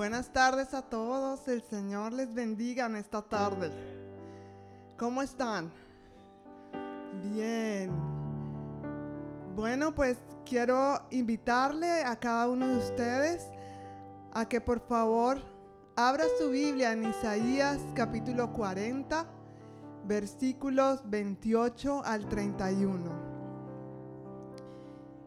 Buenas 0.00 0.32
tardes 0.32 0.72
a 0.72 0.80
todos. 0.80 1.46
El 1.46 1.60
Señor 1.60 2.14
les 2.14 2.32
bendiga 2.32 2.86
en 2.86 2.96
esta 2.96 3.20
tarde. 3.20 3.70
¿Cómo 4.96 5.20
están? 5.20 5.70
Bien. 7.22 7.90
Bueno, 9.54 9.94
pues 9.94 10.16
quiero 10.46 11.02
invitarle 11.10 12.02
a 12.02 12.16
cada 12.16 12.48
uno 12.48 12.66
de 12.66 12.78
ustedes 12.78 13.46
a 14.32 14.48
que 14.48 14.58
por 14.62 14.80
favor 14.80 15.42
abra 15.96 16.24
su 16.38 16.48
Biblia 16.48 16.92
en 16.92 17.04
Isaías 17.04 17.78
capítulo 17.94 18.54
40, 18.54 19.26
versículos 20.06 21.02
28 21.10 22.02
al 22.06 22.26
31. 22.26 23.00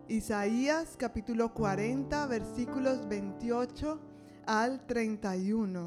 Isaías 0.07 0.95
capítulo 0.97 1.53
40 1.53 2.25
versículos 2.25 3.07
28 3.07 4.12
al 4.45 4.85
31. 4.85 5.85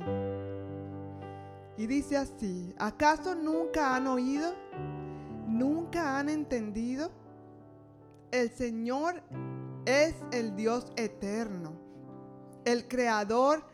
Y 1.76 1.86
dice 1.86 2.16
así, 2.16 2.74
¿acaso 2.78 3.34
nunca 3.34 3.94
han 3.94 4.06
oído? 4.06 4.54
¿Nunca 5.46 6.18
han 6.18 6.28
entendido? 6.28 7.10
El 8.30 8.50
Señor 8.50 9.22
es 9.84 10.14
el 10.32 10.56
Dios 10.56 10.92
eterno, 10.96 11.72
el 12.64 12.88
creador 12.88 13.64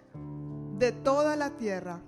de 0.78 0.92
toda 0.92 1.36
la 1.36 1.50
tierra. 1.56 2.00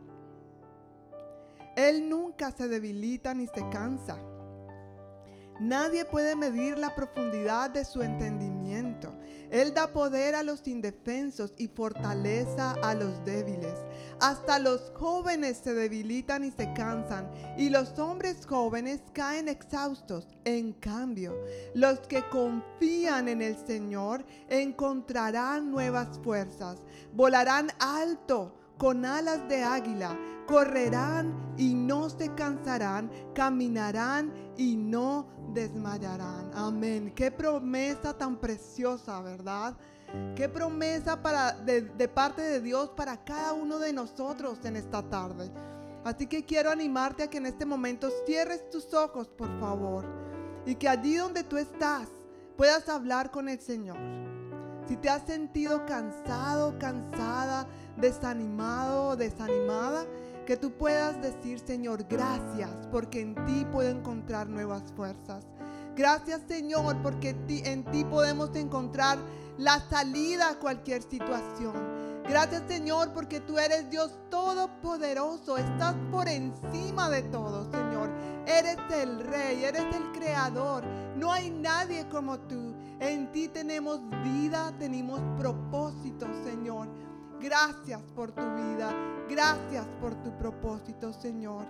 Él 1.76 2.08
nunca 2.08 2.50
se 2.50 2.68
debilita 2.68 3.34
ni 3.34 3.46
se 3.46 3.68
cansa 3.68 4.18
Nadie 5.60 6.04
puede 6.04 6.34
medir 6.34 6.78
la 6.78 6.94
profundidad 6.94 7.70
de 7.70 7.84
su 7.84 8.02
entendimiento. 8.02 9.13
Él 9.50 9.74
da 9.74 9.92
poder 9.92 10.34
a 10.34 10.42
los 10.42 10.66
indefensos 10.66 11.52
y 11.58 11.68
fortaleza 11.68 12.76
a 12.82 12.94
los 12.94 13.24
débiles. 13.24 13.74
Hasta 14.20 14.58
los 14.58 14.92
jóvenes 14.94 15.58
se 15.62 15.74
debilitan 15.74 16.44
y 16.44 16.50
se 16.50 16.72
cansan, 16.74 17.30
y 17.56 17.70
los 17.70 17.98
hombres 17.98 18.46
jóvenes 18.46 19.00
caen 19.12 19.48
exhaustos. 19.48 20.26
En 20.44 20.72
cambio, 20.72 21.34
los 21.74 22.00
que 22.00 22.22
confían 22.28 23.28
en 23.28 23.42
el 23.42 23.56
Señor 23.66 24.24
encontrarán 24.48 25.70
nuevas 25.70 26.18
fuerzas, 26.22 26.78
volarán 27.12 27.70
alto 27.78 28.54
con 28.78 29.04
alas 29.04 29.48
de 29.48 29.62
águila, 29.62 30.18
correrán 30.46 31.54
y 31.56 31.74
no 31.74 32.10
se 32.10 32.34
cansarán, 32.34 33.10
caminarán 33.34 34.32
y 34.56 34.76
no 34.76 35.26
desmayarán. 35.52 36.50
Amén. 36.54 37.12
Qué 37.14 37.30
promesa 37.30 38.16
tan 38.16 38.36
preciosa, 38.36 39.20
¿verdad? 39.20 39.76
Qué 40.36 40.48
promesa 40.48 41.20
para, 41.20 41.52
de, 41.52 41.82
de 41.82 42.08
parte 42.08 42.42
de 42.42 42.60
Dios 42.60 42.90
para 42.90 43.24
cada 43.24 43.52
uno 43.52 43.78
de 43.78 43.92
nosotros 43.92 44.64
en 44.64 44.76
esta 44.76 45.02
tarde. 45.02 45.50
Así 46.04 46.26
que 46.26 46.44
quiero 46.44 46.70
animarte 46.70 47.22
a 47.22 47.30
que 47.30 47.38
en 47.38 47.46
este 47.46 47.64
momento 47.64 48.10
cierres 48.26 48.68
tus 48.70 48.92
ojos, 48.92 49.28
por 49.28 49.48
favor, 49.58 50.04
y 50.66 50.74
que 50.74 50.88
allí 50.88 51.16
donde 51.16 51.42
tú 51.42 51.56
estás 51.56 52.08
puedas 52.56 52.88
hablar 52.88 53.30
con 53.30 53.48
el 53.48 53.58
Señor. 53.58 53.96
Si 54.86 54.96
te 54.96 55.08
has 55.08 55.26
sentido 55.26 55.86
cansado, 55.86 56.78
cansada, 56.78 57.66
desanimado, 57.96 59.16
desanimada, 59.16 60.04
que 60.44 60.56
tú 60.56 60.72
puedas 60.72 61.20
decir, 61.22 61.58
Señor, 61.58 62.04
gracias, 62.08 62.70
porque 62.90 63.20
en 63.20 63.34
ti 63.46 63.66
puedo 63.70 63.90
encontrar 63.90 64.48
nuevas 64.48 64.82
fuerzas. 64.94 65.44
Gracias, 65.96 66.42
Señor, 66.48 67.00
porque 67.02 67.36
en 67.48 67.84
ti 67.84 68.04
podemos 68.04 68.54
encontrar 68.56 69.18
la 69.58 69.80
salida 69.88 70.50
a 70.50 70.58
cualquier 70.58 71.02
situación. 71.02 71.94
Gracias 72.28 72.62
Señor 72.66 73.12
porque 73.12 73.40
tú 73.40 73.58
eres 73.58 73.90
Dios 73.90 74.18
todopoderoso, 74.30 75.58
estás 75.58 75.94
por 76.10 76.26
encima 76.26 77.10
de 77.10 77.22
todo 77.24 77.70
Señor. 77.70 78.10
Eres 78.46 78.78
el 78.90 79.20
rey, 79.20 79.64
eres 79.64 79.84
el 79.94 80.10
creador. 80.12 80.84
No 81.16 81.32
hay 81.32 81.50
nadie 81.50 82.08
como 82.08 82.38
tú. 82.40 82.74
En 82.98 83.30
ti 83.30 83.48
tenemos 83.48 84.00
vida, 84.22 84.72
tenemos 84.78 85.20
propósito 85.38 86.26
Señor. 86.44 86.88
Gracias 87.44 88.00
por 88.16 88.32
tu 88.32 88.40
vida. 88.40 88.90
Gracias 89.28 89.84
por 90.00 90.14
tu 90.22 90.34
propósito, 90.38 91.12
Señor. 91.12 91.66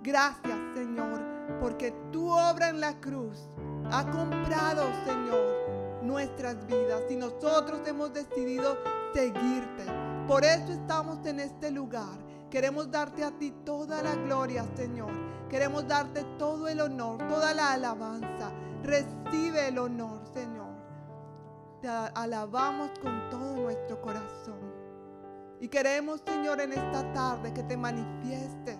Gracias, 0.00 0.56
Señor, 0.72 1.20
porque 1.60 1.90
tu 2.12 2.30
obra 2.30 2.68
en 2.68 2.78
la 2.78 3.00
cruz 3.00 3.50
ha 3.90 4.08
comprado, 4.08 4.84
Señor, 5.04 6.04
nuestras 6.04 6.64
vidas 6.68 7.02
y 7.10 7.16
nosotros 7.16 7.80
hemos 7.88 8.12
decidido 8.14 8.78
seguirte. 9.14 9.84
Por 10.28 10.44
eso 10.44 10.72
estamos 10.72 11.26
en 11.26 11.40
este 11.40 11.72
lugar. 11.72 12.16
Queremos 12.48 12.88
darte 12.92 13.24
a 13.24 13.32
ti 13.32 13.52
toda 13.64 14.04
la 14.04 14.14
gloria, 14.14 14.64
Señor. 14.76 15.10
Queremos 15.48 15.88
darte 15.88 16.22
todo 16.38 16.68
el 16.68 16.80
honor, 16.80 17.18
toda 17.26 17.52
la 17.52 17.72
alabanza. 17.72 18.52
Recibe 18.84 19.66
el 19.66 19.78
honor, 19.78 20.20
Señor. 20.32 20.70
Te 21.82 21.88
alabamos 21.88 22.96
con 23.00 23.28
todo 23.28 23.56
nuestro 23.56 24.00
corazón. 24.00 24.65
Y 25.60 25.68
queremos, 25.68 26.20
Señor, 26.26 26.60
en 26.60 26.72
esta 26.72 27.12
tarde 27.12 27.52
que 27.52 27.62
te 27.62 27.76
manifiestes, 27.76 28.78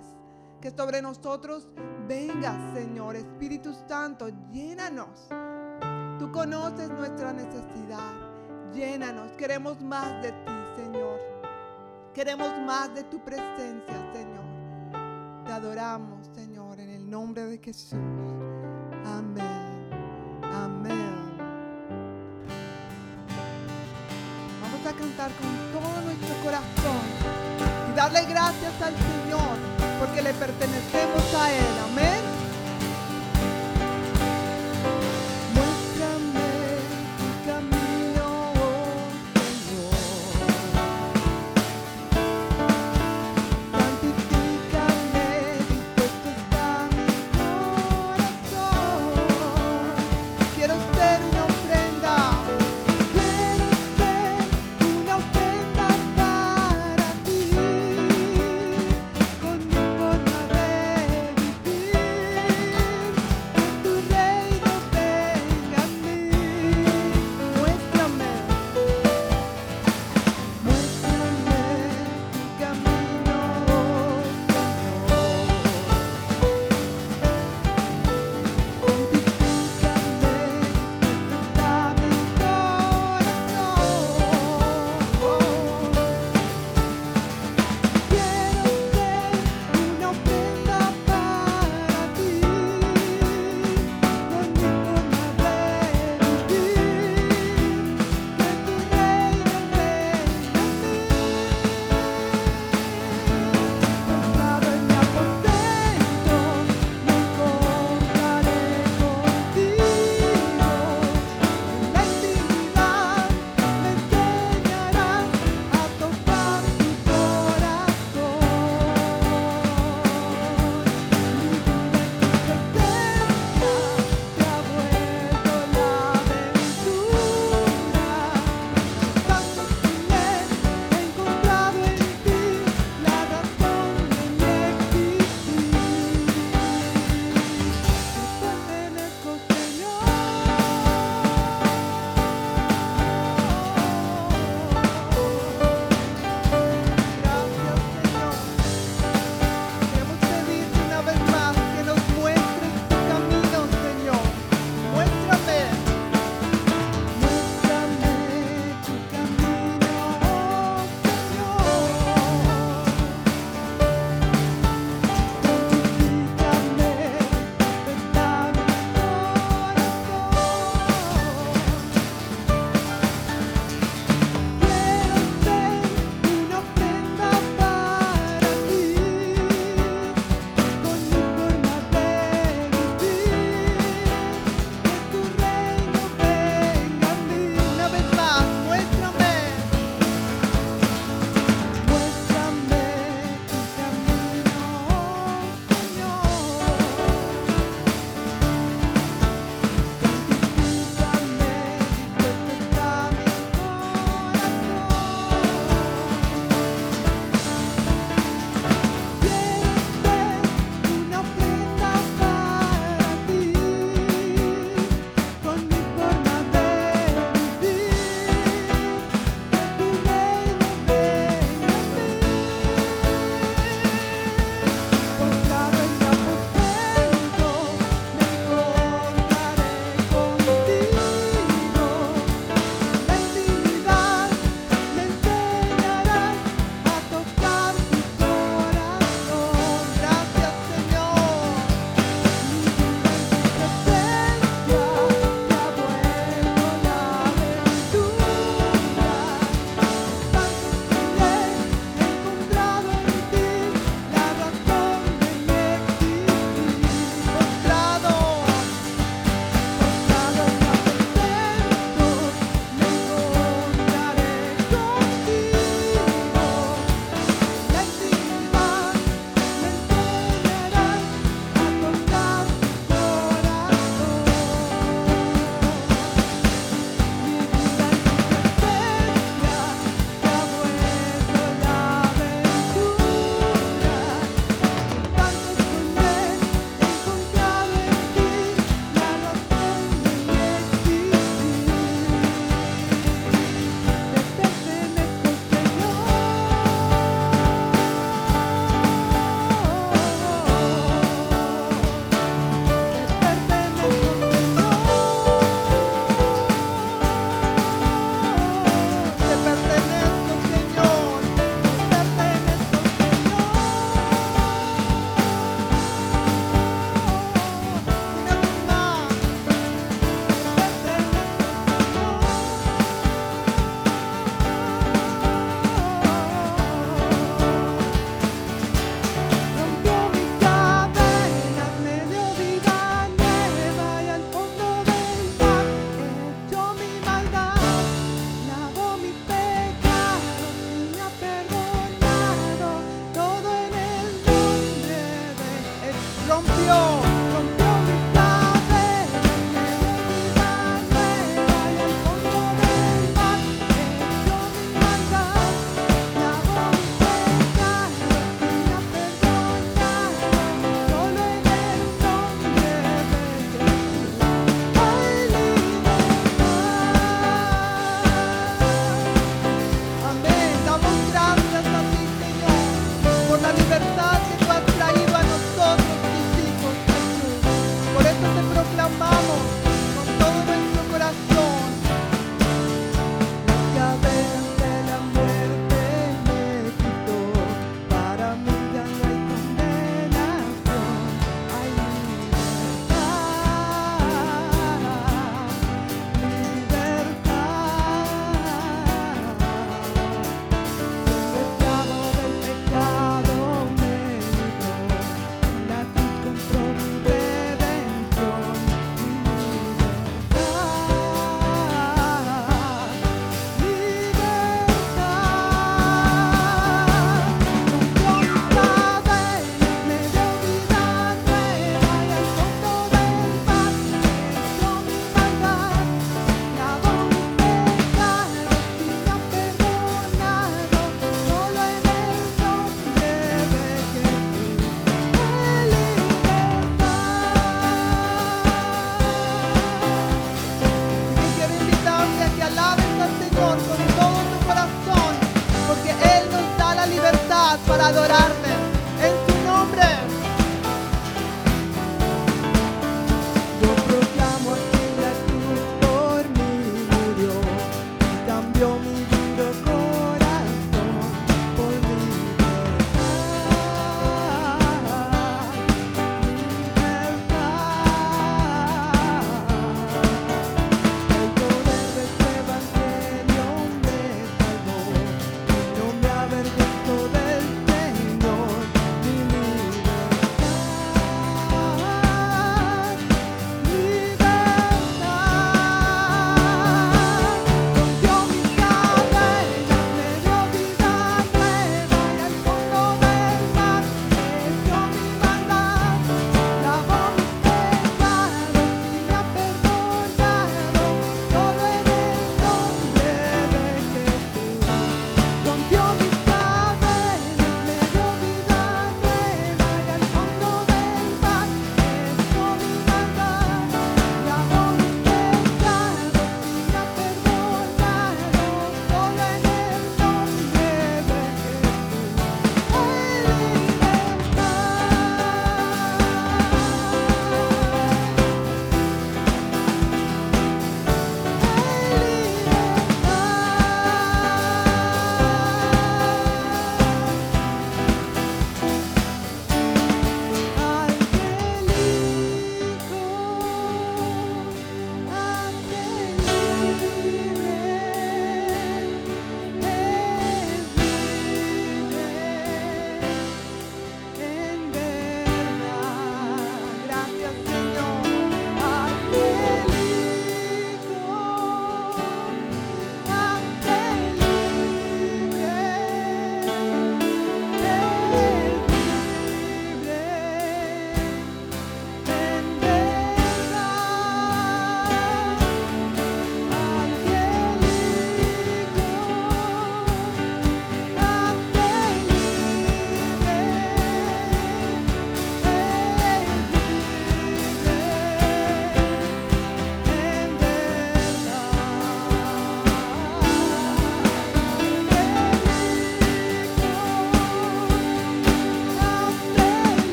que 0.61 0.71
sobre 0.71 1.01
nosotros 1.01 1.69
vengas, 2.07 2.75
Señor, 2.75 3.17
Espíritu 3.17 3.75
Santo, 3.89 4.29
llénanos. 4.51 5.29
Tú 6.19 6.31
conoces 6.33 6.91
nuestra 6.91 7.33
necesidad, 7.33 8.13
llénanos. 8.73 9.33
Queremos 9.33 9.81
más 9.81 10.23
de 10.23 10.33
ti, 10.33 10.53
Señor. 10.77 11.21
Queremos 12.15 12.51
más 12.67 12.95
de 12.95 13.05
tu 13.05 13.21
presencia, 13.21 14.13
Señor. 14.13 15.45
Te 15.45 15.53
adoramos, 15.53 16.27
Señor, 16.35 16.81
en 16.81 16.91
el 16.91 17.11
nombre 17.11 17.45
de 17.45 17.59
Jesús. 17.59 17.99
Amén. 19.05 19.91
Amén. 20.43 21.06
Cantar 24.97 25.31
con 25.33 25.49
todo 25.73 26.01
nuestro 26.03 26.35
corazón 26.43 27.05
y 27.91 27.97
darle 27.97 28.25
gracias 28.25 28.73
al 28.83 28.95
Señor 28.95 29.57
porque 29.99 30.23
le 30.23 30.33
pertenecemos 30.35 31.35
a 31.35 31.53
Él. 31.53 31.67
Amén. 31.91 32.26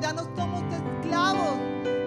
ya 0.00 0.12
no 0.12 0.22
somos 0.36 0.62
esclavos 0.72 1.58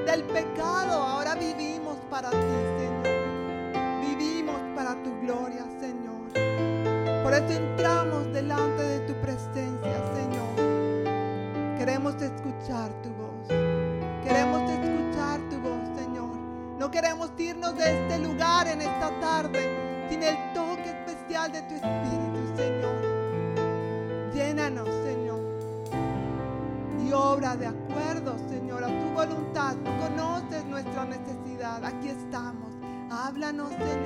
del 0.06 0.24
pecado, 0.26 0.94
ahora 0.94 1.36
vivimos 1.36 1.98
para 2.10 2.30
ti, 2.30 2.38
Señor. 2.78 4.02
Vivimos 4.02 4.60
para 4.76 4.96
tu 5.04 5.20
gloria, 5.22 5.66
Señor. 5.80 7.24
Por 7.24 7.34
eso 7.34 7.52
entramos 7.52 8.32
delante 8.32 8.84
de 8.84 9.00
tu 9.02 9.14
presencia, 9.22 10.02
Señor. 10.14 11.78
Queremos 11.78 12.16
escuchar 12.22 12.92
tu 13.02 13.10
voz. 13.14 13.48
Queremos 14.24 14.70
escuchar 14.70 15.40
tu 15.50 15.60
voz, 15.60 15.82
Señor. 15.98 16.36
No 16.78 16.92
queremos 16.92 17.32
irnos 17.38 17.76
de 17.76 18.04
este 18.04 18.20
lugar 18.20 18.68
en 18.68 18.82
esta 18.82 19.20
tarde 19.20 20.08
sin 20.10 20.24
el 20.24 20.36
toque 20.54 20.90
especial 20.90 21.52
de 21.52 21.62
tu 21.64 21.76
Espíritu. 21.76 22.09
llenos 33.60 33.78
de 33.80 33.99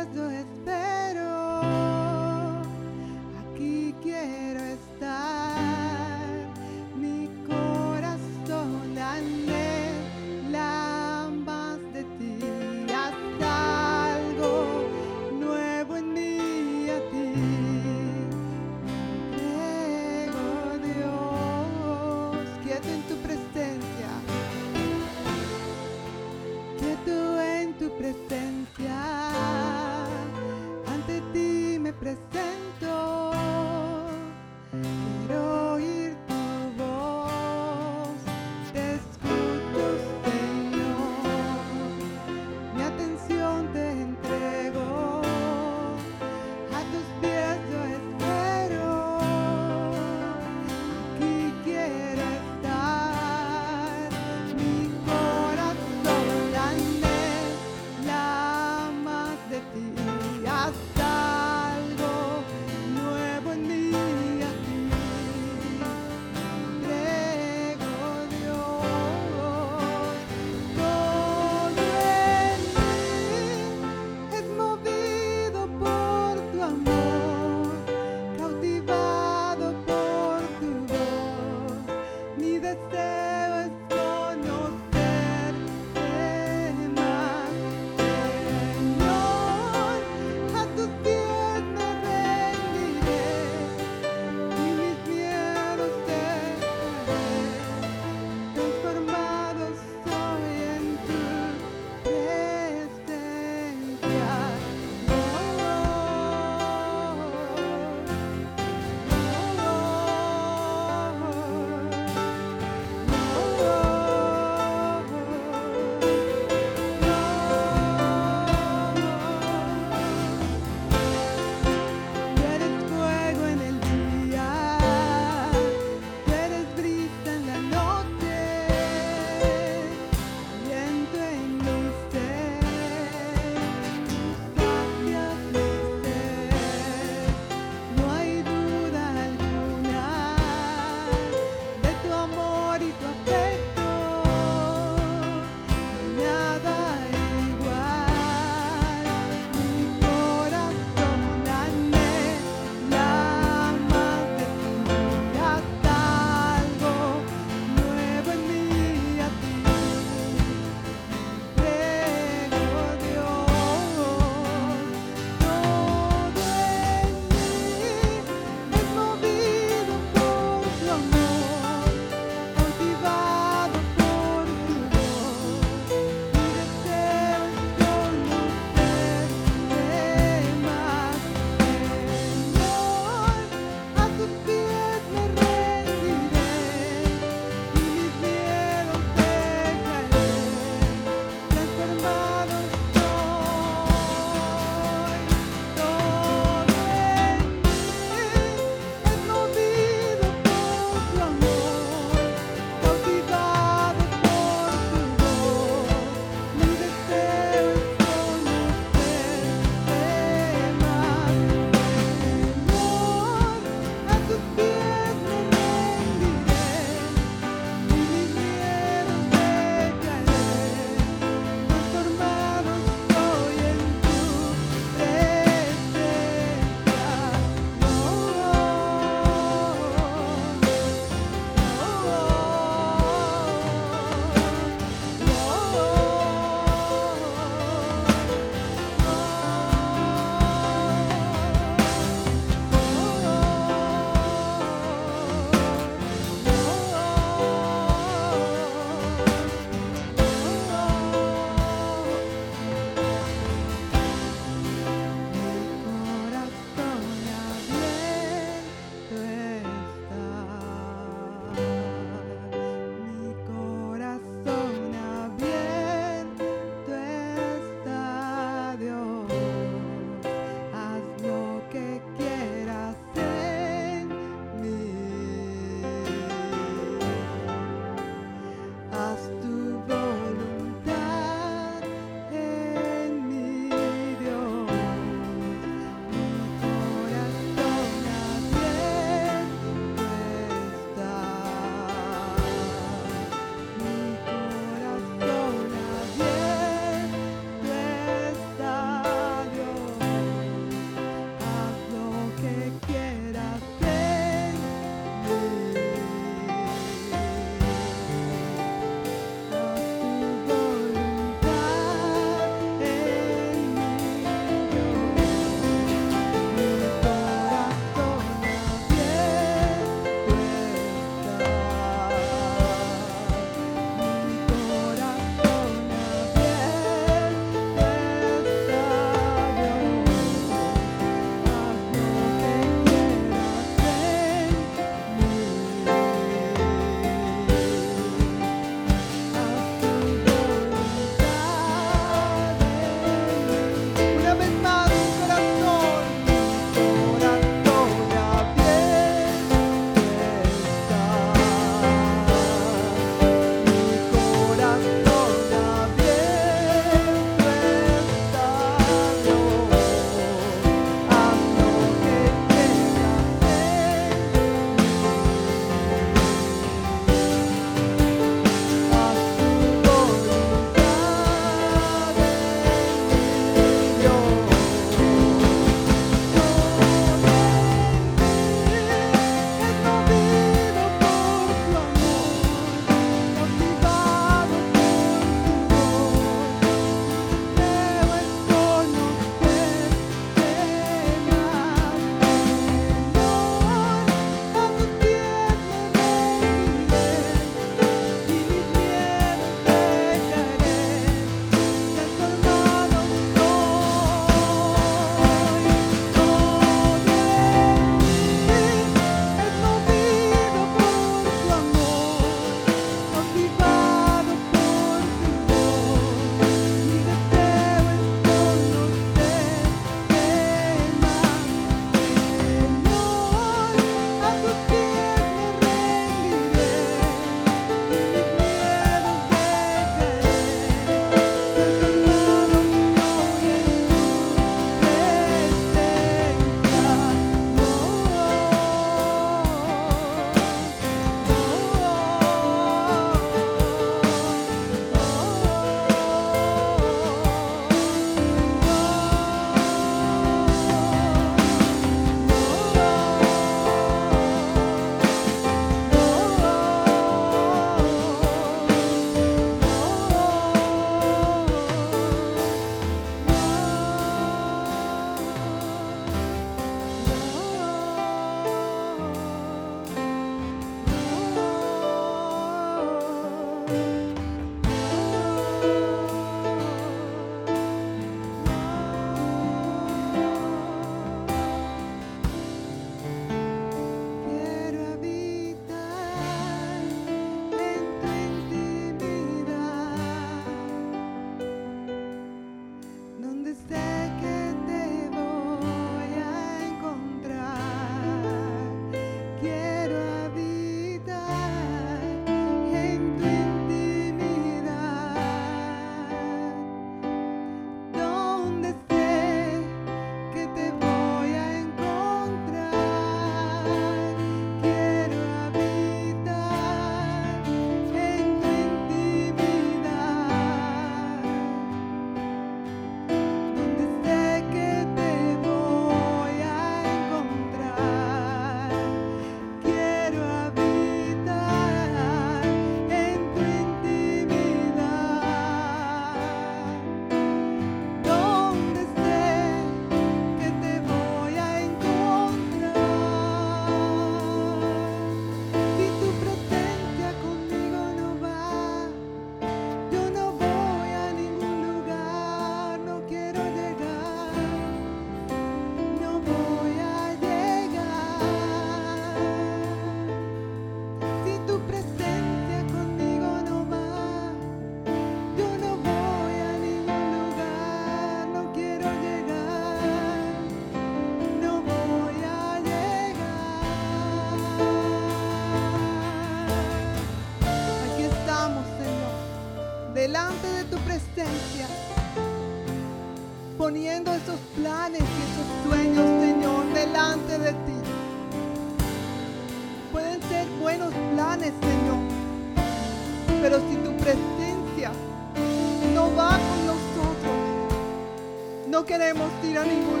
podemos 599.13 599.43
ir 599.43 599.57
a 599.57 599.65
ningún 599.65 600.00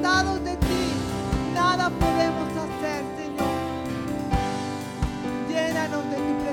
de 0.00 0.56
ti, 0.56 0.92
nada 1.54 1.90
podemos 1.90 2.48
hacer, 2.56 3.04
Señor. 3.16 3.52
Llénanos 5.48 6.04
de 6.10 6.16
tu 6.16 6.32
presencia. 6.38 6.51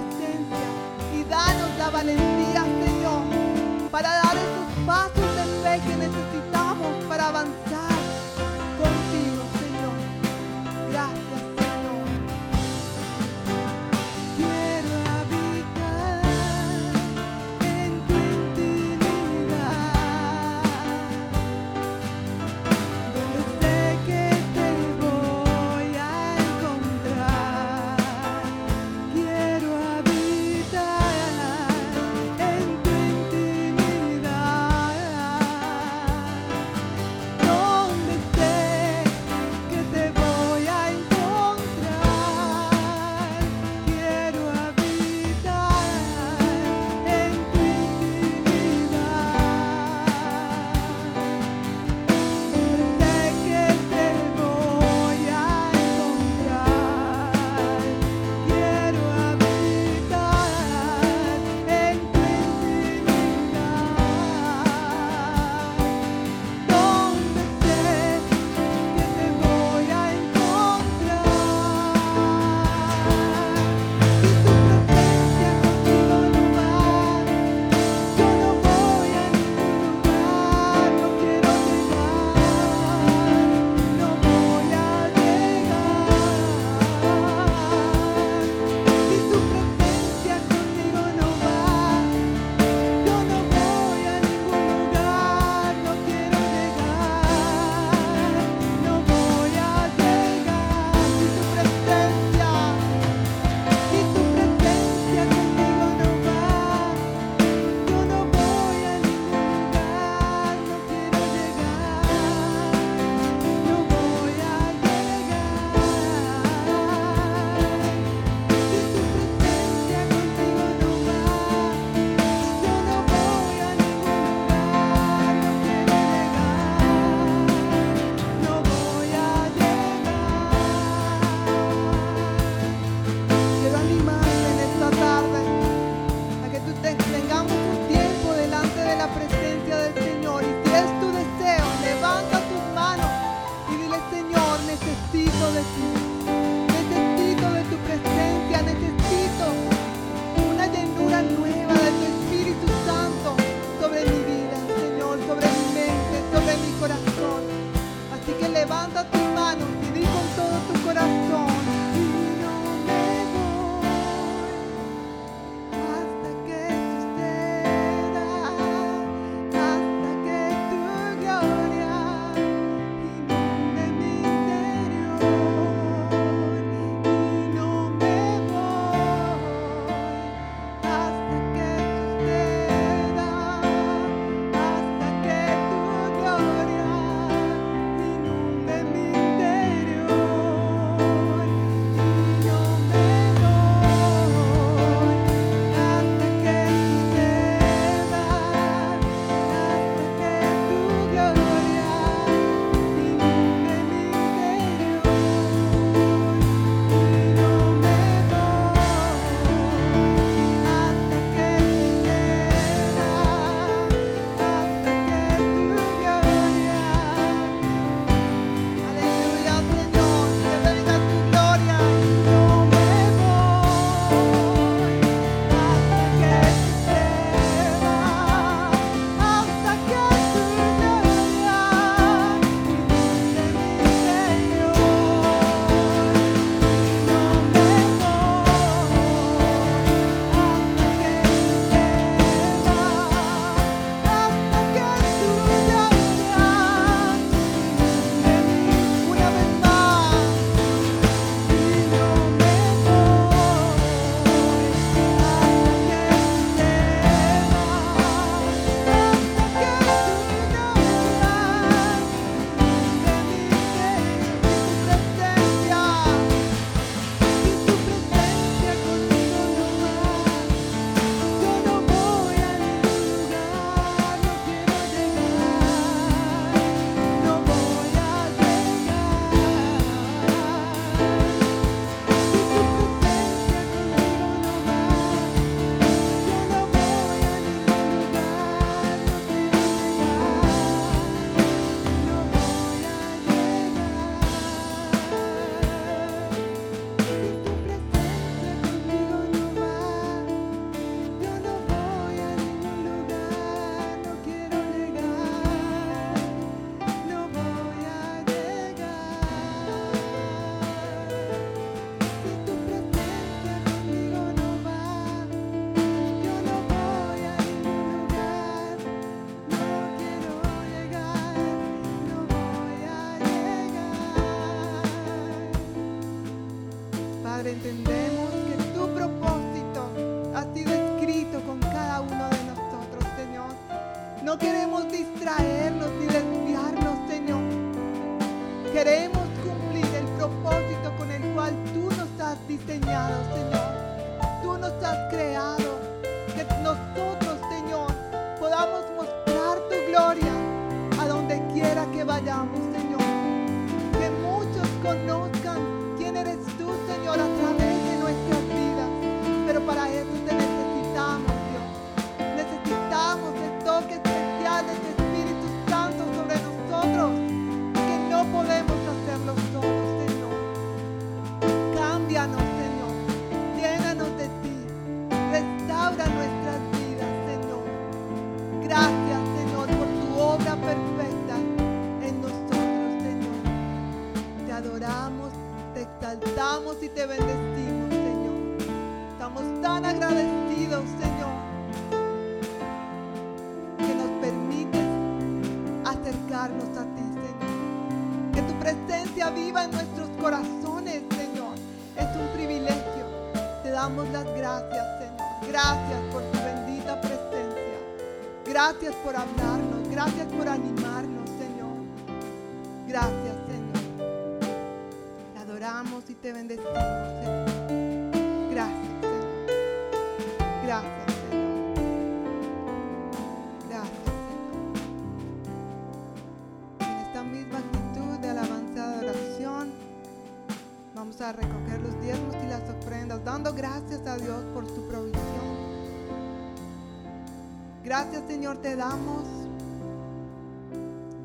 Señor, 438.29 438.59
te 438.59 438.75
damos 438.75 439.23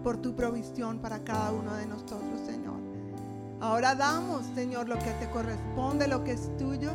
por 0.02 0.16
tu 0.16 0.34
provisión 0.34 1.00
para 1.00 1.22
cada 1.22 1.52
uno 1.52 1.74
de 1.74 1.84
nosotros, 1.84 2.40
Señor. 2.46 2.80
Ahora 3.60 3.94
damos, 3.94 4.42
Señor, 4.54 4.88
lo 4.88 4.98
que 4.98 5.10
te 5.20 5.28
corresponde, 5.28 6.08
lo 6.08 6.24
que 6.24 6.32
es 6.32 6.56
tuyo. 6.56 6.92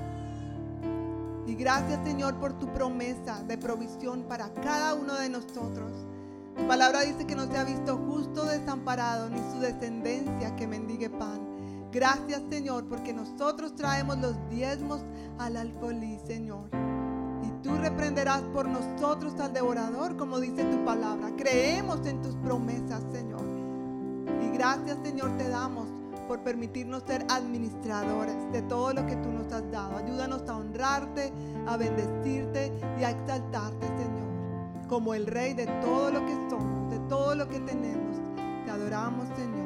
Y 1.45 1.53
gracias, 1.53 1.99
Señor, 2.03 2.39
por 2.39 2.53
tu 2.53 2.73
promesa 2.73 3.43
de 3.43 3.59
provisión 3.59 4.23
para 4.23 4.51
cada 4.51 4.95
uno 4.95 5.13
de 5.13 5.29
nosotros. 5.29 5.91
Tu 6.57 6.67
palabra 6.67 7.01
dice 7.01 7.27
que 7.27 7.35
no 7.35 7.45
se 7.45 7.59
ha 7.59 7.63
visto 7.63 7.95
justo 7.95 8.45
desamparado 8.45 9.29
ni 9.29 9.39
su 9.53 9.59
descendencia 9.59 10.55
que 10.55 10.65
mendigue 10.65 11.11
pan. 11.11 11.39
Gracias, 11.91 12.41
Señor, 12.49 12.85
porque 12.87 13.13
nosotros 13.13 13.75
traemos 13.75 14.17
los 14.17 14.35
diezmos 14.49 15.01
al 15.37 15.55
alfolí, 15.55 16.17
Señor. 16.25 16.98
Tú 17.63 17.75
reprenderás 17.75 18.41
por 18.53 18.67
nosotros 18.67 19.37
al 19.39 19.53
devorador, 19.53 20.15
como 20.15 20.39
dice 20.39 20.63
tu 20.63 20.85
palabra. 20.85 21.31
Creemos 21.37 22.05
en 22.05 22.21
tus 22.21 22.35
promesas, 22.35 23.03
Señor. 23.11 23.41
Y 24.41 24.55
gracias, 24.55 24.97
Señor, 25.03 25.37
te 25.37 25.49
damos 25.49 25.87
por 26.29 26.41
permitirnos 26.41 27.03
ser 27.03 27.25
administradores 27.27 28.35
de 28.53 28.61
todo 28.61 28.93
lo 28.93 29.05
que 29.05 29.15
tú 29.17 29.29
nos 29.29 29.51
has 29.51 29.69
dado. 29.71 29.97
Ayúdanos 29.97 30.47
a 30.47 30.55
honrarte, 30.55 31.33
a 31.67 31.75
bendecirte 31.75 32.71
y 32.99 33.03
a 33.03 33.09
exaltarte, 33.09 33.87
Señor, 33.87 34.87
como 34.87 35.13
el 35.13 35.25
Rey 35.27 35.53
de 35.53 35.65
todo 35.81 36.11
lo 36.11 36.25
que 36.25 36.33
somos, 36.49 36.91
de 36.91 36.99
todo 37.09 37.35
lo 37.35 37.49
que 37.49 37.59
tenemos. 37.59 38.17
Te 38.63 38.71
adoramos, 38.71 39.27
Señor, 39.35 39.58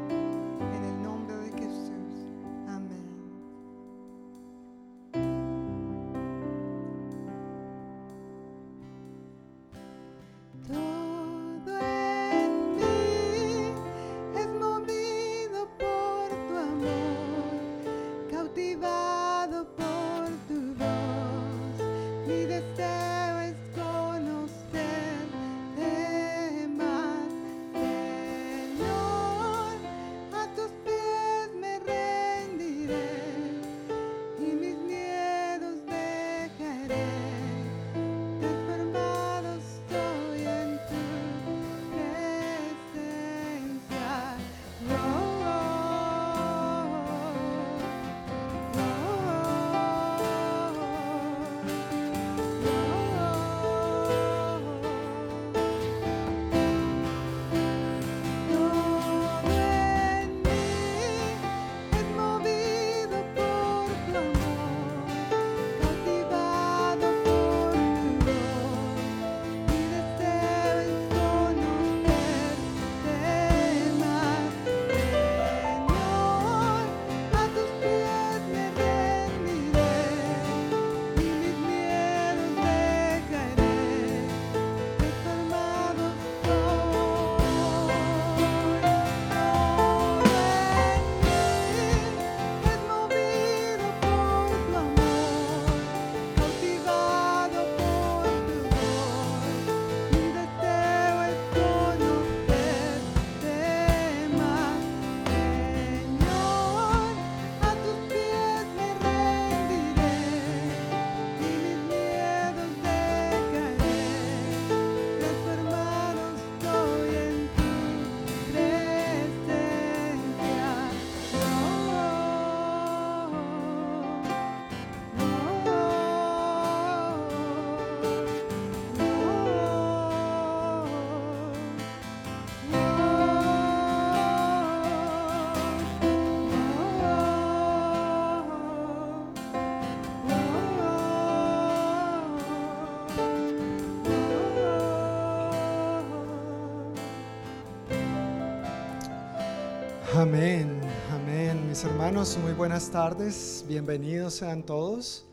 Amén, 150.24 150.80
amén. 151.11 151.67
Mis 151.67 151.84
hermanos, 151.84 152.38
muy 152.41 152.53
buenas 152.53 152.89
tardes. 152.89 153.65
Bienvenidos 153.67 154.36
sean 154.36 154.63
todos 154.63 155.26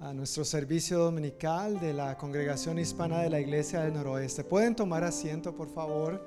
a 0.00 0.12
nuestro 0.12 0.44
servicio 0.44 0.98
dominical 0.98 1.78
de 1.78 1.92
la 1.92 2.18
Congregación 2.18 2.76
Hispana 2.80 3.20
de 3.20 3.30
la 3.30 3.38
Iglesia 3.38 3.82
del 3.82 3.94
Noroeste. 3.94 4.42
¿Pueden 4.42 4.74
tomar 4.74 5.04
asiento, 5.04 5.54
por 5.54 5.68
favor? 5.68 6.26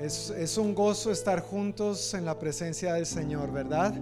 Es, 0.00 0.56
un 0.56 0.72
gozo 0.72 1.10
estar 1.10 1.40
juntos 1.40 2.14
en 2.14 2.24
la 2.24 2.38
presencia 2.38 2.94
del 2.94 3.06
Señor, 3.06 3.50
¿verdad? 3.50 3.92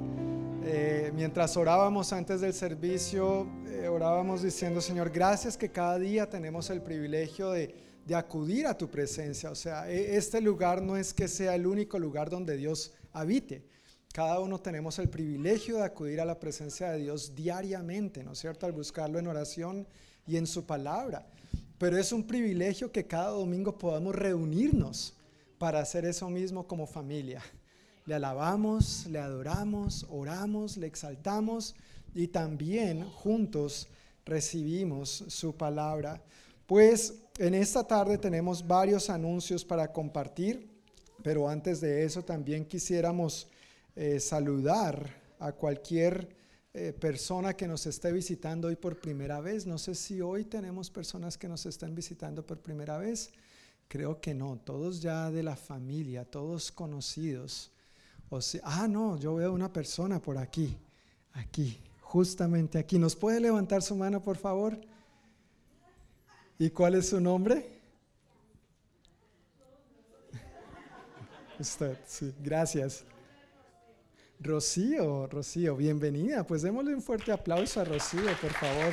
Eh, 0.62 1.12
mientras 1.14 1.56
orábamos 1.56 2.12
antes 2.12 2.42
del 2.42 2.52
servicio, 2.52 3.46
eh, 3.68 3.88
orábamos 3.88 4.42
diciendo, 4.42 4.82
Señor, 4.82 5.08
gracias 5.08 5.56
que 5.56 5.70
cada 5.70 5.98
día 5.98 6.28
tenemos 6.28 6.68
el 6.68 6.82
privilegio 6.82 7.52
de, 7.52 7.74
de 8.04 8.14
acudir 8.14 8.66
a 8.66 8.76
tu 8.76 8.90
presencia. 8.90 9.50
O 9.50 9.54
sea, 9.54 9.90
e, 9.90 10.16
este 10.16 10.40
lugar 10.40 10.82
no 10.82 10.96
es 10.96 11.14
que 11.14 11.28
sea 11.28 11.54
el 11.54 11.66
único 11.66 11.98
lugar 11.98 12.30
donde 12.30 12.56
Dios 12.56 12.92
habite. 13.12 13.64
Cada 14.12 14.40
uno 14.40 14.60
tenemos 14.60 14.98
el 14.98 15.08
privilegio 15.08 15.76
de 15.76 15.84
acudir 15.84 16.20
a 16.20 16.24
la 16.24 16.38
presencia 16.38 16.90
de 16.90 16.98
Dios 16.98 17.34
diariamente, 17.34 18.22
¿no 18.22 18.32
es 18.32 18.38
cierto? 18.40 18.66
Al 18.66 18.72
buscarlo 18.72 19.18
en 19.18 19.26
oración 19.26 19.86
y 20.26 20.36
en 20.36 20.46
su 20.46 20.66
palabra. 20.66 21.26
Pero 21.78 21.96
es 21.96 22.12
un 22.12 22.26
privilegio 22.26 22.92
que 22.92 23.06
cada 23.06 23.30
domingo 23.30 23.78
podamos 23.78 24.14
reunirnos 24.14 25.14
para 25.58 25.80
hacer 25.80 26.04
eso 26.04 26.28
mismo 26.28 26.66
como 26.66 26.86
familia. 26.86 27.42
Le 28.04 28.14
alabamos, 28.16 29.06
le 29.06 29.18
adoramos, 29.18 30.06
oramos, 30.10 30.76
le 30.76 30.88
exaltamos 30.88 31.74
y 32.14 32.28
también 32.28 33.08
juntos 33.08 33.88
recibimos 34.26 35.24
su 35.28 35.56
palabra. 35.56 36.22
Pues 36.66 37.21
en 37.38 37.54
esta 37.54 37.86
tarde 37.86 38.18
tenemos 38.18 38.66
varios 38.66 39.08
anuncios 39.08 39.64
para 39.64 39.92
compartir, 39.92 40.68
pero 41.22 41.48
antes 41.48 41.80
de 41.80 42.04
eso 42.04 42.22
también 42.22 42.64
quisiéramos 42.64 43.48
eh, 43.96 44.20
saludar 44.20 45.22
a 45.38 45.52
cualquier 45.52 46.28
eh, 46.74 46.92
persona 46.92 47.54
que 47.54 47.68
nos 47.68 47.86
esté 47.86 48.12
visitando 48.12 48.68
hoy 48.68 48.76
por 48.76 49.00
primera 49.00 49.40
vez. 49.40 49.66
No 49.66 49.78
sé 49.78 49.94
si 49.94 50.20
hoy 50.20 50.44
tenemos 50.44 50.90
personas 50.90 51.36
que 51.36 51.48
nos 51.48 51.66
estén 51.66 51.94
visitando 51.94 52.44
por 52.44 52.58
primera 52.60 52.98
vez. 52.98 53.30
Creo 53.88 54.20
que 54.20 54.34
no, 54.34 54.58
todos 54.58 55.00
ya 55.00 55.30
de 55.30 55.42
la 55.42 55.56
familia, 55.56 56.24
todos 56.24 56.72
conocidos. 56.72 57.70
O 58.30 58.40
sea, 58.40 58.60
ah, 58.64 58.88
no, 58.88 59.18
yo 59.18 59.34
veo 59.34 59.52
una 59.52 59.70
persona 59.70 60.20
por 60.20 60.38
aquí, 60.38 60.78
aquí, 61.32 61.78
justamente 62.00 62.78
aquí. 62.78 62.98
¿Nos 62.98 63.16
puede 63.16 63.40
levantar 63.40 63.82
su 63.82 63.94
mano, 63.94 64.22
por 64.22 64.38
favor? 64.38 64.80
¿Y 66.62 66.70
cuál 66.70 66.94
es 66.94 67.08
su 67.08 67.20
nombre? 67.20 67.66
Usted, 71.58 71.98
sí, 72.06 72.32
gracias. 72.40 73.02
Rocío, 74.38 75.26
Rocío, 75.26 75.74
bienvenida. 75.74 76.44
Pues 76.44 76.62
démosle 76.62 76.94
un 76.94 77.02
fuerte 77.02 77.32
aplauso 77.32 77.80
a 77.80 77.84
Rocío, 77.84 78.22
por 78.40 78.52
favor 78.52 78.92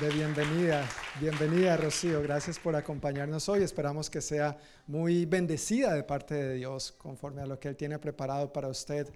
de, 0.00 0.08
bienvenida. 0.08 0.88
Bienvenida, 1.20 1.76
Rocío. 1.76 2.22
Gracias 2.22 2.58
por 2.58 2.74
acompañarnos 2.74 3.46
hoy. 3.50 3.62
Esperamos 3.62 4.08
que 4.08 4.22
sea 4.22 4.56
muy 4.86 5.26
bendecida 5.26 5.92
de 5.92 6.02
parte 6.02 6.32
de 6.32 6.54
Dios 6.54 6.92
conforme 6.92 7.42
a 7.42 7.46
lo 7.46 7.60
que 7.60 7.68
Él 7.68 7.76
tiene 7.76 7.98
preparado 7.98 8.50
para 8.50 8.68
usted 8.68 9.06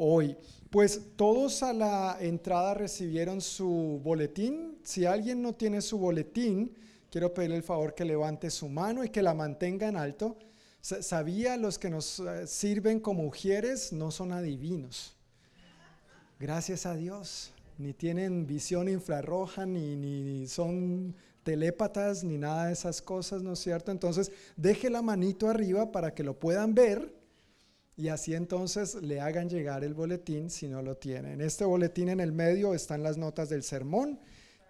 hoy. 0.00 0.36
Pues 0.70 1.00
todos 1.16 1.62
a 1.62 1.72
la 1.72 2.16
entrada 2.20 2.74
recibieron 2.74 3.40
su 3.40 4.00
boletín. 4.02 4.78
Si 4.82 5.04
alguien 5.04 5.42
no 5.42 5.52
tiene 5.52 5.82
su 5.82 5.98
boletín, 5.98 6.74
quiero 7.10 7.34
pedirle 7.34 7.56
el 7.56 7.62
favor 7.62 7.94
que 7.94 8.04
levante 8.04 8.50
su 8.50 8.68
mano 8.68 9.04
y 9.04 9.10
que 9.10 9.22
la 9.22 9.34
mantenga 9.34 9.88
en 9.88 9.96
alto. 9.96 10.36
Sabía 10.80 11.58
los 11.58 11.78
que 11.78 11.90
nos 11.90 12.20
eh, 12.20 12.46
sirven 12.46 13.00
como 13.00 13.24
ujieres 13.24 13.92
no 13.92 14.10
son 14.10 14.32
adivinos. 14.32 15.14
Gracias 16.38 16.86
a 16.86 16.94
Dios 16.94 17.52
ni 17.80 17.94
tienen 17.94 18.46
visión 18.46 18.88
infrarroja, 18.88 19.64
ni, 19.64 19.96
ni 19.96 20.46
son 20.46 21.14
telépatas, 21.42 22.22
ni 22.22 22.36
nada 22.36 22.66
de 22.66 22.74
esas 22.74 23.00
cosas, 23.00 23.42
¿no 23.42 23.54
es 23.54 23.58
cierto? 23.58 23.90
Entonces, 23.90 24.30
deje 24.54 24.90
la 24.90 25.00
manito 25.00 25.48
arriba 25.48 25.90
para 25.90 26.14
que 26.14 26.22
lo 26.22 26.38
puedan 26.38 26.74
ver 26.74 27.19
y 28.00 28.08
así 28.08 28.34
entonces 28.34 28.94
le 28.94 29.20
hagan 29.20 29.50
llegar 29.50 29.84
el 29.84 29.92
boletín 29.92 30.48
si 30.48 30.68
no 30.68 30.80
lo 30.80 30.96
tienen. 30.96 31.32
En 31.32 31.40
este 31.42 31.66
boletín 31.66 32.08
en 32.08 32.20
el 32.20 32.32
medio 32.32 32.72
están 32.72 33.02
las 33.02 33.18
notas 33.18 33.50
del 33.50 33.62
sermón 33.62 34.18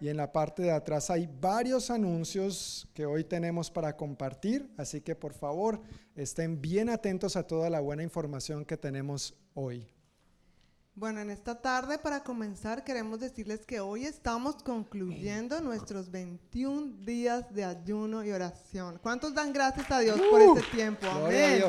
y 0.01 0.09
en 0.09 0.17
la 0.17 0.33
parte 0.33 0.63
de 0.63 0.71
atrás 0.71 1.09
hay 1.09 1.29
varios 1.39 1.89
anuncios 1.91 2.89
que 2.93 3.05
hoy 3.05 3.23
tenemos 3.23 3.71
para 3.71 3.95
compartir, 3.95 4.69
así 4.75 4.99
que 4.99 5.15
por 5.15 5.31
favor 5.31 5.79
estén 6.13 6.61
bien 6.61 6.89
atentos 6.89 7.37
a 7.37 7.43
toda 7.43 7.69
la 7.69 7.79
buena 7.79 8.03
información 8.03 8.65
que 8.65 8.75
tenemos 8.75 9.33
hoy. 9.53 9.87
Bueno, 10.93 11.21
en 11.21 11.29
esta 11.29 11.61
tarde 11.61 11.99
para 11.99 12.23
comenzar 12.25 12.83
queremos 12.83 13.21
decirles 13.21 13.65
que 13.65 13.79
hoy 13.79 14.03
estamos 14.03 14.61
concluyendo 14.61 15.61
nuestros 15.61 16.11
21 16.11 17.05
días 17.05 17.53
de 17.53 17.63
ayuno 17.63 18.25
y 18.25 18.31
oración. 18.31 18.99
¿Cuántos 19.01 19.33
dan 19.33 19.53
gracias 19.53 19.89
a 19.89 19.99
Dios 19.99 20.19
por 20.29 20.41
este 20.41 20.75
tiempo? 20.75 21.07
Amén. 21.07 21.63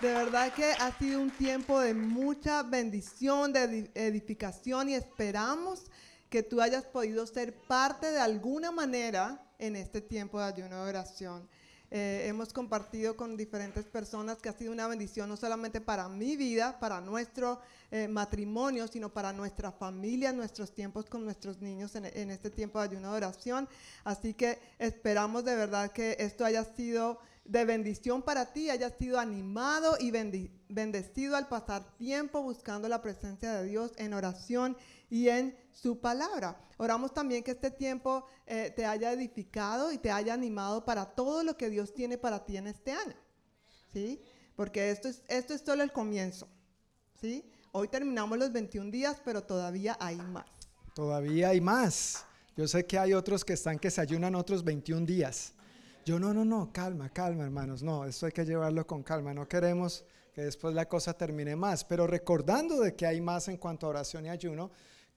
De 0.00 0.12
verdad 0.12 0.52
que 0.52 0.72
ha 0.72 0.92
sido 0.98 1.22
un 1.22 1.30
tiempo 1.30 1.80
de 1.80 1.94
mucha 1.94 2.62
bendición, 2.62 3.54
de 3.54 3.90
edificación 3.94 4.90
y 4.90 4.94
esperamos 4.94 5.84
que 6.28 6.42
tú 6.42 6.60
hayas 6.60 6.84
podido 6.84 7.26
ser 7.26 7.54
parte 7.54 8.10
de 8.10 8.18
alguna 8.18 8.70
manera 8.70 9.42
en 9.58 9.74
este 9.74 10.02
tiempo 10.02 10.38
de 10.38 10.44
ayuno 10.44 10.84
y 10.84 10.88
oración. 10.90 11.48
Eh, 11.90 12.24
hemos 12.26 12.52
compartido 12.52 13.16
con 13.16 13.38
diferentes 13.38 13.86
personas 13.86 14.36
que 14.36 14.50
ha 14.50 14.52
sido 14.52 14.70
una 14.70 14.86
bendición 14.86 15.30
no 15.30 15.36
solamente 15.38 15.80
para 15.80 16.10
mi 16.10 16.36
vida, 16.36 16.78
para 16.78 17.00
nuestro 17.00 17.62
eh, 17.90 18.06
matrimonio, 18.06 18.88
sino 18.88 19.08
para 19.08 19.32
nuestra 19.32 19.72
familia, 19.72 20.30
nuestros 20.30 20.74
tiempos 20.74 21.06
con 21.06 21.24
nuestros 21.24 21.62
niños 21.62 21.94
en, 21.94 22.04
en, 22.04 22.30
este 22.30 22.50
tiempo 22.50 22.80
de 22.80 22.88
ayuno 22.88 23.12
de 23.12 23.16
oración. 23.16 23.66
Así 24.04 24.34
que 24.34 24.58
esperamos 24.78 25.46
de 25.46 25.56
verdad 25.56 25.90
que 25.90 26.16
esto 26.18 26.44
haya 26.44 26.64
sido 26.64 27.18
de 27.48 27.64
bendición 27.64 28.22
para 28.22 28.52
ti, 28.52 28.70
haya 28.70 28.90
sido 28.90 29.18
animado 29.18 29.96
y 30.00 30.10
bendecido 30.68 31.36
al 31.36 31.48
pasar 31.48 31.96
tiempo 31.96 32.42
buscando 32.42 32.88
la 32.88 33.02
presencia 33.02 33.52
de 33.54 33.66
Dios 33.66 33.92
en 33.96 34.14
oración 34.14 34.76
y 35.10 35.28
en 35.28 35.56
su 35.72 36.00
palabra. 36.00 36.60
Oramos 36.78 37.14
también 37.14 37.42
que 37.42 37.52
este 37.52 37.70
tiempo 37.70 38.26
eh, 38.46 38.72
te 38.74 38.84
haya 38.84 39.12
edificado 39.12 39.92
y 39.92 39.98
te 39.98 40.10
haya 40.10 40.34
animado 40.34 40.84
para 40.84 41.06
todo 41.06 41.42
lo 41.42 41.56
que 41.56 41.70
Dios 41.70 41.94
tiene 41.94 42.18
para 42.18 42.44
ti 42.44 42.56
en 42.56 42.66
este 42.66 42.92
año. 42.92 43.14
¿Sí? 43.92 44.20
Porque 44.56 44.90
esto 44.90 45.08
es, 45.08 45.22
esto 45.28 45.54
es 45.54 45.62
solo 45.62 45.82
el 45.82 45.92
comienzo. 45.92 46.48
¿Sí? 47.20 47.50
Hoy 47.72 47.88
terminamos 47.88 48.38
los 48.38 48.52
21 48.52 48.90
días, 48.90 49.20
pero 49.24 49.42
todavía 49.42 49.96
hay 50.00 50.16
más. 50.16 50.46
Todavía 50.94 51.50
hay 51.50 51.60
más. 51.60 52.24
Yo 52.56 52.66
sé 52.66 52.86
que 52.86 52.98
hay 52.98 53.12
otros 53.12 53.44
que 53.44 53.52
están 53.52 53.78
que 53.78 53.90
se 53.90 54.00
ayunan 54.00 54.34
otros 54.34 54.64
21 54.64 55.04
días. 55.04 55.52
Yo 56.06 56.20
no, 56.20 56.32
no, 56.32 56.44
no, 56.44 56.72
calma, 56.72 57.10
calma, 57.10 57.42
hermanos. 57.42 57.82
No, 57.82 58.04
esto 58.04 58.26
hay 58.26 58.32
que 58.32 58.44
llevarlo 58.44 58.86
con 58.86 59.02
calma. 59.02 59.34
No 59.34 59.48
queremos 59.48 60.04
que 60.32 60.42
después 60.42 60.72
la 60.72 60.88
cosa 60.88 61.14
termine 61.14 61.56
más. 61.56 61.82
Pero 61.82 62.06
recordando 62.06 62.80
de 62.80 62.94
que 62.94 63.06
hay 63.06 63.20
más 63.20 63.48
en 63.48 63.56
cuanto 63.56 63.86
a 63.86 63.90
oración 63.90 64.24
y 64.24 64.28
ayuno, 64.28 64.70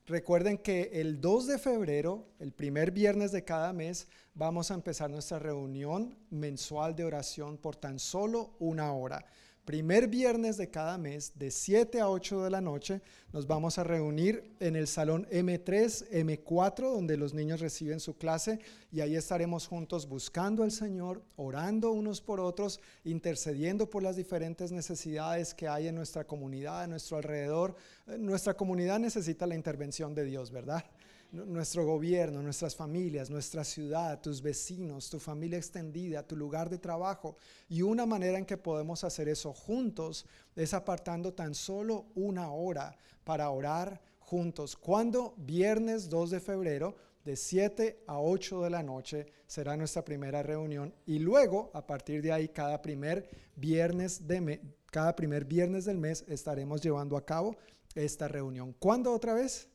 Recuerden 0.10 0.58
que 0.58 0.90
el 0.94 1.22
2 1.22 1.46
de 1.46 1.60
febrero, 1.60 2.26
el 2.40 2.52
primer 2.52 2.90
viernes 2.90 3.32
de 3.32 3.44
cada 3.44 3.72
mes, 3.74 4.08
vamos 4.34 4.72
a 4.72 4.74
empezar 4.74 5.08
nuestra 5.08 5.38
reunión 5.38 6.18
mensual 6.32 6.96
de 6.96 7.06
oración 7.06 7.60
por 7.60 7.76
tan 7.76 8.00
solo 8.00 8.56
una 8.58 8.92
hora 8.92 9.24
primer 9.70 10.08
viernes 10.08 10.58
de 10.58 10.72
cada 10.72 10.98
mes, 10.98 11.34
de 11.38 11.52
7 11.52 12.02
a 12.02 12.10
8 12.10 12.44
de 12.44 12.50
la 12.50 12.60
noche, 12.60 13.04
nos 13.32 13.46
vamos 13.46 13.78
a 13.78 13.84
reunir 13.84 14.56
en 14.60 14.76
el 14.76 14.88
salón 14.88 15.28
M3, 15.30 16.10
M4, 16.10 16.92
donde 16.92 17.18
los 17.18 17.36
niños 17.36 17.60
reciben 17.60 18.00
su 18.00 18.18
clase 18.18 18.58
y 18.92 19.02
ahí 19.02 19.16
estaremos 19.16 19.68
juntos 19.68 20.10
buscando 20.10 20.64
al 20.64 20.72
Señor, 20.72 21.22
orando 21.36 21.92
unos 21.92 22.20
por 22.20 22.40
otros, 22.40 22.82
intercediendo 23.04 23.88
por 23.88 24.02
las 24.02 24.16
diferentes 24.16 24.72
necesidades 24.72 25.54
que 25.54 25.68
hay 25.68 25.88
en 25.88 25.94
nuestra 25.94 26.24
comunidad, 26.24 26.86
en 26.86 26.90
nuestro 26.90 27.18
alrededor. 27.18 27.76
Nuestra 28.18 28.56
comunidad 28.56 28.98
necesita 28.98 29.46
la 29.46 29.54
intervención 29.54 30.16
de 30.16 30.24
Dios, 30.24 30.50
¿verdad? 30.50 30.84
Nuestro 31.32 31.86
gobierno, 31.86 32.42
nuestras 32.42 32.76
familias, 32.76 33.30
nuestra 33.30 33.64
ciudad, 33.64 34.20
tus 34.22 34.42
vecinos, 34.42 35.10
tu 35.10 35.20
familia 35.20 35.58
extendida, 35.58 36.26
tu 36.26 36.36
lugar 36.36 36.70
de 36.70 36.78
trabajo. 36.78 37.38
Y 37.68 37.82
una 37.82 38.06
manera 38.06 38.38
en 38.38 38.46
que 38.46 38.58
podemos 38.58 39.04
hacer 39.04 39.30
eso 39.30 39.54
juntos 39.54 40.26
es 40.56 40.74
apartando 40.74 41.34
tan 41.34 41.54
solo 41.54 42.08
una 42.16 42.52
hora 42.52 42.98
para 43.24 43.50
orar 43.50 44.02
juntos. 44.20 44.76
Cuando 44.76 45.34
viernes 45.38 46.10
2 46.10 46.32
de 46.32 46.40
febrero, 46.40 46.96
de 47.24 47.36
7 47.36 48.04
a 48.08 48.20
8 48.20 48.64
de 48.64 48.70
la 48.70 48.82
noche, 48.82 49.28
será 49.46 49.78
nuestra 49.78 50.04
primera 50.04 50.42
reunión. 50.42 50.94
Y 51.06 51.20
luego, 51.20 51.70
a 51.74 51.86
partir 51.86 52.22
de 52.22 52.32
ahí, 52.32 52.50
cada 52.50 52.82
primer 52.82 53.30
viernes, 53.56 54.28
de 54.28 54.62
cada 54.92 55.16
primer 55.16 55.46
viernes 55.46 55.86
del 55.86 55.98
mes 55.98 56.26
estaremos 56.28 56.82
llevando 56.82 57.18
a 57.18 57.26
cabo 57.26 57.56
esta 57.94 58.28
reunión. 58.28 58.74
¿Cuándo 58.80 59.14
otra 59.14 59.34
vez? 59.34 59.68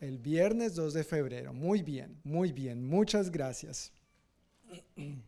El 0.00 0.18
viernes 0.18 0.74
2 0.74 0.94
de 0.94 1.04
febrero. 1.04 1.52
Muy 1.52 1.82
bien, 1.82 2.18
muy 2.24 2.52
bien. 2.52 2.88
Muchas 2.88 3.30
gracias. 3.30 3.92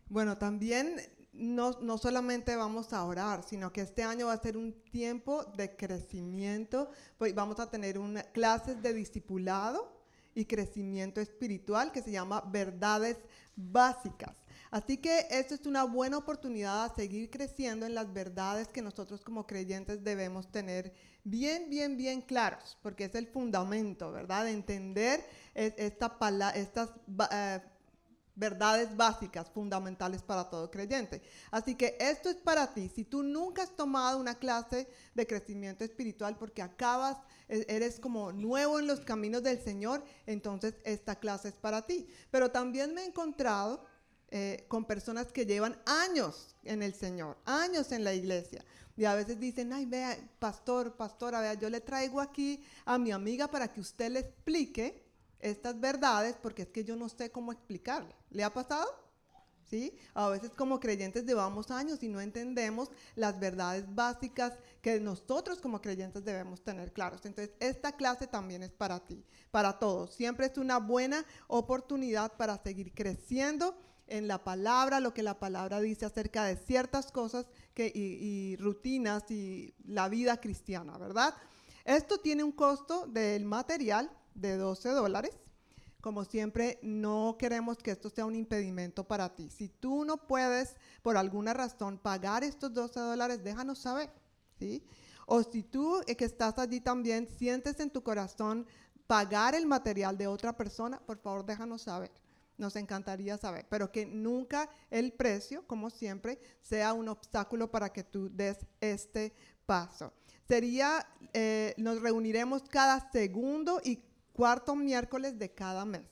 Bueno, 0.09 0.37
también 0.37 0.99
no, 1.31 1.79
no 1.81 1.97
solamente 1.99 2.55
vamos 2.55 2.91
a 2.91 3.03
orar, 3.03 3.43
sino 3.43 3.71
que 3.71 3.81
este 3.81 4.01
año 4.03 4.27
va 4.27 4.33
a 4.33 4.41
ser 4.41 4.57
un 4.57 4.73
tiempo 4.91 5.43
de 5.43 5.75
crecimiento. 5.75 6.89
Vamos 7.35 7.59
a 7.59 7.69
tener 7.69 7.99
clases 8.33 8.81
de 8.81 8.93
discipulado 8.93 10.01
y 10.33 10.45
crecimiento 10.45 11.21
espiritual 11.21 11.91
que 11.91 12.01
se 12.01 12.11
llama 12.11 12.41
verdades 12.41 13.17
básicas. 13.55 14.42
Así 14.73 14.97
que 14.97 15.27
esto 15.29 15.53
es 15.53 15.67
una 15.67 15.83
buena 15.83 16.17
oportunidad 16.17 16.85
a 16.85 16.95
seguir 16.95 17.29
creciendo 17.29 17.85
en 17.85 17.93
las 17.93 18.11
verdades 18.11 18.69
que 18.69 18.81
nosotros 18.81 19.23
como 19.23 19.45
creyentes 19.45 20.03
debemos 20.03 20.51
tener 20.51 20.95
bien, 21.23 21.69
bien, 21.69 21.95
bien 21.95 22.21
claros, 22.21 22.75
porque 22.81 23.03
es 23.03 23.13
el 23.13 23.27
fundamento, 23.27 24.11
¿verdad? 24.11 24.45
De 24.45 24.51
entender 24.51 25.23
esta 25.53 26.17
estas 26.55 26.89
eh, 27.31 27.61
verdades 28.33 28.97
básicas, 28.97 29.47
fundamentales 29.51 30.23
para 30.23 30.49
todo 30.49 30.71
creyente. 30.71 31.21
Así 31.51 31.75
que 31.75 31.95
esto 31.99 32.31
es 32.31 32.37
para 32.37 32.73
ti. 32.73 32.89
Si 32.89 33.03
tú 33.03 33.21
nunca 33.21 33.61
has 33.61 33.75
tomado 33.75 34.19
una 34.19 34.39
clase 34.39 34.87
de 35.13 35.27
crecimiento 35.27 35.83
espiritual 35.83 36.35
porque 36.35 36.63
acabas, 36.63 37.17
e, 37.47 37.63
eres 37.69 37.99
como 37.99 38.31
nuevo 38.31 38.79
en 38.79 38.87
los 38.87 39.01
caminos 39.01 39.43
del 39.43 39.61
Señor, 39.61 40.03
entonces 40.25 40.73
esta 40.83 41.19
clase 41.19 41.49
es 41.49 41.57
para 41.57 41.83
ti. 41.83 42.07
Pero 42.31 42.49
también 42.49 42.95
me 42.95 43.03
he 43.03 43.05
encontrado 43.05 43.92
eh, 44.35 44.65
con 44.67 44.83
personas 44.85 45.31
que 45.31 45.45
llevan 45.45 45.79
años 45.85 46.55
en 46.63 46.81
el 46.81 46.95
Señor, 46.95 47.37
años 47.45 47.91
en 47.91 48.03
la 48.03 48.15
iglesia. 48.15 48.65
Y 48.97 49.05
a 49.05 49.13
veces 49.13 49.39
dicen, 49.39 49.71
ay, 49.71 49.85
vea, 49.85 50.17
pastor, 50.39 50.97
pastora, 50.97 51.39
vea, 51.39 51.53
yo 51.53 51.69
le 51.69 51.81
traigo 51.81 52.19
aquí 52.19 52.59
a 52.85 52.97
mi 52.97 53.11
amiga 53.11 53.47
para 53.47 53.71
que 53.71 53.79
usted 53.79 54.09
le 54.09 54.21
explique 54.21 55.05
estas 55.37 55.79
verdades, 55.79 56.35
porque 56.41 56.63
es 56.63 56.69
que 56.69 56.83
yo 56.83 56.95
no 56.95 57.09
sé 57.09 57.29
cómo 57.29 57.51
explicarle. 57.51 58.15
¿Le 58.31 58.43
ha 58.43 58.51
pasado? 58.51 58.87
¿Sí? 59.69 59.95
A 60.15 60.29
veces 60.29 60.49
como 60.55 60.79
creyentes 60.79 61.25
llevamos 61.25 61.69
años 61.69 62.01
y 62.01 62.07
no 62.07 62.19
entendemos 62.19 62.89
las 63.13 63.39
verdades 63.39 63.85
básicas 63.93 64.53
que 64.81 64.99
nosotros 64.99 65.61
como 65.61 65.79
creyentes 65.79 66.25
debemos 66.25 66.63
tener 66.63 66.91
claros. 66.91 67.23
Entonces, 67.27 67.53
esta 67.59 67.91
clase 67.91 68.25
también 68.25 68.63
es 68.63 68.71
para 68.71 68.99
ti, 68.99 69.23
para 69.51 69.77
todos. 69.77 70.15
Siempre 70.15 70.47
es 70.47 70.57
una 70.57 70.79
buena 70.79 71.23
oportunidad 71.47 72.35
para 72.35 72.57
seguir 72.57 72.95
creciendo 72.95 73.77
en 74.07 74.27
la 74.27 74.43
palabra, 74.43 74.99
lo 74.99 75.13
que 75.13 75.23
la 75.23 75.39
palabra 75.39 75.79
dice 75.79 76.05
acerca 76.05 76.45
de 76.45 76.57
ciertas 76.57 77.11
cosas 77.11 77.45
que, 77.73 77.91
y, 77.93 78.55
rutinas 78.57 79.29
y 79.31 79.73
la 79.85 80.09
vida 80.09 80.39
cristiana, 80.39 80.97
¿verdad? 80.97 81.33
Esto 81.85 82.19
tiene 82.19 82.43
un 82.43 82.51
costo 82.51 83.07
del 83.07 83.45
material 83.45 84.11
de 84.35 84.57
12 84.57 84.89
dólares. 84.89 85.31
Como 86.01 86.25
siempre, 86.25 86.79
no 86.81 87.37
queremos 87.39 87.77
que 87.77 87.91
esto 87.91 88.09
sea 88.09 88.25
un 88.25 88.35
impedimento 88.35 89.05
para 89.05 89.33
ti. 89.35 89.49
Si 89.49 89.69
tú 89.69 90.03
no 90.03 90.17
puedes, 90.27 90.75
por 91.01 91.15
alguna 91.15 91.53
razón, 91.53 91.97
pagar 91.97 92.43
estos 92.43 92.73
12 92.73 92.99
dólares, 92.99 93.43
déjanos 93.43 93.79
saber, 93.79 94.09
¿sí? 94.59 94.85
O 95.25 95.43
si 95.43 95.63
tú 95.63 96.01
eh, 96.05 96.15
que 96.17 96.25
estás 96.25 96.59
allí 96.59 96.81
también 96.81 97.27
sientes 97.27 97.79
en 97.79 97.89
tu 97.89 98.03
corazón 98.03 98.67
pagar 99.07 99.55
el 99.55 99.65
material 99.65 100.17
de 100.17 100.27
otra 100.27 100.55
persona, 100.57 100.99
por 100.99 101.17
favor, 101.17 101.45
déjanos 101.45 101.83
saber. 101.83 102.11
Nos 102.57 102.75
encantaría 102.75 103.37
saber, 103.37 103.65
pero 103.69 103.91
que 103.91 104.05
nunca 104.05 104.69
el 104.91 105.11
precio, 105.13 105.65
como 105.65 105.89
siempre, 105.89 106.39
sea 106.61 106.93
un 106.93 107.09
obstáculo 107.09 107.71
para 107.71 107.91
que 107.91 108.03
tú 108.03 108.29
des 108.29 108.57
este 108.79 109.33
paso. 109.65 110.13
Sería, 110.47 111.07
eh, 111.33 111.73
nos 111.77 112.01
reuniremos 112.01 112.63
cada 112.63 113.11
segundo 113.11 113.81
y 113.83 114.03
cuarto 114.33 114.75
miércoles 114.75 115.37
de 115.39 115.51
cada 115.51 115.85
mes. 115.85 116.03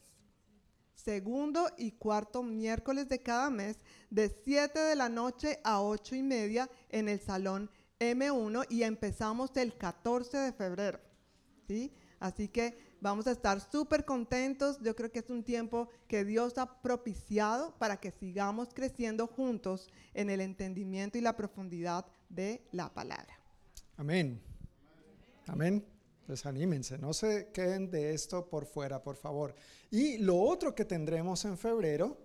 Segundo 0.95 1.67
y 1.77 1.91
cuarto 1.93 2.43
miércoles 2.43 3.09
de 3.09 3.21
cada 3.21 3.49
mes, 3.49 3.77
de 4.09 4.29
7 4.43 4.79
de 4.79 4.95
la 4.95 5.09
noche 5.09 5.59
a 5.63 5.81
8 5.81 6.15
y 6.15 6.21
media 6.21 6.69
en 6.89 7.09
el 7.09 7.19
salón 7.19 7.69
M1 7.99 8.65
y 8.69 8.83
empezamos 8.83 9.51
el 9.55 9.77
14 9.77 10.37
de 10.37 10.53
febrero. 10.53 10.99
¿sí? 11.67 11.93
Así 12.19 12.47
que 12.47 12.90
vamos 13.01 13.27
a 13.27 13.31
estar 13.31 13.59
súper 13.59 14.05
contentos. 14.05 14.79
Yo 14.81 14.95
creo 14.95 15.11
que 15.11 15.19
es 15.19 15.29
un 15.29 15.43
tiempo 15.43 15.89
que 16.07 16.23
Dios 16.23 16.57
ha 16.57 16.81
propiciado 16.81 17.75
para 17.77 17.97
que 17.97 18.11
sigamos 18.11 18.69
creciendo 18.73 19.27
juntos 19.27 19.89
en 20.13 20.29
el 20.29 20.39
entendimiento 20.39 21.17
y 21.17 21.21
la 21.21 21.35
profundidad 21.35 22.05
de 22.29 22.61
la 22.71 22.93
palabra. 22.93 23.37
Amén. 23.97 24.39
Amén. 25.47 25.83
Pues 26.25 26.45
anímense, 26.45 26.97
no 26.97 27.11
se 27.11 27.49
queden 27.51 27.91
de 27.91 28.13
esto 28.13 28.47
por 28.47 28.65
fuera, 28.65 29.03
por 29.03 29.17
favor. 29.17 29.53
Y 29.89 30.17
lo 30.19 30.39
otro 30.39 30.73
que 30.73 30.85
tendremos 30.85 31.43
en 31.43 31.57
febrero 31.57 32.17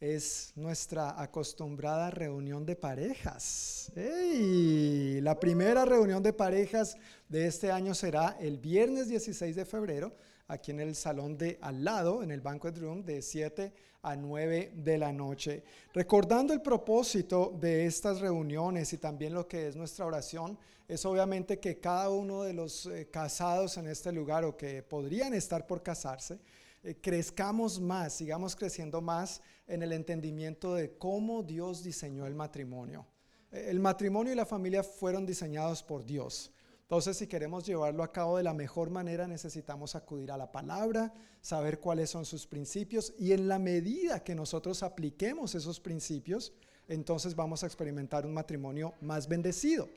es 0.00 0.52
nuestra 0.56 1.20
acostumbrada 1.20 2.10
reunión 2.10 2.66
de 2.66 2.76
parejas. 2.76 3.90
La 3.94 5.40
primera 5.40 5.86
reunión 5.86 6.22
de 6.22 6.34
parejas 6.34 6.96
de 7.28 7.46
este 7.46 7.70
año 7.70 7.94
será 7.94 8.36
el 8.38 8.58
viernes 8.58 9.08
16 9.08 9.56
de 9.56 9.64
febrero, 9.64 10.14
aquí 10.48 10.70
en 10.70 10.80
el 10.80 10.94
salón 10.94 11.36
de 11.38 11.58
al 11.60 11.84
lado, 11.84 12.22
en 12.22 12.30
el 12.30 12.40
banquet 12.40 12.76
room, 12.78 13.04
de 13.04 13.22
7 13.22 13.72
a 14.02 14.16
9 14.16 14.72
de 14.74 14.98
la 14.98 15.12
noche. 15.12 15.64
Recordando 15.92 16.52
el 16.52 16.60
propósito 16.60 17.56
de 17.58 17.86
estas 17.86 18.20
reuniones 18.20 18.92
y 18.92 18.98
también 18.98 19.34
lo 19.34 19.48
que 19.48 19.68
es 19.68 19.76
nuestra 19.76 20.04
oración, 20.04 20.58
es 20.86 21.04
obviamente 21.06 21.58
que 21.58 21.80
cada 21.80 22.10
uno 22.10 22.42
de 22.42 22.52
los 22.52 22.86
eh, 22.86 23.08
casados 23.10 23.78
en 23.78 23.86
este 23.86 24.12
lugar 24.12 24.44
o 24.44 24.56
que 24.56 24.82
podrían 24.82 25.32
estar 25.32 25.66
por 25.66 25.82
casarse, 25.82 26.38
eh, 26.82 26.96
crezcamos 27.00 27.80
más, 27.80 28.12
sigamos 28.12 28.54
creciendo 28.54 29.00
más 29.00 29.40
en 29.66 29.82
el 29.82 29.92
entendimiento 29.92 30.74
de 30.74 30.98
cómo 30.98 31.42
Dios 31.42 31.82
diseñó 31.82 32.26
el 32.26 32.34
matrimonio. 32.34 33.06
Eh, 33.50 33.66
el 33.70 33.80
matrimonio 33.80 34.34
y 34.34 34.36
la 34.36 34.44
familia 34.44 34.82
fueron 34.82 35.24
diseñados 35.24 35.82
por 35.82 36.04
Dios. 36.04 36.52
Entonces, 36.84 37.16
si 37.16 37.26
queremos 37.26 37.64
llevarlo 37.64 38.02
a 38.02 38.12
cabo 38.12 38.36
de 38.36 38.42
la 38.42 38.52
mejor 38.52 38.90
manera, 38.90 39.26
necesitamos 39.26 39.94
acudir 39.94 40.30
a 40.30 40.36
la 40.36 40.52
palabra, 40.52 41.14
saber 41.40 41.80
cuáles 41.80 42.10
son 42.10 42.26
sus 42.26 42.46
principios 42.46 43.14
y 43.18 43.32
en 43.32 43.48
la 43.48 43.58
medida 43.58 44.22
que 44.22 44.34
nosotros 44.34 44.82
apliquemos 44.82 45.54
esos 45.54 45.80
principios, 45.80 46.52
entonces 46.86 47.34
vamos 47.34 47.62
a 47.62 47.66
experimentar 47.66 48.26
un 48.26 48.34
matrimonio 48.34 48.92
más 49.00 49.28
bendecido. 49.28 49.88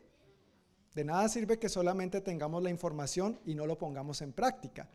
De 0.95 1.03
nada 1.03 1.27
sirve 1.27 1.59
que 1.59 1.67
solamente 1.67 2.21
tengamos 2.21 2.63
la 2.63 2.69
información 2.69 3.37
y 3.45 3.53
no 3.53 3.67
lo 3.67 3.77
pongamos 3.77 4.21
en 4.21 4.31
práctica. 4.31 4.89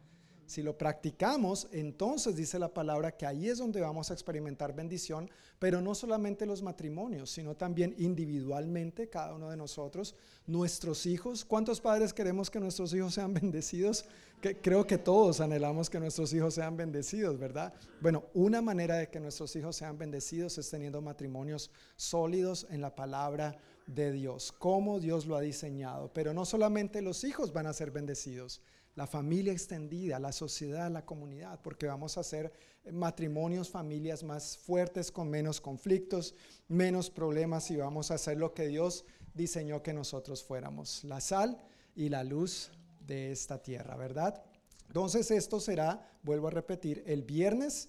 Si 0.52 0.62
lo 0.62 0.76
practicamos, 0.76 1.66
entonces 1.72 2.36
dice 2.36 2.58
la 2.58 2.68
palabra 2.68 3.16
que 3.16 3.24
ahí 3.24 3.48
es 3.48 3.56
donde 3.56 3.80
vamos 3.80 4.10
a 4.10 4.12
experimentar 4.12 4.74
bendición, 4.74 5.30
pero 5.58 5.80
no 5.80 5.94
solamente 5.94 6.44
los 6.44 6.60
matrimonios, 6.60 7.30
sino 7.30 7.54
también 7.54 7.94
individualmente, 7.96 9.08
cada 9.08 9.32
uno 9.32 9.48
de 9.48 9.56
nosotros, 9.56 10.14
nuestros 10.46 11.06
hijos. 11.06 11.46
¿Cuántos 11.46 11.80
padres 11.80 12.12
queremos 12.12 12.50
que 12.50 12.60
nuestros 12.60 12.92
hijos 12.92 13.14
sean 13.14 13.32
bendecidos? 13.42 14.04
Creo 14.60 14.86
que 14.86 14.98
todos 14.98 15.40
anhelamos 15.40 15.88
que 15.88 15.98
nuestros 15.98 16.30
hijos 16.34 16.52
sean 16.52 16.76
bendecidos, 16.76 17.38
¿verdad? 17.38 17.72
Bueno, 18.02 18.24
una 18.34 18.60
manera 18.60 18.96
de 18.96 19.08
que 19.08 19.20
nuestros 19.20 19.56
hijos 19.56 19.76
sean 19.76 19.96
bendecidos 19.96 20.58
es 20.58 20.68
teniendo 20.68 21.00
matrimonios 21.00 21.70
sólidos 21.96 22.66
en 22.68 22.82
la 22.82 22.94
palabra 22.94 23.56
de 23.86 24.12
Dios, 24.12 24.52
como 24.52 25.00
Dios 25.00 25.24
lo 25.24 25.34
ha 25.34 25.40
diseñado. 25.40 26.12
Pero 26.12 26.34
no 26.34 26.44
solamente 26.44 27.00
los 27.00 27.24
hijos 27.24 27.54
van 27.54 27.68
a 27.68 27.72
ser 27.72 27.90
bendecidos, 27.90 28.60
la 28.94 29.06
familia 29.06 29.52
extendida, 29.52 30.18
la 30.18 30.32
sociedad, 30.32 30.90
la 30.90 31.04
comunidad, 31.06 31.60
porque 31.62 31.86
vamos 31.86 32.16
a 32.16 32.20
hacer 32.20 32.52
matrimonios, 32.90 33.70
familias 33.70 34.22
más 34.22 34.58
fuertes, 34.58 35.10
con 35.10 35.30
menos 35.30 35.60
conflictos, 35.60 36.34
menos 36.68 37.10
problemas 37.10 37.70
y 37.70 37.76
vamos 37.76 38.10
a 38.10 38.14
hacer 38.14 38.36
lo 38.36 38.52
que 38.52 38.68
Dios 38.68 39.04
diseñó 39.34 39.82
que 39.82 39.94
nosotros 39.94 40.42
fuéramos, 40.42 41.04
la 41.04 41.20
sal 41.20 41.58
y 41.94 42.08
la 42.08 42.24
luz 42.24 42.70
de 43.00 43.32
esta 43.32 43.62
tierra, 43.62 43.96
¿verdad? 43.96 44.42
Entonces 44.88 45.30
esto 45.30 45.58
será, 45.58 46.10
vuelvo 46.22 46.48
a 46.48 46.50
repetir, 46.50 47.02
el 47.06 47.22
viernes 47.22 47.88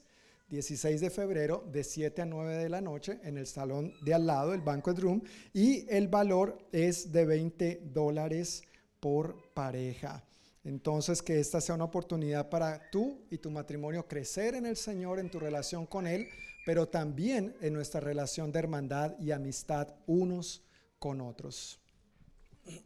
16 0.49 1.01
de 1.01 1.09
febrero 1.09 1.65
de 1.71 1.83
7 1.83 2.21
a 2.21 2.25
9 2.25 2.57
de 2.57 2.69
la 2.69 2.79
noche 2.79 3.19
en 3.23 3.37
el 3.37 3.47
salón 3.47 3.93
de 4.05 4.13
al 4.13 4.25
lado, 4.25 4.53
el 4.53 4.61
Banquet 4.61 4.97
Room, 4.99 5.21
y 5.53 5.85
el 5.89 6.07
valor 6.07 6.57
es 6.71 7.11
de 7.11 7.25
20 7.25 7.89
dólares 7.93 8.61
por 8.99 9.51
pareja. 9.53 10.23
Entonces, 10.63 11.21
que 11.21 11.39
esta 11.39 11.59
sea 11.59 11.75
una 11.75 11.83
oportunidad 11.83 12.49
para 12.49 12.89
tú 12.89 13.25
y 13.29 13.37
tu 13.37 13.51
matrimonio 13.51 14.07
crecer 14.07 14.55
en 14.55 14.65
el 14.65 14.77
Señor, 14.77 15.19
en 15.19 15.29
tu 15.29 15.39
relación 15.39 15.85
con 15.85 16.07
Él, 16.07 16.29
pero 16.65 16.87
también 16.87 17.55
en 17.59 17.73
nuestra 17.73 17.99
relación 17.99 18.51
de 18.51 18.59
hermandad 18.59 19.19
y 19.19 19.31
amistad 19.31 19.93
unos 20.07 20.63
con 20.99 21.19
otros. 21.19 21.79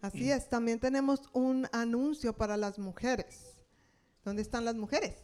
Así 0.02 0.32
es, 0.32 0.50
también 0.50 0.80
tenemos 0.80 1.30
un 1.34 1.68
anuncio 1.72 2.36
para 2.36 2.58
las 2.58 2.80
mujeres. 2.80 3.58
¿Dónde 4.26 4.42
están 4.42 4.66
las 4.66 4.76
mujeres? 4.76 5.16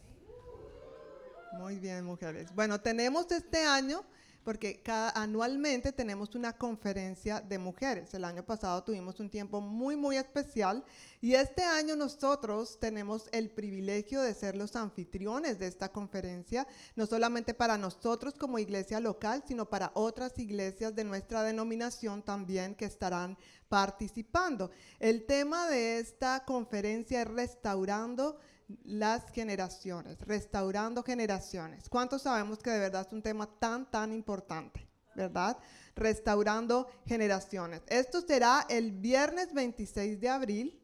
Muy 1.58 1.78
bien, 1.78 2.04
mujeres. 2.04 2.54
Bueno, 2.54 2.80
tenemos 2.80 3.30
este 3.32 3.64
año 3.64 4.04
porque 4.44 4.82
cada, 4.82 5.10
anualmente 5.10 5.92
tenemos 5.92 6.34
una 6.34 6.52
conferencia 6.52 7.40
de 7.40 7.58
mujeres. 7.58 8.12
El 8.14 8.24
año 8.24 8.44
pasado 8.44 8.84
tuvimos 8.84 9.18
un 9.18 9.30
tiempo 9.30 9.60
muy, 9.60 9.96
muy 9.96 10.16
especial 10.16 10.84
y 11.20 11.34
este 11.34 11.64
año 11.64 11.96
nosotros 11.96 12.78
tenemos 12.78 13.28
el 13.32 13.50
privilegio 13.50 14.20
de 14.20 14.34
ser 14.34 14.56
los 14.56 14.76
anfitriones 14.76 15.58
de 15.58 15.66
esta 15.66 15.90
conferencia, 15.90 16.66
no 16.94 17.06
solamente 17.06 17.54
para 17.54 17.78
nosotros 17.78 18.34
como 18.34 18.58
iglesia 18.58 19.00
local, 19.00 19.42
sino 19.48 19.68
para 19.68 19.90
otras 19.94 20.38
iglesias 20.38 20.94
de 20.94 21.04
nuestra 21.04 21.42
denominación 21.42 22.22
también 22.22 22.74
que 22.74 22.84
estarán 22.84 23.38
participando. 23.68 24.70
El 25.00 25.24
tema 25.26 25.68
de 25.68 25.98
esta 25.98 26.44
conferencia 26.44 27.22
es 27.22 27.28
restaurando 27.28 28.38
las 28.84 29.30
generaciones, 29.30 30.18
restaurando 30.20 31.02
generaciones. 31.02 31.88
¿Cuántos 31.88 32.22
sabemos 32.22 32.58
que 32.58 32.70
de 32.70 32.78
verdad 32.78 33.06
es 33.06 33.12
un 33.12 33.22
tema 33.22 33.46
tan, 33.58 33.90
tan 33.90 34.12
importante? 34.12 34.86
¿Verdad? 35.14 35.56
Restaurando 35.94 36.88
generaciones. 37.06 37.82
Esto 37.86 38.20
será 38.20 38.66
el 38.68 38.90
viernes 38.90 39.52
26 39.52 40.20
de 40.20 40.28
abril 40.28 40.82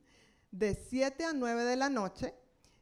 de 0.53 0.75
7 0.75 1.25
a 1.25 1.33
9 1.33 1.65
de 1.65 1.77
la 1.77 1.89
noche 1.89 2.35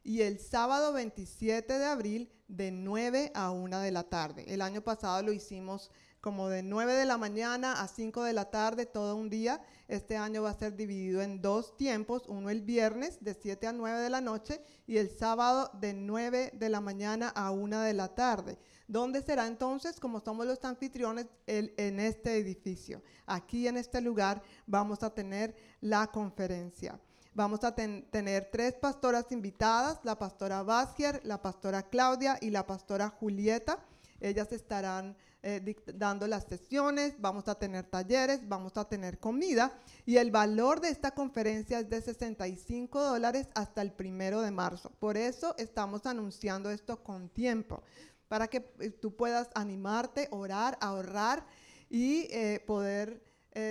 y 0.03 0.21
el 0.21 0.39
sábado 0.39 0.93
27 0.93 1.79
de 1.79 1.85
abril 1.85 2.31
de 2.47 2.71
9 2.71 3.31
a 3.33 3.51
1 3.51 3.79
de 3.79 3.91
la 3.91 4.03
tarde. 4.03 4.45
El 4.47 4.61
año 4.61 4.81
pasado 4.81 5.23
lo 5.23 5.31
hicimos 5.31 5.91
como 6.21 6.49
de 6.49 6.63
9 6.63 6.93
de 6.93 7.05
la 7.05 7.17
mañana 7.17 7.81
a 7.81 7.87
5 7.87 8.23
de 8.23 8.33
la 8.33 8.49
tarde, 8.51 8.85
todo 8.85 9.15
un 9.15 9.29
día. 9.29 9.61
Este 9.87 10.17
año 10.17 10.43
va 10.43 10.51
a 10.51 10.57
ser 10.57 10.75
dividido 10.75 11.21
en 11.21 11.41
dos 11.41 11.77
tiempos, 11.77 12.23
uno 12.27 12.49
el 12.49 12.61
viernes 12.61 13.17
de 13.21 13.33
7 13.33 13.67
a 13.67 13.73
9 13.73 13.99
de 13.99 14.09
la 14.09 14.21
noche 14.21 14.61
y 14.85 14.97
el 14.97 15.09
sábado 15.09 15.71
de 15.79 15.93
9 15.93 16.51
de 16.53 16.69
la 16.69 16.81
mañana 16.81 17.29
a 17.29 17.51
1 17.51 17.81
de 17.81 17.93
la 17.93 18.09
tarde. 18.15 18.57
¿Dónde 18.87 19.21
será 19.21 19.47
entonces? 19.47 19.99
Como 19.99 20.19
somos 20.19 20.45
los 20.45 20.63
anfitriones, 20.65 21.27
en 21.47 21.99
este 21.99 22.37
edificio. 22.37 23.01
Aquí 23.25 23.67
en 23.67 23.77
este 23.77 24.01
lugar 24.01 24.41
vamos 24.65 25.03
a 25.03 25.13
tener 25.13 25.55
la 25.79 26.07
conferencia. 26.07 26.99
Vamos 27.33 27.63
a 27.63 27.73
tener 27.73 28.49
tres 28.51 28.73
pastoras 28.73 29.31
invitadas, 29.31 29.99
la 30.03 30.17
pastora 30.17 30.63
Vázquez, 30.63 31.23
la 31.23 31.41
pastora 31.41 31.83
Claudia 31.83 32.37
y 32.41 32.49
la 32.49 32.65
pastora 32.65 33.09
Julieta. 33.09 33.79
Ellas 34.19 34.51
estarán 34.51 35.15
eh, 35.41 35.75
dando 35.95 36.27
las 36.27 36.43
sesiones, 36.43 37.13
vamos 37.17 37.47
a 37.47 37.55
tener 37.55 37.85
talleres, 37.85 38.45
vamos 38.49 38.75
a 38.75 38.89
tener 38.89 39.19
comida 39.19 39.71
y 40.05 40.17
el 40.17 40.31
valor 40.31 40.81
de 40.81 40.89
esta 40.89 41.11
conferencia 41.11 41.79
es 41.79 41.89
de 41.89 42.01
65 42.01 43.01
dólares 43.01 43.47
hasta 43.55 43.81
el 43.81 43.93
primero 43.93 44.41
de 44.41 44.51
marzo. 44.51 44.91
Por 44.99 45.15
eso 45.15 45.55
estamos 45.57 46.05
anunciando 46.05 46.69
esto 46.71 47.01
con 47.03 47.29
tiempo, 47.29 47.83
para 48.27 48.47
que 48.47 48.69
eh, 48.79 48.89
tú 48.89 49.15
puedas 49.15 49.49
animarte, 49.55 50.27
orar, 50.31 50.77
ahorrar 50.81 51.45
y 51.89 52.27
eh, 52.31 52.61
poder 52.67 53.23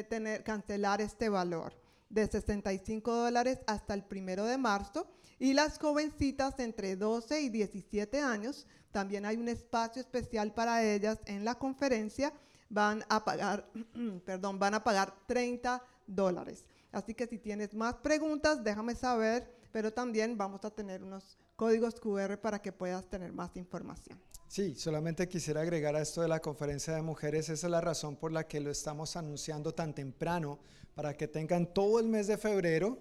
tener, 0.08 0.42
cancelar 0.44 1.00
este 1.00 1.28
valor 1.28 1.72
de 2.08 2.26
65 2.26 3.14
dólares 3.14 3.60
hasta 3.66 3.94
el 3.94 4.04
primero 4.04 4.44
de 4.44 4.58
marzo. 4.58 5.06
Y 5.38 5.52
las 5.52 5.78
jovencitas 5.78 6.58
entre 6.58 6.96
12 6.96 7.42
y 7.42 7.48
17 7.48 8.20
años 8.20 8.66
también 8.92 9.26
hay 9.26 9.36
un 9.36 9.48
espacio 9.48 10.00
especial 10.00 10.52
para 10.52 10.82
ellas 10.82 11.18
en 11.26 11.44
la 11.44 11.56
conferencia. 11.56 12.32
Van 12.70 13.04
a 13.08 13.24
pagar, 13.24 13.70
perdón, 14.24 14.58
van 14.58 14.74
a 14.74 14.84
pagar 14.84 15.14
30 15.26 15.82
dólares. 16.06 16.64
Así 16.92 17.14
que 17.14 17.26
si 17.26 17.38
tienes 17.38 17.74
más 17.74 17.94
preguntas, 17.96 18.62
déjame 18.64 18.94
saber, 18.94 19.50
pero 19.72 19.92
también 19.92 20.36
vamos 20.36 20.64
a 20.64 20.70
tener 20.70 21.02
unos 21.02 21.38
códigos 21.56 22.00
QR 22.00 22.38
para 22.38 22.60
que 22.60 22.72
puedas 22.72 23.08
tener 23.08 23.32
más 23.32 23.56
información. 23.56 24.20
Sí, 24.48 24.74
solamente 24.74 25.28
quisiera 25.28 25.60
agregar 25.60 25.94
a 25.94 26.00
esto 26.00 26.22
de 26.22 26.28
la 26.28 26.40
conferencia 26.40 26.94
de 26.94 27.02
mujeres, 27.02 27.50
esa 27.50 27.66
es 27.66 27.70
la 27.70 27.82
razón 27.82 28.16
por 28.16 28.32
la 28.32 28.46
que 28.46 28.60
lo 28.60 28.70
estamos 28.70 29.14
anunciando 29.16 29.74
tan 29.74 29.94
temprano, 29.94 30.58
para 30.94 31.14
que 31.14 31.28
tengan 31.28 31.66
todo 31.74 32.00
el 32.00 32.08
mes 32.08 32.26
de 32.26 32.38
febrero 32.38 32.98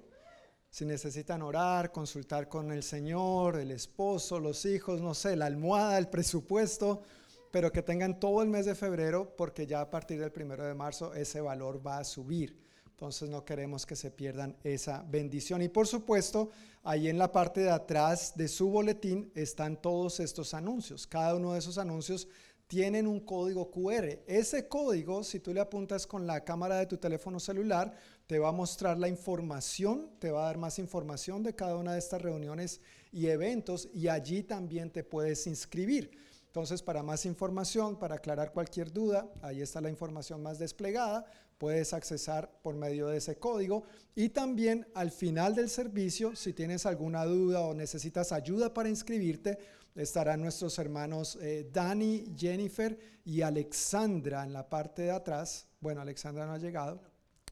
si 0.78 0.86
necesitan 0.86 1.42
orar, 1.42 1.92
consultar 1.92 2.48
con 2.48 2.72
el 2.72 2.84
Señor, 2.84 3.58
el 3.58 3.72
esposo, 3.72 4.40
los 4.40 4.64
hijos, 4.64 5.02
no 5.02 5.16
sé, 5.16 5.36
la 5.36 5.48
almohada, 5.48 5.98
el 5.98 6.08
presupuesto, 6.08 7.02
pero 7.50 7.72
que 7.72 7.82
tengan 7.82 8.20
todo 8.20 8.44
el 8.44 8.50
mes 8.50 8.68
de 8.68 8.76
febrero 8.76 9.34
porque 9.36 9.66
ya 9.66 9.82
a 9.82 9.90
partir 9.90 10.20
del 10.20 10.32
primero 10.32 10.64
de 10.64 10.76
marzo 10.76 11.16
ese 11.16 11.42
valor 11.42 11.82
va 11.84 11.98
a 11.98 12.04
subir. 12.04 12.60
Entonces 12.92 13.28
no 13.28 13.44
queremos 13.44 13.88
que 13.88 13.96
se 13.96 14.12
pierdan 14.12 14.56
esa 14.64 15.04
bendición. 15.10 15.64
Y 15.64 15.68
por 15.68 15.88
supuesto, 15.88 16.52
ahí 16.84 17.10
en 17.10 17.18
la 17.18 17.32
parte 17.32 17.62
de 17.62 17.72
atrás 17.72 18.34
de 18.36 18.48
su 18.48 18.70
boletín 18.70 19.32
están 19.34 19.82
todos 19.82 20.20
estos 20.20 20.54
anuncios. 20.54 21.08
Cada 21.08 21.34
uno 21.34 21.54
de 21.54 21.60
esos 21.60 21.80
anuncios 21.80 22.28
tienen 22.68 23.08
un 23.08 23.22
código 23.22 23.72
QR. 23.72 24.20
Ese 24.28 24.68
código, 24.68 25.24
si 25.24 25.40
tú 25.40 25.54
le 25.54 25.62
apuntas 25.62 26.06
con 26.06 26.28
la 26.28 26.44
cámara 26.44 26.78
de 26.78 26.86
tu 26.86 26.98
teléfono 26.98 27.40
celular, 27.40 27.94
te 28.28 28.40
va 28.40 28.50
a 28.50 28.54
mostrar 28.54 29.00
la 29.00 29.08
información, 29.08 30.12
te 30.20 30.32
va 30.32 30.44
a 30.44 30.46
dar 30.48 30.58
más 30.58 30.78
información 30.78 31.44
de 31.44 31.56
cada 31.56 31.78
una 31.78 31.94
de 31.94 32.00
estas 32.00 32.22
reuniones 32.22 32.82
y 33.12 33.28
eventos 33.28 33.88
y 33.94 34.10
allí 34.10 34.44
también 34.44 34.92
te 34.92 35.04
puedes 35.04 35.48
inscribir. 35.48 36.12
Entonces, 36.48 36.82
para 36.82 37.04
más 37.04 37.26
información, 37.26 37.98
para 37.98 38.16
aclarar 38.16 38.52
cualquier 38.52 38.92
duda, 38.92 39.32
ahí 39.42 39.62
está 39.62 39.80
la 39.80 39.90
información 39.90 40.42
más 40.42 40.60
desplegada, 40.60 41.26
puedes 41.58 41.94
accesar 41.94 42.52
por 42.62 42.76
medio 42.76 43.08
de 43.08 43.18
ese 43.18 43.38
código 43.38 43.84
y 44.16 44.30
también 44.30 44.88
al 44.94 45.12
final 45.12 45.56
del 45.56 45.70
servicio, 45.70 46.36
si 46.36 46.54
tienes 46.54 46.86
alguna 46.86 47.26
duda 47.26 47.62
o 47.62 47.74
necesitas 47.74 48.32
ayuda 48.32 48.74
para 48.74 48.90
inscribirte, 48.90 49.58
estarán 49.98 50.42
nuestros 50.42 50.80
hermanos 50.80 51.38
eh, 51.42 51.70
Dani, 51.72 52.34
Jennifer 52.38 52.98
y 53.26 53.42
Alexandra 53.42 54.44
en 54.44 54.54
la 54.54 54.70
parte 54.70 55.02
de 55.04 55.12
atrás. 55.12 55.68
Bueno, 55.82 56.02
Alexandra 56.02 56.46
no 56.46 56.54
ha 56.54 56.58
llegado 56.58 57.02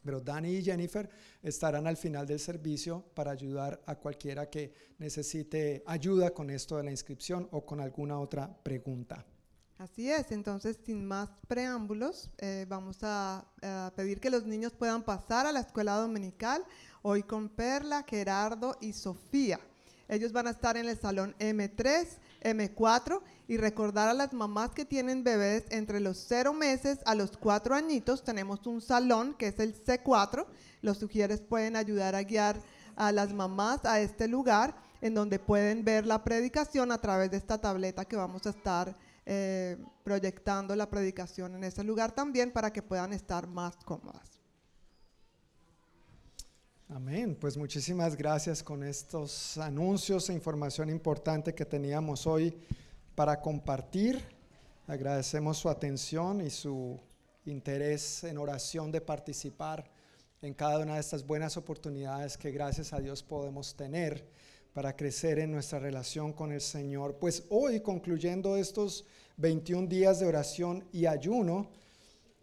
pero 0.06 0.22
Dani 0.22 0.58
y 0.58 0.64
Jennifer 0.64 1.10
estarán 1.42 1.88
al 1.88 1.98
final 1.98 2.28
del 2.28 2.40
servicio 2.40 3.04
para 3.16 3.32
ayudar 3.32 3.82
a 3.88 3.96
cualquiera 3.96 4.50
que 4.50 4.72
necesite 5.00 5.84
ayuda 5.88 6.32
con 6.32 6.52
esto 6.52 6.78
de 6.78 6.84
la 6.84 6.92
inscripción 6.92 7.50
o 7.52 7.66
con 7.66 7.82
alguna 7.82 8.20
otra 8.20 8.56
pregunta. 8.64 9.26
Así 9.78 10.10
es, 10.10 10.32
entonces 10.32 10.78
sin 10.86 11.06
más 11.06 11.30
preámbulos, 11.48 12.30
eh, 12.38 12.66
vamos 12.70 13.00
a, 13.02 13.46
a, 13.62 13.92
pedir 13.94 14.22
que 14.22 14.30
los 14.30 14.46
niños 14.46 14.72
puedan 14.72 15.04
pasar 15.04 15.48
a 15.48 15.52
la 15.52 15.60
escuela 15.60 15.96
dominical 15.96 16.64
hoy 17.02 17.24
con 17.24 17.50
Perla, 17.50 18.06
Gerardo 18.08 18.78
y 18.80 18.94
Sofía. 18.94 19.60
Ellos 20.08 20.32
van 20.32 20.48
a 20.48 20.52
estar 20.52 20.78
en 20.78 20.88
el 20.88 20.98
salón 20.98 21.36
M3, 21.40 22.08
M4 22.46 23.22
y 23.48 23.58
recordar 23.58 24.08
a 24.08 24.14
las 24.14 24.32
mamás 24.32 24.72
que 24.72 24.86
tienen 24.86 25.24
bebés 25.24 25.66
entre 25.70 26.00
los 26.00 26.18
0 26.28 26.54
meses 26.54 27.00
a 27.06 27.16
los 27.16 27.36
4 27.38 27.76
añitos, 27.76 28.24
tenemos 28.24 28.66
un 28.68 28.82
salón 28.82 29.34
que 29.34 29.48
es 29.48 29.60
el 29.60 29.76
C4. 29.76 30.46
Los 30.82 31.00
sugieres 31.00 31.42
pueden 31.42 31.76
ayudar 31.76 32.16
a 32.16 32.24
guiar 32.24 32.62
a 32.96 33.12
las 33.12 33.34
mamás 33.34 33.86
a 33.86 34.00
este 34.00 34.28
lugar 34.28 34.76
en 35.02 35.14
donde 35.14 35.40
pueden 35.40 35.84
ver 35.84 36.06
la 36.06 36.24
predicación 36.24 36.92
a 36.92 37.00
través 37.00 37.30
de 37.32 37.38
esta 37.38 37.60
tableta 37.60 38.06
que 38.06 38.16
vamos 38.16 38.46
a 38.46 38.52
estar 38.52 38.96
eh, 39.26 39.78
proyectando 40.04 40.76
la 40.76 40.90
predicación 40.90 41.56
en 41.56 41.64
ese 41.64 41.84
lugar 41.84 42.12
también 42.12 42.52
para 42.52 42.72
que 42.72 42.82
puedan 42.82 43.12
estar 43.12 43.48
más 43.48 43.76
cómodas. 43.78 44.35
Amén. 46.90 47.36
Pues 47.36 47.58
muchísimas 47.58 48.16
gracias 48.16 48.62
con 48.62 48.84
estos 48.84 49.58
anuncios 49.58 50.30
e 50.30 50.34
información 50.34 50.92
importante 50.92 51.56
que 51.56 51.66
teníamos 51.66 52.28
hoy 52.28 52.56
para 53.16 53.42
compartir. 53.42 54.22
Agradecemos 54.86 55.58
su 55.58 55.68
atención 55.68 56.42
y 56.42 56.52
su 56.52 57.00
interés 57.48 58.24
en 58.24 58.38
oración 58.38 58.92
de 58.92 59.02
participar 59.02 59.90
en 60.44 60.54
cada 60.54 60.78
una 60.78 60.94
de 60.94 61.00
estas 61.00 61.26
buenas 61.26 61.58
oportunidades 61.58 62.38
que 62.38 62.52
gracias 62.52 62.94
a 62.94 63.00
Dios 63.00 63.24
podemos 63.24 63.76
tener 63.76 64.24
para 64.72 64.96
crecer 64.96 65.40
en 65.40 65.52
nuestra 65.52 65.80
relación 65.80 66.34
con 66.34 66.52
el 66.52 66.62
Señor. 66.62 67.16
Pues 67.16 67.46
hoy, 67.50 67.80
concluyendo 67.80 68.58
estos 68.58 69.06
21 69.38 69.88
días 69.88 70.20
de 70.20 70.28
oración 70.28 70.88
y 70.92 71.08
ayuno, 71.08 71.68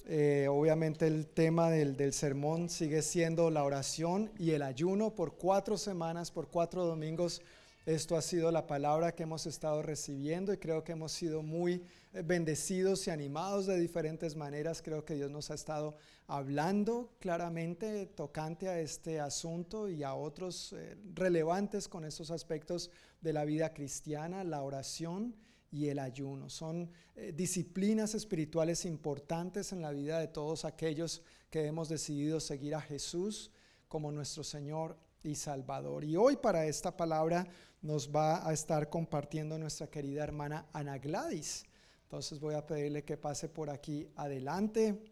eh, 0.04 0.48
obviamente 0.50 1.06
el 1.06 1.26
tema 1.26 1.70
del, 1.70 1.96
del, 1.96 2.12
sermón 2.12 2.68
sigue 2.68 3.02
siendo 3.02 3.50
la 3.50 3.62
oración 3.62 4.30
y 4.38 4.50
el 4.50 4.62
ayuno 4.62 5.14
por 5.14 5.36
cuatro 5.36 5.78
semanas, 5.78 6.30
por 6.30 6.48
cuatro 6.48 6.84
domingos. 6.84 7.40
Esto 7.86 8.16
ha 8.16 8.22
sido 8.22 8.52
la 8.52 8.66
palabra 8.68 9.12
que 9.12 9.24
hemos 9.24 9.46
estado 9.46 9.82
recibiendo 9.82 10.52
y 10.52 10.58
creo 10.58 10.84
que 10.84 10.92
hemos 10.92 11.10
sido 11.10 11.42
muy 11.42 11.84
eh, 12.12 12.22
bendecidos 12.24 13.06
y 13.06 13.10
animados 13.10 13.66
de 13.66 13.78
diferentes 13.78 14.36
maneras. 14.36 14.82
Creo 14.82 15.04
que 15.04 15.14
Dios 15.14 15.30
nos 15.30 15.50
ha 15.50 15.54
estado 15.54 15.96
hablando 16.28 17.12
claramente 17.18 18.06
tocante 18.06 18.68
a 18.68 18.80
este 18.80 19.18
asunto 19.18 19.88
y 19.88 20.02
a 20.02 20.14
otros 20.14 20.72
eh, 20.72 20.96
relevantes 21.14 21.88
con 21.88 22.04
estos 22.04 22.30
aspectos 22.30 22.90
de 23.20 23.32
la 23.32 23.44
vida 23.44 23.72
cristiana, 23.72 24.44
la 24.44 24.62
oración 24.62 25.34
y 25.72 25.88
el 25.88 25.98
ayuno. 25.98 26.48
Son 26.50 26.88
eh, 27.16 27.32
disciplinas 27.34 28.14
espirituales 28.14 28.84
importantes 28.84 29.72
en 29.72 29.80
la 29.80 29.90
vida 29.90 30.20
de 30.20 30.28
todos 30.28 30.64
aquellos 30.64 31.22
que 31.50 31.66
hemos 31.66 31.88
decidido 31.88 32.38
seguir 32.38 32.74
a 32.74 32.80
Jesús 32.80 33.50
como 33.88 34.12
nuestro 34.12 34.44
Señor 34.44 34.96
y 35.22 35.34
Salvador. 35.34 36.04
Y 36.04 36.14
hoy 36.16 36.36
para 36.36 36.66
esta 36.66 36.96
palabra 36.96 37.46
nos 37.80 38.10
va 38.14 38.46
a 38.46 38.52
estar 38.52 38.90
compartiendo 38.90 39.58
nuestra 39.58 39.88
querida 39.88 40.22
hermana 40.22 40.66
Ana 40.72 40.98
Gladys. 40.98 41.64
Entonces 42.04 42.38
voy 42.38 42.54
a 42.54 42.66
pedirle 42.66 43.04
que 43.04 43.16
pase 43.16 43.48
por 43.48 43.70
aquí 43.70 44.06
adelante. 44.16 45.02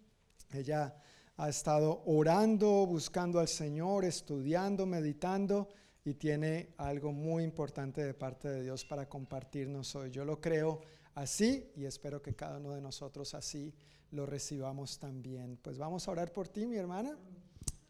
Ella 0.53 0.95
ha 1.37 1.49
estado 1.49 2.03
orando, 2.05 2.87
buscando 2.87 3.41
al 3.41 3.49
Señor, 3.49 4.05
estudiando, 4.05 4.85
meditando 4.85 5.69
y 6.05 6.15
tiene 6.15 6.75
algo 6.79 7.13
muy 7.13 7.45
importante 7.45 8.05
de 8.05 8.15
parte 8.15 8.49
de 8.49 8.63
Dios 8.63 8.85
para 8.85 9.09
compartirnos 9.09 9.95
hoy. 9.95 10.11
Yo 10.11 10.25
lo 10.25 10.41
creo 10.41 10.81
así 11.15 11.71
y 11.77 11.85
espero 11.85 12.23
que 12.23 12.35
cada 12.35 12.59
uno 12.59 12.71
de 12.71 12.81
nosotros 12.81 13.35
así 13.35 13.75
lo 14.11 14.27
recibamos 14.27 14.99
también. 14.99 15.59
Pues 15.63 15.79
vamos 15.79 16.09
a 16.09 16.11
orar 16.11 16.33
por 16.33 16.49
ti, 16.49 16.67
mi 16.67 16.77
hermana, 16.77 17.17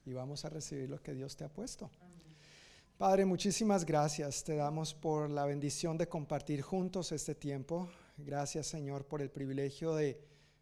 y 0.04 0.12
vamos 0.12 0.44
a 0.44 0.48
recibir 0.48 0.90
lo 0.90 1.00
que 1.00 1.14
Dios 1.14 1.36
te 1.36 1.44
ha 1.44 1.48
puesto. 1.48 1.90
Padre, 2.98 3.24
muchísimas 3.24 3.86
gracias. 3.86 4.44
Te 4.44 4.56
damos 4.56 4.92
por 4.92 5.30
la 5.30 5.46
bendición 5.46 5.96
de 5.96 6.08
compartir 6.08 6.60
juntos 6.60 7.12
este 7.12 7.34
tiempo. 7.34 7.88
Gracias, 8.18 8.66
Señor, 8.66 9.06
por 9.06 9.22
el 9.22 9.30
privilegio 9.30 9.94
de 9.94 10.20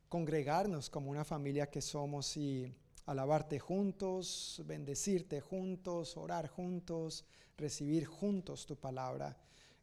congregarnos 0.08 0.88
como 0.88 1.10
una 1.10 1.24
familia 1.24 1.68
que 1.68 1.82
somos 1.82 2.36
y 2.36 2.72
alabarte 3.08 3.58
juntos, 3.58 4.62
bendecirte 4.66 5.40
juntos, 5.40 6.18
orar 6.18 6.46
juntos, 6.46 7.24
recibir 7.56 8.04
juntos 8.04 8.66
tu 8.66 8.76
palabra. 8.76 9.34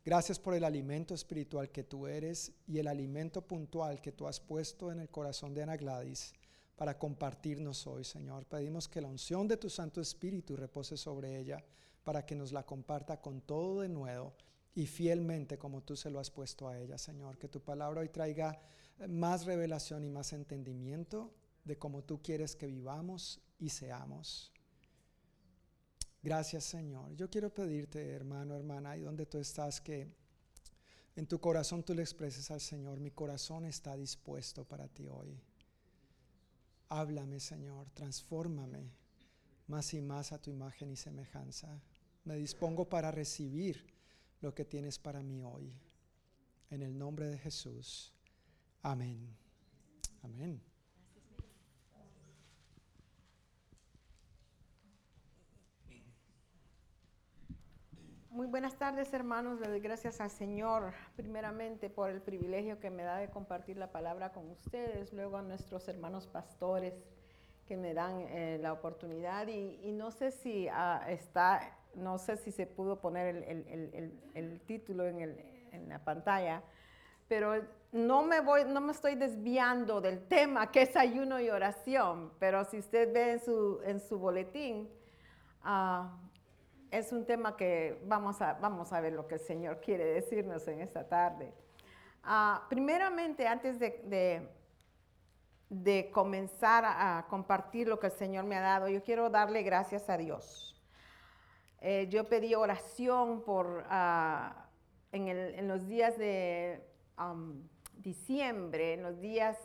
Gracias 0.05 0.37
por 0.37 0.53
el 0.53 0.63
alimento 0.63 1.15
espiritual 1.15 1.71
que 1.71 1.83
tú 1.83 2.05
eres 2.05 2.51
y 2.67 2.77
el 2.77 2.87
alimento 2.87 3.41
puntual 3.41 3.99
que 3.99 4.11
tú 4.11 4.27
has 4.27 4.39
puesto 4.39 4.91
en 4.91 4.99
el 4.99 5.09
corazón 5.09 5.55
de 5.55 5.63
Ana 5.63 5.75
Gladys 5.75 6.33
para 6.75 6.99
compartirnos 6.99 7.87
hoy, 7.87 8.03
Señor. 8.03 8.45
Pedimos 8.45 8.87
que 8.87 9.01
la 9.01 9.07
unción 9.07 9.47
de 9.47 9.57
tu 9.57 9.71
Santo 9.71 10.01
Espíritu 10.01 10.55
repose 10.55 10.95
sobre 10.95 11.39
ella 11.39 11.65
para 12.03 12.27
que 12.27 12.35
nos 12.35 12.51
la 12.51 12.63
comparta 12.63 13.19
con 13.19 13.41
todo 13.41 13.81
de 13.81 13.89
nuevo 13.89 14.35
y 14.75 14.85
fielmente 14.85 15.57
como 15.57 15.81
tú 15.81 15.95
se 15.95 16.11
lo 16.11 16.19
has 16.19 16.29
puesto 16.29 16.67
a 16.67 16.77
ella, 16.77 16.99
Señor. 16.99 17.39
Que 17.39 17.47
tu 17.47 17.59
palabra 17.59 18.01
hoy 18.01 18.09
traiga 18.09 18.61
más 19.07 19.45
revelación 19.45 20.03
y 20.03 20.11
más 20.11 20.31
entendimiento 20.31 21.33
de 21.65 21.77
cómo 21.77 22.03
tú 22.03 22.21
quieres 22.21 22.55
que 22.55 22.67
vivamos 22.67 23.41
y 23.59 23.69
seamos. 23.69 24.51
Gracias 26.21 26.63
Señor. 26.63 27.15
Yo 27.15 27.29
quiero 27.29 27.53
pedirte, 27.53 28.11
hermano, 28.11 28.55
hermana, 28.55 28.91
ahí 28.91 29.01
donde 29.01 29.25
tú 29.25 29.37
estás, 29.37 29.81
que 29.81 30.07
en 31.15 31.27
tu 31.27 31.39
corazón 31.39 31.83
tú 31.83 31.93
le 31.93 32.01
expreses 32.01 32.49
al 32.51 32.61
Señor, 32.61 32.99
mi 32.99 33.11
corazón 33.11 33.65
está 33.65 33.95
dispuesto 33.95 34.63
para 34.65 34.87
ti 34.87 35.07
hoy. 35.07 35.39
Háblame, 36.89 37.39
Señor, 37.39 37.89
transfórmame 37.91 38.91
más 39.67 39.93
y 39.93 40.01
más 40.01 40.31
a 40.31 40.41
tu 40.41 40.51
imagen 40.51 40.91
y 40.91 40.95
semejanza. 40.95 41.81
Me 42.23 42.35
dispongo 42.35 42.87
para 42.87 43.11
recibir 43.11 43.85
lo 44.41 44.53
que 44.53 44.65
tienes 44.65 44.99
para 44.99 45.23
mí 45.23 45.43
hoy. 45.43 45.73
En 46.69 46.81
el 46.81 46.97
nombre 46.97 47.27
de 47.27 47.37
Jesús. 47.37 48.11
Amén. 48.81 49.35
Amén. 50.23 50.74
Muy 58.35 58.47
buenas 58.47 58.75
tardes, 58.75 59.13
hermanos. 59.13 59.61
Le 59.61 59.69
doy 59.69 59.79
gracias 59.79 60.19
al 60.19 60.29
Señor, 60.29 60.91
primeramente 61.15 61.89
por 61.89 62.09
el 62.09 62.21
privilegio 62.21 62.81
que 62.81 62.89
me 62.89 63.03
da 63.03 63.15
de 63.15 63.29
compartir 63.29 63.77
la 63.77 63.93
palabra 63.93 64.33
con 64.33 64.51
ustedes, 64.51 65.13
luego 65.13 65.37
a 65.37 65.41
nuestros 65.41 65.87
hermanos 65.87 66.27
pastores 66.27 66.93
que 67.65 67.77
me 67.77 67.93
dan 67.93 68.19
eh, 68.27 68.59
la 68.61 68.73
oportunidad. 68.73 69.47
Y, 69.47 69.89
no 69.93 70.11
sé 70.11 70.31
si 70.31 70.67
ah, 70.67 71.05
está, 71.07 71.77
no 71.93 72.17
sé 72.17 72.35
si 72.35 72.51
se 72.51 72.67
pudo 72.67 72.99
poner 72.99 73.37
el, 73.37 74.61
título 74.67 75.05
en, 75.05 75.87
la 75.87 75.99
pantalla, 75.99 76.61
pero 77.29 77.63
no 77.93 78.23
me 78.23 78.41
voy, 78.41 78.65
no 78.65 78.81
me 78.81 78.91
estoy 78.91 79.15
desviando 79.15 80.01
del 80.01 80.27
tema 80.27 80.73
que 80.73 80.81
es 80.81 80.97
ayuno 80.97 81.39
y 81.39 81.49
oración. 81.49 82.33
Pero 82.37 82.65
si 82.65 82.79
usted 82.79 83.13
ve 83.13 83.31
en 83.31 83.39
su, 83.39 83.79
en 83.85 84.01
su 84.01 84.19
boletín, 84.19 84.89
uh, 85.63 86.24
es 86.91 87.11
un 87.11 87.25
tema 87.25 87.55
que 87.55 88.01
vamos 88.05 88.41
a, 88.41 88.53
vamos 88.53 88.93
a 88.93 89.01
ver 89.01 89.13
lo 89.13 89.27
que 89.27 89.35
el 89.35 89.41
Señor 89.41 89.81
quiere 89.81 90.05
decirnos 90.05 90.67
en 90.67 90.81
esta 90.81 91.07
tarde. 91.07 91.53
Ah, 92.23 92.65
primeramente, 92.69 93.47
antes 93.47 93.79
de, 93.79 94.49
de, 95.69 96.11
comenzar 96.11 96.83
a 96.85 97.25
compartir 97.29 97.87
lo 97.87 97.99
que 97.99 98.07
el 98.07 98.13
Señor 98.13 98.45
me 98.45 98.55
ha 98.55 98.61
dado, 98.61 98.89
yo 98.89 99.03
quiero 99.03 99.29
darle 99.29 99.61
gracias 99.63 100.09
a 100.09 100.17
Dios. 100.17 100.75
Eh, 101.81 102.07
yo 102.09 102.27
pedí 102.27 102.55
oración 102.55 103.43
por, 103.43 103.85
ah, 103.89 104.65
en, 105.11 105.67
los 105.67 105.85
días 105.87 106.17
de 106.17 106.83
diciembre, 107.97 108.93
en 108.93 109.03
los 109.03 109.19
días 109.19 109.57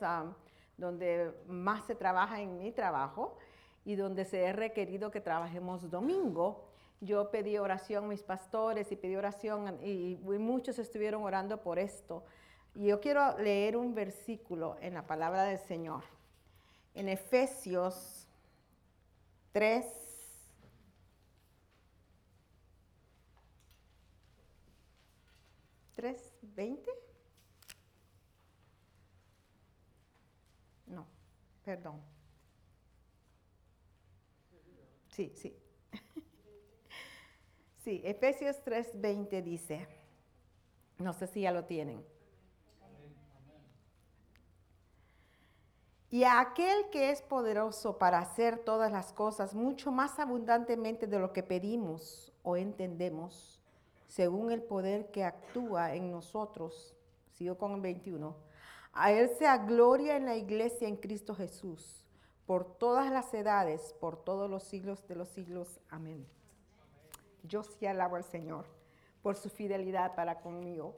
donde 0.77 1.33
más 1.47 1.85
se 1.87 1.95
trabaja 1.95 2.41
en 2.41 2.59
mi 2.59 2.73
trabajo 2.73 3.39
y 3.85 3.97
donde 3.97 4.25
se 4.25 4.47
ha 4.47 4.53
requerido 4.53 5.11
que 5.11 5.21
trabajemos 5.21 5.91
domingo 5.91 6.69
yo 7.01 7.31
pedí 7.31 7.57
oración, 7.57 8.09
mis 8.09 8.23
pastores, 8.23 8.93
y 8.93 8.97
pedí 8.97 9.17
oración, 9.17 9.79
y, 9.83 10.17
muchos 10.39 10.79
estuvieron 10.79 11.23
orando 11.23 11.63
por 11.63 11.79
esto. 11.79 12.25
Y 12.75 12.87
yo 12.87 13.01
quiero 13.01 13.37
leer 13.39 13.77
un 13.77 13.95
versículo 13.95 14.77
en 14.81 14.95
la 14.95 15.07
palabra 15.07 15.45
del 15.45 15.59
Señor. 15.59 16.05
En 16.95 17.09
Efesios 17.09 18.29
3, 19.53 19.87
3, 25.97 26.35
20. 26.43 26.91
No, 30.87 31.07
perdón. 31.65 32.01
Sí, 35.09 35.33
sí. 35.35 35.60
Sí, 37.91 38.01
Efesios 38.05 38.63
3:20 38.65 39.43
dice, 39.43 39.89
no 40.99 41.13
sé 41.13 41.27
si 41.27 41.41
ya 41.41 41.51
lo 41.51 41.65
tienen. 41.65 42.07
Y 46.09 46.23
a 46.23 46.39
aquel 46.39 46.89
que 46.91 47.11
es 47.11 47.21
poderoso 47.21 47.99
para 47.99 48.21
hacer 48.21 48.61
todas 48.61 48.93
las 48.93 49.13
cosas 49.13 49.57
mucho 49.57 49.91
más 49.91 50.21
abundantemente 50.21 51.09
de 51.09 51.19
lo 51.19 51.33
que 51.33 51.43
pedimos 51.43 52.33
o 52.45 52.57
entendemos, 52.57 53.61
según 54.07 54.53
el 54.53 54.63
poder 54.63 55.11
que 55.11 55.25
actúa 55.25 55.93
en 55.97 56.13
nosotros, 56.13 56.95
sigo 57.33 57.59
con 57.59 57.73
el 57.73 57.81
21, 57.81 58.37
a 58.93 59.11
él 59.11 59.31
sea 59.31 59.59
gloria 59.59 60.17
en 60.17 60.27
la 60.27 60.37
iglesia 60.37 60.87
en 60.87 60.97
Cristo 60.97 61.35
Jesús, 61.35 62.07
por 62.47 62.79
todas 62.79 63.11
las 63.11 63.35
edades, 63.35 63.97
por 63.99 64.17
todos 64.23 64.49
los 64.49 64.63
siglos 64.63 65.05
de 65.09 65.17
los 65.17 65.29
siglos. 65.31 65.81
Amén. 65.89 66.25
Yo 67.43 67.63
sí 67.63 67.87
alabo 67.87 68.17
al 68.17 68.25
Señor 68.25 68.67
por 69.23 69.37
su 69.37 69.49
fidelidad 69.49 70.15
para 70.15 70.41
conmigo. 70.41 70.97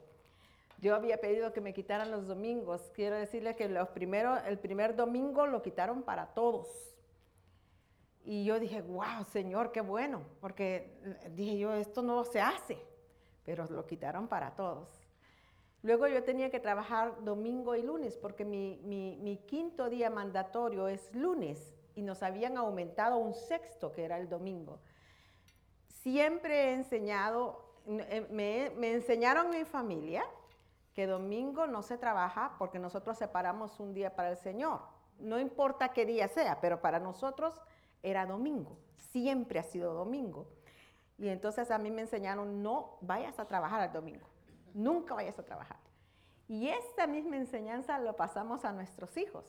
Yo 0.79 0.95
había 0.95 1.19
pedido 1.19 1.53
que 1.53 1.61
me 1.61 1.73
quitaran 1.73 2.11
los 2.11 2.27
domingos. 2.27 2.91
Quiero 2.93 3.15
decirle 3.15 3.55
que 3.55 3.69
los 3.69 3.89
primero, 3.89 4.37
el 4.45 4.59
primer 4.59 4.95
domingo 4.95 5.47
lo 5.47 5.61
quitaron 5.61 6.03
para 6.03 6.27
todos. 6.33 6.67
Y 8.25 8.45
yo 8.45 8.59
dije, 8.59 8.81
wow, 8.81 9.23
Señor, 9.31 9.71
qué 9.71 9.81
bueno, 9.81 10.23
porque 10.39 10.97
dije 11.31 11.57
yo, 11.57 11.73
esto 11.73 12.01
no 12.01 12.23
se 12.23 12.39
hace, 12.39 12.77
pero 13.43 13.65
lo 13.65 13.85
quitaron 13.85 14.27
para 14.27 14.55
todos. 14.55 14.87
Luego 15.81 16.07
yo 16.07 16.23
tenía 16.23 16.49
que 16.49 16.61
trabajar 16.61 17.21
domingo 17.25 17.75
y 17.75 17.81
lunes, 17.81 18.15
porque 18.15 18.45
mi, 18.45 18.79
mi 18.85 19.37
quinto 19.45 19.89
día 19.89 20.09
mandatorio 20.09 20.87
es 20.87 21.13
lunes, 21.13 21.75
y 21.95 22.01
nos 22.01 22.23
habían 22.23 22.57
aumentado 22.57 23.17
un 23.17 23.33
sexto, 23.33 23.91
que 23.91 24.05
era 24.05 24.17
el 24.17 24.29
domingo 24.29 24.79
siempre 26.03 26.65
he 26.65 26.73
enseñado, 26.73 27.63
eh, 27.87 28.27
me, 28.29 28.91
enseñaron 28.91 29.49
mi 29.49 29.63
familia 29.63 30.23
que 30.93 31.07
domingo 31.07 31.65
no 31.65 31.81
se 31.81 31.97
trabaja 31.97 32.55
porque 32.59 32.77
nosotros 32.77 33.17
separamos 33.17 33.79
un 33.79 33.93
día 33.93 34.15
para 34.15 34.29
el 34.29 34.37
Señor. 34.37 34.81
No 35.17 35.39
importa 35.39 35.93
qué 35.93 36.05
día 36.05 36.27
sea, 36.27 36.59
pero 36.59 36.81
para 36.81 36.99
nosotros 36.99 37.59
era 38.03 38.25
domingo. 38.25 38.77
Siempre 39.11 39.59
ha 39.59 39.63
sido 39.63 39.93
domingo. 39.93 40.47
Y 41.17 41.29
entonces 41.29 41.71
a 41.71 41.77
mí 41.77 41.89
me 41.89 42.01
enseñaron, 42.01 42.61
no 42.61 42.97
vayas 43.01 43.39
a 43.39 43.47
trabajar 43.47 43.87
el 43.87 43.93
domingo. 43.93 44.27
Nunca 44.73 45.15
vayas 45.15 45.39
a 45.39 45.45
trabajar. 45.45 45.77
Y 46.47 46.67
esta 46.67 47.07
misma 47.07 47.37
enseñanza 47.37 47.97
lo 47.99 48.15
pasamos 48.15 48.65
a 48.65 48.73
nuestros 48.73 49.15
hijos. 49.17 49.45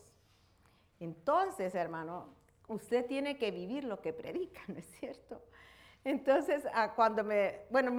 Entonces, 1.01 1.75
hermano, 1.75 2.29
usted 2.69 3.07
tiene 3.07 3.39
que 3.39 3.51
vivir 3.51 3.85
lo 3.85 4.01
que 4.01 4.13
predica, 4.13 4.61
¿no 4.69 4.79
es 4.79 4.87
cierto? 5.01 5.43
Entonces, 6.05 6.67
ah, 6.75 6.95
cuando 6.95 7.25
me, 7.25 7.63
bueno, 7.71 7.91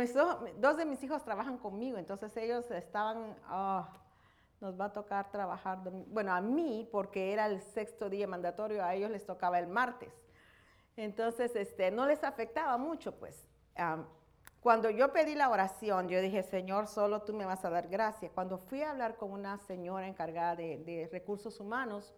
dos 0.58 0.78
de 0.78 0.86
mis 0.86 1.02
hijos 1.04 1.24
trabajan 1.24 1.58
conmigo, 1.58 1.98
entonces 1.98 2.36
ellos 2.38 2.70
estaban, 2.70 3.36
oh, 3.50 3.88
nos 4.62 4.80
va 4.80 4.86
a 4.86 4.94
tocar 4.94 5.32
trabajar, 5.32 5.80
bueno, 6.08 6.32
a 6.32 6.40
mí, 6.40 6.88
porque 6.92 7.34
era 7.34 7.48
el 7.48 7.62
sexto 7.62 8.08
día 8.08 8.28
mandatorio, 8.28 8.84
a 8.84 8.94
ellos 8.94 9.10
les 9.10 9.26
tocaba 9.26 9.58
el 9.58 9.68
martes. 9.68 10.14
Entonces, 10.96 11.56
este, 11.56 11.90
no 11.92 12.06
les 12.06 12.24
afectaba 12.24 12.78
mucho, 12.78 13.18
pues. 13.18 13.48
cuando 14.62 14.90
yo 14.90 15.12
pedí 15.12 15.36
la 15.36 15.50
oración, 15.50 16.08
yo 16.08 16.22
dije, 16.22 16.44
Señor, 16.44 16.88
solo 16.88 17.24
tú 17.24 17.34
me 17.34 17.46
vas 17.46 17.66
a 17.66 17.70
dar 17.70 17.88
gracia. 17.88 18.30
Cuando 18.30 18.60
fui 18.60 18.82
a 18.82 18.92
hablar 18.92 19.16
con 19.18 19.32
una 19.32 19.58
señora 19.58 20.08
encargada 20.08 20.56
de, 20.56 21.10
recursos 21.12 21.60
humanos, 21.60 22.14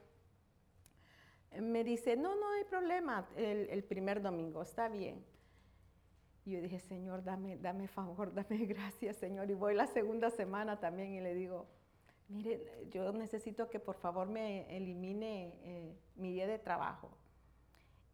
me 1.60 1.84
dice, 1.84 2.18
no, 2.18 2.36
no 2.36 2.52
hay 2.52 2.66
problema 2.66 3.28
el, 3.38 3.84
primer 3.86 4.22
domingo, 4.22 4.62
está 4.62 4.90
bien. 4.90 5.26
Y 6.48 6.52
yo 6.52 6.62
dije, 6.62 6.80
Señor, 6.80 7.26
dame, 7.26 7.58
dame 7.58 7.90
favor, 7.90 8.34
dame 8.34 8.66
gracias, 8.66 9.18
Señor. 9.18 9.52
Y 9.52 9.54
voy 9.54 9.76
la 9.76 9.86
segunda 9.86 10.30
semana 10.30 10.80
también 10.80 11.12
y 11.12 11.20
le 11.20 11.36
digo, 11.36 11.66
mire, 12.30 12.88
yo 12.90 13.12
necesito 13.12 13.70
que 13.70 13.82
por 13.82 13.98
favor 13.98 14.30
me 14.30 14.66
elimine 14.74 15.54
eh, 15.64 15.94
mi 16.16 16.32
día 16.32 16.48
de 16.48 16.58
trabajo 16.58 17.10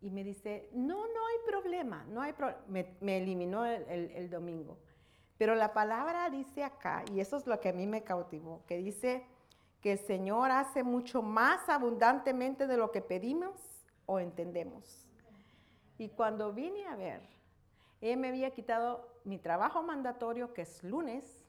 y 0.01 0.09
me 0.09 0.23
dice, 0.23 0.67
no, 0.73 0.95
no 0.95 1.27
hay 1.27 1.37
problema, 1.45 2.05
no 2.09 2.23
hay 2.23 2.33
me, 2.67 3.17
eliminó 3.17 3.65
el, 3.65 4.29
domingo. 4.31 4.79
Pero 5.37 5.53
la 5.53 5.71
palabra 5.71 6.31
dice 6.31 6.63
acá, 6.63 7.05
y 7.13 7.19
eso 7.19 7.37
es 7.37 7.45
lo 7.45 7.59
que 7.59 7.69
a 7.69 7.73
mí 7.73 7.85
me 7.85 8.03
cautivó, 8.03 8.63
que 8.65 8.77
dice 8.77 9.27
que 9.79 9.91
el 9.91 9.99
Señor 9.99 10.49
hace 10.49 10.81
mucho 10.81 11.21
más 11.21 11.69
abundantemente 11.69 12.65
de 12.65 12.77
lo 12.77 12.89
que 12.89 13.01
pedimos 13.01 13.53
o 14.07 14.19
entendemos. 14.19 15.07
Y 15.99 16.09
cuando 16.09 16.51
vine 16.51 16.87
a 16.87 16.95
ver, 16.95 17.33
Él 18.11 18.17
me 18.19 18.29
había 18.29 18.51
quitado 18.51 19.07
mi 19.23 19.39
trabajo 19.39 19.81
mandatorio, 19.83 20.53
que 20.53 20.63
es 20.63 20.83
lunes, 20.83 21.45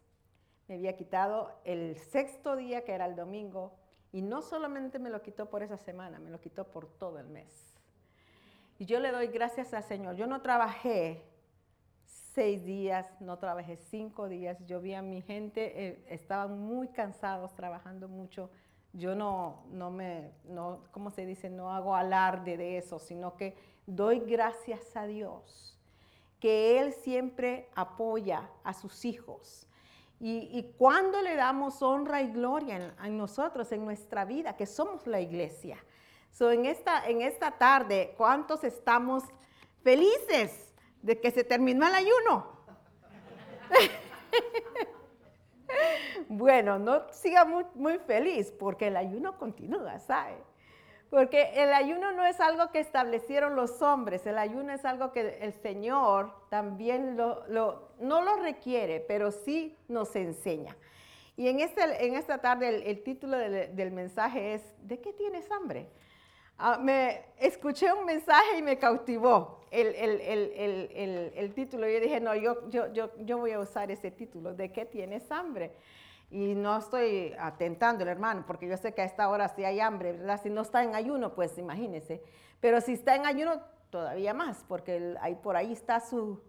me 0.69 0.77
había 0.77 0.97
quitado 0.97 1.53
el 1.65 1.99
sexto 1.99 2.57
día, 2.57 2.85
que 2.85 2.93
era 2.93 3.07
el 3.07 3.17
domingo, 3.17 3.73
y 4.13 4.23
no 4.23 4.41
solamente 4.41 4.99
me 4.99 5.11
lo 5.11 5.21
quitó 5.21 5.51
por 5.51 5.63
esa 5.63 5.77
semana, 5.77 6.21
me 6.21 6.31
lo 6.31 6.41
quitó 6.41 6.71
por 6.71 6.87
todo 6.87 7.19
el 7.19 7.27
mes. 7.27 7.75
Y 8.79 8.87
yo 8.87 9.01
le 9.01 9.11
doy 9.11 9.27
gracias 9.29 9.75
al 9.75 9.83
Señor. 9.83 10.15
Yo 10.17 10.27
no 10.27 10.43
trabajé 10.43 11.23
seis 12.05 12.65
días, 12.65 13.09
no 13.21 13.39
trabajé 13.39 13.77
cinco 13.77 14.29
días. 14.29 14.65
Yo 14.67 14.81
vi 14.81 14.95
a 14.95 15.03
mi 15.03 15.23
gente, 15.23 15.87
eh, 15.87 16.05
estaban 16.09 16.59
muy 16.59 16.89
cansados, 16.89 17.55
trabajando 17.55 18.09
mucho. 18.09 18.51
Yo 18.93 19.15
no, 19.15 19.65
no 19.71 19.91
me, 19.91 20.31
no, 20.45 20.85
¿cómo 20.93 21.11
se 21.11 21.27
dice? 21.27 21.51
No 21.51 21.73
hago 21.73 21.97
alarde 21.97 22.57
de 22.57 22.79
eso, 22.79 22.99
sino 22.99 23.37
que 23.37 23.57
doy 23.87 24.21
gracias 24.21 24.97
a 24.97 25.07
Dios, 25.07 25.74
que 26.45 26.79
Él 26.79 26.93
siempre 26.93 27.71
apoya 27.75 28.51
a 28.65 28.75
sus 28.75 29.07
hijos. 29.07 29.67
Y, 30.21 30.75
cuando 30.77 31.23
le 31.23 31.37
damos 31.37 31.81
honra 31.81 32.21
y 32.21 32.33
gloria 32.33 32.95
en 33.03 33.17
nosotros, 33.17 33.73
en 33.73 33.83
nuestra 33.83 34.27
vida, 34.27 34.55
que 34.55 34.67
somos 34.67 35.07
la 35.07 35.23
iglesia, 35.23 35.83
So, 36.31 36.51
en, 36.51 36.67
esta, 36.67 37.09
en 37.09 37.23
esta 37.23 37.53
tarde, 37.53 38.13
¿cuántos 38.19 38.63
estamos 38.63 39.25
felices 39.83 40.75
de 41.01 41.19
que 41.19 41.31
se 41.31 41.45
terminó 41.45 41.87
el 41.87 41.95
ayuno? 41.95 42.47
bueno, 46.29 46.79
no 46.79 47.11
siga 47.11 47.47
muy, 47.47 47.65
muy 47.75 47.99
feliz 48.01 48.51
porque 48.51 48.89
el 48.89 48.99
ayuno 48.99 49.39
continúa, 49.39 49.99
¿sabe? 49.99 50.37
Porque 51.15 51.53
el 51.55 51.73
ayuno 51.73 52.11
no 52.11 52.27
es 52.27 52.41
algo 52.41 52.73
que 52.73 52.81
establecieron 52.81 53.55
los 53.55 53.81
hombres, 53.83 54.27
el 54.27 54.37
ayuno 54.37 54.73
es 54.73 54.85
algo 54.85 55.13
que 55.13 55.39
el 55.43 55.53
Señor 55.53 56.35
también 56.49 57.17
lo, 57.17 57.45
no 58.01 58.21
lo 58.21 58.37
requiere, 58.39 58.99
pero 58.99 59.31
sí 59.31 59.79
nos 59.87 60.17
enseña. 60.17 60.77
Y 61.37 61.47
en, 61.47 61.61
este, 61.61 62.05
en 62.05 62.17
esta 62.17 62.39
tarde 62.39 62.91
el, 62.91 63.05
título 63.05 63.39
del, 63.39 63.77
del, 63.77 63.93
mensaje 63.93 64.55
es, 64.55 64.75
¿de 64.83 65.01
qué 65.01 65.13
tienes 65.13 65.49
hambre? 65.53 65.87
Ah, 66.59 66.79
me 66.79 67.27
escuché 67.39 67.93
un 67.93 68.07
mensaje 68.07 68.59
y 68.59 68.63
me 68.63 68.77
cautivó 68.77 69.61
el, 69.71 69.95
el, 69.95 71.55
título. 71.55 71.89
Yo 71.89 72.01
dije, 72.01 72.19
no, 72.19 72.35
yo, 72.35 72.69
yo, 72.71 72.93
yo, 72.93 73.13
yo, 73.25 73.39
voy 73.39 73.53
a 73.53 73.61
usar 73.61 73.89
ese 73.93 74.11
título, 74.11 74.53
¿de 74.53 74.73
qué 74.73 74.85
tienes 74.85 75.31
hambre? 75.31 75.71
Y 76.35 76.57
no 76.57 76.79
estoy 76.79 77.33
atentando, 77.39 78.05
hermano, 78.05 78.43
porque 78.45 78.67
yo 78.67 78.77
sé 78.77 78.93
que 78.93 79.03
a 79.03 79.05
esta 79.05 79.29
hora 79.29 79.49
sí 79.51 79.65
hay 79.65 79.79
hambre, 79.79 80.11
¿verdad? 80.11 80.41
Si 80.43 80.51
no 80.51 80.63
está 80.63 80.83
en 80.83 80.97
ayuno, 80.97 81.33
pues 81.33 81.57
imagínese. 81.59 82.25
Pero 82.61 82.81
si 82.81 82.95
está 82.95 83.15
en 83.15 83.25
ayuno, 83.25 83.61
todavía 83.89 84.35
más, 84.35 84.65
porque 84.67 85.15
ahí, 85.21 85.37
por 85.37 85.55
ahí 85.55 85.73
está 85.73 86.01
su, 86.01 86.43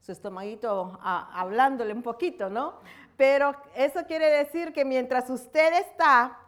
su 0.00 0.12
estomaguito 0.12 0.96
ah, 1.02 1.28
hablándole 1.34 1.92
un 1.92 2.04
poquito, 2.04 2.50
¿no? 2.50 2.74
Pero 3.16 3.52
eso 3.74 4.06
quiere 4.06 4.30
decir 4.30 4.72
que 4.72 4.84
mientras 4.84 5.28
usted 5.28 5.72
está 5.72 6.38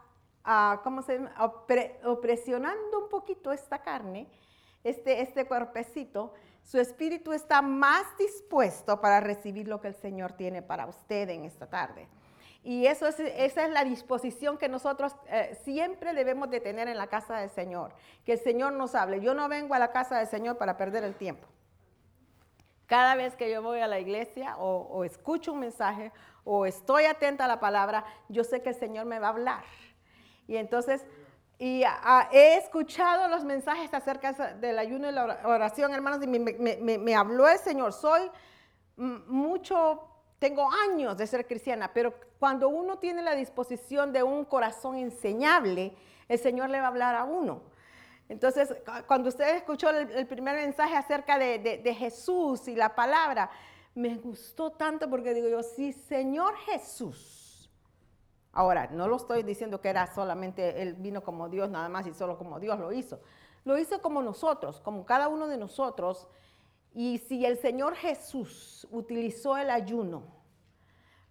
¿cómo 0.81 1.01
se 1.01 1.15
llama? 1.15 1.33
opresionando 2.05 2.99
un 3.03 3.09
poquito 3.09 3.51
esta 3.51 3.79
carne, 3.79 4.25
este, 4.85 5.21
este 5.21 5.45
cuerpecito, 5.45 6.33
su 6.63 6.79
espíritu 6.79 7.33
está 7.33 7.61
más 7.61 8.05
dispuesto 8.17 9.01
para 9.01 9.19
recibir 9.19 9.67
lo 9.67 9.81
que 9.81 9.89
el 9.89 9.95
Señor 9.95 10.31
tiene 10.31 10.61
para 10.61 10.85
usted 10.85 11.27
en 11.27 11.43
esta 11.43 11.67
tarde. 11.67 12.07
Y 12.65 12.87
eso 12.87 13.07
es, 13.07 13.19
esa 13.19 13.65
es 13.65 13.69
la 13.69 13.85
disposición 13.85 14.57
que 14.57 14.67
nosotros 14.67 15.15
eh, 15.27 15.57
siempre 15.63 16.13
debemos 16.13 16.49
de 16.49 16.59
tener 16.59 16.87
en 16.87 16.97
la 16.97 17.07
casa 17.07 17.37
del 17.37 17.49
Señor. 17.49 17.93
Que 18.25 18.33
el 18.33 18.39
Señor 18.39 18.73
nos 18.73 18.95
hable. 18.95 19.21
Yo 19.21 19.33
no 19.33 19.47
vengo 19.47 19.73
a 19.73 19.79
la 19.79 19.91
casa 19.91 20.17
del 20.17 20.27
Señor 20.27 20.57
para 20.57 20.75
perder 20.75 21.03
el 21.03 21.15
tiempo. 21.15 21.47
Cada 22.87 23.15
vez 23.15 23.35
que 23.35 23.49
yo 23.49 23.61
voy 23.61 23.79
a 23.79 23.87
la 23.87 23.99
iglesia 23.99 24.57
o, 24.57 24.87
o 24.89 25.03
escucho 25.05 25.53
un 25.53 25.59
mensaje 25.59 26.11
o 26.43 26.65
estoy 26.65 27.05
atenta 27.05 27.45
a 27.45 27.47
la 27.47 27.59
palabra, 27.59 28.03
yo 28.29 28.43
sé 28.43 28.61
que 28.61 28.69
el 28.69 28.75
Señor 28.75 29.05
me 29.05 29.19
va 29.19 29.27
a 29.27 29.29
hablar. 29.29 29.63
Y 30.47 30.57
entonces, 30.57 31.05
y 31.57 31.83
he 32.31 32.57
escuchado 32.57 33.29
los 33.29 33.45
mensajes 33.45 33.93
acerca 33.93 34.33
del 34.33 34.77
ayuno 34.77 35.07
y 35.09 35.13
la 35.13 35.39
oración, 35.45 35.93
hermanos, 35.93 36.19
y 36.21 36.27
me, 36.27 37.15
habló 37.15 37.47
el 37.47 37.59
Señor. 37.59 37.93
Soy 37.93 38.29
mucho, 38.97 40.07
tengo 40.45 40.69
años 40.91 41.17
de 41.17 41.25
ser 41.25 41.47
cristiana, 41.47 41.89
pero 41.91 42.13
cuando 42.37 42.69
uno 42.69 42.99
tiene 42.99 43.23
la 43.23 43.33
disposición 43.33 44.13
de 44.13 44.21
un 44.21 44.45
corazón 44.45 44.95
enseñable, 44.95 45.95
el 46.29 46.37
Señor 46.37 46.69
le 46.69 46.77
va 46.79 46.85
a 46.85 46.89
hablar 46.89 47.15
a 47.15 47.23
uno. 47.23 47.63
Entonces, 48.29 48.75
cuando 49.07 49.29
usted 49.29 49.55
escuchó 49.55 49.89
el, 49.89 50.27
primer 50.27 50.55
mensaje 50.55 50.95
acerca 50.95 51.39
de, 51.39 51.81
de, 51.83 51.93
Jesús 51.95 52.67
y 52.67 52.75
la 52.75 52.93
palabra, 52.93 53.49
me 53.95 54.17
gustó 54.17 54.71
tanto 54.71 55.09
porque 55.09 55.33
digo 55.33 55.49
yo, 55.49 55.63
sí, 55.63 55.91
Señor 55.93 56.55
Jesús 56.57 57.71
Ahora, 58.51 58.87
no 58.91 59.07
lo 59.07 59.15
estoy 59.15 59.41
diciendo 59.41 59.81
que 59.81 59.89
era 59.89 60.13
solamente, 60.13 60.83
Él 60.83 60.93
vino 60.93 61.23
como 61.23 61.49
Dios 61.49 61.71
nada 61.71 61.89
más 61.89 62.05
y 62.05 62.13
solo 62.13 62.37
como 62.37 62.59
Dios 62.59 62.79
lo 62.79 62.93
hizo. 62.93 63.19
Lo 63.63 63.79
hizo 63.79 63.99
como 63.99 64.21
nosotros, 64.21 64.79
como 64.79 65.07
cada 65.07 65.27
uno 65.27 65.47
de 65.47 65.57
nosotros. 65.57 66.27
Y 66.93 67.17
si 67.17 67.47
el 67.47 67.57
Señor 67.57 67.95
Jesús 67.95 68.87
utilizó 68.91 69.57
el 69.57 69.71
ayuno 69.71 70.34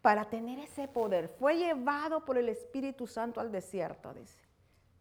para 0.05 0.27
tener 0.27 0.59
ese 0.59 0.87
poder, 0.87 1.31
fue 1.39 1.57
llevado 1.57 2.27
por 2.27 2.37
el 2.37 2.51
Espíritu 2.51 3.07
Santo 3.07 3.41
al 3.41 3.51
desierto, 3.51 4.13
dice. 4.13 4.39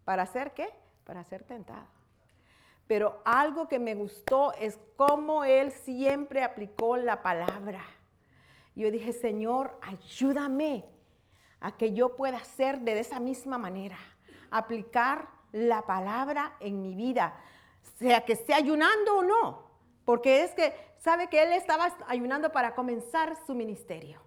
¿Para 0.05 0.23
hacer 0.23 0.53
qué? 0.53 0.69
Para 1.03 1.25
ser 1.25 1.43
tentado. 1.43 1.87
Pero 2.87 3.21
algo 3.25 3.67
que 3.67 3.79
me 3.79 3.95
gustó 3.95 4.53
es 4.53 4.79
cómo 4.95 5.43
Él 5.43 5.73
siempre 5.73 6.41
aplicó 6.41 6.95
la 6.95 7.21
palabra. 7.21 7.83
Yo 8.75 8.89
dije, 8.91 9.11
Señor, 9.11 9.77
ayúdame 9.81 10.85
a 11.59 11.75
que 11.75 11.91
yo 11.91 12.15
pueda 12.15 12.37
hacer 12.37 12.79
de 12.79 12.97
esa 12.97 13.19
misma 13.19 13.57
manera, 13.57 13.97
aplicar 14.51 15.27
la 15.51 15.81
palabra 15.81 16.55
en 16.61 16.81
mi 16.81 16.95
vida, 16.95 17.35
sea 17.99 18.23
que 18.23 18.31
esté 18.31 18.53
ayunando 18.53 19.17
o 19.17 19.23
no, 19.23 19.69
porque 20.05 20.45
es 20.45 20.51
que 20.51 20.73
sabe 20.99 21.27
que 21.27 21.43
él 21.43 21.51
estaba 21.51 21.93
ayunando 22.07 22.53
para 22.53 22.73
comenzar 22.73 23.35
su 23.45 23.53
ministerio. 23.53 24.22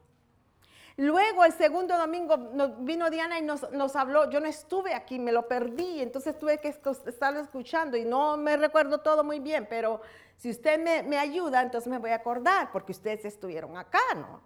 Luego 0.99 1.45
el 1.45 1.53
segundo 1.53 1.99
domingo 1.99 2.39
vino 2.79 3.11
Diana 3.11 3.39
y 3.39 3.43
nos, 3.43 3.97
habló, 3.97 4.31
yo 4.31 4.41
no 4.41 4.47
estuve 4.47 4.95
aquí, 4.95 5.19
me 5.19 5.31
lo 5.31 5.47
perdí, 5.47 6.01
entonces 6.01 6.39
tuve 6.39 6.59
que 6.59 6.69
estarlo 6.69 7.41
escuchando 7.41 7.99
y 7.99 8.07
no 8.07 8.39
me 8.39 8.57
recuerdo 8.57 9.01
todo 9.01 9.23
muy 9.23 9.39
bien, 9.39 9.67
pero 9.69 10.01
si 10.39 10.49
usted 10.49 11.05
me, 11.05 11.19
ayuda, 11.19 11.61
entonces 11.61 11.91
me 11.91 11.99
voy 11.99 12.11
a 12.11 12.17
acordar, 12.17 12.73
porque 12.73 12.93
ustedes 12.93 13.27
estuvieron 13.27 13.77
acá, 13.77 14.01
¿no? 14.15 14.41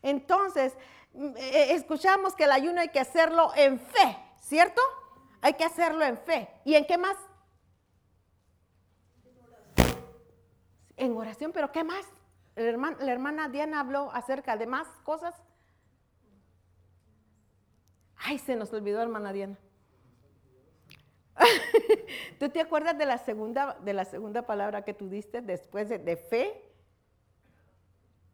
Entonces, 0.00 0.76
eh, 1.14 1.68
escuchamos 1.70 2.34
que 2.34 2.44
el 2.44 2.52
ayuno 2.52 2.80
hay 2.80 2.90
que 2.90 3.00
hacerlo 3.00 3.50
en 3.56 3.80
fe, 3.80 4.16
¿cierto? 4.40 4.80
Hay 5.40 5.54
que 5.54 5.64
hacerlo 5.64 6.04
en 6.04 6.18
fe. 6.18 6.48
¿Y 6.64 6.74
en 6.74 6.86
qué 6.86 6.98
más? 6.98 7.16
En 10.96 11.16
oración, 11.16 11.52
pero 11.52 11.72
¿qué 11.72 11.82
más? 11.82 12.06
La 12.54 13.12
hermana, 13.12 13.48
Diana 13.48 13.80
habló 13.80 14.10
acerca 14.12 14.56
de 14.56 14.66
más 14.66 14.86
cosas. 15.02 15.34
Ay, 18.26 18.38
se 18.38 18.56
nos 18.56 18.72
olvidó, 18.72 19.02
hermana 19.02 19.32
Diana. 19.32 19.58
¿Tú 22.38 22.48
te 22.48 22.60
acuerdas 22.60 22.96
de 22.96 23.06
la 23.06 23.18
segunda, 23.18 23.76
de 23.84 23.92
la 23.92 24.04
segunda 24.04 24.42
palabra 24.42 24.82
que 24.82 24.94
tú 24.94 25.08
diste 25.08 25.42
después 25.42 25.88
de, 25.88 26.16
fe? 26.16 26.62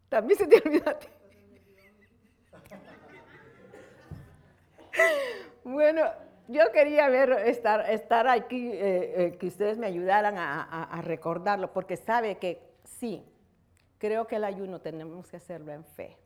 También 0.09 0.39
se 0.39 0.47
te 0.47 0.63
olvidó 0.65 0.91
a 0.91 0.99
ti. 0.99 1.09
Bueno, 5.63 6.03
yo 6.49 6.73
quería 6.73 7.09
ver, 7.09 7.31
estar, 7.47 7.89
estar 7.91 8.27
aquí, 8.27 8.71
eh, 8.73 9.27
eh, 9.27 9.37
que 9.39 9.47
ustedes 9.47 9.79
me 9.79 9.87
ayudaran 9.87 10.37
a, 10.39 11.01
recordarlo, 11.03 11.73
porque 11.73 11.97
sabe 11.97 12.39
que 12.39 12.61
sí, 12.85 13.25
Creo 14.01 14.27
que 14.27 14.37
el 14.37 14.45
ayuno 14.45 14.81
tenemos 14.81 15.31
que 15.31 15.37
hacerlo 15.37 15.73
en 15.73 15.85
fe, 15.85 16.17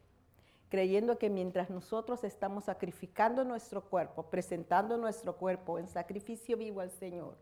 creyendo 0.75 1.19
que 1.21 1.31
mientras 1.31 1.71
nosotros 1.71 2.25
estamos 2.25 2.65
sacrificando 2.65 3.45
nuestro 3.45 3.89
cuerpo, 3.89 4.25
presentando 4.25 4.97
nuestro 4.97 5.37
cuerpo 5.37 5.79
en 5.79 5.87
sacrificio 5.87 6.57
vivo 6.57 6.81
al 6.81 6.91
Señor, 6.91 7.37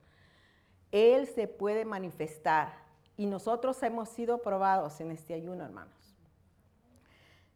Él 0.91 1.27
se 1.27 1.49
puede 1.49 1.87
manifestar. 1.87 2.75
Y 3.17 3.25
nosotros 3.25 3.83
hemos 3.83 4.11
sido 4.11 4.43
probados 4.43 5.01
en 5.01 5.11
este 5.13 5.33
ayuno, 5.33 5.65
hermanos. 5.65 6.15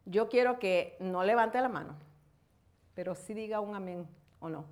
Yo 0.07 0.31
quiero 0.31 0.59
que 0.59 0.97
no 0.99 1.23
levante 1.25 1.61
la 1.61 1.69
mano, 1.69 1.95
pero 2.95 3.15
sí 3.15 3.35
diga 3.35 3.61
un 3.61 3.75
amén 3.75 4.09
o 4.41 4.49
no. 4.49 4.65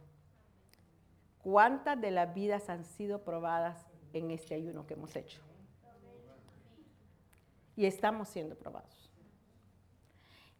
¿Cuántas 1.42 2.00
de 2.00 2.12
las 2.12 2.32
vidas 2.32 2.70
han 2.70 2.86
sido 2.86 3.24
probadas 3.24 3.84
en 4.14 4.30
este 4.30 4.54
ayuno 4.54 4.86
que 4.86 4.94
hemos 4.94 5.14
hecho? 5.16 5.42
y 7.76 7.86
estamos 7.86 8.28
siendo 8.28 8.54
probados. 8.54 9.03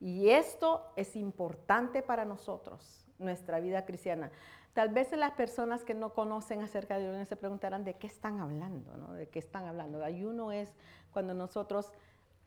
Y 0.05 0.29
esto 0.29 0.83
es 0.97 1.17
importante 1.17 2.03
para 2.03 2.27
nosotros, 2.27 3.07
nuestra 3.19 3.59
vida 3.59 3.87
cristiana. 3.87 4.31
Tal 4.75 4.91
vez 4.91 5.11
las 5.13 5.33
personas 5.33 5.83
que 5.83 5.95
no 5.95 6.13
conocen 6.13 6.61
acerca 6.61 6.99
de 6.99 7.09
ayuno 7.09 7.25
se 7.25 7.37
preguntarán 7.37 7.85
de 7.85 7.95
qué 7.95 8.07
están 8.07 8.39
hablando, 8.39 8.95
¿no? 8.99 9.15
De 9.15 9.31
qué 9.31 9.39
están 9.39 9.65
hablando. 9.65 9.97
El 9.97 10.05
ayuno 10.05 10.53
es 10.53 10.69
cuando 11.11 11.33
nosotros 11.33 11.91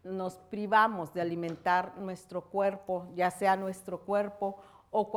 nos 0.03 0.35
privamos 0.35 1.15
de 1.15 1.21
alimentar 1.21 1.97
nuestro 1.97 2.43
cuerpo, 2.43 3.07
ya 3.15 3.31
sea 3.31 3.55
nuestro 3.55 4.01
cuerpo 4.01 4.57
o 4.91 5.11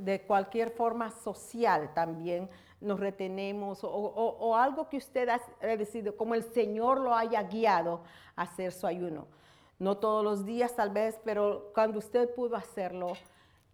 de 0.00 0.22
cualquier 0.26 0.70
forma 0.72 1.12
social 1.12 1.94
también 1.94 2.50
nos 2.80 2.98
retenemos 2.98 3.78
o, 3.84 4.56
algo 4.56 4.88
que 4.88 4.96
usted 4.96 5.28
ha 5.28 5.40
decidido, 5.76 6.16
como 6.16 6.34
el 6.34 6.42
Señor 6.42 6.98
lo 6.98 7.14
haya 7.14 7.44
guiado 7.44 8.02
a 8.34 8.42
hacer 8.42 8.72
su 8.72 8.88
ayuno. 8.88 9.28
No 9.84 9.98
todos 9.98 10.24
los 10.24 10.46
días 10.46 10.74
tal 10.74 10.88
vez, 10.88 11.20
pero 11.24 11.70
cuando 11.74 11.98
usted 11.98 12.34
pudo 12.34 12.56
hacerlo. 12.56 13.12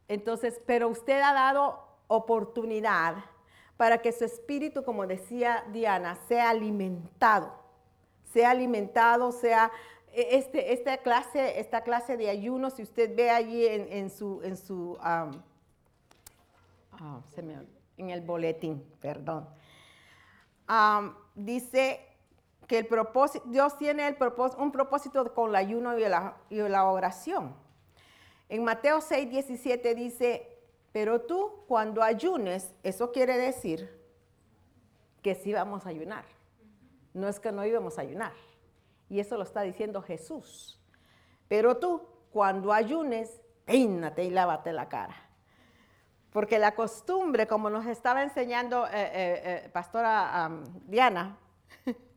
Entonces, 0.09 0.61
pero 0.67 0.89
usted 0.89 1.21
ha 1.21 1.33
dado 1.33 1.79
oportunidad 2.09 3.15
para 3.77 3.99
que 3.99 4.11
su 4.11 4.25
espíritu, 4.25 4.83
como 4.83 5.07
decía 5.07 5.65
Diana, 5.73 6.17
sea 6.27 6.51
alimentado, 6.51 7.53
sea 8.25 8.51
alimentado, 8.51 9.31
sea 9.31 9.71
e, 10.13 10.37
este, 10.37 10.73
esta, 10.73 10.97
clase, 10.99 11.61
esta 11.61 11.83
clase 11.83 12.17
de 12.17 12.29
ayuno, 12.29 12.71
si 12.71 12.83
usted 12.83 13.15
ve 13.15 13.31
allí 13.31 13.65
en, 13.65 14.11
su, 14.11 14.41
en 14.43 14.57
su 14.57 14.99
ah, 15.01 15.31
se 17.33 17.41
me 17.41 17.55
en 17.97 18.11
el 18.11 18.21
boletín, 18.23 18.83
perdón. 19.01 19.49
dice 21.37 22.10
que 22.71 22.79
el 22.79 22.87
propósito, 22.87 23.45
Dios 23.49 23.77
tiene 23.79 24.07
el 24.07 24.17
un 24.59 24.71
propósito 24.71 25.35
con 25.35 25.49
el 25.49 25.57
ayuno 25.57 25.99
y 25.99 26.03
la, 26.03 26.37
y 26.51 26.59
la 26.61 26.85
oración. 26.85 27.53
En 28.49 28.63
Mateo 28.63 29.01
6, 29.01 29.29
17 29.29 29.93
dice, 29.97 30.57
pero 30.93 31.21
tú 31.23 31.65
cuando 31.67 32.01
ayunes, 32.01 32.73
eso 32.85 33.11
quiere 33.11 33.37
decir 33.39 33.91
que 35.21 35.35
sí 35.35 35.53
vamos 35.53 35.85
a 35.85 35.89
ayunar. 35.89 36.25
No 37.13 37.27
es 37.27 37.41
que 37.41 37.51
no 37.51 37.67
íbamos 37.67 37.99
a 37.99 38.03
ayunar. 38.03 38.35
Y 39.09 39.19
eso 39.19 39.37
lo 39.37 39.43
está 39.43 39.63
diciendo 39.63 40.01
Jesús. 40.01 40.81
Pero 41.49 41.79
tú 41.79 42.07
cuando 42.31 42.73
ayunes, 42.73 43.41
peínate 43.65 44.23
y 44.23 44.31
lávate 44.31 44.73
la 44.73 44.89
cara. 44.89 45.17
Porque 46.31 46.61
la 46.61 46.77
costumbre, 46.77 47.49
como 47.49 47.69
nos 47.69 47.87
estaba 47.87 48.23
enseñando 48.23 48.87
eh, 48.87 48.91
eh, 48.93 49.43
eh, 49.65 49.71
Pastora 49.73 50.53
Diana, 50.87 51.37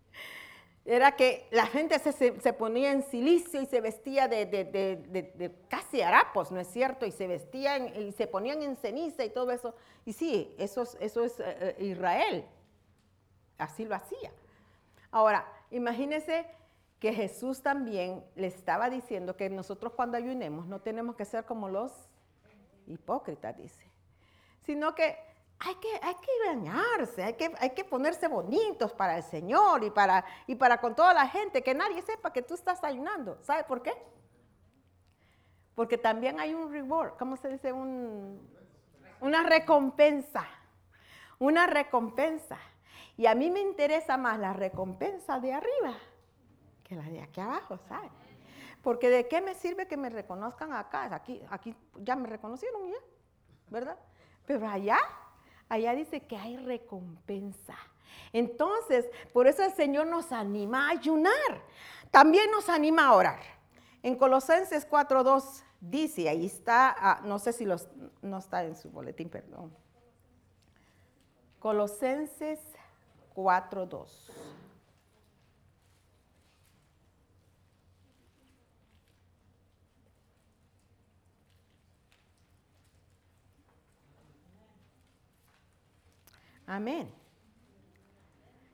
era 0.86 1.15
que 1.15 1.47
la 1.51 1.65
gente 1.65 1.97
se, 1.99 2.53
ponía 2.53 2.91
en 2.91 3.03
silicio 3.03 3.61
y 3.61 3.65
se 3.65 3.79
vestía 3.79 4.27
de, 4.27 5.55
casi 5.69 6.01
harapos, 6.01 6.51
¿no 6.51 6.59
es 6.59 6.67
cierto? 6.67 7.05
Y 7.05 7.11
se 7.11 7.27
vestían 7.27 7.95
y 7.95 8.11
se 8.11 8.27
ponían 8.27 8.61
en 8.61 8.75
ceniza 8.75 9.23
y 9.23 9.29
todo 9.29 9.51
eso. 9.51 9.75
Y 10.05 10.13
sí, 10.13 10.53
eso 10.57 10.81
es, 10.84 10.97
eso 10.99 11.23
es 11.23 11.41
Israel. 11.79 12.45
Así 13.57 13.86
lo 13.86 13.95
hacía. 13.95 14.31
Ahora, 15.11 15.47
imagínense 15.71 16.45
que 16.99 17.13
Jesús 17.13 17.61
también 17.61 18.23
le 18.36 18.47
estaba 18.47 18.89
diciendo 18.89 19.38
que 19.38 19.49
nosotros 19.49 19.93
cuando 19.93 20.17
ayunemos 20.17 20.67
no 20.67 20.81
tenemos 20.81 21.15
que 21.15 21.25
ser 21.25 21.45
como 21.45 21.69
los 21.69 21.91
hipócritas, 22.88 23.55
dice 23.55 23.93
sino 24.65 24.95
que 24.95 25.17
hay 25.60 25.76
que, 25.76 25.99
hay 26.01 26.16
que 26.16 26.32
bañarse, 26.47 27.24
hay 27.24 27.34
que, 27.34 27.54
hay 27.60 27.70
que 27.72 27.86
ponerse 27.86 28.28
bonitos 28.28 28.93
para 28.93 29.18
el 29.18 29.24
Señor 29.24 29.84
y 29.84 29.89
para, 29.89 30.26
y 30.47 30.56
para 30.56 30.80
con 30.82 30.95
toda 30.95 31.14
la 31.14 31.28
gente, 31.28 31.64
que 31.64 31.74
nadie 31.74 32.01
sepa 32.01 32.34
que 32.34 32.41
tú 32.41 32.54
estás 32.54 32.84
ayunando. 32.84 33.38
¿Sabe 33.41 33.64
por 33.64 33.82
qué? 33.82 33.93
Porque 35.76 35.97
también 35.97 36.39
hay 36.39 36.54
un 36.54 36.72
reward, 36.72 37.18
¿cómo 37.18 37.38
se 37.38 37.49
dice? 37.49 37.72
una 37.74 39.43
recompensa, 39.43 40.45
una 41.39 41.66
recompensa. 41.66 42.58
Y 43.16 43.28
a 43.28 43.36
mí 43.36 43.49
me 43.49 43.62
interesa 43.62 44.18
más 44.18 44.39
la 44.39 44.54
recompensa 44.54 45.39
de 45.39 45.54
arriba 45.54 45.95
que 46.84 46.95
la 46.95 47.04
de 47.04 47.22
aquí 47.22 47.39
abajo, 47.39 47.78
¿sabes? 47.88 48.12
Porque 48.82 49.10
de 49.10 49.28
qué 49.28 49.41
me 49.41 49.56
sirve 49.56 49.88
que 49.88 49.95
me 49.95 50.10
reconozcan 50.10 50.74
acá, 50.74 51.14
aquí, 51.16 51.41
aquí 51.49 51.76
ya 51.95 52.16
me 52.16 52.28
reconocieron 52.28 52.89
ya, 52.89 52.97
¿verdad? 53.70 53.97
Pero 54.45 54.68
allá, 54.68 54.97
allá 55.74 55.93
dice 55.93 56.21
que 56.21 56.38
hay 56.38 56.57
recompensa. 56.57 57.76
Entonces, 58.32 59.05
por 59.32 59.47
eso 59.47 59.63
el 59.63 59.74
Señor 59.74 60.07
nos 60.07 60.32
anima 60.32 60.88
a 60.88 60.91
ayunar. 60.91 61.61
También 62.11 62.51
nos 62.51 62.69
anima 62.69 63.07
a 63.07 63.13
orar. 63.13 63.39
En 64.03 64.15
Colosenses 64.15 64.88
4.2 64.88 65.63
dice, 65.80 66.30
ahí 66.30 66.45
está, 66.45 66.95
ah, 66.97 67.21
no 67.24 67.39
sé 67.39 67.53
si 67.53 67.65
los, 67.65 67.88
no 68.21 68.38
está 68.38 68.63
en 68.63 68.76
su 68.76 68.89
boletín, 68.89 69.30
perdón. 69.30 69.76
Colosenses 71.59 72.59
4.2. 73.36 74.07
Amén. 86.66 87.11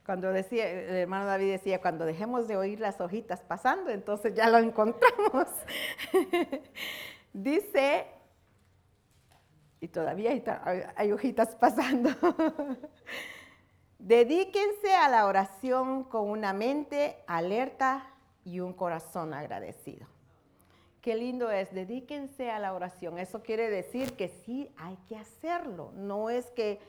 Cuando 0.06 0.32
decía, 0.32 0.68
el 0.68 0.96
hermano 0.96 1.28
David 1.28 1.52
decía, 1.52 1.82
cuando 1.82 2.06
dejemos 2.06 2.48
de 2.48 2.58
oír 2.58 2.80
las 2.80 3.00
hojitas 3.00 3.42
pasando, 3.42 3.92
entonces 3.92 4.34
ya 4.34 4.50
lo 4.50 4.58
encontramos. 4.58 5.48
Dice, 7.34 8.08
y 9.80 9.88
todavía 9.88 10.32
hay, 10.96 11.12
hojitas 11.12 11.56
pasando. 11.56 12.10
Dedíquense 14.00 14.96
a 14.96 15.10
la 15.10 15.26
oración 15.26 16.04
con 16.06 16.30
una 16.30 16.54
mente 16.54 17.18
alerta 17.28 18.12
y 18.44 18.62
un 18.62 18.74
corazón 18.74 19.34
agradecido. 19.34 20.08
Qué 21.02 21.16
lindo 21.16 21.52
es, 21.52 21.74
dedíquense 21.74 22.50
a 22.50 22.60
la 22.60 22.74
oración. 22.74 23.20
Eso 23.20 23.42
quiere 23.42 23.70
decir 23.70 24.14
que 24.14 24.28
sí 24.28 24.70
hay 24.78 24.98
que 25.08 25.16
hacerlo. 25.16 25.92
No 25.96 26.30
es 26.30 26.48
que 26.52 26.80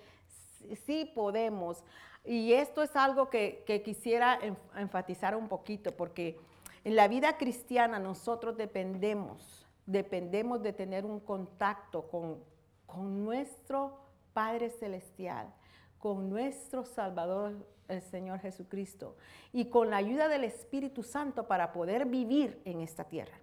sí 0.86 1.10
podemos. 1.14 1.84
Y 2.24 2.52
esto 2.52 2.82
es 2.82 2.94
algo 2.96 3.30
que, 3.30 3.64
quisiera 3.84 4.38
enfatizar 4.76 5.34
un 5.34 5.48
poquito, 5.48 5.96
porque 5.96 6.38
en 6.84 6.96
la 6.96 7.08
vida 7.08 7.36
cristiana 7.36 7.98
nosotros 7.98 8.56
dependemos, 8.56 9.66
dependemos 9.86 10.62
de 10.62 10.72
tener 10.72 11.04
un 11.04 11.20
contacto 11.20 12.08
con, 12.08 12.38
con 12.86 13.24
nuestro 13.24 13.98
Padre 14.32 14.70
Celestial, 14.70 15.52
con 15.98 16.28
nuestro 16.28 16.84
Salvador, 16.84 17.54
el 17.88 18.02
Señor 18.02 18.38
Jesucristo, 18.40 19.16
y 19.52 19.66
con 19.66 19.90
la 19.90 19.96
ayuda 19.96 20.28
del 20.28 20.44
Espíritu 20.44 21.02
Santo 21.02 21.48
para 21.48 21.72
poder 21.72 22.06
vivir 22.06 22.60
en 22.64 22.80
esta 22.80 23.04
tierra. 23.04 23.39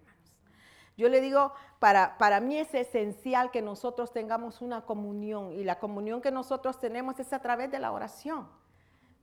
Yo 0.98 1.10
le 1.10 1.22
digo, 1.22 1.54
para, 1.78 2.18
para 2.18 2.40
mí 2.40 2.58
es 2.58 2.74
esencial 2.74 3.52
que 3.52 3.62
nosotros 3.62 4.12
tengamos 4.12 4.62
una 4.62 4.82
comunión 4.82 5.52
y 5.52 5.64
la 5.64 5.78
comunión 5.80 6.22
que 6.22 6.32
nosotros 6.32 6.80
tenemos 6.80 7.20
es 7.20 7.32
a 7.34 7.40
través 7.40 7.70
de 7.70 7.78
la 7.78 7.92
oración. 7.92 8.48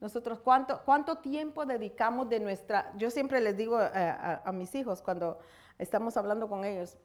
Nosotros, 0.01 0.39
¿cuánto, 0.41 0.81
cuánto 0.85 1.18
tiempo 1.18 1.66
dedicamos 1.66 2.29
de 2.29 2.39
nuestra... 2.39 2.93
Yo 2.97 3.11
siempre 3.11 3.41
les 3.41 3.57
digo 3.57 3.81
eh, 3.81 4.41
a, 4.45 4.53
mis 4.53 4.72
hijos 4.77 5.03
cuando 5.03 5.39
estamos 5.79 6.16
hablando 6.16 6.49
con 6.49 6.64
ellos, 6.64 6.97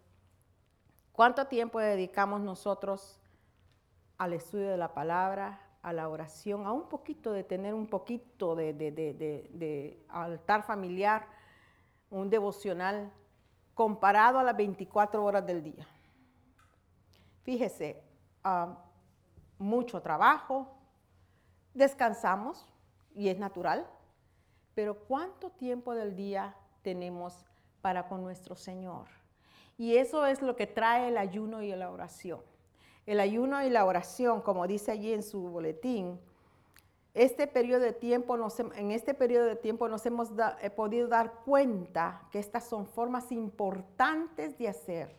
¿cuánto 1.14 1.48
tiempo 1.48 1.80
dedicamos 1.80 2.40
nosotros 2.42 3.20
al 4.20 4.34
estudio 4.34 4.70
de 4.70 4.78
la 4.78 4.94
palabra, 4.94 5.62
a 5.82 5.94
la 5.94 6.10
oración, 6.10 6.68
a 6.68 6.74
un 6.74 6.90
poquito 6.90 7.32
de 7.32 7.44
tener 7.44 7.74
un 7.74 7.88
poquito 7.88 8.56
de 8.56 10.06
altar 10.10 10.64
familiar, 10.64 11.26
un 12.12 12.30
devocional 12.30 13.12
comparado 13.80 14.40
a 14.40 14.44
las 14.44 14.58
24 14.58 15.24
horas 15.24 15.46
del 15.46 15.64
día. 15.64 15.88
Fíjese, 17.44 18.04
ah, 18.44 18.76
mucho 19.58 20.02
trabajo, 20.02 20.68
descansamos 21.74 22.68
y 23.16 23.30
es 23.30 23.40
natural, 23.40 23.88
pero 24.76 25.00
¿cuánto 25.08 25.50
tiempo 25.52 25.96
del 25.96 26.14
día 26.14 26.58
tenemos 26.82 27.46
para 27.80 28.10
con 28.10 28.22
nuestro 28.22 28.54
Señor. 28.54 29.08
Y 29.78 29.96
eso 29.96 30.26
es 30.26 30.42
lo 30.42 30.58
que 30.58 30.68
trae 30.68 31.08
el 31.08 31.18
ayuno 31.18 31.62
y 31.62 31.74
la 31.74 31.90
oración. 31.90 32.42
El 33.06 33.22
ayuno 33.22 33.64
y 33.64 33.70
la 33.70 33.86
oración, 33.86 34.42
como 34.42 34.68
dice 34.68 34.92
allí 34.92 35.14
en 35.14 35.24
su 35.24 35.40
boletín, 35.40 36.20
este 37.14 37.48
periodo 37.48 37.82
de 37.82 37.94
tiempo 37.94 38.38
en 38.76 38.92
este 38.92 39.14
periodo 39.14 39.46
de 39.46 39.56
tiempo 39.56 39.88
nos 39.88 40.06
hemos 40.06 40.30
eh, 40.62 40.70
podido 40.70 41.08
dar 41.08 41.34
cuenta 41.44 42.22
que 42.32 42.40
estas 42.40 42.66
son 42.66 42.86
formas 42.86 43.32
importantes 43.32 44.58
de 44.58 44.70
hacer 44.70 45.16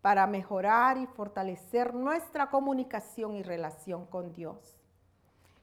para 0.00 0.26
mejorar 0.26 0.96
y 0.98 1.06
fortalecer 1.06 1.94
nuestra 1.94 2.48
comunicación 2.48 3.34
y 3.34 3.42
relación 3.42 4.06
con 4.06 4.32
Dios. 4.32 4.76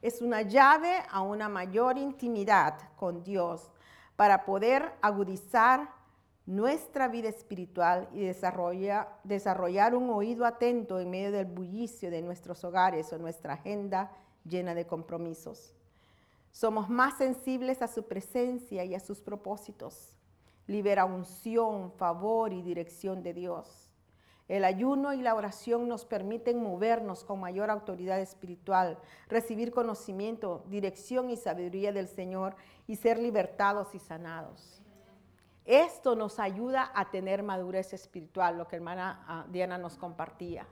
Es 0.02 0.22
una 0.22 0.41
llave 0.41 0.98
a 1.10 1.22
una 1.22 1.50
mayor 1.50 1.98
intimidad 1.98 2.76
con 2.98 3.24
Dios 3.24 3.72
para 4.16 4.45
poder 4.45 4.94
agudizar 5.02 5.90
nuestra 6.45 7.08
vida 7.08 7.30
espiritual 7.30 8.10
y 8.12 8.20
desarrollar, 8.20 9.18
desarrollar 9.24 9.95
un 9.95 10.10
oído 10.10 10.45
atento 10.45 11.00
en 11.00 11.10
medio 11.10 11.32
del 11.32 11.45
bullicio 11.45 12.12
de 12.12 12.22
nuestros 12.22 12.64
hogares 12.66 13.12
o 13.14 13.18
nuestra 13.18 13.54
agenda 13.54 14.12
llena 14.44 14.76
de 14.76 14.86
compromisos. 14.86 15.74
Somos 16.52 16.90
más 16.90 17.18
sensibles 17.18 17.82
a 17.82 17.88
su 17.88 18.03
presencia 18.03 18.86
y 18.86 18.95
a 18.95 18.99
sus 18.99 19.22
propósitos. 19.22 20.15
Libera 20.68 21.06
unción, 21.06 21.91
favor 21.94 22.53
y 22.53 22.61
dirección 22.61 23.24
de 23.24 23.34
Dios. 23.34 23.90
El 24.48 24.65
ayuno 24.65 25.14
y 25.14 25.22
la 25.22 25.36
oración 25.36 25.88
nos 25.88 26.06
permiten 26.06 26.61
movernos 26.61 27.24
con 27.24 27.40
mayor 27.40 27.70
autoridad 27.70 28.20
espiritual, 28.20 28.99
recibir 29.30 29.72
conocimiento, 29.72 30.64
dirección 30.68 31.30
y 31.30 31.38
sabiduría 31.38 31.91
del 31.91 32.07
Señor 32.07 32.56
y 32.86 32.98
ser 32.98 33.18
libertados 33.18 33.95
y 33.95 33.99
sanados. 33.99 34.82
Esto 35.65 36.15
nos 36.15 36.40
ayuda 36.40 36.91
a 36.94 37.10
tener 37.10 37.41
madurez 37.41 37.94
espiritual, 37.94 38.57
lo 38.57 38.68
que 38.68 38.76
hermana 38.76 39.24
ah, 39.28 39.45
Diana 39.49 39.78
nos 39.78 39.98
compartía. 39.98 40.68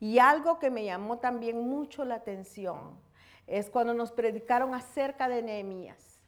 Y 0.00 0.18
algo 0.18 0.58
que 0.58 0.70
me 0.70 0.84
llamó 0.84 1.18
también 1.18 1.60
mucho 1.60 2.04
la 2.04 2.16
atención 2.16 2.98
es 3.46 3.70
cuando 3.70 3.94
nos 3.94 4.12
predicaron 4.12 4.74
acerca 4.74 5.28
de 5.28 5.42
Nehemías. 5.42 6.20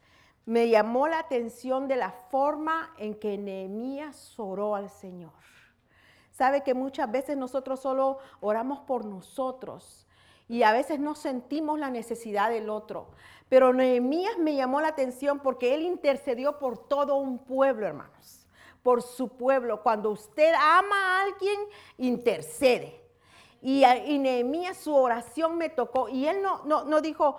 Me 0.46 0.68
llamó 0.68 1.08
la 1.08 1.18
atención 1.18 1.88
de 1.88 1.96
la 1.96 2.10
forma 2.30 2.94
en 2.96 3.14
que 3.14 3.36
Nehemías 3.36 4.38
oró 4.38 4.74
al 4.74 4.88
Señor. 4.88 5.32
Sabe 6.30 6.62
que 6.62 6.72
muchas 6.72 7.10
veces 7.10 7.36
nosotros 7.36 7.80
solo 7.80 8.18
oramos 8.40 8.80
por 8.80 9.04
nosotros 9.04 10.06
y 10.46 10.62
a 10.62 10.72
veces 10.72 11.00
no 11.00 11.14
sentimos 11.14 11.78
la 11.78 11.90
necesidad 11.90 12.48
del 12.48 12.70
otro. 12.70 13.08
Pero 13.48 13.74
Nehemías 13.74 14.38
me 14.38 14.54
llamó 14.54 14.80
la 14.80 14.88
atención 14.88 15.40
porque 15.40 15.74
él 15.74 15.82
intercedió 15.82 16.58
por 16.58 16.78
todo 16.78 17.16
un 17.16 17.38
pueblo, 17.38 17.86
hermanos. 17.86 18.46
Por 18.82 19.02
su 19.02 19.28
pueblo. 19.28 19.82
Cuando 19.82 20.10
usted 20.10 20.54
ama 20.54 20.96
a 20.96 21.22
alguien, 21.24 21.58
intercede. 21.98 23.07
Y, 23.60 23.84
y 23.84 24.18
Nehemías 24.18 24.76
su 24.76 24.94
oración 24.94 25.56
me 25.56 25.68
tocó. 25.68 26.08
Y 26.08 26.26
él 26.26 26.42
no, 26.42 26.64
no, 26.64 26.84
no 26.84 27.00
dijo, 27.00 27.36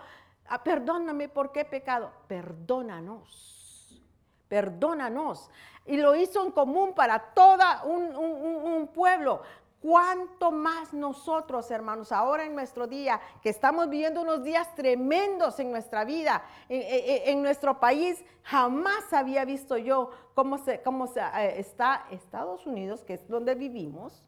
ah, 0.47 0.63
perdóname 0.63 1.29
por 1.29 1.51
qué 1.51 1.65
pecado. 1.65 2.11
Perdónanos. 2.27 4.01
Perdónanos. 4.47 5.49
Y 5.85 5.97
lo 5.97 6.15
hizo 6.15 6.45
en 6.45 6.51
común 6.51 6.93
para 6.93 7.33
todo 7.33 7.63
un, 7.85 8.15
un 8.15 8.87
pueblo. 8.87 9.41
¿Cuánto 9.81 10.51
más 10.51 10.93
nosotros, 10.93 11.71
hermanos, 11.71 12.11
ahora 12.11 12.43
en 12.43 12.53
nuestro 12.53 12.85
día, 12.85 13.21
que 13.41 13.47
estamos 13.47 13.89
viviendo 13.89 14.21
unos 14.21 14.43
días 14.43 14.75
tremendos 14.75 15.57
en 15.59 15.71
nuestra 15.71 16.03
vida, 16.03 16.43
en, 16.67 17.41
nuestro 17.41 17.79
país, 17.79 18.21
jamás 18.43 19.13
había 19.13 19.45
visto 19.45 19.77
yo 19.77 20.11
cómo, 20.35 20.57
se, 20.57 20.81
cómo 20.81 21.07
se, 21.07 21.21
eh, 21.21 21.59
está 21.59 22.07
Estados 22.11 22.67
Unidos, 22.67 23.05
que 23.05 23.13
es 23.13 23.27
donde 23.29 23.55
vivimos, 23.55 24.21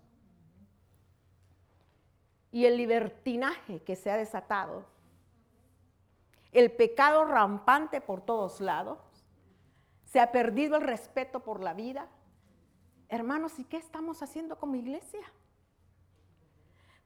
y 2.52 2.66
el 2.66 2.78
libertinaje 2.78 3.82
que 3.82 3.96
se 3.96 4.12
ha 4.12 4.18
desatado, 4.18 4.86
el 6.52 6.72
pecado 6.72 7.26
rampante 7.26 8.02
por 8.02 8.22
todos 8.22 8.60
lados, 8.60 9.00
se 10.06 10.20
ha 10.20 10.32
perdido 10.32 10.76
el 10.76 10.84
respeto 10.84 11.40
por 11.40 11.62
la 11.62 11.74
vida. 11.74 12.10
Hermanos, 13.08 13.58
¿y 13.60 13.64
qué 13.64 13.78
estamos 13.78 14.22
haciendo 14.22 14.58
como 14.58 14.76
iglesia? 14.76 15.22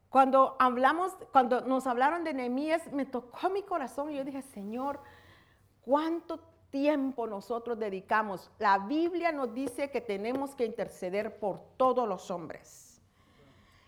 Cuando 0.10 0.56
hablamos, 0.60 1.16
cuando 1.32 1.62
nos 1.62 1.86
hablaron 1.86 2.24
de 2.24 2.34
Nehemías, 2.34 2.92
me 2.92 3.06
tocó 3.06 3.50
mi 3.50 3.62
corazón 3.62 4.12
y 4.12 4.16
yo 4.16 4.24
dije, 4.24 4.42
Señor, 4.42 5.00
¿cuánto 5.82 6.40
tiempo 6.72 7.28
nosotros 7.28 7.78
dedicamos? 7.78 8.50
La 8.58 8.80
Biblia 8.80 9.32
nos 9.32 9.54
dice 9.54 9.92
que 9.92 10.02
tenemos 10.02 10.56
que 10.56 10.66
interceder 10.66 11.38
por 11.38 11.60
todos 11.78 12.08
los 12.08 12.32
hombres. 12.32 12.85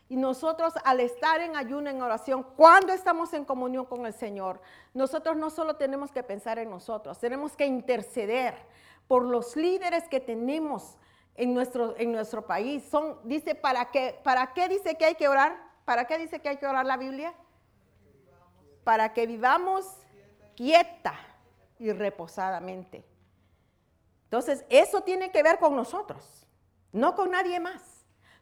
Y 0.09 0.15
nosotros 0.15 0.73
al 0.85 1.01
estar 1.01 1.41
en 1.41 1.55
ayuno, 1.55 1.89
en 1.89 2.01
oración, 2.01 2.43
cuando 2.55 2.93
estamos 2.93 3.33
en 3.33 3.43
comunión 3.43 3.85
con 3.85 4.05
el 4.05 4.13
Señor, 4.13 4.61
nosotros 4.93 5.35
no 5.35 5.49
solo 5.49 5.75
tenemos 5.75 6.11
que 6.11 6.23
pensar 6.23 6.59
en 6.59 6.69
nosotros, 6.69 7.19
tenemos 7.19 7.57
que 7.57 7.65
interceder 7.65 8.55
por 9.07 9.23
los 9.23 9.55
líderes 9.55 10.07
que 10.07 10.19
tenemos 10.19 10.97
en 11.35 11.53
nuestro, 11.53 11.95
en 11.97 12.11
nuestro 12.11 12.45
país. 12.45 12.83
Son, 12.89 13.19
dice, 13.23 13.55
¿para 13.55 13.91
qué, 13.91 14.19
¿para 14.23 14.53
qué 14.53 14.67
dice 14.67 14.95
que 14.95 15.05
hay 15.05 15.15
que 15.15 15.27
orar? 15.27 15.57
¿Para 15.85 16.05
qué 16.05 16.17
dice 16.17 16.39
que 16.39 16.49
hay 16.49 16.57
que 16.57 16.67
orar 16.67 16.85
la 16.85 16.97
Biblia? 16.97 17.33
Para 18.83 19.13
que 19.13 19.27
vivamos 19.27 19.85
quieta 20.55 21.13
y 21.79 21.91
reposadamente. 21.91 23.05
Entonces, 24.23 24.65
eso 24.69 25.01
tiene 25.01 25.31
que 25.31 25.43
ver 25.43 25.59
con 25.59 25.75
nosotros, 25.75 26.45
no 26.91 27.15
con 27.15 27.31
nadie 27.31 27.59
más, 27.61 27.96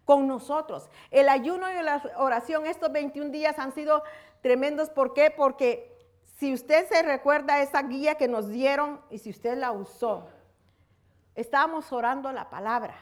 con 0.06 0.28
nosotros. 0.28 0.90
El 1.12 1.28
ayuno 1.28 1.70
y 1.72 1.84
la 1.84 2.02
oración 2.18 2.66
estos 2.68 2.92
21 2.92 3.32
días 3.32 3.60
han 3.60 3.74
sido 3.74 4.04
tremendos. 4.42 4.90
¿Por 4.90 5.14
qué? 5.14 5.32
Porque 5.32 5.92
si 6.38 6.54
usted 6.54 6.88
se 6.88 7.02
recuerda 7.02 7.62
esa 7.62 7.82
guía 7.84 8.16
que 8.16 8.28
nos 8.28 8.50
dieron 8.50 9.02
y 9.10 9.18
si 9.18 9.32
usted 9.32 9.58
la 9.58 9.72
usó, 9.72 10.28
estábamos 11.34 11.92
orando 11.92 12.32
la 12.32 12.50
palabra. 12.50 12.96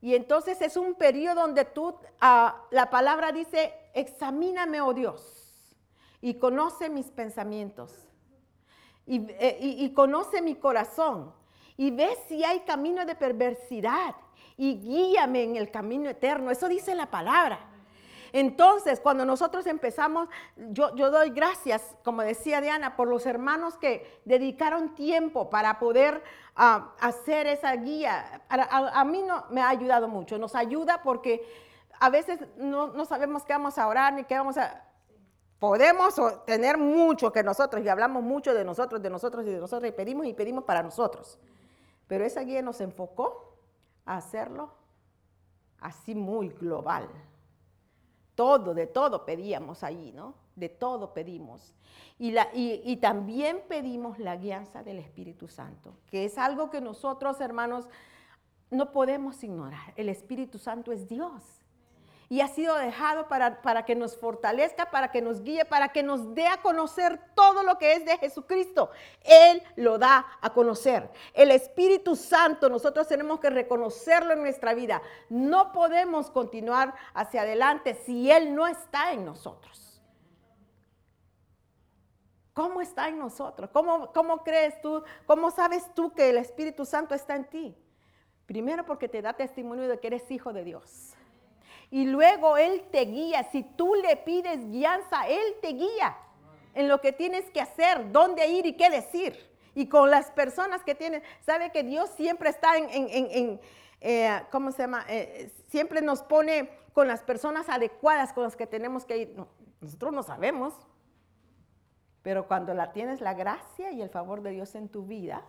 Y 0.00 0.14
entonces 0.14 0.60
es 0.62 0.76
un 0.76 0.94
periodo 0.94 1.42
donde 1.42 1.64
tú, 1.64 1.94
ah, 2.20 2.62
la 2.70 2.88
palabra 2.88 3.32
dice, 3.32 3.74
examíname, 3.92 4.80
oh 4.80 4.94
Dios, 4.94 5.76
y 6.22 6.34
conoce 6.34 6.88
mis 6.88 7.10
pensamientos, 7.10 7.92
eh, 9.06 9.58
y, 9.60 9.84
y 9.84 9.92
conoce 9.92 10.40
mi 10.40 10.54
corazón, 10.54 11.34
y 11.76 11.90
ve 11.90 12.16
si 12.28 12.42
hay 12.44 12.60
camino 12.60 13.04
de 13.04 13.14
perversidad, 13.14 14.14
y 14.60 14.78
guíame 14.78 15.42
en 15.42 15.56
el 15.56 15.70
camino 15.70 16.10
eterno. 16.10 16.50
Eso 16.50 16.68
dice 16.68 16.94
la 16.94 17.06
palabra. 17.06 17.60
Entonces, 18.30 19.00
cuando 19.00 19.24
nosotros 19.24 19.66
empezamos, 19.66 20.28
yo, 20.54 20.90
doy 20.92 21.30
gracias, 21.30 21.96
como 22.04 22.20
decía 22.20 22.60
Diana, 22.60 22.94
por 22.94 23.08
los 23.08 23.24
hermanos 23.24 23.78
que 23.78 24.20
dedicaron 24.26 24.94
tiempo 24.94 25.48
para 25.48 25.78
poder 25.78 26.22
ah, 26.56 26.92
hacer 27.00 27.46
esa 27.46 27.74
guía. 27.76 28.42
A, 28.50 29.02
mí 29.02 29.22
no, 29.22 29.46
me 29.48 29.62
ha 29.62 29.70
ayudado 29.70 30.08
mucho, 30.08 30.36
nos 30.36 30.54
ayuda 30.54 31.00
porque 31.02 31.42
a 31.98 32.10
veces 32.10 32.38
no, 32.58 33.02
sabemos 33.06 33.44
qué 33.44 33.54
vamos 33.54 33.78
a 33.78 33.88
orar 33.88 34.12
ni 34.12 34.24
qué 34.24 34.36
vamos 34.36 34.58
a... 34.58 34.84
Podemos 35.58 36.14
tener 36.44 36.76
mucho 36.76 37.32
que 37.32 37.42
nosotros 37.42 37.82
y 37.82 37.88
hablamos 37.88 38.22
mucho 38.22 38.52
de 38.52 38.62
nosotros, 38.62 39.00
de 39.00 39.08
nosotros 39.08 39.46
y 39.46 39.50
de 39.52 39.58
nosotros 39.58 39.88
y 39.88 39.92
pedimos 39.92 40.26
y 40.26 40.34
pedimos 40.34 40.64
para 40.64 40.82
nosotros. 40.82 41.38
Pero 42.06 42.26
esa 42.26 42.42
guía 42.42 42.60
nos 42.60 42.82
enfocó 42.82 43.49
a 44.04 44.16
hacerlo 44.16 44.72
así 45.80 46.14
muy 46.14 46.48
global 46.48 47.08
todo, 48.40 48.72
de 48.72 48.86
todo 48.86 49.26
pedíamos 49.26 49.84
allí, 49.84 50.12
¿no? 50.12 50.32
De 50.56 50.70
todo 50.70 51.12
pedimos. 51.12 51.74
Y, 52.18 52.30
la, 52.30 52.48
y, 52.54 52.96
también 52.96 53.60
pedimos 53.68 54.18
la 54.18 54.34
guianza 54.34 54.82
del 54.82 54.98
Espíritu 54.98 55.46
Santo, 55.46 55.92
que 56.06 56.24
es 56.24 56.38
algo 56.38 56.70
que 56.70 56.80
nosotros, 56.80 57.38
hermanos, 57.42 57.86
no 58.70 58.92
podemos 58.92 59.44
ignorar. 59.44 59.92
El 59.94 60.08
Espíritu 60.08 60.58
Santo 60.58 60.90
es 60.90 61.06
Dios 61.06 61.59
y 62.32 62.42
ha 62.42 62.48
sido 62.48 62.76
dejado 62.76 63.26
para, 63.26 63.60
para, 63.60 63.84
que 63.84 63.96
nos 63.96 64.16
fortalezca, 64.16 64.92
para 64.92 65.10
que 65.10 65.20
nos 65.20 65.42
guíe, 65.42 65.64
para 65.64 65.88
que 65.88 66.04
nos 66.04 66.32
dé 66.32 66.46
a 66.46 66.62
conocer 66.62 67.20
todo 67.34 67.64
lo 67.64 67.76
que 67.76 67.94
es 67.94 68.04
de 68.04 68.16
Jesucristo. 68.18 68.92
Él 69.24 69.60
lo 69.74 69.98
da 69.98 70.24
a 70.40 70.50
conocer. 70.50 71.10
El 71.34 71.50
Espíritu 71.50 72.14
Santo, 72.14 72.70
nosotros 72.70 73.08
tenemos 73.08 73.40
que 73.40 73.50
reconocerlo 73.50 74.32
en 74.32 74.42
nuestra 74.42 74.74
vida. 74.74 75.02
No 75.28 75.72
podemos 75.72 76.30
continuar 76.30 76.94
hacia 77.14 77.42
adelante 77.42 77.94
si 77.94 78.30
Él 78.30 78.54
no 78.54 78.68
está 78.68 79.12
en 79.12 79.24
nosotros. 79.24 80.00
¿Cómo 82.54 82.80
está 82.80 83.08
en 83.08 83.18
nosotros? 83.18 83.70
¿Cómo, 83.72 84.12
¿Cómo 84.12 84.44
crees 84.44 84.80
tú? 84.80 85.02
¿Cómo 85.26 85.50
sabes 85.50 85.92
tú 85.94 86.12
que 86.12 86.30
el 86.30 86.36
Espíritu 86.36 86.84
Santo 86.84 87.12
está 87.12 87.34
en 87.34 87.46
ti? 87.46 87.76
Primero 88.46 88.86
porque 88.86 89.08
te 89.08 89.20
da 89.20 89.32
testimonio 89.32 89.88
de 89.88 89.98
que 89.98 90.06
eres 90.06 90.30
hijo 90.30 90.52
de 90.52 90.62
Dios 90.62 91.16
y 91.90 92.06
luego 92.06 92.56
Él 92.56 92.82
te 92.90 93.04
guía. 93.04 93.44
Si 93.50 93.62
tú 93.62 93.94
le 93.94 94.16
pides 94.16 94.70
guianza, 94.70 95.26
Él 95.28 95.56
te 95.60 95.68
guía 95.68 96.16
en 96.74 96.88
lo 96.88 97.00
que 97.00 97.12
tienes 97.12 97.50
que 97.50 97.60
hacer, 97.60 98.12
dónde 98.12 98.46
ir 98.48 98.66
y 98.66 98.76
qué 98.76 98.90
decir. 98.90 99.48
y 99.72 99.86
con 99.86 100.10
las 100.10 100.30
personas 100.32 100.82
que 100.82 100.96
tienen. 100.96 101.22
Sabe 101.40 101.70
que 101.70 101.84
Dios 101.84 102.10
siempre 102.16 102.50
está 102.50 102.76
en, 102.76 103.60
eh, 104.00 104.42
¿cómo 104.50 104.72
se 104.72 104.82
llama? 104.82 105.04
Eh, 105.08 105.52
siempre 105.68 106.02
nos 106.02 106.22
pone 106.22 106.70
con 106.92 107.06
las 107.06 107.22
personas 107.22 107.68
adecuadas 107.68 108.32
con 108.32 108.44
las 108.44 108.56
que 108.56 108.66
tenemos 108.66 109.04
que 109.04 109.16
ir. 109.16 109.36
nosotros 109.80 110.12
no 110.12 110.22
sabemos, 110.22 110.74
pero 112.22 112.46
cuando 112.46 112.74
la 112.74 112.92
tienes 112.92 113.20
la 113.20 113.34
gracia 113.34 113.92
y 113.92 114.02
el 114.02 114.10
favor 114.10 114.42
de 114.42 114.50
Dios 114.50 114.74
en 114.74 114.88
tu 114.88 115.06
vida 115.06 115.42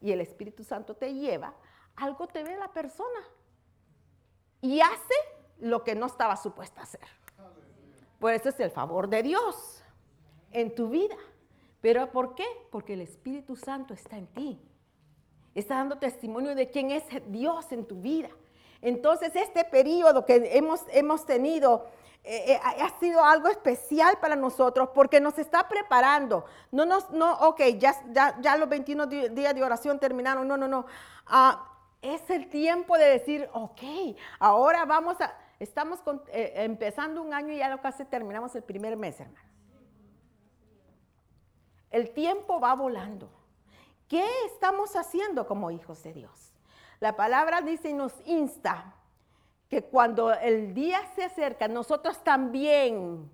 y 0.00 0.12
el 0.12 0.20
Espíritu 0.20 0.64
Santo 0.64 0.94
te 0.94 1.14
lleva, 1.14 1.54
algo 1.96 2.26
te 2.26 2.42
ve 2.42 2.56
la 2.56 2.72
persona 2.72 3.20
y 4.60 4.80
hace 4.80 5.14
lo 5.60 5.84
que 5.84 5.94
no 5.94 6.06
estaba 6.06 6.36
supuesta 6.36 6.80
a 6.80 6.84
hacer. 6.84 7.06
Por 8.18 8.32
eso 8.32 8.48
es 8.48 8.58
el 8.60 8.70
favor 8.70 9.08
de 9.08 9.22
Dios 9.22 9.82
en 10.52 10.74
tu 10.74 10.88
vida. 10.88 11.16
¿Pero 11.80 12.10
por 12.10 12.34
qué? 12.34 12.46
Porque 12.70 12.94
el 12.94 13.02
Espíritu 13.02 13.54
Santo 13.54 13.94
está 13.94 14.16
en 14.16 14.26
ti. 14.26 14.60
Está 15.54 15.76
dando 15.76 15.98
testimonio 15.98 16.54
de 16.54 16.70
quién 16.70 16.90
es 16.90 17.04
Dios 17.28 17.70
en 17.72 17.86
tu 17.86 18.00
vida. 18.00 18.30
Entonces, 18.80 19.34
este 19.34 19.64
periodo 19.64 20.24
que 20.24 20.56
hemos, 20.56 20.82
hemos 20.90 21.24
tenido 21.24 21.86
eh, 22.24 22.52
eh, 22.52 22.60
ha 22.62 22.98
sido 22.98 23.24
algo 23.24 23.48
especial 23.48 24.18
para 24.20 24.36
nosotros 24.36 24.90
porque 24.94 25.20
nos 25.20 25.38
está 25.38 25.68
preparando. 25.68 26.44
No 26.70 26.84
nos, 26.84 27.10
no, 27.10 27.32
ok, 27.40 27.60
ya, 27.78 27.94
ya, 28.40 28.56
los 28.56 28.68
21 28.68 29.06
días 29.06 29.54
de 29.54 29.62
oración 29.62 29.98
terminaron. 29.98 30.46
No, 30.46 30.56
no, 30.56 30.68
no. 30.68 30.86
Ah, 31.26 31.72
es 32.02 32.28
el 32.28 32.48
tiempo 32.50 32.98
de 32.98 33.06
decir, 33.06 33.48
ok, 33.52 33.80
ahora 34.38 34.84
vamos 34.84 35.20
a, 35.20 35.34
estamos 35.58 36.00
eh, 36.32 36.52
empezando 36.56 37.22
un 37.22 37.34
año 37.34 37.52
y 37.52 37.58
ya 37.58 37.76
casi 37.80 38.04
terminamos 38.04 38.54
el 38.54 38.62
primer 38.62 38.96
mes, 38.96 39.20
hermano. 39.20 39.48
El 41.90 42.10
tiempo 42.10 42.60
va 42.60 42.74
volando. 42.74 43.30
¿Qué 44.08 44.26
estamos 44.46 44.96
haciendo 44.96 45.46
como 45.46 45.70
hijos 45.70 46.02
de 46.02 46.12
Dios? 46.12 46.52
La 47.00 47.16
palabra 47.16 47.60
dice 47.60 47.90
y 47.90 47.94
nos 47.94 48.14
insta 48.26 48.94
que 49.68 49.84
cuando 49.84 50.32
el 50.32 50.74
día 50.74 51.00
se 51.14 51.24
acerca, 51.24 51.68
nosotros 51.68 52.22
también, 52.24 53.30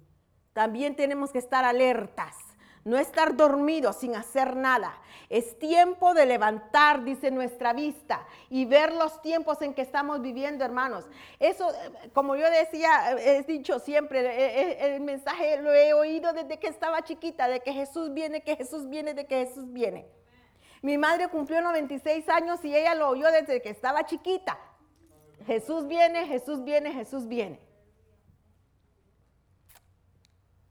también 0.53 0.97
tenemos 0.97 1.31
que 1.31 1.39
estar 1.39 1.65
alertas, 1.65 2.37
no 2.85 2.99
estar 2.99 3.37
dormidos 3.37 3.97
sin 3.97 4.15
hacer 4.15 4.57
nada. 4.57 4.95
Es 5.31 5.59
tiempo 5.59 6.15
de 6.15 6.27
levantar, 6.27 7.03
dice 7.05 7.31
nuestra 7.31 7.73
vista, 7.73 8.27
y 8.51 8.67
ver 8.67 8.93
los 8.93 9.23
tiempos 9.23 9.63
en 9.63 9.75
que 9.75 9.83
estamos 9.83 10.21
viviendo, 10.21 10.65
hermanos. 10.65 11.07
Eso, 11.39 11.73
como 12.13 12.37
yo 12.37 12.49
decía, 12.51 13.17
he 13.19 13.43
dicho 13.43 13.79
siempre, 13.79 14.21
e, 14.21 14.61
e, 14.61 14.95
el 14.95 15.01
mensaje 15.01 15.61
lo 15.63 15.73
he 15.73 15.95
oído 15.95 16.33
desde 16.33 16.59
que 16.59 16.69
estaba 16.69 17.03
chiquita, 17.03 17.49
de 17.49 17.61
que 17.61 17.73
Jesús 17.73 18.13
viene, 18.13 18.43
que 18.43 18.57
Jesús 18.57 18.89
viene, 18.89 19.15
de 19.15 19.27
que 19.27 19.47
Jesús 19.47 19.73
viene. 19.73 20.07
Mi 20.83 20.99
madre 20.99 21.29
cumplió 21.29 21.63
96 21.63 22.29
años 22.29 22.63
y 22.63 22.77
ella 22.77 22.95
lo 22.95 23.09
oyó 23.09 23.31
desde 23.31 23.63
que 23.63 23.71
estaba 23.71 24.05
chiquita. 24.05 24.59
Jesús 25.47 25.87
viene, 25.87 26.27
Jesús 26.27 26.63
viene, 26.63 26.93
Jesús 26.93 27.27
viene. 27.27 27.59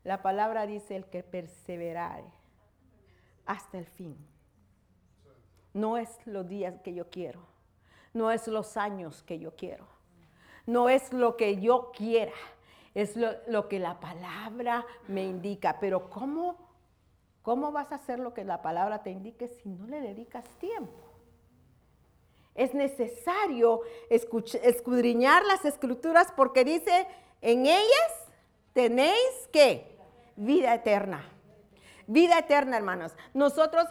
La 0.03 0.21
palabra 0.21 0.65
dice 0.65 0.95
el 0.95 1.05
que 1.05 1.23
perseverare 1.23 2.25
hasta 3.45 3.77
el 3.77 3.85
fin. 3.85 4.17
No 5.73 5.97
es 5.97 6.09
los 6.25 6.47
días 6.47 6.81
que 6.81 6.93
yo 6.93 7.09
quiero, 7.09 7.39
no 8.13 8.31
es 8.31 8.47
los 8.47 8.77
años 8.77 9.23
que 9.23 9.39
yo 9.39 9.55
quiero, 9.55 9.87
no 10.65 10.89
es 10.89 11.11
lo 11.13 11.35
que 11.35 11.59
yo 11.59 11.91
quiera, 11.95 12.33
es 12.93 13.15
lo, 13.15 13.67
que 13.69 13.79
la 13.79 13.99
palabra 13.99 14.85
me 15.07 15.23
indica. 15.23 15.79
Pero 15.79 16.09
¿cómo, 16.09 16.57
¿cómo 17.41 17.71
vas 17.71 17.91
a 17.91 17.95
hacer 17.95 18.19
lo 18.19 18.33
que 18.33 18.43
la 18.43 18.61
palabra 18.61 19.01
te 19.01 19.09
indique 19.09 19.47
si 19.47 19.69
no 19.69 19.87
le 19.87 19.99
dedicas 19.99 20.45
tiempo? 20.59 21.01
Es 22.53 22.75
necesario 22.75 23.81
escudriñar 24.09 25.43
las 25.45 25.65
escrituras 25.65 26.31
porque 26.35 26.63
dice, 26.63 27.07
en 27.41 27.65
ellas 27.65 28.27
tenéis 28.73 29.49
que 29.51 29.92
vida 30.35 30.73
eterna. 30.73 31.29
Vida 32.07 32.39
eterna, 32.39 32.77
hermanos. 32.77 33.13
Nosotros, 33.33 33.85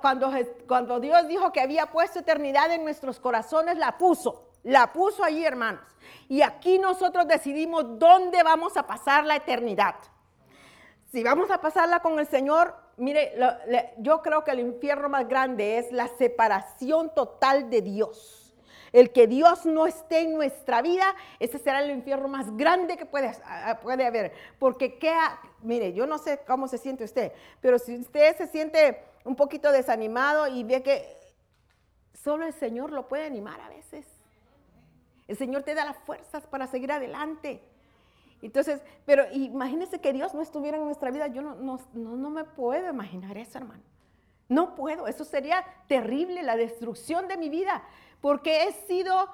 cuando, 0.00 0.30
cuando 0.68 1.00
Dios 1.00 1.26
dijo 1.28 1.52
que 1.52 1.60
había 1.60 1.86
puesto 1.86 2.18
eternidad 2.18 2.70
en 2.72 2.84
nuestros 2.84 3.18
corazones, 3.20 3.78
la 3.78 3.96
puso. 3.96 4.50
La 4.64 4.92
puso 4.92 5.24
allí, 5.24 5.44
hermanos. 5.44 5.84
Y 6.28 6.42
aquí 6.42 6.78
nosotros 6.78 7.26
decidimos 7.26 7.98
dónde 7.98 8.42
vamos 8.42 8.76
a 8.76 8.86
pasar 8.86 9.24
la 9.24 9.36
eternidad. 9.36 9.94
Si 11.12 11.22
vamos 11.22 11.50
a 11.50 11.60
pasarla 11.60 12.00
con 12.00 12.18
el 12.18 12.26
Señor, 12.26 12.74
mire, 12.96 13.34
yo 13.98 14.20
creo 14.20 14.42
que 14.42 14.50
el 14.50 14.60
infierno 14.60 15.08
más 15.08 15.28
grande 15.28 15.78
es 15.78 15.92
la 15.92 16.08
separación 16.08 17.14
total 17.14 17.70
de 17.70 17.82
Dios. 17.82 18.54
El 18.92 19.12
que 19.12 19.26
Dios 19.26 19.66
no 19.66 19.86
esté 19.86 20.20
en 20.20 20.34
nuestra 20.34 20.80
vida, 20.80 21.14
ese 21.40 21.58
será 21.58 21.82
el 21.82 21.90
infierno 21.90 22.28
más 22.28 22.56
grande 22.56 22.96
que 22.96 23.06
puede, 23.06 23.32
puede 23.82 24.06
haber. 24.06 24.32
Porque, 24.58 24.98
¿qué 24.98 25.12
mire, 25.64 25.92
yo 25.92 26.06
no 26.06 26.18
sé 26.18 26.40
cómo 26.46 26.68
se 26.68 26.78
siente 26.78 27.04
usted, 27.04 27.32
pero 27.60 27.78
si 27.78 27.96
usted 27.96 28.36
se 28.36 28.46
siente 28.46 29.02
un 29.24 29.36
poquito 29.36 29.72
desanimado 29.72 30.46
y 30.48 30.62
ve 30.64 30.82
que 30.82 31.16
solo 32.22 32.46
el 32.46 32.52
Señor 32.52 32.92
lo 32.92 33.08
puede 33.08 33.26
animar 33.26 33.60
a 33.60 33.68
veces. 33.68 34.06
El 35.26 35.36
Señor 35.36 35.62
te 35.62 35.74
da 35.74 35.84
las 35.84 35.96
fuerzas 35.98 36.46
para 36.46 36.66
seguir 36.66 36.92
adelante. 36.92 37.62
Entonces, 38.42 38.82
pero 39.06 39.24
imagínese 39.32 40.00
que 40.00 40.12
Dios 40.12 40.34
no 40.34 40.42
estuviera 40.42 40.76
en 40.76 40.84
nuestra 40.84 41.10
vida. 41.10 41.28
Yo 41.28 41.40
no, 41.40 41.54
no, 41.54 41.80
no, 41.94 42.30
me 42.30 42.44
puedo 42.44 42.90
imaginar 42.90 43.38
eso, 43.38 43.56
hermano. 43.56 43.82
No 44.50 44.74
puedo. 44.74 45.06
Eso 45.06 45.24
sería 45.24 45.64
terrible, 45.88 46.42
la 46.42 46.54
destrucción 46.54 47.26
de 47.26 47.38
mi 47.38 47.48
vida 47.48 47.82
porque 48.24 48.64
he 48.64 48.72
sido 48.86 49.28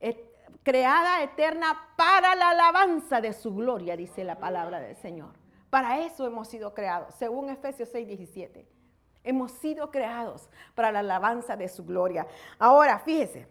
eh, 0.00 0.32
creada 0.62 1.22
eterna 1.22 1.78
para 1.98 2.34
la 2.34 2.48
alabanza 2.48 3.20
de 3.20 3.34
su 3.34 3.54
gloria, 3.54 3.94
dice 3.94 4.24
la 4.24 4.38
palabra 4.38 4.80
del 4.80 4.96
Señor. 4.96 5.41
Para 5.72 6.00
eso 6.00 6.26
hemos 6.26 6.48
sido 6.48 6.74
creados, 6.74 7.14
según 7.14 7.48
Efesios 7.48 7.88
6, 7.90 8.06
17. 8.06 8.68
Hemos 9.24 9.52
sido 9.52 9.90
creados 9.90 10.50
para 10.74 10.92
la 10.92 10.98
alabanza 10.98 11.56
de 11.56 11.66
su 11.66 11.86
gloria. 11.86 12.26
Ahora, 12.58 12.98
fíjese, 12.98 13.48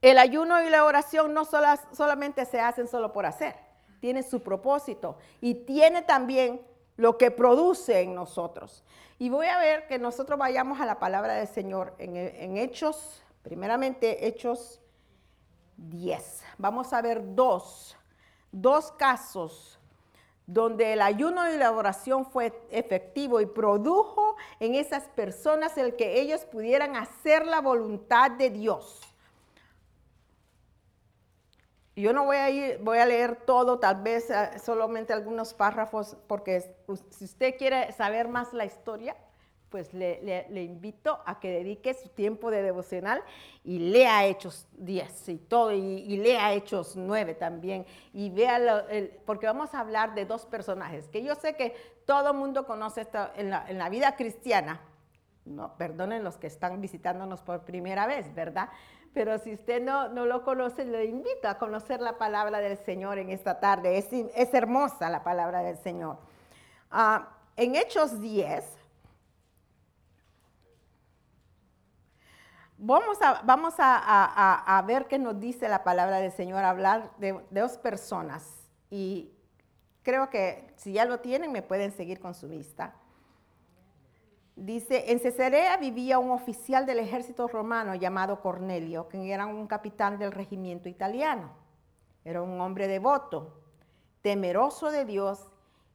el 0.00 0.16
ayuno 0.16 0.62
y 0.62 0.70
la 0.70 0.86
oración 0.86 1.34
no 1.34 1.44
solamente 1.44 2.46
se 2.46 2.58
hacen 2.58 2.88
solo 2.88 3.12
por 3.12 3.26
hacer, 3.26 3.54
tiene 4.00 4.22
su 4.22 4.42
propósito 4.42 5.18
y 5.42 5.66
tiene 5.66 6.00
también 6.00 6.62
lo 6.96 7.18
que 7.18 7.30
produce 7.30 8.00
en 8.00 8.14
nosotros. 8.14 8.82
Y 9.18 9.28
voy 9.28 9.48
a 9.48 9.58
ver 9.58 9.86
que 9.86 9.98
nosotros 9.98 10.38
vayamos 10.38 10.80
a 10.80 10.86
la 10.86 10.98
palabra 10.98 11.34
del 11.34 11.48
Señor 11.48 11.94
en, 11.98 12.16
en 12.16 12.56
Hechos 12.56 13.20
Primeramente, 13.44 14.26
Hechos 14.26 14.80
10. 15.76 16.42
Vamos 16.56 16.94
a 16.94 17.02
ver 17.02 17.34
dos, 17.34 17.94
dos 18.50 18.90
casos 18.92 19.78
donde 20.46 20.92
el 20.92 21.00
ayuno 21.00 21.50
y 21.52 21.56
la 21.56 21.72
oración 21.72 22.26
fue 22.26 22.52
efectivo 22.70 23.40
y 23.40 23.46
produjo 23.46 24.36
en 24.60 24.74
esas 24.74 25.04
personas 25.04 25.78
el 25.78 25.96
que 25.96 26.20
ellos 26.20 26.44
pudieran 26.44 26.96
hacer 26.96 27.46
la 27.46 27.60
voluntad 27.60 28.30
de 28.30 28.50
Dios. 28.50 29.00
Yo 31.96 32.12
no 32.12 32.24
voy 32.24 32.36
a 32.36 32.50
ir, 32.50 32.78
voy 32.82 32.98
a 32.98 33.06
leer 33.06 33.36
todo, 33.36 33.78
tal 33.78 34.02
vez 34.02 34.28
eh, 34.28 34.58
solamente 34.58 35.12
algunos 35.12 35.54
párrafos, 35.54 36.16
porque 36.26 36.74
si 37.10 37.24
usted 37.24 37.56
quiere 37.56 37.92
saber 37.92 38.26
más 38.26 38.52
la 38.52 38.64
historia, 38.64 39.16
pues 39.74 39.92
le, 39.92 40.46
invito 40.62 41.18
a 41.26 41.40
que 41.40 41.50
dedique 41.50 41.94
su 41.94 42.08
tiempo 42.08 42.52
de 42.52 42.62
devocional 42.62 43.20
y 43.64 43.80
lea 43.80 44.24
Hechos 44.24 44.68
10 44.74 45.30
y 45.30 45.38
todo, 45.38 45.72
y, 45.72 46.16
lea 46.16 46.52
Hechos 46.52 46.94
9 46.94 47.34
también, 47.34 47.84
y 48.12 48.30
vea, 48.30 48.86
porque 49.26 49.46
vamos 49.46 49.74
a 49.74 49.80
hablar 49.80 50.14
de 50.14 50.26
dos 50.26 50.46
personajes, 50.46 51.08
que 51.08 51.24
yo 51.24 51.34
sé 51.34 51.56
que 51.56 51.74
todo 52.06 52.30
el 52.30 52.36
mundo 52.36 52.68
conoce 52.68 53.00
esto 53.00 53.30
en 53.34 53.50
la, 53.50 53.88
vida 53.88 54.14
cristiana, 54.14 54.80
no, 55.44 55.76
perdonen 55.76 56.22
los 56.22 56.36
que 56.36 56.46
están 56.46 56.80
visitándonos 56.80 57.42
por 57.42 57.64
primera 57.64 58.06
vez, 58.06 58.32
¿verdad? 58.32 58.68
Pero 59.12 59.38
si 59.38 59.54
usted 59.54 59.82
no, 59.82 60.08
no 60.08 60.24
lo 60.24 60.44
conoce, 60.44 60.84
le 60.84 61.06
invito 61.06 61.48
a 61.48 61.58
conocer 61.58 62.00
la 62.00 62.16
palabra 62.16 62.60
del 62.60 62.78
Señor 62.78 63.18
en 63.18 63.30
esta 63.30 63.58
tarde. 63.58 63.98
Es, 63.98 64.06
es 64.12 64.54
hermosa 64.54 65.10
la 65.10 65.24
palabra 65.24 65.64
del 65.64 65.78
Señor. 65.78 66.18
Ah, 66.92 67.28
en 67.56 67.74
Hechos 67.74 68.20
10, 68.20 68.83
Vamos 72.86 73.16
a, 73.22 73.40
vamos 73.44 73.74
a, 73.78 74.84
ver 74.86 75.06
qué 75.06 75.18
nos 75.18 75.40
dice 75.40 75.70
la 75.70 75.82
palabra 75.82 76.18
del 76.18 76.30
Señor, 76.30 76.64
hablar 76.64 77.12
de, 77.16 77.40
dos 77.48 77.78
personas. 77.78 78.68
Y 78.90 79.32
creo 80.02 80.28
que 80.28 80.70
si 80.76 80.92
ya 80.92 81.06
lo 81.06 81.20
tienen, 81.20 81.50
me 81.50 81.62
pueden 81.62 81.92
seguir 81.92 82.20
con 82.20 82.34
su 82.34 82.46
vista. 82.46 82.92
Dice, 84.54 85.10
en 85.10 85.18
Cesarea 85.18 85.78
vivía 85.78 86.18
un 86.18 86.30
oficial 86.30 86.84
del 86.84 86.98
ejército 86.98 87.48
romano 87.48 87.94
llamado 87.94 88.42
Cornelio, 88.42 89.08
que 89.08 89.32
era 89.32 89.46
un 89.46 89.66
capitán 89.66 90.18
del 90.18 90.32
regimiento 90.32 90.90
italiano. 90.90 91.52
Era 92.22 92.42
un 92.42 92.60
hombre 92.60 92.86
devoto, 92.86 93.62
temeroso 94.20 94.90
de 94.90 95.06
Dios, 95.06 95.48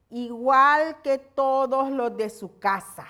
igual 0.10 1.04
que 1.04 1.20
todos 1.20 1.92
los 1.92 2.18
de 2.18 2.32
su 2.32 2.58
casa 2.58 3.06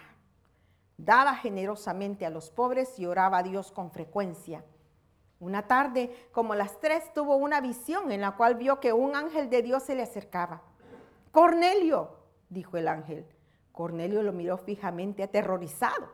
daba 1.00 1.36
generosamente 1.36 2.26
a 2.26 2.30
los 2.30 2.52
pobres 2.52 3.00
y 3.00 3.06
oraba 3.06 3.40
a 3.40 3.44
Dios 3.44 3.72
con 3.72 3.92
frecuencia. 3.92 4.64
Una 5.40 5.68
tarde, 5.68 6.28
como 6.32 6.54
las 6.54 6.80
tres, 6.80 7.14
tuvo 7.14 7.38
una 7.38 7.62
visión 7.62 8.12
en 8.12 8.22
la 8.22 8.36
cual 8.36 8.56
vio 8.56 8.80
que 8.82 8.92
un 8.92 9.16
ángel 9.16 9.50
de 9.50 9.62
Dios 9.62 9.84
se 9.84 9.96
le 9.96 10.04
acercaba. 10.04 10.62
Cornelio, 11.32 12.18
dijo 12.50 12.76
el 12.76 12.90
ángel. 12.90 13.26
Cornelio 13.72 14.22
lo 14.24 14.34
miró 14.34 14.58
fijamente, 14.58 15.24
aterrorizado. 15.24 16.10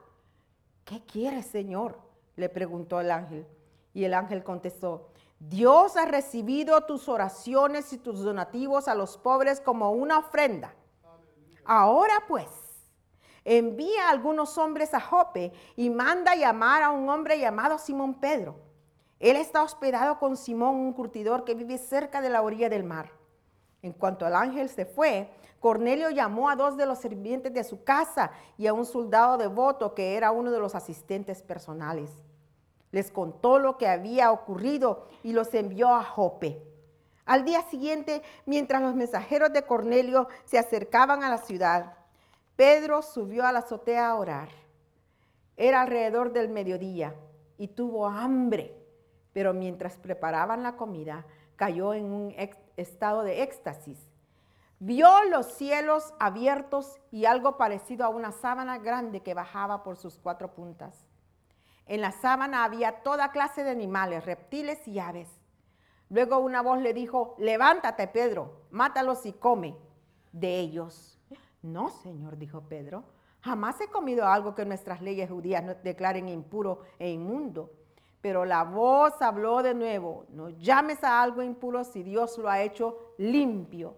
¿Qué 0.84 1.04
quieres, 1.06 1.48
Señor? 1.48 2.00
le 2.36 2.50
preguntó 2.50 3.00
el 3.00 3.12
ángel. 3.12 3.48
Y 3.94 4.04
el 4.04 4.14
ángel 4.14 4.44
contestó, 4.44 5.10
Dios 5.40 5.96
ha 5.96 6.06
recibido 6.06 6.82
tus 6.82 7.10
oraciones 7.10 7.92
y 7.94 7.98
tus 7.98 8.20
donativos 8.20 8.88
a 8.88 8.94
los 8.94 9.18
pobres 9.18 9.62
como 9.62 9.92
una 9.92 10.20
ofrenda. 10.20 10.76
Ahora 11.64 12.24
pues, 12.28 12.65
envía 13.46 14.10
algunos 14.10 14.58
hombres 14.58 14.94
a 14.94 15.00
Jope 15.00 15.54
y 15.76 15.90
manda 15.90 16.36
llamar 16.36 16.84
a 16.84 16.90
un 16.90 17.08
hombre 17.08 17.40
llamado 17.40 17.78
Simón 17.78 18.16
Pedro. 18.16 18.56
Él 19.20 19.38
está 19.38 19.64
hospedado 19.64 20.20
con 20.20 20.36
Simón, 20.36 20.76
un 20.76 20.94
curtidor 20.94 21.46
que 21.46 21.56
vive 21.56 21.78
cerca 21.78 22.22
de 22.22 22.30
la 22.30 22.42
orilla 22.42 22.68
del 22.68 22.84
mar. 22.84 23.12
En 23.82 23.94
cuanto 23.94 24.28
el 24.28 24.36
ángel 24.36 24.68
se 24.68 24.86
fue, 24.86 25.30
Cornelio 25.60 26.10
llamó 26.10 26.50
a 26.50 26.56
dos 26.56 26.76
de 26.76 26.86
los 26.86 27.00
sirvientes 27.00 27.54
de 27.54 27.64
su 27.64 27.84
casa 27.84 28.32
y 28.58 28.68
a 28.68 28.74
un 28.74 28.86
soldado 28.86 29.38
devoto 29.38 29.94
que 29.94 30.16
era 30.16 30.32
uno 30.32 30.52
de 30.52 30.60
los 30.60 30.76
asistentes 30.76 31.42
personales. 31.42 32.12
Les 32.92 33.12
contó 33.12 33.60
lo 33.60 33.78
que 33.78 33.88
había 33.88 34.32
ocurrido 34.32 35.08
y 35.24 35.34
los 35.34 35.54
envió 35.54 35.90
a 35.90 36.04
Jope. 36.04 36.62
Al 37.26 37.44
día 37.46 37.62
siguiente, 37.64 38.22
mientras 38.46 38.82
los 38.82 38.96
mensajeros 38.96 39.52
de 39.54 39.64
Cornelio 39.64 40.28
se 40.46 40.60
acercaban 40.60 41.24
a 41.24 41.30
la 41.30 41.40
ciudad, 41.40 41.94
Pedro 42.56 43.02
subió 43.02 43.46
a 43.46 43.52
la 43.52 43.60
azotea 43.60 44.10
a 44.10 44.16
orar. 44.16 44.50
Era 45.58 45.82
alrededor 45.82 46.32
del 46.32 46.50
mediodía 46.50 47.14
y 47.58 47.70
tuvo 47.70 48.08
hambre, 48.08 48.74
pero 49.34 49.54
mientras 49.54 49.98
preparaban 49.98 50.64
la 50.64 50.78
comida, 50.78 51.26
cayó 51.56 51.94
en 51.94 52.06
un 52.06 52.36
estado 52.78 53.24
de 53.24 53.44
éxtasis. 53.44 54.10
Vio 54.80 55.10
los 55.30 55.46
cielos 55.48 56.14
abiertos 56.20 57.00
y 57.12 57.26
algo 57.26 57.58
parecido 57.58 58.06
a 58.06 58.10
una 58.10 58.32
sábana 58.32 58.78
grande 58.78 59.22
que 59.22 59.34
bajaba 59.34 59.84
por 59.84 59.98
sus 59.98 60.18
cuatro 60.18 60.54
puntas. 60.54 61.06
En 61.88 62.02
la 62.02 62.12
sábana 62.12 62.64
había 62.64 63.04
toda 63.04 63.32
clase 63.32 63.64
de 63.64 63.70
animales, 63.70 64.26
reptiles 64.26 64.88
y 64.88 65.00
aves. 65.00 65.30
Luego 66.10 66.40
una 66.40 66.62
voz 66.62 66.82
le 66.82 66.94
dijo, 66.94 67.36
levántate 67.38 68.08
Pedro, 68.08 68.62
mátalos 68.72 69.26
y 69.26 69.34
come 69.34 69.78
de 70.32 70.60
ellos. 70.60 71.15
No, 71.66 71.90
Señor, 71.90 72.38
dijo 72.38 72.62
Pedro, 72.62 73.04
jamás 73.42 73.82
he 73.82 73.88
comido 73.88 74.28
algo 74.28 74.54
que 74.54 74.66
nuestras 74.66 75.02
leyes 75.02 75.30
judías 75.30 75.82
declaren 75.84 76.30
impuro 76.30 76.82
e 77.00 77.10
inmundo. 77.10 77.72
Pero 78.22 78.46
la 78.46 78.64
voz 78.64 79.20
habló 79.20 79.64
de 79.64 79.74
nuevo, 79.74 80.26
no 80.30 80.50
llames 80.50 81.04
a 81.04 81.24
algo 81.24 81.42
impuro 81.42 81.84
si 81.84 82.04
Dios 82.04 82.38
lo 82.38 82.50
ha 82.50 82.62
hecho 82.62 83.14
limpio. 83.18 83.96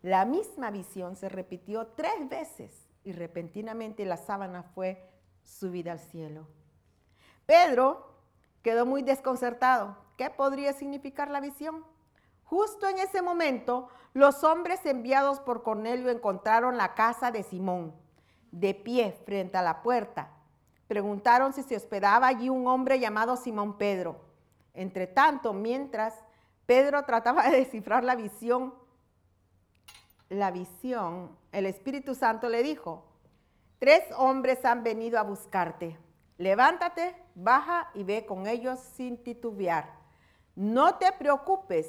La 0.00 0.24
misma 0.24 0.70
visión 0.70 1.16
se 1.16 1.28
repitió 1.28 1.88
tres 1.88 2.26
veces 2.30 2.88
y 3.04 3.12
repentinamente 3.12 4.06
la 4.06 4.16
sábana 4.16 4.62
fue 4.62 5.06
subida 5.42 5.92
al 5.92 6.00
cielo. 6.00 6.46
Pedro 7.44 8.14
quedó 8.62 8.86
muy 8.86 9.02
desconcertado. 9.02 9.98
¿Qué 10.16 10.30
podría 10.30 10.72
significar 10.72 11.30
la 11.30 11.40
visión? 11.40 11.84
Justo 12.50 12.86
en 12.86 12.98
ese 12.98 13.22
momento, 13.22 13.88
los 14.12 14.44
hombres 14.44 14.84
enviados 14.84 15.40
por 15.40 15.62
Cornelio 15.62 16.10
encontraron 16.10 16.76
la 16.76 16.94
casa 16.94 17.30
de 17.30 17.42
Simón, 17.42 17.94
de 18.50 18.74
pie 18.74 19.12
frente 19.24 19.56
a 19.56 19.62
la 19.62 19.82
puerta 19.82 20.36
preguntaron 20.90 21.52
si 21.52 21.62
se 21.62 21.76
hospedaba 21.76 22.26
allí 22.26 22.48
un 22.48 22.66
hombre 22.66 22.98
llamado 22.98 23.36
Simón 23.36 23.78
Pedro. 23.78 24.16
Entre 24.74 25.06
tanto, 25.06 25.52
mientras 25.52 26.12
Pedro 26.66 27.04
trataba 27.06 27.48
de 27.48 27.58
descifrar 27.58 28.02
la 28.02 28.16
visión, 28.16 28.74
la 30.28 30.50
visión, 30.50 31.30
el 31.52 31.66
Espíritu 31.66 32.16
Santo 32.16 32.48
le 32.48 32.64
dijo, 32.64 33.04
tres 33.78 34.02
hombres 34.16 34.64
han 34.64 34.82
venido 34.82 35.20
a 35.20 35.22
buscarte. 35.22 35.96
Levántate, 36.38 37.14
baja 37.36 37.88
y 37.94 38.02
ve 38.02 38.26
con 38.26 38.48
ellos 38.48 38.80
sin 38.80 39.22
titubear. 39.22 39.94
No 40.56 40.96
te 40.96 41.12
preocupes, 41.12 41.86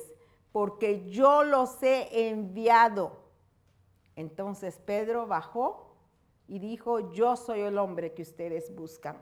porque 0.51 1.09
yo 1.09 1.43
los 1.43 1.81
he 1.81 2.29
enviado. 2.29 3.21
Entonces 4.15 4.79
Pedro 4.79 5.27
bajó 5.27 5.95
y 6.47 6.59
dijo, 6.59 7.11
yo 7.13 7.35
soy 7.35 7.61
el 7.61 7.77
hombre 7.77 8.13
que 8.13 8.23
ustedes 8.23 8.75
buscan. 8.75 9.21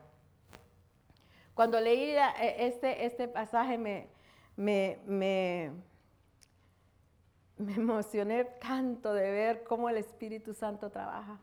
Cuando 1.54 1.80
leí 1.80 2.16
e, 2.16 2.66
este, 2.66 3.04
este 3.04 3.28
pasaje 3.28 3.78
me, 3.78 4.08
me, 4.56 4.98
me, 5.06 5.72
me 7.56 7.74
emocioné 7.74 8.44
tanto 8.44 9.14
de 9.14 9.30
ver 9.30 9.62
cómo 9.64 9.88
el 9.88 9.98
Espíritu 9.98 10.54
Santo 10.54 10.90
trabaja. 10.90 11.38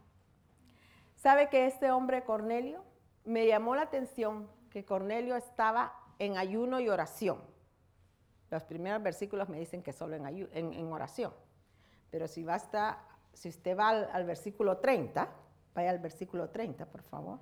¿Sabe 1.16 1.50
que 1.50 1.66
este 1.66 1.92
hombre 1.92 2.24
Cornelio 2.24 2.84
me 3.24 3.48
llamó 3.48 3.76
la 3.76 3.84
atención 3.84 4.50
que 4.70 4.86
Cornelio 4.86 5.36
estaba 5.36 5.94
en 6.20 6.38
ayuno 6.38 6.80
y 6.80 6.90
oración? 6.90 7.42
Los 8.50 8.64
primeros 8.64 9.02
versículos 9.04 9.50
me 9.50 9.60
dicen 9.60 9.84
que 9.84 9.94
solo 9.94 10.16
en, 10.16 10.94
oración. 10.94 11.34
Pero 12.10 12.28
si, 12.28 12.44
basta, 12.44 13.04
si 13.34 13.50
usted 13.50 13.78
va 13.78 13.90
al, 13.90 14.10
al 14.12 14.26
versículo 14.26 14.78
30, 14.78 15.28
Vaya 15.78 15.92
al 15.92 16.00
versículo 16.00 16.50
30, 16.50 16.88
por 16.88 17.04
favor. 17.04 17.38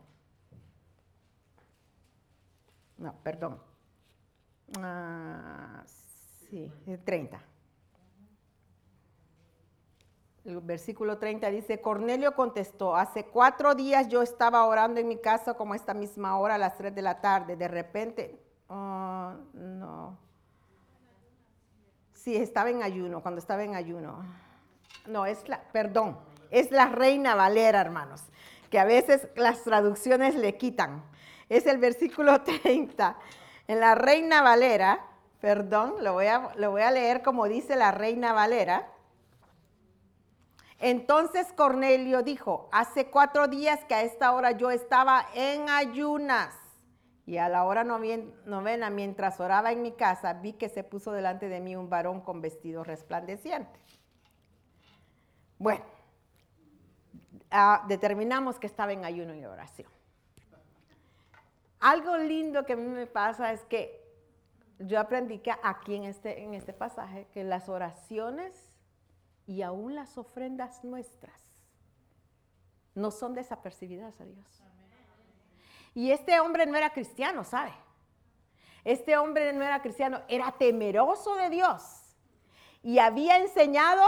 No, 2.98 3.16
perdón. 3.24 3.62
Ah, 4.78 5.86
sí, 6.50 6.70
30. 7.06 7.42
El 10.44 10.60
versículo 10.60 11.18
30 11.18 11.50
dice, 11.50 11.80
Cornelio 11.80 12.36
contestó, 12.36 12.98
hace 12.98 13.26
cuatro 13.26 13.74
días 13.74 14.10
yo 14.10 14.22
estaba 14.22 14.66
orando 14.66 15.00
en 15.00 15.08
mi 15.08 15.16
casa 15.16 15.54
como 15.54 15.74
esta 15.74 15.94
misma 15.94 16.38
hora 16.38 16.56
a 16.56 16.58
las 16.58 16.76
3 16.76 16.94
de 16.94 17.02
la 17.02 17.22
tarde. 17.22 17.56
De 17.56 17.70
repente, 17.70 18.38
oh, 18.68 19.32
no. 19.54 20.25
Sí, 22.26 22.36
estaba 22.36 22.72
en 22.72 22.82
ayuno, 22.82 23.22
cuando 23.22 23.38
estaba 23.38 23.64
en 23.64 23.76
ayuno. 23.76 24.26
No, 25.06 25.28
es 25.28 25.48
la, 25.48 25.62
perdón, 25.62 26.18
es 26.50 26.72
la 26.72 26.88
reina 26.88 27.36
Valera, 27.36 27.80
hermanos, 27.80 28.24
que 28.72 28.80
a 28.80 28.84
veces 28.84 29.28
las 29.36 29.62
traducciones 29.62 30.34
le 30.34 30.58
quitan. 30.58 31.04
Es 31.50 31.68
el 31.68 31.78
versículo 31.78 32.42
30. 32.64 33.16
En 33.68 33.80
la 33.80 33.94
reina 33.94 34.42
Valera, 34.42 35.06
perdón, 35.40 35.98
lo 36.02 36.14
voy 36.14 36.26
a, 36.26 36.52
lo 36.56 36.72
voy 36.72 36.82
a 36.82 36.90
leer 36.90 37.22
como 37.22 37.48
dice 37.48 37.76
la 37.76 37.92
reina 37.92 38.34
Valera. 38.34 38.92
Entonces 40.80 41.54
Cornelio 41.54 42.24
dijo, 42.24 42.70
hace 42.72 43.06
cuatro 43.06 43.48
días 43.48 43.86
que 43.86 43.94
a 43.94 44.02
esta 44.02 44.32
hora 44.32 44.50
yo 44.50 44.72
estaba 44.72 45.28
en 45.36 45.70
ayunas 45.70 46.65
y 47.26 47.38
a 47.38 47.50
la 47.50 47.66
hora 47.66 47.84
novena, 47.84 48.90
mientras 48.90 49.40
oraba 49.40 49.72
en 49.72 49.82
mi 49.82 49.94
casa, 49.94 50.34
vi 50.34 50.54
que 50.54 50.70
se 50.70 50.84
puso 50.84 51.12
delante 51.12 51.50
de 51.50 51.60
mí 51.60 51.76
un 51.76 51.90
varón 51.90 52.22
con 52.22 52.42
vestido 52.42 52.84
resplandeciente. 52.84 53.80
Bueno, 55.58 55.86
Ah, 57.58 57.86
determinamos 57.88 58.60
que 58.60 58.68
estaba 58.68 58.92
en 58.92 59.06
ayuno 59.06 59.34
y 59.34 59.46
oración. 59.46 59.90
Algo 61.80 62.18
lindo 62.18 62.66
que 62.66 62.74
a 62.74 62.76
mí 62.76 62.86
me 62.86 63.08
pasa 63.08 63.54
es 63.54 63.64
que 63.64 64.04
yo 64.80 65.00
aprendí 65.00 65.40
que 65.40 65.54
aquí 65.64 65.96
en 65.96 66.04
este, 66.04 66.44
en 66.44 66.54
este 66.54 66.74
pasaje 66.74 67.28
que 67.34 67.46
las 67.46 67.70
oraciones 67.70 68.74
y 69.48 69.62
aún 69.62 69.96
las 69.96 70.18
ofrendas 70.18 70.84
nuestras 70.84 71.42
no 72.94 73.10
son 73.10 73.36
desapercibidas 73.36 74.20
a 74.20 74.26
Dios. 74.26 74.65
Y 75.96 76.12
este 76.12 76.40
hombre 76.40 76.68
no 76.68 76.78
era 76.78 76.92
cristiano, 76.92 77.44
¿sabe? 77.44 77.74
Este 78.84 79.18
hombre 79.18 79.52
no 79.54 79.64
era 79.64 79.82
cristiano, 79.82 80.22
era 80.28 80.52
temeroso 80.52 81.36
de 81.36 81.50
Dios 81.50 82.06
y 82.86 83.00
había 83.00 83.38
enseñado 83.38 84.06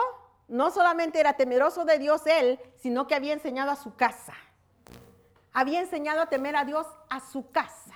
no 0.48 0.70
solamente 0.70 1.20
era 1.20 1.34
temeroso 1.34 1.84
de 1.84 1.98
Dios 1.98 2.22
él, 2.28 2.60
sino 2.76 3.08
que 3.08 3.16
había 3.16 3.34
enseñado 3.34 3.72
a 3.72 3.76
su 3.76 3.96
casa. 3.96 4.36
Había 5.52 5.82
enseñado 5.82 6.22
a 6.22 6.30
temer 6.30 6.56
a 6.56 6.64
Dios 6.64 6.86
a 7.10 7.20
su 7.20 7.50
casa. 7.50 7.96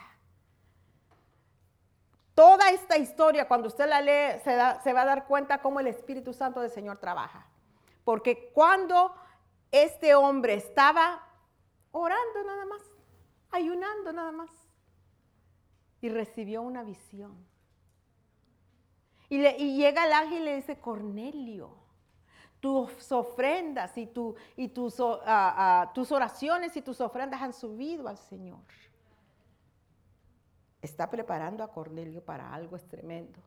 Toda 2.33 2.71
esta 2.71 2.97
historia, 2.97 3.47
cuando 3.47 3.67
usted 3.67 3.87
la 3.87 4.01
lee, 4.01 4.39
se, 4.43 4.55
va 4.55 5.01
a 5.01 5.05
dar 5.05 5.27
cuenta 5.27 5.61
cómo 5.61 5.79
el 5.79 5.85
Espíritu 5.85 6.33
Santo 6.33 6.61
del 6.61 6.71
Señor 6.71 6.97
trabaja. 6.97 7.45
Porque 8.03 8.49
cuando 8.51 9.13
este 9.71 10.15
hombre 10.15 10.55
estaba 10.55 11.27
orando 11.91 12.43
nada 12.43 12.65
más, 12.65 12.81
ayunando 13.51 14.13
nada 14.13 14.31
más, 14.31 14.49
y 16.01 16.09
recibió 16.09 16.61
una 16.61 16.83
visión. 16.83 17.35
Y, 19.29 19.45
y, 19.45 19.77
llega 19.77 20.05
el 20.05 20.13
ángel 20.13 20.41
y 20.41 20.45
le 20.45 20.55
dice, 20.55 20.79
Cornelio, 20.79 21.81
tus 22.59 23.11
ofrendas 23.11 23.97
y, 23.97 24.11
y 24.55 24.67
tus, 24.69 24.95
tus 25.93 26.11
oraciones 26.11 26.77
y 26.77 26.81
tus 26.81 27.01
ofrendas 27.01 27.41
han 27.41 27.53
subido 27.53 28.07
al 28.07 28.17
Señor. 28.17 28.59
Está 30.81 31.09
preparando 31.09 31.63
a 31.63 31.71
Cornelio 31.71 32.23
para 32.23 32.53
algo 32.53 32.77
tremendo. 32.79 33.39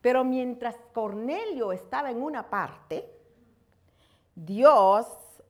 Pero 0.00 0.24
mientras 0.24 0.76
Cornelio 0.92 1.72
estaba 1.72 2.10
en 2.10 2.22
una 2.22 2.48
parte, 2.48 3.08
Dios 4.34 5.06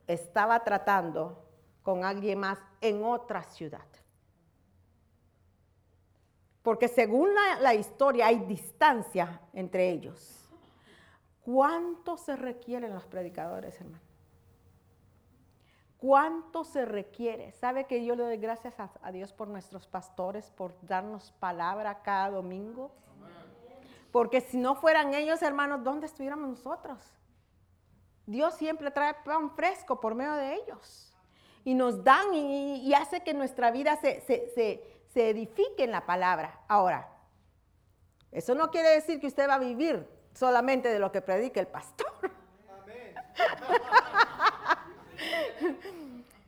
estaba 0.07 0.63
tratando 0.63 1.48
con 1.83 2.03
alguien 2.03 2.39
más 2.39 2.59
en 2.81 3.03
otra 3.03 3.43
ciudad. 3.43 3.85
Porque 6.61 6.87
según 6.87 7.29
la, 7.61 7.73
historia 7.73 8.27
hay 8.27 8.39
distancia 8.39 9.41
entre 9.53 9.89
ellos. 9.89 10.45
¿Cuánto 11.41 12.17
se 12.17 12.35
requieren 12.35 12.93
los 12.93 13.05
predicadores, 13.05 13.79
hermano? 13.79 14.03
¿Cuánto 15.97 16.63
se 16.63 16.85
requiere? 16.85 17.51
¿Sabe 17.53 17.85
que 17.85 18.05
yo 18.05 18.15
le 18.15 18.23
doy 18.23 18.37
gracias 18.37 18.75
a, 18.79 19.11
Dios 19.11 19.33
por 19.33 19.47
nuestros 19.47 19.87
pastores, 19.87 20.49
por 20.51 20.73
darnos 20.81 21.31
palabra 21.39 22.01
cada 22.03 22.29
domingo? 22.29 22.91
Porque 24.11 24.41
si 24.41 24.57
no 24.57 24.75
fueran 24.75 25.13
ellos, 25.13 25.41
hermanos, 25.41 25.83
¿dónde 25.83 26.05
estuviéramos 26.05 26.49
nosotros? 26.49 26.99
Dios 28.25 28.53
siempre 28.55 28.91
trae 28.91 29.15
pan 29.25 29.51
fresco 29.51 29.99
por 29.99 30.13
medio 30.13 30.33
de 30.33 30.55
ellos. 30.55 31.08
Y 31.63 31.73
nos 31.75 32.03
dan 32.03 32.33
y, 32.33 32.93
hace 32.93 33.21
que 33.21 33.33
nuestra 33.33 33.71
vida 33.71 33.97
se, 33.97 34.21
se 35.13 35.29
edifique 35.29 35.83
en 35.83 35.91
la 35.91 36.05
palabra. 36.05 36.61
Ahora, 36.67 37.09
eso 38.31 38.55
no 38.55 38.69
quiere 38.71 38.89
decir 38.89 39.19
que 39.19 39.27
usted 39.27 39.47
va 39.47 39.55
a 39.55 39.59
vivir 39.59 40.07
solamente 40.33 40.89
de 40.89 40.99
lo 40.99 41.11
que 41.11 41.21
predica 41.21 41.59
el 41.59 41.67
pastor. 41.67 42.07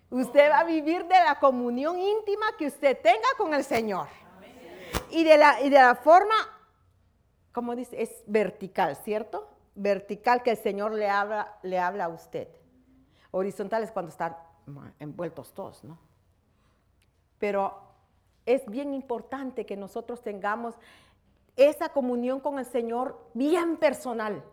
usted 0.10 0.50
va 0.50 0.60
a 0.60 0.64
vivir 0.64 1.06
de 1.06 1.16
la 1.16 1.40
comunión 1.40 2.00
íntima 2.00 2.56
que 2.58 2.68
usted 2.68 3.00
tenga 3.02 3.28
con 3.38 3.54
el 3.54 3.64
Señor. 3.64 4.08
Y 5.10 5.24
de, 5.24 5.38
la, 5.38 5.62
y 5.62 5.70
de 5.70 5.78
la 5.78 5.96
forma, 5.96 6.36
como 7.52 7.76
dice, 7.76 8.02
es 8.02 8.24
vertical, 8.28 8.96
¿cierto? 8.98 9.50
Vertical 9.76 10.44
que 10.44 10.52
el 10.52 10.58
Señor 10.58 10.94
le 10.94 11.10
habla, 11.10 11.58
le 11.64 11.80
habla 11.80 12.06
a 12.06 12.10
usted. 12.10 12.48
Horizontal 13.32 13.84
es 13.84 13.92
cuando 13.92 14.12
están 14.12 14.36
envueltos 15.00 15.54
todos, 15.54 15.84
¿no? 15.84 15.98
Pero 17.40 17.78
es 18.46 18.66
bien 18.68 18.94
importante 18.94 19.66
que 19.66 19.76
nosotros 19.76 20.22
tengamos 20.22 20.76
esa 21.56 21.90
comunión 21.90 22.40
con 22.40 22.60
el 22.60 22.66
Señor 22.66 23.20
bien 23.34 23.78
personal. 23.78 24.44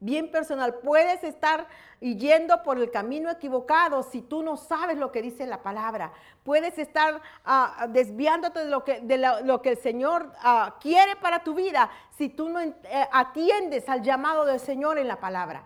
Bien 0.00 0.30
personal. 0.30 0.74
Puedes 0.74 1.24
estar 1.24 1.66
yendo 2.00 2.62
por 2.62 2.78
el 2.78 2.90
camino 2.90 3.30
equivocado 3.30 4.02
si 4.02 4.20
tú 4.20 4.42
no 4.42 4.56
sabes 4.56 4.98
lo 4.98 5.10
que 5.10 5.22
dice 5.22 5.46
la 5.46 5.62
palabra. 5.62 6.12
Puedes 6.42 6.78
estar 6.78 7.22
ah, 7.44 7.86
desviándote 7.88 8.64
de 8.64 8.70
lo 8.70 8.84
que, 8.84 9.00
de 9.00 9.16
lo, 9.16 9.62
que 9.62 9.70
el 9.70 9.78
Señor 9.78 10.30
ah, 10.42 10.76
quiere 10.80 11.16
para 11.16 11.42
tu 11.42 11.54
vida 11.54 11.90
si 12.18 12.28
tú 12.28 12.50
no 12.50 12.60
eh, 12.60 12.74
atiendes 13.12 13.88
al 13.88 14.02
llamado 14.02 14.44
del 14.44 14.60
Señor 14.60 14.98
en 14.98 15.08
la 15.08 15.20
palabra. 15.20 15.64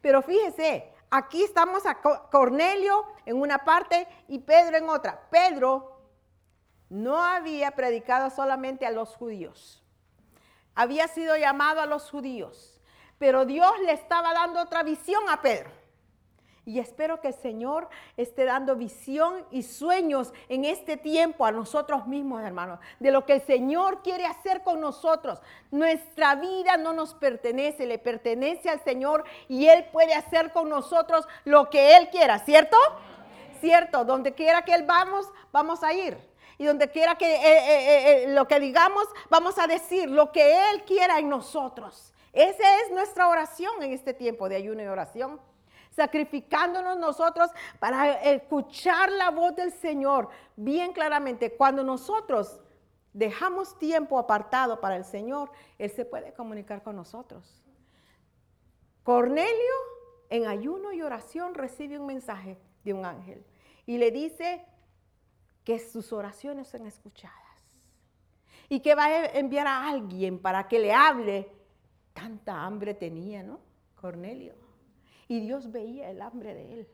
Pero 0.00 0.22
fíjese, 0.22 0.91
aquí 1.12 1.44
estamos 1.44 1.84
a 1.84 2.00
Cornelio 2.00 3.04
en 3.26 3.40
una 3.40 3.58
parte 3.58 4.08
y 4.28 4.38
Pedro 4.40 4.78
en 4.78 4.88
otra. 4.88 5.28
Pedro 5.30 6.00
no 6.88 7.22
había 7.22 7.70
predicado 7.72 8.30
solamente 8.30 8.86
a 8.86 8.90
los 8.90 9.14
judíos. 9.14 9.84
Había 10.74 11.06
sido 11.08 11.36
llamado 11.36 11.82
a 11.82 11.86
los 11.86 12.10
judíos. 12.10 12.80
Pero 13.18 13.44
Dios 13.44 13.72
le 13.84 13.92
estaba 13.92 14.32
dando 14.32 14.60
otra 14.60 14.82
visión 14.82 15.22
a 15.28 15.42
Pedro. 15.42 15.70
Y 16.64 16.78
espero 16.78 17.20
que 17.20 17.28
el 17.28 17.34
Señor 17.34 17.88
esté 18.16 18.44
dando 18.44 18.76
visión 18.76 19.44
y 19.50 19.64
sueños 19.64 20.32
en 20.48 20.64
este 20.64 20.96
tiempo 20.96 21.44
a 21.44 21.50
nosotros 21.50 22.06
mismos, 22.06 22.42
hermanos, 22.42 22.78
de 23.00 23.10
lo 23.10 23.26
que 23.26 23.34
el 23.34 23.42
Señor 23.42 24.02
quiere 24.02 24.26
hacer 24.26 24.62
con 24.62 24.80
nosotros. 24.80 25.40
Nuestra 25.72 26.36
vida 26.36 26.76
no 26.76 26.92
nos 26.92 27.14
pertenece, 27.14 27.84
le 27.84 27.98
pertenece 27.98 28.70
al 28.70 28.82
Señor 28.84 29.24
y 29.48 29.66
Él 29.66 29.86
puede 29.90 30.14
hacer 30.14 30.52
con 30.52 30.68
nosotros 30.68 31.26
lo 31.44 31.68
que 31.68 31.96
Él 31.96 32.10
quiera, 32.10 32.38
¿cierto? 32.38 32.76
Cierto, 33.60 34.04
donde 34.04 34.32
quiera 34.32 34.62
que 34.62 34.74
Él 34.74 34.84
vamos, 34.84 35.26
vamos 35.50 35.82
a 35.82 35.92
ir 35.92 36.16
y 36.58 36.64
donde 36.64 36.88
quiera 36.92 37.16
que 37.16 37.26
eh, 37.26 37.40
eh, 37.42 38.24
eh, 38.24 38.28
lo 38.28 38.46
que 38.46 38.60
digamos, 38.60 39.04
vamos 39.28 39.58
a 39.58 39.66
decir 39.66 40.08
lo 40.08 40.30
que 40.30 40.70
Él 40.70 40.84
quiera 40.84 41.18
en 41.18 41.28
nosotros. 41.28 42.12
Esa 42.32 42.80
es 42.82 42.92
nuestra 42.92 43.26
oración 43.26 43.82
en 43.82 43.92
este 43.92 44.14
tiempo 44.14 44.48
de 44.48 44.56
ayuno 44.56 44.80
y 44.80 44.86
oración. 44.86 45.40
Sacrificándonos 45.92 46.98
nosotros 46.98 47.50
para 47.78 48.22
escuchar 48.22 49.10
la 49.12 49.30
voz 49.30 49.54
del 49.54 49.72
Señor 49.72 50.28
bien 50.56 50.92
claramente. 50.92 51.54
Cuando 51.56 51.84
nosotros 51.84 52.60
dejamos 53.12 53.78
tiempo 53.78 54.18
apartado 54.18 54.80
para 54.80 54.96
el 54.96 55.04
Señor, 55.04 55.50
Él 55.78 55.90
se 55.90 56.04
puede 56.04 56.32
comunicar 56.34 56.82
con 56.82 56.96
nosotros. 56.96 57.62
Cornelio 59.04 59.74
en 60.30 60.46
ayuno 60.46 60.92
y 60.92 61.02
oración 61.02 61.54
recibe 61.54 61.98
un 61.98 62.06
mensaje 62.06 62.58
de 62.84 62.94
un 62.94 63.04
ángel 63.04 63.44
y 63.86 63.98
le 63.98 64.10
dice, 64.10 64.66
que 65.64 65.78
sus 65.78 66.12
oraciones 66.12 66.68
sean 66.68 66.86
escuchadas. 66.86 67.36
Y 68.68 68.80
que 68.80 68.94
va 68.94 69.04
a 69.04 69.26
enviar 69.26 69.66
a 69.66 69.88
alguien 69.88 70.38
para 70.38 70.66
que 70.66 70.78
le 70.78 70.92
hable. 70.92 71.48
Tanta 72.12 72.62
hambre 72.64 72.94
tenía, 72.94 73.42
¿no? 73.42 73.60
Cornelio. 73.94 74.54
Y 75.32 75.40
Dios 75.40 75.72
veía 75.72 76.10
el 76.10 76.20
hambre 76.20 76.52
de 76.52 76.72
él. 76.74 76.88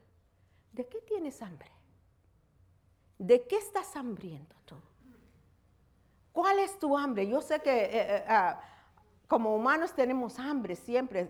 ¿De 0.71 0.87
qué 0.87 1.01
tienes 1.01 1.43
hambre? 1.43 1.69
¿De 3.19 3.45
qué 3.49 3.57
estás 3.57 3.97
hambriento 3.97 4.55
tú? 4.65 4.77
¿Cuál 6.31 6.61
es 6.61 6.79
tu 6.79 6.97
hambre? 6.97 7.27
Yo 7.27 7.43
sé 7.43 7.59
que 7.59 7.87
eh, 7.87 7.91
eh, 7.93 8.25
ah, 8.29 8.61
como 9.27 9.57
humanos 9.57 9.93
tenemos 9.93 10.39
hambre 10.39 10.77
siempre. 10.77 11.29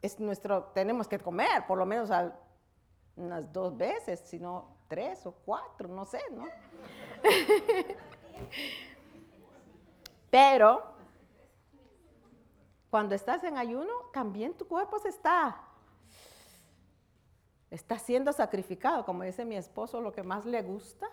Es, 0.00 0.20
nuestro, 0.20 0.66
tenemos 0.66 1.08
que 1.08 1.18
comer, 1.18 1.66
por 1.66 1.76
lo 1.76 1.86
menos 1.86 2.08
unas 3.16 3.52
dos 3.52 3.76
veces, 3.76 4.20
si 4.20 4.38
no 4.38 4.76
tres 4.86 5.26
o 5.26 5.32
cuatro, 5.32 5.88
no 5.88 6.04
sé, 6.04 6.20
¿no? 6.30 6.46
Pero 10.30 10.84
cuando 12.90 13.16
estás 13.16 13.42
en 13.42 13.58
ayuno, 13.58 13.92
también 14.12 14.54
tu 14.54 14.68
cuerpo 14.68 15.00
se 15.00 15.08
está, 15.08 15.60
está 17.74 17.98
siendo 17.98 18.32
sacrificado, 18.32 19.04
como 19.04 19.24
dice 19.24 19.44
mi 19.44 19.56
esposo, 19.56 20.00
lo 20.00 20.12
que 20.12 20.22
más 20.22 20.46
le 20.46 20.62
gusta. 20.62 21.08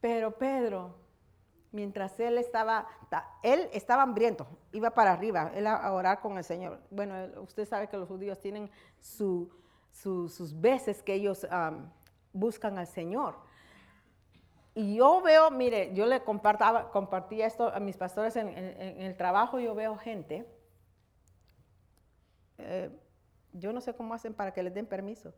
pero 0.00 0.30
Pedro, 0.38 0.94
mientras 1.72 2.20
él 2.20 2.38
estaba, 2.38 2.86
él 3.42 3.68
estaba 3.72 4.02
hambriento, 4.02 4.46
iba 4.72 4.90
para 4.90 5.12
arriba, 5.12 5.50
él 5.54 5.66
a 5.66 5.92
orar 5.92 6.20
con 6.20 6.38
el 6.38 6.44
Señor. 6.44 6.78
Bueno, 6.90 7.14
usted 7.42 7.66
sabe 7.66 7.88
que 7.88 7.96
los 7.96 8.06
judíos 8.06 8.38
tienen 8.38 8.70
su, 9.00 9.50
sus 9.90 10.60
veces 10.60 11.02
que 11.02 11.14
ellos 11.14 11.46
buscan 12.32 12.78
al 12.78 12.86
Señor. 12.86 13.36
Y 14.74 14.96
yo 14.96 15.22
veo, 15.22 15.50
mire, 15.50 15.94
yo 15.94 16.06
le 16.06 16.22
compartaba, 16.22 16.90
compartía 16.90 17.46
esto 17.46 17.68
a 17.68 17.78
mis 17.78 17.96
pastores 17.96 18.34
en, 18.36 18.48
el 18.48 19.16
trabajo, 19.16 19.60
yo 19.60 19.74
veo 19.74 19.96
gente, 19.96 20.46
eh, 22.58 22.90
yo 23.52 23.72
no 23.72 23.80
sé 23.80 23.94
cómo 23.94 24.14
hacen 24.14 24.34
para 24.34 24.52
que 24.52 24.62
les 24.64 24.74
den 24.74 24.86
permiso, 24.86 25.32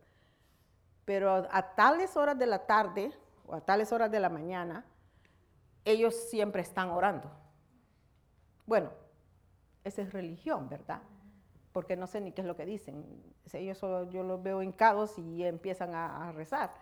pero 1.05 1.47
a 1.51 1.75
tales 1.75 2.17
horas 2.17 2.37
de 2.37 2.47
la 2.47 2.65
tarde 2.65 3.11
o 3.45 3.53
a 3.53 3.61
tales 3.61 3.91
horas 3.91 4.09
de 4.09 4.19
la 4.19 4.29
mañana, 4.29 4.85
ellos 5.85 6.15
siempre 6.29 6.63
están 6.63 6.89
orando. 6.89 7.31
Bueno, 8.65 8.91
esa 9.83 10.01
es 10.01 10.11
religión, 10.11 10.67
¿verdad? 10.67 11.01
porque 11.77 11.95
no 11.95 12.07
sé 12.07 12.21
ni 12.21 12.31
qué 12.31 12.41
es 12.41 12.47
lo 12.47 12.55
que 12.55 12.65
dicen. 12.65 13.05
Ellos 13.53 13.77
solo, 13.77 14.09
yo 14.09 14.23
los 14.23 14.41
veo 14.41 14.63
hincados 14.63 15.15
y 15.19 15.43
empiezan 15.43 15.93
a, 15.93 16.31
rezar. 16.31 16.73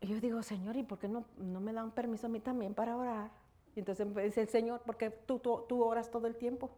Yo 0.00 0.20
digo, 0.20 0.42
Señor, 0.42 0.76
¿y 0.76 0.82
por 0.82 0.98
qué 0.98 1.08
no, 1.08 1.24
no, 1.36 1.60
me 1.60 1.72
dan 1.72 1.90
permiso 1.90 2.26
a 2.26 2.30
mí 2.30 2.40
también 2.40 2.74
para 2.74 2.96
orar? 2.96 3.30
Y 3.74 3.80
entonces 3.80 4.06
me 4.06 4.22
dice 4.22 4.42
el 4.42 4.48
Señor, 4.48 4.82
porque 4.86 5.10
tú, 5.10 5.38
tú, 5.38 5.64
tú, 5.68 5.82
oras 5.82 6.10
todo 6.10 6.26
el 6.26 6.36
tiempo. 6.36 6.70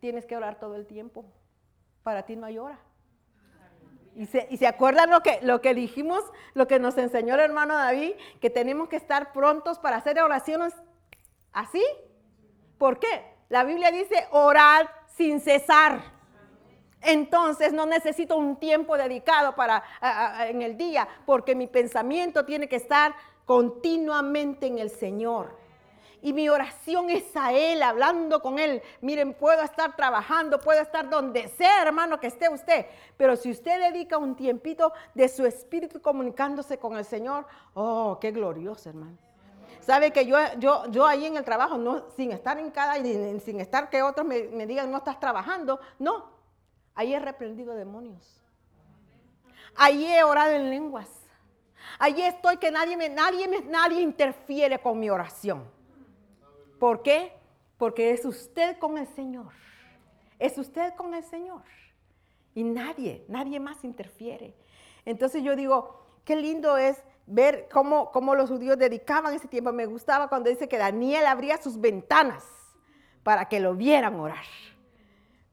Tienes 0.00 0.26
que 0.26 0.36
orar 0.36 0.58
todo 0.58 0.74
el 0.76 0.86
tiempo. 0.86 1.24
Para 2.02 2.24
ti 2.24 2.36
no 2.36 2.46
hay 2.46 2.58
hora. 2.58 2.78
Y 4.14 4.26
se, 4.26 4.48
y 4.50 4.56
se 4.56 4.66
acuerdan 4.66 5.10
lo 5.10 5.20
que, 5.22 5.38
lo 5.42 5.60
que 5.60 5.74
dijimos, 5.74 6.24
lo 6.54 6.66
que 6.66 6.78
nos 6.78 6.96
enseñó 6.98 7.34
el 7.34 7.40
hermano 7.40 7.76
David, 7.76 8.12
que 8.40 8.50
tenemos 8.50 8.88
que 8.88 8.96
estar 8.96 9.32
prontos 9.32 9.78
para 9.78 9.96
hacer 9.96 10.20
oraciones 10.20 10.74
así. 11.52 11.84
¿Por 12.78 12.98
qué? 12.98 13.24
La 13.48 13.64
Biblia 13.64 13.90
dice 13.90 14.26
orar 14.30 14.90
sin 15.16 15.40
cesar. 15.40 16.17
Entonces 17.02 17.72
no 17.72 17.86
necesito 17.86 18.36
un 18.36 18.56
tiempo 18.56 18.96
dedicado 18.96 19.54
para 19.54 19.82
en 20.48 20.62
el 20.62 20.76
día, 20.76 21.08
porque 21.26 21.54
mi 21.54 21.66
pensamiento 21.66 22.44
tiene 22.44 22.68
que 22.68 22.76
estar 22.76 23.14
continuamente 23.44 24.66
en 24.66 24.78
el 24.78 24.90
Señor. 24.90 25.56
Y 26.20 26.32
mi 26.32 26.48
oración 26.48 27.10
es 27.10 27.36
a 27.36 27.52
Él, 27.52 27.82
hablando 27.82 28.42
con 28.42 28.58
Él. 28.58 28.82
Miren, 29.00 29.34
puedo 29.34 29.62
estar 29.62 29.94
trabajando, 29.94 30.58
puedo 30.58 30.80
estar 30.82 31.08
donde 31.08 31.46
sea, 31.48 31.82
hermano, 31.82 32.18
que 32.18 32.26
esté 32.26 32.48
usted. 32.48 32.86
Pero 33.16 33.36
si 33.36 33.50
usted 33.50 33.80
dedica 33.80 34.18
un 34.18 34.34
tiempito 34.34 34.92
de 35.14 35.28
su 35.28 35.46
espíritu 35.46 36.02
comunicándose 36.02 36.78
con 36.78 36.96
el 36.96 37.04
Señor, 37.04 37.46
oh, 37.74 38.18
qué 38.20 38.32
glorioso, 38.32 38.88
hermano. 38.88 39.16
Sabe 39.80 40.10
que 40.10 40.26
yo, 40.26 40.36
yo, 40.58 40.86
yo 40.90 41.06
ahí 41.06 41.24
en 41.24 41.36
el 41.36 41.44
trabajo, 41.44 41.78
no, 41.78 42.10
sin 42.16 42.32
estar 42.32 42.58
en 42.58 42.70
cada, 42.70 42.96
sin 42.96 43.60
estar 43.60 43.88
que 43.88 44.02
otros 44.02 44.26
me, 44.26 44.42
me 44.48 44.66
digan, 44.66 44.90
no 44.90 44.98
estás 44.98 45.20
trabajando, 45.20 45.78
no. 46.00 46.37
Ahí 46.98 47.14
he 47.14 47.20
reprendido 47.20 47.76
demonios. 47.76 48.42
Ahí 49.76 50.04
he 50.04 50.24
orado 50.24 50.50
en 50.50 50.68
lenguas. 50.68 51.08
Allí 51.96 52.22
estoy 52.22 52.56
que 52.56 52.72
nadie, 52.72 52.96
me, 52.96 53.08
nadie, 53.08 53.46
me, 53.46 53.60
nadie 53.60 54.00
interfiere 54.00 54.80
con 54.80 54.98
mi 54.98 55.08
oración. 55.08 55.62
¿Por 56.80 57.04
qué? 57.04 57.32
Porque 57.76 58.10
es 58.10 58.24
usted 58.24 58.78
con 58.78 58.98
el 58.98 59.06
Señor. 59.06 59.52
Es 60.40 60.58
usted 60.58 60.92
con 60.94 61.14
el 61.14 61.22
Señor. 61.22 61.62
Y 62.52 62.64
nadie, 62.64 63.24
nadie 63.28 63.60
más 63.60 63.84
interfiere. 63.84 64.56
Entonces 65.04 65.44
yo 65.44 65.54
digo, 65.54 66.04
qué 66.24 66.34
lindo 66.34 66.76
es 66.78 67.00
ver 67.26 67.68
cómo, 67.70 68.10
cómo 68.10 68.34
los 68.34 68.50
judíos 68.50 68.76
dedicaban 68.76 69.32
ese 69.32 69.46
tiempo. 69.46 69.72
Me 69.72 69.86
gustaba 69.86 70.26
cuando 70.28 70.50
dice 70.50 70.68
que 70.68 70.78
Daniel 70.78 71.26
abría 71.26 71.62
sus 71.62 71.80
ventanas 71.80 72.44
para 73.22 73.44
que 73.44 73.60
lo 73.60 73.76
vieran 73.76 74.18
orar. 74.18 74.46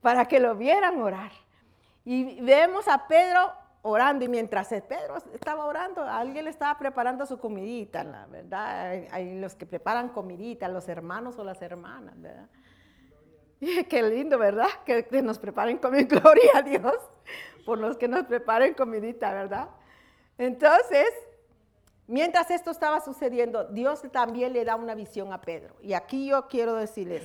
Para 0.05 0.25
que 0.25 0.39
lo 0.39 0.53
vieran 0.53 1.01
orar. 1.01 1.31
Y 2.03 2.39
vemos 2.39 2.87
a 2.87 3.07
Pedro 3.07 3.51
orando 3.81 4.23
y 4.23 4.27
mientras 4.27 4.67
Pedro 4.67 5.17
estaba 5.33 5.65
orando, 5.65 6.03
alguien 6.03 6.45
le 6.45 6.51
estaba 6.51 6.77
preparando 6.77 7.25
su 7.25 7.39
comidita, 7.39 8.03
la 8.03 8.27
verdad. 8.27 8.91
Hay, 9.09 9.39
los 9.39 9.55
que 9.55 9.65
preparan 9.65 10.09
comidita, 10.09 10.67
los 10.67 10.87
hermanos 10.89 11.39
o 11.39 11.43
las 11.43 11.59
hermanas, 11.59 12.21
¿verdad? 12.21 12.47
Y 13.59 13.83
qué 13.85 14.03
lindo, 14.03 14.37
¿verdad? 14.37 14.67
Que, 14.85 15.07
nos 15.23 15.39
preparen 15.39 15.79
comida. 15.79 16.03
Gloria 16.07 16.51
a 16.53 16.61
Dios 16.61 16.97
por 17.65 17.79
los 17.79 17.97
que 17.97 18.07
nos 18.07 18.25
preparen 18.25 18.75
comidita, 18.75 19.33
¿verdad? 19.33 19.69
Entonces, 20.37 21.07
mientras 22.05 22.51
esto 22.51 22.69
estaba 22.69 23.01
sucediendo, 23.01 23.63
Dios 23.63 24.03
también 24.11 24.53
le 24.53 24.65
da 24.65 24.75
una 24.75 24.93
visión 24.93 25.33
a 25.33 25.41
Pedro. 25.41 25.73
Y 25.81 25.93
aquí 25.93 26.27
yo 26.27 26.47
quiero 26.47 26.75
decirles, 26.75 27.23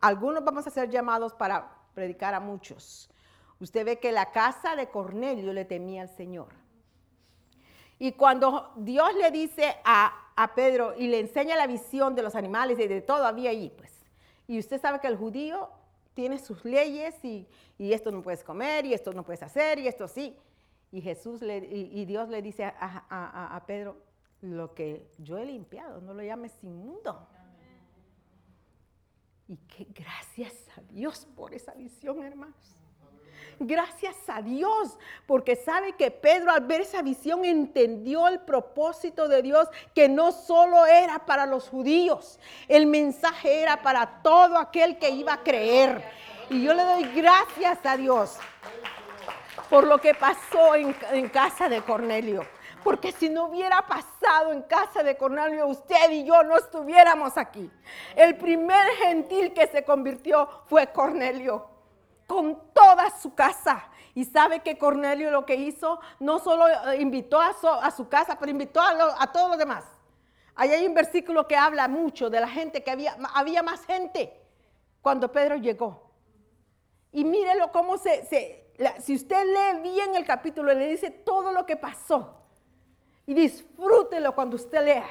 algunos 0.00 0.44
vamos 0.44 0.66
a 0.66 0.70
ser 0.70 0.90
llamados 0.90 1.34
para 1.34 1.70
predicar 1.94 2.34
a 2.34 2.40
muchos. 2.40 3.10
Usted 3.60 3.84
ve 3.84 3.98
que 3.98 4.12
la 4.12 4.32
casa 4.32 4.74
de 4.74 4.88
Cornelio 4.88 5.52
le 5.52 5.64
temía 5.64 6.02
al 6.02 6.08
Señor. 6.08 6.48
Y 7.98 8.12
cuando 8.12 8.72
Dios 8.74 9.14
le 9.14 9.30
dice 9.30 9.76
a, 9.84 10.18
Pedro 10.56 10.94
y 10.98 11.06
le 11.06 11.20
enseña 11.20 11.54
la 11.54 11.68
visión 11.68 12.16
de 12.16 12.22
los 12.22 12.34
animales 12.34 12.76
y 12.80 12.88
de 12.88 13.00
todo, 13.00 13.24
había 13.24 13.50
allí, 13.50 13.70
pues. 13.76 13.92
Y 14.48 14.58
usted 14.58 14.80
sabe 14.80 14.98
que 14.98 15.06
el 15.06 15.16
judío 15.16 15.70
tiene 16.12 16.40
sus 16.40 16.64
leyes 16.64 17.14
y, 17.24 17.46
esto 17.78 18.10
no 18.10 18.22
puedes 18.22 18.42
comer 18.42 18.86
y 18.86 18.94
esto 18.94 19.12
no 19.12 19.22
puedes 19.22 19.44
hacer 19.44 19.78
y 19.78 19.86
esto 19.86 20.08
sí. 20.08 20.36
Y 20.90 21.00
Jesús 21.00 21.42
le, 21.42 21.58
y, 21.58 22.04
Dios 22.04 22.28
le 22.28 22.42
dice 22.42 22.64
a, 22.64 23.54
a, 23.54 23.66
Pedro, 23.66 23.96
lo 24.40 24.74
que 24.74 25.06
yo 25.18 25.38
he 25.38 25.46
limpiado, 25.46 26.00
no 26.00 26.12
lo 26.12 26.24
llames 26.24 26.52
inmundo. 26.62 27.28
Y 29.52 29.56
que 29.68 29.86
gracias 29.92 30.54
a 30.78 30.80
Dios 30.90 31.26
por 31.36 31.52
esa 31.52 31.74
visión, 31.74 32.22
hermanos. 32.22 32.56
Gracias 33.58 34.16
a 34.28 34.40
Dios, 34.40 34.96
porque 35.26 35.56
sabe 35.56 35.92
que 35.92 36.10
Pedro 36.10 36.52
al 36.52 36.62
ver 36.62 36.80
esa 36.80 37.02
visión 37.02 37.44
entendió 37.44 38.28
el 38.28 38.40
propósito 38.40 39.28
de 39.28 39.42
Dios, 39.42 39.68
que 39.94 40.08
no 40.08 40.32
solo 40.32 40.86
era 40.86 41.26
para 41.26 41.44
los 41.44 41.68
judíos, 41.68 42.40
el 42.66 42.86
mensaje 42.86 43.60
era 43.60 43.82
para 43.82 44.22
todo 44.22 44.56
aquel 44.56 44.98
que 44.98 45.10
iba 45.10 45.34
a 45.34 45.42
creer. 45.42 46.02
Y 46.48 46.62
yo 46.62 46.72
le 46.72 46.82
doy 46.84 47.04
gracias 47.14 47.84
a 47.84 47.98
Dios 47.98 48.38
por 49.68 49.86
lo 49.86 49.98
que 49.98 50.14
pasó 50.14 50.76
en, 50.76 50.96
en 51.10 51.28
casa 51.28 51.68
de 51.68 51.82
Cornelio. 51.82 52.46
Porque 52.82 53.12
si 53.12 53.28
no 53.28 53.46
hubiera 53.46 53.82
pasado 53.86 54.52
en 54.52 54.62
casa 54.62 55.02
de 55.02 55.16
Cornelio, 55.16 55.66
usted 55.66 56.10
y 56.10 56.24
yo 56.24 56.42
no 56.42 56.56
estuviéramos 56.56 57.36
aquí. 57.36 57.70
El 58.16 58.36
primer 58.36 58.86
gentil 58.96 59.52
que 59.52 59.66
se 59.66 59.84
convirtió 59.84 60.48
fue 60.66 60.88
Cornelio 60.88 61.68
con 62.26 62.72
toda 62.72 63.10
su 63.10 63.34
casa. 63.34 63.88
Y 64.14 64.24
sabe 64.24 64.60
que 64.60 64.76
Cornelio 64.76 65.30
lo 65.30 65.46
que 65.46 65.54
hizo, 65.54 66.00
no 66.18 66.38
solo 66.38 66.66
eh, 66.68 67.00
invitó 67.00 67.40
a 67.40 67.90
su, 67.90 68.08
casa, 68.08 68.38
pero 68.38 68.50
invitó 68.50 68.80
a, 68.80 69.32
todos 69.32 69.48
los 69.48 69.58
demás. 69.58 69.84
Ahí 70.54 70.70
hay 70.70 70.86
un 70.86 70.94
versículo 70.94 71.48
que 71.48 71.56
habla 71.56 71.88
mucho 71.88 72.28
de 72.28 72.40
la 72.40 72.48
gente, 72.48 72.82
que 72.82 72.90
había, 72.90 73.16
había 73.34 73.62
más 73.62 73.84
gente 73.86 74.38
cuando 75.00 75.32
Pedro 75.32 75.56
llegó. 75.56 76.10
Y 77.10 77.24
mírelo 77.24 77.70
cómo 77.72 77.96
se, 77.96 78.26
si 79.00 79.14
usted 79.14 79.44
lee 79.46 79.80
bien 79.82 80.14
el 80.14 80.26
capítulo, 80.26 80.72
le 80.72 80.88
dice 80.88 81.10
todo 81.10 81.52
lo 81.52 81.64
que 81.64 81.76
pasó. 81.76 82.41
Y 83.26 83.34
disfrútelo 83.34 84.34
cuando 84.34 84.56
usted 84.56 84.84
lea. 84.84 85.08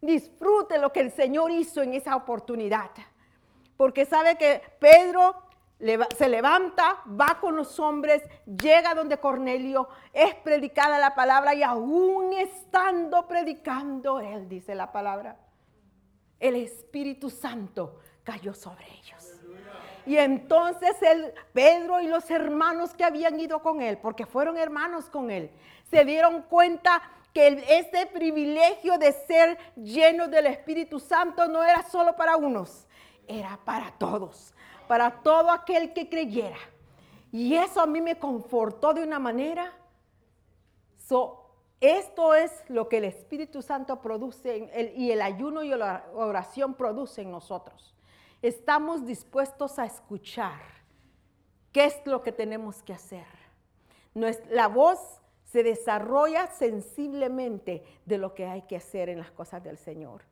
Disfrute 0.00 0.78
lo 0.78 0.92
que 0.92 1.00
el 1.00 1.12
Señor 1.12 1.50
hizo 1.50 1.82
en 1.82 1.94
esa 1.94 2.16
oportunidad. 2.16 2.90
Porque 3.76 4.04
sabe 4.04 4.36
que 4.36 4.62
Pedro 4.78 5.50
se 6.16 6.28
levanta, 6.28 7.02
va 7.08 7.38
con 7.40 7.56
los 7.56 7.80
hombres, 7.80 8.22
llega 8.44 8.94
donde 8.94 9.18
Cornelio, 9.18 9.88
es 10.12 10.34
predicada 10.34 10.98
la 10.98 11.14
palabra 11.14 11.54
y 11.54 11.62
aún 11.62 12.34
estando 12.34 13.26
predicando, 13.26 14.20
él 14.20 14.48
dice 14.48 14.74
la 14.74 14.92
palabra, 14.92 15.38
el 16.38 16.56
Espíritu 16.56 17.30
Santo 17.30 18.00
cayó 18.24 18.52
sobre 18.52 18.84
ellos. 18.98 19.40
Y 20.06 20.16
entonces 20.16 21.00
el 21.02 21.32
Pedro 21.52 22.00
y 22.00 22.08
los 22.08 22.30
hermanos 22.30 22.94
que 22.94 23.04
habían 23.04 23.38
ido 23.40 23.62
con 23.62 23.80
él, 23.80 23.98
porque 23.98 24.26
fueron 24.26 24.58
hermanos 24.58 25.08
con 25.08 25.30
él, 25.30 25.50
se 25.90 26.04
dieron 26.04 26.42
cuenta 26.42 27.02
que 27.32 27.64
este 27.68 28.06
privilegio 28.06 28.98
de 28.98 29.12
ser 29.12 29.58
lleno 29.76 30.28
del 30.28 30.46
Espíritu 30.46 30.98
Santo 30.98 31.46
no 31.48 31.62
era 31.62 31.82
solo 31.88 32.16
para 32.16 32.36
unos, 32.36 32.86
era 33.26 33.58
para 33.64 33.92
todos 33.92 34.52
para 34.90 35.22
todo 35.22 35.52
aquel 35.52 35.92
que 35.92 36.08
creyera. 36.08 36.58
Y 37.30 37.54
eso 37.54 37.80
a 37.80 37.86
mí 37.86 38.00
me 38.00 38.18
confortó 38.18 38.92
de 38.92 39.04
una 39.04 39.20
manera. 39.20 39.72
esto 41.80 42.34
es 42.34 42.50
lo 42.66 42.88
que 42.88 42.96
el 42.96 43.04
Espíritu 43.04 43.62
Santo 43.62 44.00
produce 44.00 44.92
y 44.96 45.12
el 45.12 45.22
ayuno 45.22 45.62
y 45.62 45.68
la 45.68 46.06
oración 46.12 46.74
producen 46.74 47.26
en 47.26 47.30
nosotros. 47.30 47.94
Estamos 48.42 49.06
dispuestos 49.06 49.78
a 49.78 49.84
escuchar 49.84 50.60
qué 51.70 51.84
es 51.84 52.00
lo 52.04 52.24
que 52.24 52.32
tenemos 52.32 52.82
que 52.82 52.92
hacer. 52.92 53.28
la 54.12 54.66
voz 54.66 55.19
se 55.50 55.64
desarrolla 55.64 56.46
sensiblemente 56.46 57.82
de 58.04 58.18
lo 58.18 58.34
que 58.34 58.46
hay 58.46 58.62
que 58.62 58.76
hacer 58.76 59.08
en 59.08 59.18
las 59.18 59.32
cosas 59.32 59.62
del 59.64 59.78
Señor. 59.78 60.22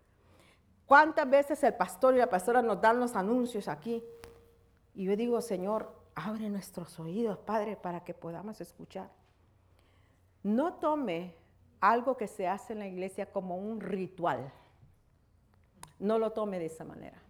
¿Cuántas 0.86 1.28
veces 1.28 1.62
el 1.65 1.74
pastor 1.74 2.15
y 2.15 2.19
la 2.19 2.31
pastora 2.31 2.62
nos 2.62 2.81
dan 2.81 3.01
los 3.01 3.16
anuncios 3.16 3.66
aquí? 3.66 4.03
Y 4.95 5.05
yo 5.05 5.16
digo, 5.16 5.40
Señor, 5.40 5.93
abre 6.15 6.49
nuestros 6.49 6.99
oídos, 7.01 7.39
Padre, 7.39 7.77
para 7.77 8.05
que 8.05 8.15
podamos 8.15 8.61
escuchar. 8.61 9.11
No 10.45 10.74
tome 10.74 11.35
algo 11.81 12.16
que 12.16 12.28
se 12.28 12.47
hace 12.47 12.73
en 12.73 12.78
la 12.78 12.86
iglesia 12.86 13.27
como 13.27 13.57
un 13.57 13.81
ritual. 13.81 14.53
No 15.99 16.19
lo 16.19 16.31
tome 16.31 16.61
de 16.61 16.66
esa 16.66 16.85
manera. 16.85 17.20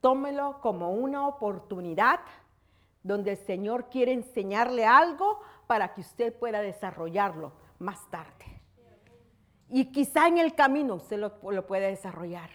Tómelo 0.00 0.60
como 0.62 0.92
una 0.92 1.26
oportunidad 1.26 2.20
donde 3.08 3.32
el 3.32 3.38
Señor 3.38 3.88
quiere 3.88 4.12
enseñarle 4.12 4.86
algo 4.86 5.40
para 5.66 5.94
que 5.94 6.02
usted 6.02 6.32
pueda 6.32 6.60
desarrollarlo 6.60 7.52
más 7.78 8.08
tarde. 8.10 8.44
Y 9.70 9.86
quizá 9.86 10.28
en 10.28 10.38
el 10.38 10.54
camino 10.54 10.94
usted 10.94 11.18
lo, 11.18 11.32
lo 11.50 11.66
puede 11.66 11.88
desarrollar. 11.88 12.50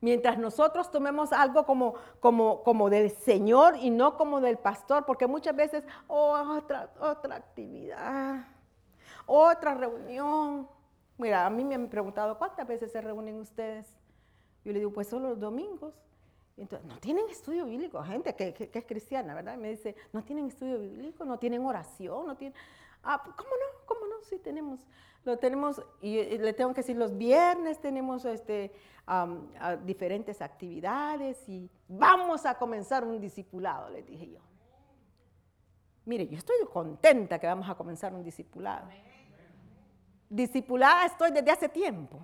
Mientras 0.00 0.38
nosotros 0.38 0.90
tomemos 0.90 1.32
algo 1.32 1.64
como, 1.64 1.94
como, 2.20 2.62
como 2.62 2.90
del 2.90 3.10
Señor 3.10 3.76
y 3.76 3.90
no 3.90 4.16
como 4.16 4.40
del 4.40 4.58
pastor, 4.58 5.04
porque 5.04 5.26
muchas 5.26 5.54
veces, 5.54 5.84
oh, 6.08 6.32
otra, 6.56 6.90
otra 7.00 7.36
actividad, 7.36 8.46
otra 9.26 9.74
reunión. 9.74 10.68
Mira, 11.18 11.46
a 11.46 11.50
mí 11.50 11.64
me 11.64 11.74
han 11.74 11.88
preguntado, 11.88 12.38
¿cuántas 12.38 12.66
veces 12.66 12.90
se 12.90 13.00
reúnen 13.00 13.38
ustedes? 13.38 13.86
Yo 14.64 14.72
le 14.72 14.80
digo, 14.80 14.92
pues 14.92 15.08
solo 15.08 15.30
los 15.30 15.40
domingos. 15.40 15.94
Entonces, 16.56 16.86
no 16.86 16.98
tienen 16.98 17.28
estudio 17.28 17.64
bíblico, 17.64 18.02
gente 18.02 18.34
que, 18.34 18.70
es 18.72 18.84
cristiana, 18.84 19.34
¿verdad? 19.34 19.56
me 19.56 19.70
dice, 19.70 19.96
no 20.12 20.22
tienen 20.22 20.46
estudio 20.46 20.78
bíblico, 20.78 21.24
no 21.24 21.38
tienen 21.38 21.64
oración, 21.64 22.26
no 22.26 22.36
tienen... 22.36 22.56
Ah, 23.02 23.20
¿cómo 23.24 23.50
no? 23.50 23.86
¿Cómo 23.86 24.06
no? 24.06 24.22
Sí 24.22 24.38
tenemos. 24.38 24.86
Lo 25.24 25.38
tenemos, 25.38 25.82
y 26.00 26.22
le 26.38 26.52
tengo 26.52 26.72
que 26.74 26.82
decir, 26.82 26.96
los 26.96 27.16
viernes 27.16 27.80
tenemos 27.80 28.24
este, 28.24 28.72
diferentes 29.84 30.42
actividades 30.42 31.48
y 31.48 31.70
vamos 31.88 32.44
a 32.44 32.56
comenzar 32.56 33.04
un 33.04 33.20
discipulado, 33.20 33.88
les 33.90 34.06
dije 34.06 34.30
yo. 34.30 34.40
Mire, 36.04 36.26
yo 36.26 36.36
estoy 36.36 36.56
contenta 36.72 37.38
que 37.38 37.46
vamos 37.46 37.68
a 37.68 37.74
comenzar 37.76 38.12
un 38.12 38.22
discipulado. 38.22 38.88
discipulada 40.28 41.06
estoy 41.06 41.30
desde 41.30 41.50
hace 41.50 41.68
tiempo. 41.68 42.20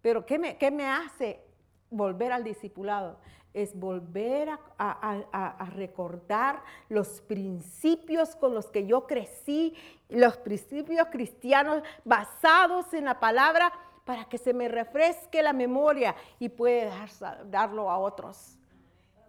Pero 0.00 0.24
¿qué 0.24 0.38
me, 0.38 0.56
qué 0.56 0.70
me 0.70 0.86
hace 0.86 1.47
volver 1.90 2.32
al 2.32 2.44
discipulado? 2.44 3.18
Es 3.54 3.78
volver 3.78 4.50
a, 4.78 5.70
recordar 5.74 6.62
los 6.88 7.20
principios 7.22 8.36
con 8.36 8.54
los 8.54 8.66
que 8.66 8.86
yo 8.86 9.06
crecí, 9.06 9.74
los 10.08 10.36
principios 10.36 11.08
cristianos 11.10 11.82
basados 12.04 12.92
en 12.92 13.06
la 13.06 13.18
palabra 13.18 13.72
para 14.04 14.26
que 14.26 14.38
se 14.38 14.54
me 14.54 14.68
refresque 14.68 15.42
la 15.42 15.52
memoria 15.52 16.14
y 16.38 16.48
pueda 16.48 17.06
darlo 17.46 17.90
a 17.90 17.98
otros. 17.98 18.58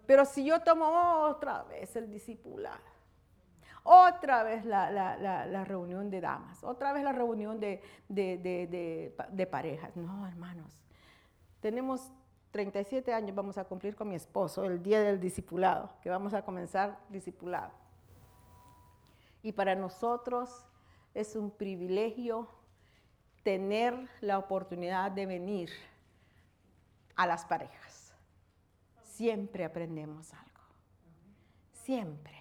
Pero 0.05 0.25
si 0.25 0.43
yo 0.43 0.59
tomo 0.61 0.87
otra 1.27 1.63
vez 1.63 1.95
el 1.95 2.09
discipulado, 2.09 2.89
otra 3.83 4.43
vez 4.43 4.65
la, 4.65 5.63
reunión 5.65 6.09
de 6.09 6.21
damas, 6.21 6.63
otra 6.63 6.93
vez 6.93 7.03
la 7.03 7.11
reunión 7.11 7.59
de, 7.59 9.47
parejas. 9.49 9.95
No, 9.95 10.27
hermanos, 10.27 10.71
tenemos 11.59 12.11
37 12.51 13.13
años, 13.13 13.35
vamos 13.35 13.57
a 13.57 13.65
cumplir 13.65 13.95
con 13.95 14.09
mi 14.09 14.15
esposo 14.15 14.65
el 14.65 14.81
día 14.81 15.01
del 15.01 15.19
discipulado, 15.19 15.89
que 16.01 16.09
vamos 16.09 16.33
a 16.33 16.43
comenzar 16.43 16.99
discipulado. 17.09 17.71
Y 19.43 19.51
para 19.51 19.75
nosotros 19.75 20.65
es 21.13 21.35
un 21.35 21.51
privilegio 21.51 22.47
tener 23.43 23.95
la 24.21 24.37
oportunidad 24.37 25.11
de 25.11 25.25
venir 25.25 25.69
a 27.15 27.27
las 27.27 27.45
parejas. 27.45 28.13
Siempre 29.03 29.63
aprendemos 29.65 30.33
algo. 30.33 30.61
Siempre. 31.73 32.35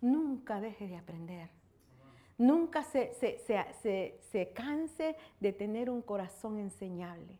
Nunca 0.00 0.60
deje 0.60 0.88
de 0.88 0.96
aprender. 0.96 1.50
Nunca 2.38 2.82
se, 2.82 3.14
se, 3.14 4.52
canse 4.52 5.16
de 5.40 5.52
tener 5.52 5.88
un 5.88 6.02
corazón 6.02 6.58
enseñable. 6.58 7.38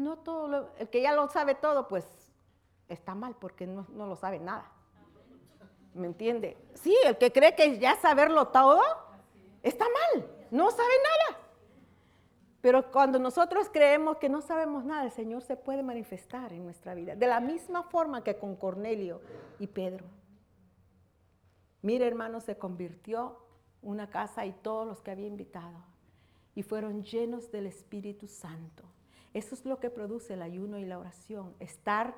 No 0.00 0.16
todo 0.16 0.72
el 0.78 0.88
que 0.88 1.02
ya 1.02 1.12
lo 1.12 1.28
sabe 1.28 1.54
todo, 1.54 1.86
pues 1.86 2.06
está 2.88 3.14
mal 3.14 3.36
porque 3.38 3.66
no, 3.66 3.86
no 3.90 4.06
lo 4.06 4.16
sabe 4.16 4.38
nada. 4.38 4.64
¿Me 5.92 6.06
entiende? 6.06 6.56
Sí, 6.72 6.96
el 7.04 7.18
que 7.18 7.30
cree 7.30 7.54
que 7.54 7.78
ya 7.78 7.96
saberlo 7.96 8.48
todo, 8.48 8.80
está 9.62 9.84
mal, 9.84 10.26
no 10.50 10.70
sabe 10.70 10.94
nada. 11.02 11.40
Pero 12.62 12.90
cuando 12.90 13.18
nosotros 13.18 13.68
creemos 13.70 14.16
que 14.16 14.30
no 14.30 14.40
sabemos 14.40 14.84
nada, 14.84 15.04
el 15.04 15.10
Señor 15.10 15.42
se 15.42 15.56
puede 15.56 15.82
manifestar 15.82 16.54
en 16.54 16.64
nuestra 16.64 16.94
vida. 16.94 17.14
De 17.14 17.26
la 17.26 17.40
misma 17.40 17.82
forma 17.82 18.24
que 18.24 18.36
con 18.36 18.56
Cornelio 18.56 19.20
y 19.58 19.66
Pedro. 19.66 20.06
Mire, 21.82 22.06
hermano, 22.06 22.40
se 22.40 22.56
convirtió 22.56 23.36
una 23.82 24.08
casa 24.08 24.46
y 24.46 24.52
todos 24.52 24.86
los 24.86 25.02
que 25.02 25.10
había 25.10 25.26
invitado. 25.26 25.84
Y 26.54 26.62
fueron 26.62 27.02
llenos 27.02 27.52
del 27.52 27.66
Espíritu 27.66 28.28
Santo. 28.28 28.89
Eso 29.32 29.54
es 29.54 29.64
lo 29.64 29.78
que 29.78 29.90
produce 29.90 30.34
el 30.34 30.42
ayuno 30.42 30.78
y 30.78 30.84
la 30.84 30.98
oración. 30.98 31.54
Estar 31.60 32.14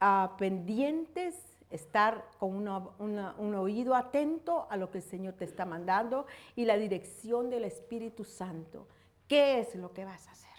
uh, 0.00 0.36
pendientes, 0.36 1.34
estar 1.70 2.28
con 2.38 2.68
un 2.68 3.54
oído 3.54 3.94
atento 3.94 4.66
a 4.70 4.76
lo 4.76 4.90
que 4.90 4.98
el 4.98 5.04
Señor 5.04 5.34
te 5.34 5.44
está 5.44 5.64
mandando 5.64 6.26
y 6.56 6.64
la 6.64 6.76
dirección 6.76 7.50
del 7.50 7.64
Espíritu 7.64 8.24
Santo. 8.24 8.86
¿Qué 9.28 9.60
es 9.60 9.74
lo 9.74 9.92
que 9.92 10.04
vas 10.04 10.28
a 10.28 10.32
hacer? 10.32 10.50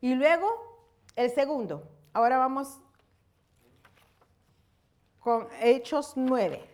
Y 0.00 0.14
luego, 0.14 0.48
el 1.16 1.30
segundo. 1.30 1.86
Ahora 2.12 2.38
vamos 2.38 2.78
con 5.20 5.48
Hechos 5.60 6.14
9. 6.16 6.69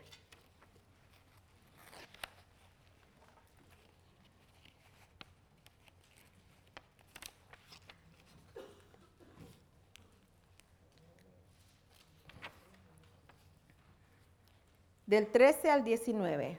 Del 15.06 15.28
13 15.28 15.70
al 15.70 15.84
19. 15.84 16.58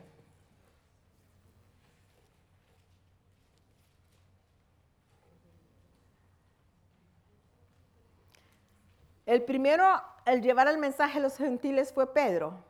El 9.28 9.44
primero, 9.44 9.86
el 10.26 10.42
llevar 10.42 10.70
el 10.70 10.78
mensaje 10.78 11.20
a 11.20 11.22
los 11.22 11.36
gentiles 11.36 11.92
fue 11.92 12.14
Pedro. 12.14 12.64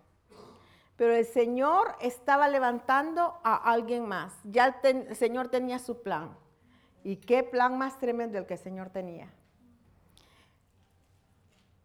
Pero 0.96 1.14
el 1.14 1.24
Señor 1.24 1.96
estaba 2.02 2.50
levantando 2.50 3.40
a 3.44 3.56
alguien 3.72 4.08
más. 4.08 4.34
Ya 4.44 4.76
el, 4.82 5.16
Señor 5.16 5.50
tenía 5.50 5.78
su 5.78 6.02
plan. 6.02 6.36
¿Y 7.04 7.18
qué 7.18 7.44
plan 7.44 7.78
más 7.78 8.00
tremendo 8.00 8.40
el 8.40 8.48
que 8.48 8.56
el 8.56 8.60
Señor 8.60 8.90
tenía? 8.90 9.32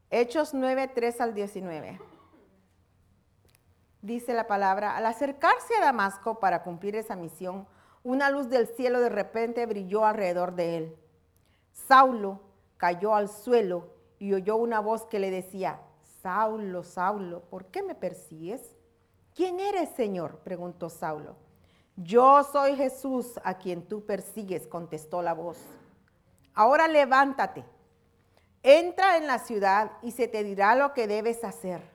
Hechos 0.09 0.55
9, 0.55 0.89
3 0.89 1.21
al 1.21 1.35
19. 1.35 2.01
Dice 4.03 4.35
la 4.35 4.49
palabra, 4.49 4.97
al 4.97 5.07
acercarse 5.07 5.77
a 5.77 5.85
Damasco 5.85 6.41
para 6.41 6.65
cumplir 6.65 6.97
esa 6.97 7.15
misión, 7.15 7.69
una 8.03 8.31
luz 8.31 8.49
del 8.49 8.67
cielo 8.67 9.01
de 9.01 9.09
repente 9.09 9.65
brilló 9.65 10.05
alrededor 10.05 10.57
de 10.57 10.77
él. 10.77 10.97
Saulo 11.73 12.41
cayó 12.77 13.15
al 13.15 13.29
suelo 13.29 13.95
y 14.19 14.35
oyó 14.35 14.57
una 14.57 14.81
voz 14.81 15.07
que 15.07 15.21
le 15.21 15.31
decía, 15.31 15.81
Saulo, 16.21 16.83
Saulo, 16.83 17.43
¿por 17.43 17.67
qué 17.67 17.85
me 17.85 17.95
persigues? 17.95 18.75
¿Quién 19.37 19.61
eres, 19.61 19.91
Señor? 19.91 20.39
preguntó 20.39 20.91
Saulo. 20.91 21.37
Yo 21.95 22.43
soy 22.43 22.75
Jesús 22.75 23.39
a 23.45 23.55
quien 23.55 23.87
tú 23.87 24.05
persigues, 24.05 24.67
contestó 24.67 25.23
la 25.23 25.33
voz. 25.33 25.59
Ahora 26.55 26.89
levántate, 26.89 27.65
entra 28.65 29.17
en 29.17 29.29
la 29.29 29.39
ciudad 29.39 29.93
y 30.03 30.11
se 30.11 30.27
te 30.27 30.43
dirá 30.43 30.75
lo 30.75 30.93
que 30.93 31.07
debes 31.07 31.45
hacer. 31.45 31.92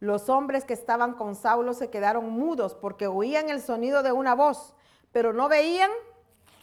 Los 0.00 0.28
hombres 0.28 0.64
que 0.64 0.74
estaban 0.74 1.14
con 1.14 1.34
Saulo 1.34 1.72
se 1.74 1.90
quedaron 1.90 2.30
mudos 2.30 2.74
porque 2.74 3.06
oían 3.06 3.48
el 3.48 3.62
sonido 3.62 4.02
de 4.02 4.12
una 4.12 4.34
voz, 4.34 4.74
pero 5.12 5.32
no 5.32 5.48
veían 5.48 5.90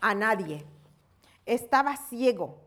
a 0.02 0.14
nadie. 0.14 0.66
Estaba 1.46 1.98
ciego. 1.98 2.60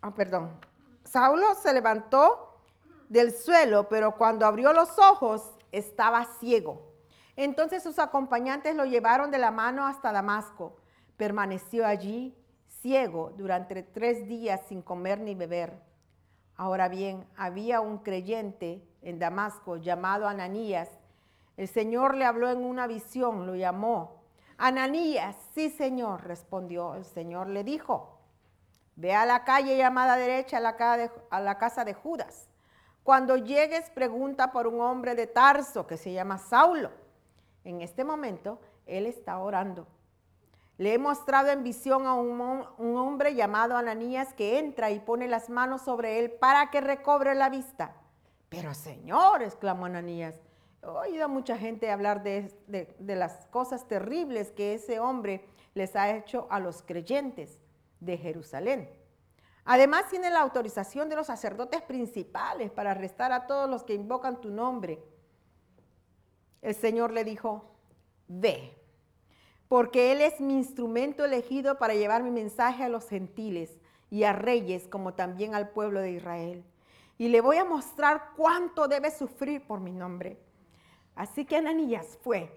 Ah, 0.00 0.14
perdón, 0.14 0.58
Saulo 1.04 1.54
se 1.54 1.72
levantó 1.72 2.60
del 3.08 3.32
suelo, 3.32 3.88
pero 3.88 4.16
cuando 4.16 4.46
abrió 4.46 4.72
los 4.72 4.98
ojos 4.98 5.42
estaba 5.72 6.24
ciego. 6.38 6.92
Entonces 7.36 7.82
sus 7.82 7.98
acompañantes 7.98 8.74
lo 8.74 8.84
llevaron 8.84 9.30
de 9.30 9.38
la 9.38 9.50
mano 9.50 9.86
hasta 9.86 10.12
Damasco. 10.12 10.76
Permaneció 11.16 11.86
allí 11.86 12.36
ciego 12.80 13.32
durante 13.36 13.82
tres 13.82 14.26
días 14.26 14.60
sin 14.68 14.82
comer 14.82 15.20
ni 15.20 15.34
beber. 15.34 15.85
Ahora 16.56 16.88
bien, 16.88 17.26
había 17.36 17.80
un 17.80 17.98
creyente 17.98 18.82
en 19.02 19.18
Damasco 19.18 19.76
llamado 19.76 20.26
Ananías. 20.26 20.88
El 21.56 21.68
Señor 21.68 22.14
le 22.14 22.24
habló 22.24 22.50
en 22.50 22.64
una 22.64 22.86
visión, 22.86 23.46
lo 23.46 23.54
llamó. 23.54 24.22
Ananías, 24.58 25.36
sí 25.54 25.70
Señor, 25.70 26.24
respondió. 26.24 26.94
El 26.94 27.04
Señor 27.04 27.48
le 27.48 27.62
dijo, 27.62 28.16
Ve 28.96 29.14
a 29.14 29.26
la 29.26 29.44
calle 29.44 29.76
llamada 29.76 30.16
derecha, 30.16 30.56
a 30.56 31.40
la, 31.40 31.58
casa 31.58 31.84
de 31.84 31.92
Judas. 31.92 32.48
Cuando 33.02 33.36
llegues, 33.36 33.90
pregunta 33.90 34.52
por 34.52 34.66
un 34.66 34.80
hombre 34.80 35.14
de 35.14 35.26
Tarso 35.26 35.86
que 35.86 35.98
se 35.98 36.14
llama 36.14 36.38
Saulo. 36.38 36.90
En 37.62 37.82
este 37.82 38.04
momento, 38.04 38.58
él 38.86 39.04
está 39.04 39.38
orando. 39.38 39.86
Le 40.78 40.94
he 40.94 40.98
mostrado 40.98 41.48
en 41.48 41.62
visión 41.62 42.06
a 42.06 42.14
un, 42.14 42.40
hombre 42.96 43.34
llamado 43.34 43.76
Ananías 43.76 44.34
que 44.34 44.58
entra 44.58 44.90
y 44.90 45.00
pone 45.00 45.26
las 45.26 45.48
manos 45.48 45.82
sobre 45.82 46.18
él 46.18 46.30
para 46.32 46.70
que 46.70 46.80
recobre 46.80 47.34
la 47.34 47.48
vista. 47.48 47.94
Pero 48.50 48.74
Señor, 48.74 49.42
exclamó 49.42 49.86
Ananías, 49.86 50.34
he 50.82 50.86
oído 50.86 51.24
a 51.24 51.28
mucha 51.28 51.56
gente 51.56 51.90
hablar 51.90 52.22
de, 52.22 52.54
de 52.66 53.16
las 53.16 53.46
cosas 53.46 53.88
terribles 53.88 54.52
que 54.52 54.74
ese 54.74 55.00
hombre 55.00 55.46
les 55.74 55.96
ha 55.96 56.14
hecho 56.14 56.46
a 56.50 56.60
los 56.60 56.82
creyentes 56.82 57.62
de 58.00 58.18
Jerusalén. 58.18 58.90
Además 59.64 60.08
tiene 60.08 60.30
la 60.30 60.40
autorización 60.40 61.08
de 61.08 61.16
los 61.16 61.26
sacerdotes 61.26 61.82
principales 61.82 62.70
para 62.70 62.92
arrestar 62.92 63.32
a 63.32 63.46
todos 63.46 63.68
los 63.68 63.82
que 63.82 63.94
invocan 63.94 64.40
tu 64.40 64.50
nombre. 64.50 65.02
El 66.62 66.74
Señor 66.74 67.12
le 67.12 67.24
dijo, 67.24 67.64
ve, 68.28 68.75
porque 69.68 70.12
Él 70.12 70.20
es 70.20 70.40
mi 70.40 70.54
instrumento 70.54 71.24
elegido 71.24 71.78
para 71.78 71.94
llevar 71.94 72.22
mi 72.22 72.30
mensaje 72.30 72.84
a 72.84 72.88
los 72.88 73.08
gentiles 73.08 73.70
y 74.10 74.24
a 74.24 74.32
reyes 74.32 74.86
como 74.88 75.14
también 75.14 75.54
al 75.54 75.70
pueblo 75.70 76.00
de 76.00 76.12
Israel. 76.12 76.64
Y 77.18 77.28
le 77.28 77.40
voy 77.40 77.56
a 77.56 77.64
mostrar 77.64 78.30
cuánto 78.36 78.88
debe 78.88 79.10
sufrir 79.10 79.66
por 79.66 79.80
mi 79.80 79.92
nombre. 79.92 80.38
Así 81.14 81.44
que 81.44 81.56
Ananías 81.56 82.18
fue 82.22 82.54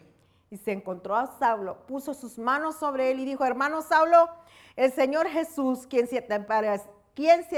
y 0.51 0.57
se 0.57 0.71
encontró 0.71 1.15
a 1.15 1.27
Saulo, 1.39 1.85
puso 1.87 2.13
sus 2.13 2.37
manos 2.37 2.75
sobre 2.75 3.11
él 3.11 3.19
y 3.19 3.25
dijo, 3.25 3.45
hermano 3.45 3.81
Saulo, 3.81 4.29
el 4.75 4.91
Señor 4.91 5.27
Jesús, 5.27 5.87
quien 5.87 6.07
se, 6.07 6.21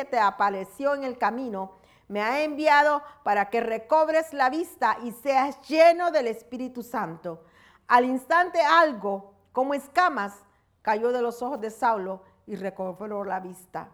te 0.05 0.19
apareció 0.19 0.95
en 0.95 1.03
el 1.03 1.17
camino, 1.17 1.73
me 2.07 2.21
ha 2.21 2.43
enviado 2.43 3.01
para 3.23 3.49
que 3.49 3.61
recobres 3.61 4.33
la 4.33 4.49
vista 4.49 4.97
y 5.03 5.11
seas 5.11 5.59
lleno 5.67 6.11
del 6.11 6.27
Espíritu 6.27 6.83
Santo. 6.83 7.43
Al 7.87 8.05
instante 8.05 8.61
algo, 8.61 9.30
como 9.51 9.73
escamas, 9.73 10.45
cayó 10.81 11.11
de 11.11 11.21
los 11.21 11.41
ojos 11.41 11.59
de 11.59 11.69
Saulo 11.69 12.23
y 12.47 12.55
recobró 12.55 13.23
la 13.23 13.39
vista. 13.39 13.89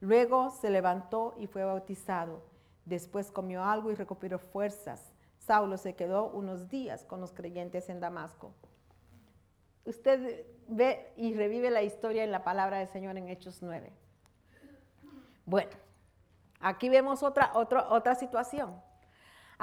Luego 0.00 0.50
se 0.50 0.70
levantó 0.70 1.34
y 1.38 1.46
fue 1.46 1.64
bautizado. 1.64 2.42
Después 2.84 3.30
comió 3.30 3.64
algo 3.64 3.90
y 3.90 3.94
recuperó 3.94 4.38
fuerzas. 4.38 5.12
Saulo 5.38 5.76
se 5.76 5.94
quedó 5.94 6.28
unos 6.30 6.68
días 6.68 7.04
con 7.04 7.20
los 7.20 7.32
creyentes 7.32 7.88
en 7.88 8.00
Damasco. 8.00 8.52
Usted 9.84 10.46
ve 10.68 11.12
y 11.16 11.34
revive 11.34 11.70
la 11.70 11.82
historia 11.82 12.24
en 12.24 12.30
la 12.30 12.44
palabra 12.44 12.78
del 12.78 12.88
Señor 12.88 13.16
en 13.16 13.28
Hechos 13.28 13.62
9. 13.62 13.92
Bueno, 15.44 15.72
aquí 16.60 16.88
vemos 16.88 17.22
otra, 17.22 17.50
otra, 17.54 17.88
otra 17.90 18.14
situación. 18.14 18.80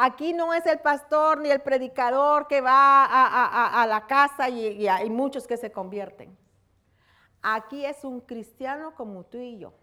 Aquí 0.01 0.31
no 0.31 0.53
es 0.53 0.65
el 0.65 0.79
pastor 0.79 1.41
ni 1.41 1.49
el 1.49 1.59
predicador 1.59 2.47
que 2.47 2.61
va 2.61 3.03
a, 3.03 3.85
la 3.85 4.07
casa 4.07 4.47
y 4.47 4.87
hay 4.87 5.09
muchos 5.09 5.45
que 5.45 5.57
se 5.57 5.73
convierten. 5.73 6.37
Aquí 7.41 7.83
es 7.83 8.05
un 8.05 8.21
cristiano 8.21 8.95
como 8.95 9.25
tú 9.25 9.39
y 9.39 9.57
yo. 9.57 9.73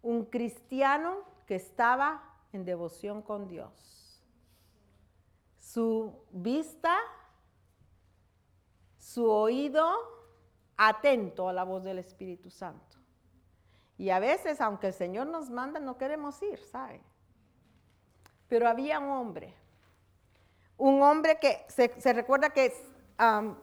Un 0.00 0.24
cristiano 0.24 1.18
que 1.44 1.56
estaba 1.56 2.22
en 2.54 2.64
devoción 2.64 3.20
con 3.20 3.46
Dios. 3.46 4.24
Su 5.58 6.24
vista, 6.30 6.96
su 8.96 9.28
oído 9.28 9.86
atento 10.78 11.46
a 11.50 11.52
la 11.52 11.64
voz 11.64 11.84
del 11.84 11.98
Espíritu 11.98 12.48
Santo. 12.48 12.96
Y 13.98 14.08
a 14.08 14.18
veces, 14.18 14.62
aunque 14.62 14.86
el 14.86 14.94
Señor 14.94 15.26
nos 15.26 15.50
manda, 15.50 15.78
no 15.78 15.98
queremos 15.98 16.42
ir, 16.42 16.58
¿sabe? 16.58 17.02
Pero 18.48 18.68
había 18.68 19.00
un 19.00 19.10
hombre, 19.10 19.54
un 20.76 21.02
hombre 21.02 21.38
que 21.40 21.66
se, 21.68 22.12
recuerda 22.12 22.50
que 22.50 22.72
um, 23.18 23.56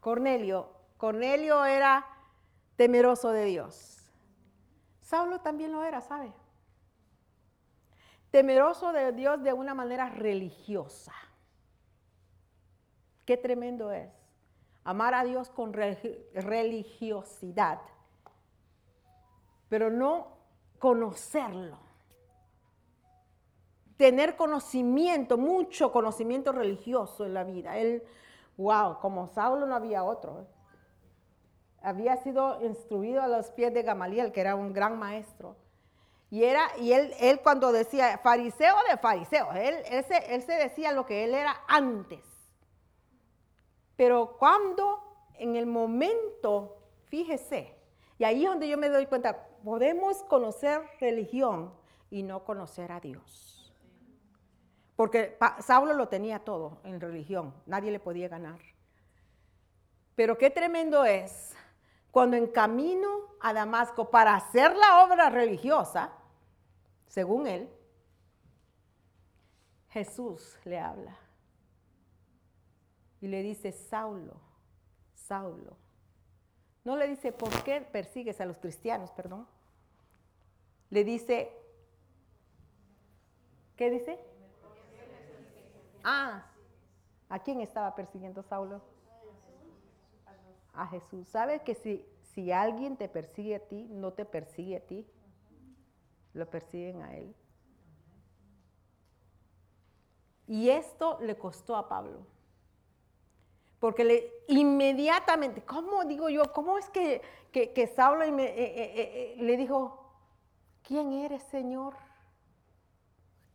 Cornelio, 0.00 0.68
Cornelio 0.98 1.64
era 1.64 2.06
temeroso 2.76 3.30
de 3.30 3.46
Dios. 3.46 4.10
Saulo 5.00 5.40
también 5.40 5.72
lo 5.72 5.82
era, 5.84 6.00
¿sabe? 6.00 6.32
Temeroso 8.30 8.92
de 8.92 9.12
Dios 9.12 9.42
de 9.42 9.52
una 9.52 9.74
manera 9.74 10.08
religiosa. 10.08 11.12
Qué 13.24 13.36
tremendo 13.36 13.92
es. 13.92 14.10
Amar 14.84 15.14
a 15.14 15.22
Dios 15.22 15.48
con 15.48 15.72
religiosidad, 15.72 17.80
pero 19.68 19.90
no 19.90 20.38
conocerlo 20.78 21.81
tener 24.02 24.34
conocimiento, 24.34 25.38
mucho 25.38 25.92
conocimiento 25.92 26.50
religioso 26.50 27.24
en 27.24 27.34
la 27.34 27.44
vida. 27.44 27.78
Él, 27.78 28.02
wow, 28.56 28.98
como 28.98 29.28
Saulo 29.28 29.64
no 29.64 29.76
había 29.76 30.02
otro. 30.02 30.44
Había 31.80 32.16
sido 32.16 32.60
instruido 32.64 33.22
a 33.22 33.28
los 33.28 33.52
pies 33.52 33.72
de 33.72 33.84
Gamaliel, 33.84 34.32
que 34.32 34.40
era 34.40 34.56
un 34.56 34.72
gran 34.72 34.98
maestro. 34.98 35.54
Y, 36.30 36.42
era, 36.42 36.66
y 36.80 36.92
él, 36.92 37.14
él 37.20 37.42
cuando 37.44 37.70
decía 37.70 38.18
fariseo 38.18 38.74
de 38.90 38.96
fariseo, 38.96 39.52
él, 39.52 39.76
él, 39.88 40.04
se, 40.04 40.34
él 40.34 40.42
se 40.42 40.54
decía 40.54 40.90
lo 40.90 41.06
que 41.06 41.22
él 41.22 41.32
era 41.36 41.60
antes. 41.68 42.24
Pero 43.94 44.36
cuando 44.36 44.98
en 45.34 45.54
el 45.54 45.66
momento, 45.66 46.76
fíjese, 47.04 47.72
y 48.18 48.24
ahí 48.24 48.42
es 48.42 48.50
donde 48.50 48.66
yo 48.66 48.76
me 48.78 48.88
doy 48.88 49.06
cuenta, 49.06 49.46
podemos 49.62 50.24
conocer 50.24 50.82
religión 50.98 51.72
y 52.10 52.24
no 52.24 52.42
conocer 52.42 52.90
a 52.90 52.98
Dios. 52.98 53.51
Porque 54.96 55.38
Saulo 55.60 55.94
lo 55.94 56.08
tenía 56.08 56.40
todo 56.40 56.80
en 56.84 57.00
religión, 57.00 57.54
nadie 57.66 57.90
le 57.90 58.00
podía 58.00 58.28
ganar. 58.28 58.60
Pero 60.14 60.36
qué 60.36 60.50
tremendo 60.50 61.04
es 61.04 61.54
cuando 62.10 62.36
en 62.36 62.46
camino 62.46 63.08
a 63.40 63.52
Damasco 63.52 64.10
para 64.10 64.34
hacer 64.34 64.76
la 64.76 65.04
obra 65.04 65.30
religiosa, 65.30 66.12
según 67.08 67.46
él, 67.46 67.68
Jesús 69.88 70.58
le 70.64 70.78
habla 70.78 71.16
y 73.20 73.28
le 73.28 73.42
dice, 73.42 73.72
Saulo, 73.72 74.34
Saulo. 75.14 75.76
No 76.84 76.96
le 76.96 77.06
dice, 77.06 77.32
¿por 77.32 77.62
qué 77.62 77.80
persigues 77.80 78.40
a 78.40 78.46
los 78.46 78.58
cristianos? 78.58 79.12
Perdón. 79.12 79.46
Le 80.90 81.04
dice, 81.04 81.52
¿qué 83.76 83.90
dice? 83.90 84.18
Ah, 86.04 86.44
¿a 87.28 87.38
quién 87.38 87.60
estaba 87.60 87.94
persiguiendo 87.94 88.42
Saulo? 88.42 88.80
A 90.74 90.86
Jesús. 90.86 91.28
¿Sabes 91.28 91.62
que 91.62 91.74
si, 91.74 92.06
si 92.22 92.50
alguien 92.50 92.96
te 92.96 93.08
persigue 93.08 93.56
a 93.56 93.60
ti, 93.60 93.86
no 93.90 94.12
te 94.12 94.24
persigue 94.24 94.76
a 94.76 94.80
ti? 94.80 95.06
Lo 96.34 96.48
persiguen 96.48 97.02
a 97.02 97.14
él. 97.14 97.34
Y 100.46 100.70
esto 100.70 101.18
le 101.20 101.36
costó 101.36 101.76
a 101.76 101.88
Pablo. 101.88 102.26
Porque 103.78 104.04
le, 104.04 104.32
inmediatamente, 104.48 105.62
¿cómo 105.62 106.04
digo 106.04 106.28
yo? 106.28 106.52
¿Cómo 106.52 106.78
es 106.78 106.88
que, 106.90 107.20
que, 107.50 107.86
Saulo 107.86 108.22
eh, 108.22 108.30
eh, 108.38 108.54
eh, 108.56 109.36
le 109.38 109.56
dijo, 109.56 109.98
¿quién 110.82 111.12
eres, 111.12 111.42
Señor? 111.44 111.94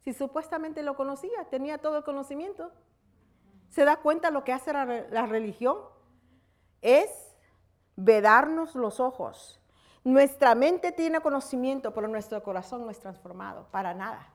Si 0.08 0.14
supuestamente 0.14 0.84
lo 0.84 0.96
conocía, 0.96 1.44
tenía 1.50 1.80
todo 1.80 1.98
el 1.98 2.04
conocimiento. 2.06 2.72
¿Se 3.68 3.84
da 3.84 3.98
cuenta 3.98 4.32
lo 4.32 4.46
que 4.46 4.54
hace 4.54 4.72
la, 4.72 5.26
religión? 5.26 5.80
Es 6.82 7.10
vedarnos 7.98 8.74
los 8.76 9.02
ojos. 9.02 9.60
Nuestra 10.06 10.56
mente 10.56 10.94
tiene 10.94 11.20
conocimiento, 11.20 11.94
pero 11.94 12.08
nuestro 12.08 12.42
corazón 12.42 12.86
no 12.86 12.90
es 12.90 13.02
transformado, 13.02 13.68
para 13.70 13.94
nada. 13.94 14.30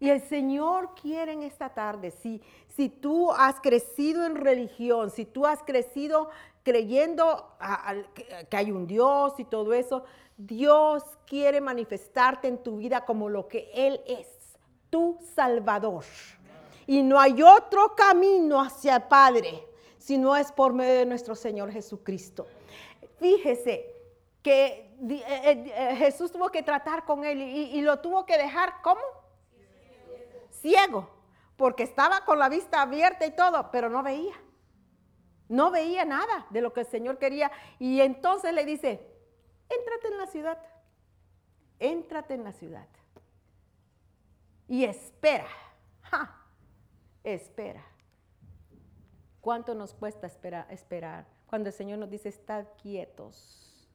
Y 0.00 0.10
el 0.10 0.20
Señor 0.20 0.96
quiere 1.00 1.30
en 1.30 1.44
esta 1.44 1.68
tarde, 1.68 2.10
si, 2.10 2.42
si 2.66 2.88
tú 2.88 3.30
has 3.30 3.60
crecido 3.60 4.26
en 4.26 4.34
religión, 4.34 5.12
si 5.12 5.26
tú 5.26 5.46
has 5.46 5.62
crecido 5.62 6.30
creyendo 6.64 7.56
que 8.50 8.56
hay 8.56 8.72
un 8.72 8.88
Dios 8.88 9.38
y 9.38 9.44
todo 9.44 9.74
eso, 9.74 10.04
Dios 10.36 11.04
quiere 11.26 11.60
manifestarte 11.60 12.48
en 12.48 12.62
tu 12.62 12.78
vida 12.78 13.04
como 13.04 13.28
lo 13.28 13.48
que 13.48 13.70
Él 13.74 14.00
es, 14.06 14.26
tu 14.90 15.18
Salvador. 15.34 16.04
Y 16.86 17.02
no 17.02 17.18
hay 17.18 17.42
otro 17.42 17.94
camino 17.94 18.60
hacia 18.60 18.96
el 18.96 19.02
Padre 19.04 19.66
si 19.98 20.18
no 20.18 20.36
es 20.36 20.52
por 20.52 20.74
medio 20.74 20.98
de 20.98 21.06
nuestro 21.06 21.34
Señor 21.34 21.72
Jesucristo. 21.72 22.46
Fíjese 23.18 23.94
que 24.42 24.94
eh, 25.08 25.22
eh, 25.22 25.72
eh, 25.74 25.96
Jesús 25.96 26.30
tuvo 26.30 26.50
que 26.50 26.62
tratar 26.62 27.06
con 27.06 27.24
él 27.24 27.40
y, 27.40 27.78
y 27.78 27.80
lo 27.80 28.00
tuvo 28.00 28.26
que 28.26 28.36
dejar 28.36 28.82
¿cómo? 28.82 29.00
Ciego, 30.50 31.08
porque 31.56 31.82
estaba 31.84 32.24
con 32.24 32.38
la 32.38 32.48
vista 32.48 32.82
abierta 32.82 33.24
y 33.24 33.30
todo, 33.30 33.70
pero 33.70 33.88
no 33.88 34.02
veía. 34.02 34.34
No 35.48 35.70
veía 35.70 36.04
nada 36.04 36.46
de 36.50 36.60
lo 36.60 36.72
que 36.72 36.80
el 36.80 36.86
Señor 36.86 37.18
quería. 37.18 37.50
Y 37.78 38.00
entonces 38.00 38.52
le 38.52 38.64
dice, 38.64 39.13
Éntrate 39.78 40.08
en 40.08 40.18
la 40.18 40.26
ciudad. 40.26 40.58
Éntrate 41.78 42.34
en 42.34 42.44
la 42.44 42.52
ciudad. 42.52 42.88
Y 44.68 44.84
espera. 44.84 45.48
Espera. 47.22 47.84
¿Cuánto 49.40 49.74
nos 49.74 49.94
cuesta 49.94 50.26
esperar? 50.26 51.26
Cuando 51.46 51.68
el 51.68 51.74
Señor 51.74 51.98
nos 51.98 52.10
dice, 52.10 52.28
estad 52.28 52.66
quietos. 52.82 53.88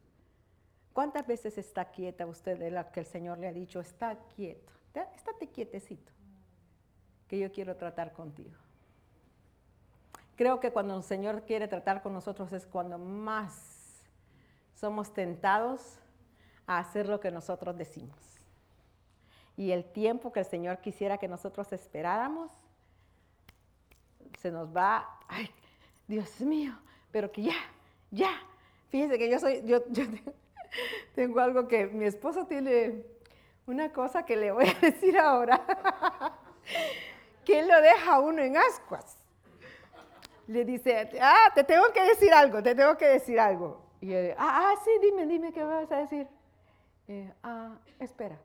¿Cuántas 0.94 1.26
veces 1.26 1.58
está 1.58 1.92
quieta 1.92 2.26
usted 2.26 2.58
de 2.58 2.72
lo 2.72 2.92
que 2.92 3.00
el 3.00 3.06
Señor 3.06 3.38
le 3.38 3.48
ha 3.48 3.54
dicho? 3.54 3.80
Está 3.80 4.18
quieto. 4.36 4.72
Estate 5.16 5.50
quietecito. 5.50 6.12
Que 7.28 7.40
yo 7.40 7.52
quiero 7.52 7.76
tratar 7.78 8.14
contigo. 8.14 8.58
Creo 10.36 10.60
que 10.60 10.72
cuando 10.72 10.96
el 10.98 11.04
Señor 11.04 11.44
quiere 11.46 11.68
tratar 11.68 12.02
con 12.02 12.14
nosotros 12.14 12.52
es 12.54 12.66
cuando 12.66 12.98
más 12.98 13.79
somos 14.80 15.14
tentados 15.14 16.00
a 16.66 16.80
hacer 16.80 17.10
lo 17.10 17.20
que 17.20 17.32
nosotros 17.32 17.78
decimos. 17.78 18.18
Y 19.58 19.72
el 19.72 19.84
tiempo 19.84 20.32
que 20.32 20.40
el 20.40 20.46
Señor 20.46 20.80
quisiera 20.80 21.18
que 21.18 21.28
nosotros 21.28 21.74
esperáramos, 21.74 22.50
se 24.40 24.52
nos 24.52 24.74
va, 24.74 25.20
ay, 25.28 25.50
Dios 26.08 26.40
mío, 26.40 26.74
pero 27.12 27.30
que 27.30 27.44
ya, 27.44 27.58
ya. 28.10 28.32
Fíjense 28.90 29.18
que 29.18 29.30
yo 29.30 29.38
soy, 29.38 29.62
yo, 29.66 29.84
tengo 31.14 31.42
algo 31.42 31.68
que 31.68 31.88
mi 31.88 32.06
esposo 32.06 32.46
tiene 32.46 33.04
una 33.68 33.92
cosa 33.92 34.24
que 34.24 34.38
le 34.38 34.52
voy 34.52 34.66
a 34.66 34.80
decir 34.82 35.18
ahora, 35.18 35.62
que 37.44 37.64
lo 37.64 37.82
deja 37.82 38.20
uno 38.20 38.42
en 38.42 38.56
ascuas. 38.56 39.18
Le 40.48 40.64
dice, 40.64 41.10
ah, 41.22 41.52
te 41.54 41.66
tengo 41.66 41.92
que 41.92 42.02
decir 42.02 42.34
algo, 42.34 42.64
te 42.64 42.74
tengo 42.74 42.98
que 42.98 43.08
decir 43.08 43.40
algo. 43.40 43.89
Y 44.02 44.14
él, 44.14 44.36
ah, 44.38 44.72
ah, 44.72 44.82
sí, 44.84 44.92
dime, 45.02 45.26
dime 45.26 45.52
qué 45.52 45.64
vas 45.64 45.92
a 45.92 45.98
decir. 45.98 46.28
ah, 47.44 47.76
espera. 48.00 48.38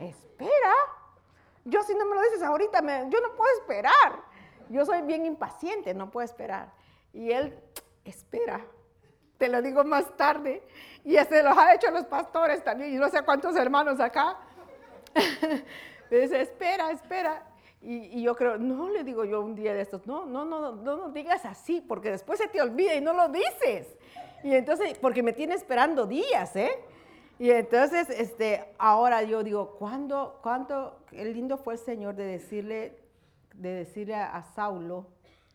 ¿Espera? 0.00 0.74
Yo 1.64 1.82
si 1.82 1.94
no 1.94 2.04
me 2.06 2.14
lo 2.14 2.22
dices 2.22 2.42
ahorita, 2.42 2.80
yo 3.08 3.20
no 3.20 3.34
puedo 3.36 3.58
esperar. 3.60 4.22
Yo 4.68 4.84
soy 4.84 5.02
bien 5.02 5.26
impaciente, 5.26 5.94
no 5.94 6.10
puedo 6.10 6.24
esperar. 6.24 6.72
Y 7.12 7.30
él 7.30 7.58
espera. 8.04 8.60
Te 9.38 9.48
lo 9.48 9.62
digo 9.62 9.84
más 9.84 10.16
tarde. 10.16 10.62
Y 11.04 11.16
se 11.16 11.42
los 11.42 11.56
ha 11.56 11.74
hecho 11.74 11.90
los 11.90 12.06
pastores 12.06 12.62
también. 12.64 12.94
Y 12.94 12.96
no 12.96 13.08
sé 13.08 13.22
cuántos 13.22 13.56
hermanos 13.56 14.00
acá. 14.00 14.38
Dice, 16.10 16.40
espera, 16.40 16.90
espera. 16.90 17.42
Y, 17.86 18.22
yo 18.22 18.34
creo, 18.34 18.56
no 18.56 18.88
le 18.88 19.04
digo 19.04 19.26
yo 19.26 19.42
un 19.42 19.54
día 19.54 19.74
de 19.74 19.82
estos, 19.82 20.06
no, 20.06 20.24
no, 20.24 20.46
no, 20.46 20.72
no, 20.72 20.96
no 20.96 21.10
digas 21.10 21.44
así, 21.44 21.82
porque 21.82 22.10
después 22.10 22.38
se 22.38 22.48
te 22.48 22.62
olvida 22.62 22.94
y 22.94 23.02
no 23.02 23.12
lo 23.12 23.28
dices. 23.28 23.98
Y 24.42 24.54
entonces, 24.54 24.98
porque 24.98 25.22
me 25.22 25.34
tiene 25.34 25.54
esperando 25.54 26.06
días, 26.06 26.56
¿eh? 26.56 26.70
Y 27.38 27.50
entonces, 27.50 28.08
este, 28.08 28.64
ahora 28.78 29.22
yo 29.22 29.42
digo, 29.42 29.76
¿cuándo, 29.76 30.38
cuánto, 30.42 31.04
qué 31.08 31.26
lindo 31.26 31.58
fue 31.58 31.74
el 31.74 31.80
Señor 31.80 32.14
de 32.14 32.24
decirle, 32.24 32.98
de 33.54 33.70
decirle 33.70 34.14
a, 34.14 34.42
Saulo 34.54 35.08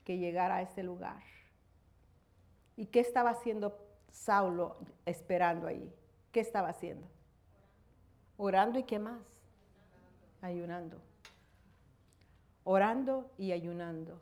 que 0.04 0.18
llegara 0.20 0.58
a 0.58 0.62
ese 0.62 0.84
lugar? 0.84 1.24
¿Y 2.76 2.86
qué 2.88 3.00
estaba 3.00 3.32
haciendo 3.32 3.76
Saulo 4.12 4.78
esperando 5.06 5.66
ahí? 5.66 5.92
¿Qué 6.32 6.42
estaba 6.42 6.70
haciendo? 6.70 7.08
Orando 8.38 8.78
y 8.78 8.84
qué 8.84 9.00
más? 9.00 9.22
Ayunando. 10.42 11.09
Orando 12.64 13.32
y 13.38 13.52
ayunando. 13.52 14.22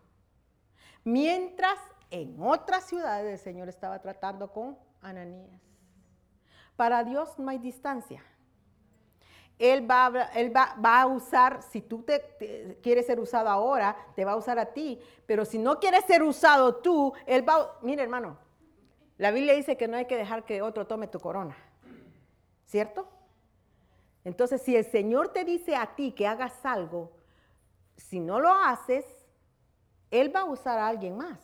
Mientras 1.04 1.78
en 2.10 2.42
otras 2.42 2.86
ciudades 2.86 3.32
el 3.32 3.40
Señor 3.40 3.70
estaba 3.70 4.00
tratando 4.02 4.52
con 4.52 4.78
Ananías. 5.02 5.62
Para 6.76 7.04
Dios 7.04 7.38
no 7.40 7.50
hay 7.50 7.58
distancia. 7.58 8.24
Él 9.60 9.90
va, 9.90 11.02
a 11.02 11.08
usar, 11.08 11.64
si 11.64 11.82
tú 11.82 12.04
te, 12.04 12.78
quieres 12.84 13.08
ser 13.08 13.20
usado 13.20 13.50
ahora, 13.50 13.98
te 14.16 14.24
va 14.24 14.34
a 14.34 14.36
usar 14.36 14.60
a 14.60 14.68
ti. 14.68 15.00
Pero 15.26 15.46
si 15.46 15.58
no 15.58 15.80
quieres 15.80 16.06
ser 16.06 16.22
usado 16.22 16.76
tú, 16.76 17.14
Él 17.26 17.48
va, 17.48 17.56
a, 17.56 17.72
mire 17.82 18.04
hermano, 18.04 18.38
la 19.18 19.32
Biblia 19.32 19.56
dice 19.56 19.76
que 19.76 19.88
no 19.88 19.98
hay 19.98 20.06
que 20.06 20.16
dejar 20.16 20.46
que 20.46 20.62
otro 20.62 20.86
tome 20.86 21.08
tu 21.08 21.20
corona. 21.20 21.58
¿Cierto? 22.66 23.08
Entonces, 24.24 24.62
si 24.62 24.76
el 24.76 24.86
Señor 24.86 25.30
te 25.30 25.44
dice 25.44 25.76
a 25.76 25.96
ti 25.96 26.12
que 26.12 26.28
hagas 26.28 26.64
algo, 26.64 27.17
si 27.98 28.20
no 28.20 28.40
lo 28.40 28.54
haces, 28.54 29.06
Él 30.12 30.34
va 30.34 30.42
a 30.42 30.46
usar 30.46 30.80
a 30.80 30.88
alguien 30.88 31.18
más. 31.18 31.40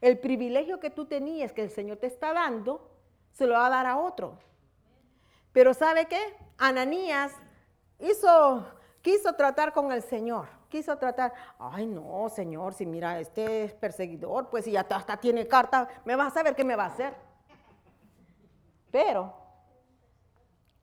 El 0.00 0.18
privilegio 0.18 0.80
que 0.80 0.90
tú 0.90 1.06
tenías, 1.06 1.52
que 1.52 1.62
el 1.62 1.70
Señor 1.70 1.98
te 1.98 2.08
está 2.08 2.32
dando, 2.32 2.90
se 3.32 3.46
lo 3.46 3.54
va 3.54 3.66
a 3.66 3.70
dar 3.70 3.86
a 3.86 3.98
otro. 3.98 4.38
Pero 5.52 5.72
¿sabe 5.72 6.06
qué? 6.06 6.20
Ananías 6.58 7.32
quiso 7.98 9.32
tratar 9.36 9.72
con 9.72 9.92
el 9.92 10.02
Señor. 10.02 10.48
Quiso 10.68 10.96
tratar, 10.96 11.32
ay 11.58 11.86
no, 11.86 12.28
Señor, 12.30 12.74
si 12.74 12.86
mira, 12.86 13.20
este 13.20 13.64
es 13.64 13.74
perseguidor, 13.74 14.48
pues 14.48 14.64
si 14.64 14.72
ya 14.72 14.86
hasta 14.88 15.18
tiene 15.18 15.46
carta, 15.46 15.86
me 16.04 16.16
vas 16.16 16.28
a 16.28 16.34
saber 16.34 16.56
qué 16.56 16.64
me 16.64 16.76
va 16.76 16.84
a 16.84 16.88
hacer. 16.88 17.14
Pero 18.90 19.34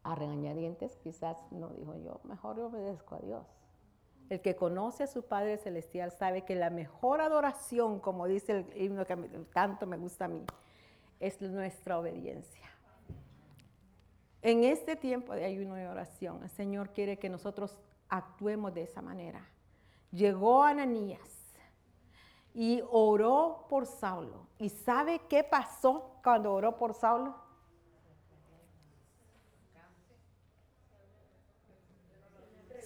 a 0.04 0.16
regañadientes 0.16 0.96
quizás 0.98 1.38
no 1.52 1.70
dijo 1.70 1.96
yo, 1.98 2.22
mejor 2.24 2.60
obedezco 2.60 3.16
a 3.16 3.20
Dios. 3.20 3.59
El 4.30 4.42
que 4.42 4.56
conoce 4.56 5.04
a 5.04 5.08
su 5.08 5.24
Padre 5.24 5.58
Celestial 5.58 6.12
sabe 6.12 6.44
que 6.44 6.56
la 6.56 6.70
mejor 6.70 7.20
adoración, 7.20 8.00
como 8.00 8.28
dice 8.28 8.52
el 8.52 8.82
himno 8.82 9.06
que 9.06 9.16
tanto 9.54 9.88
me 9.88 9.98
gusta 9.98 10.26
a 10.26 10.28
mí, 10.28 10.46
es 11.20 11.42
nuestra 11.42 12.00
obediencia. 12.00 12.68
En 14.42 14.64
este 14.64 14.96
tiempo 14.96 15.34
de 15.34 15.46
ayuno 15.46 15.80
y 15.80 15.84
oración, 15.84 16.44
el 16.44 16.50
Señor 16.50 16.92
quiere 16.92 17.18
que 17.18 17.28
nosotros 17.28 17.78
actuemos 18.08 18.74
de 18.74 18.84
esa 18.84 19.02
manera. 19.02 19.46
Llegó 20.12 20.64
Ananías 20.64 21.40
y 22.54 22.82
oró 22.90 23.66
por 23.68 23.86
Saulo. 23.86 24.48
¿Y 24.58 24.70
sabe 24.70 25.22
qué 25.28 25.44
pasó 25.44 26.20
cuando 26.24 26.54
oró 26.54 26.78
por 26.78 26.94
Saulo? 26.94 27.36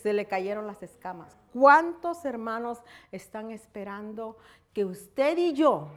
Se 0.04 0.14
le 0.14 0.28
cayeron 0.28 0.68
las 0.68 0.84
escamas. 0.84 1.36
¿Cuántos 1.54 2.26
hermanos 2.26 2.84
están 3.12 3.52
esperando 3.52 4.38
que 4.74 4.86
usted 4.86 5.38
y 5.38 5.54
yo 5.54 5.90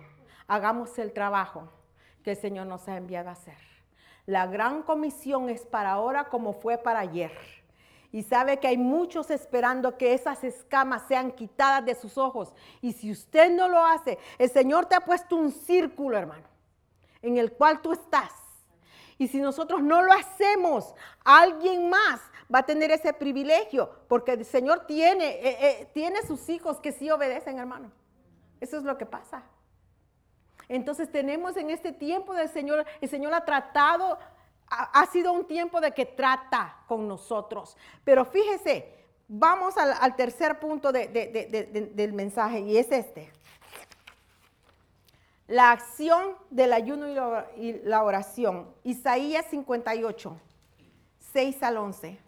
hagamos 0.47 0.99
el 0.99 1.12
trabajo 1.12 1.69
que 2.23 2.33
el 2.33 2.37
Señor 2.37 2.66
nos 2.66 2.89
ha 2.89 2.97
enviado 2.97 3.28
a 3.28 3.33
hacer. 3.33 3.59
La 4.27 4.47
gran 4.47 4.83
comisión 4.83 5.49
es 5.49 5.65
para 5.65 5.93
ahora 5.93 6.28
como 6.28 6.53
fue 6.53 6.78
para 6.78 7.01
ayer. 7.01 7.33
Y 8.12 8.23
sabe 8.23 8.59
que 8.59 8.69
hay 8.69 8.78
muchos 8.78 9.31
esperando 9.31 9.97
que 9.97 10.15
esas 10.15 10.43
escamas 10.43 11.03
sean 11.07 11.33
quitadas 11.33 11.85
de 11.85 11.95
sus 11.95 12.16
ojos. 12.19 12.53
Y 12.81 12.93
si 12.93 13.11
usted 13.11 13.51
no 13.51 13.69
lo 13.69 13.85
hace, 13.85 14.19
el 14.39 14.51
Señor 14.51 14.87
te 14.87 14.95
ha 14.95 15.01
puesto 15.01 15.37
un 15.37 15.53
círculo, 15.53 16.16
hermano, 16.16 16.47
en 17.23 17.37
el 17.37 17.53
cual 17.53 17.81
tú 17.83 17.93
estás. 17.93 18.33
Y 19.19 19.28
si 19.28 19.41
nosotros 19.41 19.83
no 19.83 20.03
lo 20.03 20.12
hacemos, 20.12 20.95
alguien 21.24 21.89
más 21.89 22.20
va 22.52 22.60
a 22.60 22.66
tener 22.66 22.90
ese 22.90 23.12
privilegio, 23.12 23.90
porque 24.09 24.32
el 24.32 24.44
Señor 24.44 24.86
tiene, 24.86 25.28
eh, 25.28 25.56
eh, 25.60 25.90
tiene 25.93 26.23
sus 26.27 26.48
hijos 26.48 26.81
que 26.81 26.93
sí 26.93 27.10
obedecen, 27.10 27.59
hermano. 27.59 27.90
Eso 28.60 28.77
es 28.77 28.85
lo 28.85 28.97
que 28.97 29.06
pasa. 29.06 29.43
Entonces 30.68 31.10
tenemos 31.10 31.56
en 31.56 31.70
este 31.70 31.93
tiempo 31.93 32.35
del 32.35 32.48
Señor, 32.48 32.85
el 33.01 33.09
Señor 33.09 33.35
ha 33.35 33.44
tratado, 33.44 34.18
ha, 34.68 35.06
sido 35.06 35.32
un 35.32 35.47
tiempo 35.47 35.81
de 35.81 35.93
que 35.93 36.06
trata 36.06 36.77
con 36.89 37.06
nosotros. 37.06 37.77
Pero 38.05 38.24
fíjese, 38.24 38.93
vamos 39.28 39.77
al, 39.77 40.16
tercer 40.16 40.59
punto 40.59 40.90
del 40.90 42.12
mensaje 42.12 42.60
y 42.60 42.78
es 42.78 42.90
este. 42.90 43.31
La 45.47 45.70
acción 45.70 46.36
del 46.51 46.73
ayuno 46.73 47.06
y 47.56 47.74
la 47.85 48.02
oración. 48.02 48.74
Isaías 48.82 49.47
58, 49.51 50.36
6 51.32 51.62
al 51.62 51.77
11. 51.77 52.26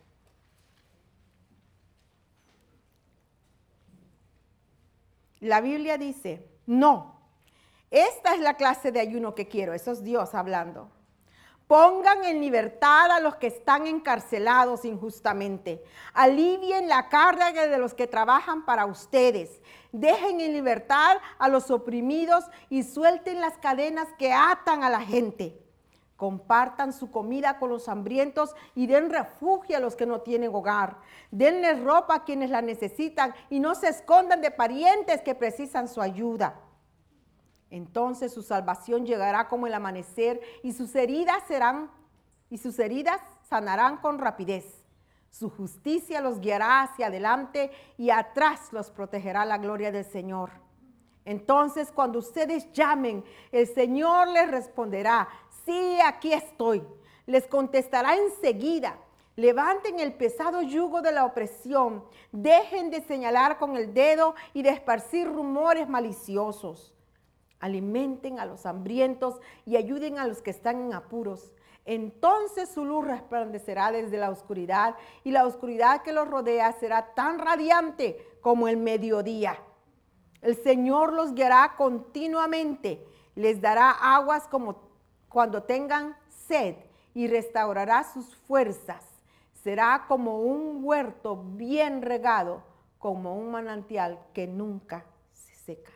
La 5.41 5.61
Biblia 5.61 5.99
dice, 5.99 6.49
no, 6.67 7.21
esta 7.91 8.35
es 8.35 8.41
la 8.41 8.55
clase 8.55 8.93
de 8.93 9.01
ayuno 9.01 9.35
que 9.35 9.49
quiero, 9.49 9.73
eso 9.73 9.93
es 9.93 10.03
Dios 10.03 10.35
hablando. 10.35 10.91
Pongan 11.67 12.25
en 12.25 12.41
libertad 12.41 13.11
a 13.11 13.21
los 13.21 13.37
que 13.37 13.49
están 13.49 13.87
encarcelados 13.87 14.87
injustamente. 14.87 15.85
Alivien 16.15 16.89
la 16.89 17.11
carga 17.11 17.53
de 17.53 17.77
los 17.77 17.93
que 17.93 18.07
trabajan 18.07 18.65
para 18.65 18.87
ustedes. 18.87 19.61
Dejen 19.93 20.41
en 20.41 20.55
libertad 20.55 21.19
a 21.39 21.49
los 21.49 21.71
oprimidos 21.71 22.45
y 22.71 22.85
suelten 22.85 23.43
las 23.43 23.59
cadenas 23.59 24.09
que 24.19 24.33
atan 24.33 24.83
a 24.83 24.89
la 24.89 25.03
gente. 25.03 25.63
Compartan 26.19 26.93
su 26.93 27.13
comida 27.13 27.61
con 27.61 27.71
los 27.71 27.89
hambrientos 27.89 28.57
y 28.75 28.89
den 28.89 29.09
refugio 29.09 29.77
a 29.77 29.81
los 29.81 29.95
que 29.95 30.05
no 30.05 30.21
tienen 30.21 30.53
hogar. 30.53 30.99
Denles 31.31 31.81
ropa 31.81 32.17
a 32.17 32.25
quienes 32.25 32.51
la 32.51 32.61
necesitan 32.61 33.33
y 33.49 33.61
no 33.61 33.77
se 33.77 33.89
escondan 33.89 34.41
de 34.41 34.51
parientes 34.51 35.23
que 35.23 35.37
precisan 35.37 35.87
su 35.87 36.03
ayuda. 36.03 36.61
Entonces 37.71 38.33
su 38.33 38.43
salvación 38.43 39.07
llegará 39.07 39.47
como 39.47 39.69
el 39.69 39.75
amanecer 39.75 40.41
y 40.65 40.73
sus 40.73 40.93
heridas 40.97 41.45
serán 41.47 41.89
y 42.51 42.59
sus 42.59 42.81
heridas 42.81 43.21
sanarán 43.49 43.99
con 43.99 44.19
rapidez. 44.19 44.85
Su 45.31 45.49
justicia 45.49 46.21
los 46.21 46.41
guiará 46.41 46.83
hacia 46.83 47.07
adelante 47.07 47.71
y 47.97 48.11
atrás 48.11 48.73
los 48.73 48.91
protegerá 48.91 49.45
la 49.45 49.59
gloria 49.59 49.93
del 49.93 50.05
Señor. 50.05 50.51
Entonces 51.29 51.93
cuando 51.93 52.21
ustedes 52.21 52.73
llamen, 52.73 53.23
el 53.53 53.67
Señor 53.67 54.29
les 54.29 54.51
responderá, 54.51 55.29
sí, 55.69 55.99
aquí 56.05 56.33
estoy. 56.33 56.83
Les 57.27 57.47
contestará 57.47 58.17
enseguida. 58.17 58.99
Levanten 59.37 60.01
el 60.01 60.15
pesado 60.15 60.63
yugo 60.63 61.03
de 61.03 61.13
la 61.13 61.25
opresión. 61.25 62.05
Dejen 62.33 62.91
de 62.91 63.03
señalar 63.03 63.59
con 63.59 63.77
el 63.77 63.93
dedo 63.93 64.35
y 64.55 64.63
de 64.63 64.71
esparcir 64.71 65.29
rumores 65.29 65.89
maliciosos 65.89 66.95
alimenten 67.61 68.39
a 68.39 68.47
los 68.47 68.67
hambrientos 68.67 69.41
y 69.67 69.77
ayuden 69.77 70.19
a 70.19 70.27
los 70.27 70.43
que 70.43 70.51
están 70.51 70.81
en 70.81 70.95
apuros. 70.95 71.53
Entonces 71.85 72.69
su 72.69 72.85
luz 72.85 73.07
resplandecerá 73.07 73.91
desde 73.91 74.19
la 74.19 74.31
oscuridad 74.31 74.95
y 75.25 75.31
la 75.31 75.47
oscuridad 75.47 76.03
que 76.03 76.13
los 76.13 76.29
rodea 76.29 76.73
será 76.73 77.15
tan 77.15 77.39
radiante 77.39 78.39
como 78.41 78.69
el 78.69 78.77
mediodía. 78.77 79.59
El 80.43 80.57
Señor 80.57 81.15
los 81.15 81.35
guiará 81.35 81.75
continuamente, 81.77 83.05
les 83.35 83.61
dará 83.61 83.91
aguas 83.91 84.47
como 84.47 84.88
cuando 85.29 85.63
tengan 85.63 86.17
sed 86.29 86.77
y 87.15 87.27
restaurará 87.29 88.05
sus 88.05 88.35
fuerzas. 88.37 89.05
Será 89.53 90.05
como 90.09 90.41
un 90.41 90.85
huerto 90.85 91.37
bien 91.37 92.03
regado, 92.03 92.63
como 92.99 93.37
un 93.37 93.51
manantial 93.51 94.19
que 94.33 94.47
nunca 94.47 95.05
se 95.33 95.55
seca. 95.55 95.93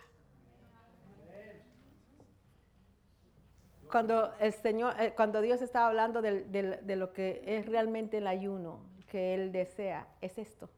cuando 3.90 4.32
el 4.40 4.54
Señor, 4.54 4.94
eh, 4.98 5.12
cuando 5.14 5.42
Dios 5.42 5.60
estaba 5.60 5.86
hablando 5.88 6.22
del- 6.22 6.50
de 6.50 6.96
lo 6.96 7.12
que 7.12 7.42
es 7.44 7.66
realmente 7.66 8.16
el 8.16 8.26
ayuno 8.26 8.80
que 9.06 9.34
Él 9.34 9.52
desea, 9.52 10.08
es 10.22 10.38
esto. 10.38 10.70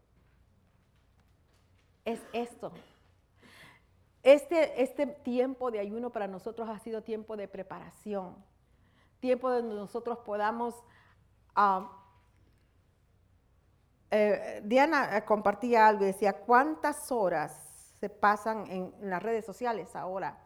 Es 2.04 2.20
esto. 2.32 2.72
Este, 4.24 4.82
este 4.82 5.06
tiempo 5.06 5.70
de 5.70 5.78
ayuno 5.80 6.08
para 6.08 6.26
nosotros 6.26 6.66
ha 6.70 6.78
sido 6.78 7.02
tiempo 7.02 7.36
de 7.36 7.46
preparación, 7.46 8.34
tiempo 9.20 9.50
donde 9.50 9.74
nosotros 9.74 10.18
podamos... 10.20 10.74
ah, 11.54 11.92
eh, 14.10 14.62
Diana 14.64 15.14
eh, 15.18 15.24
compartía 15.26 15.86
algo 15.86 16.04
y 16.04 16.06
decía, 16.06 16.40
¿cuántas 16.40 17.12
horas 17.12 17.52
se 18.00 18.08
pasan 18.08 18.66
en, 18.70 18.94
las 19.02 19.22
redes 19.22 19.44
sociales 19.44 19.94
ahora? 19.94 20.38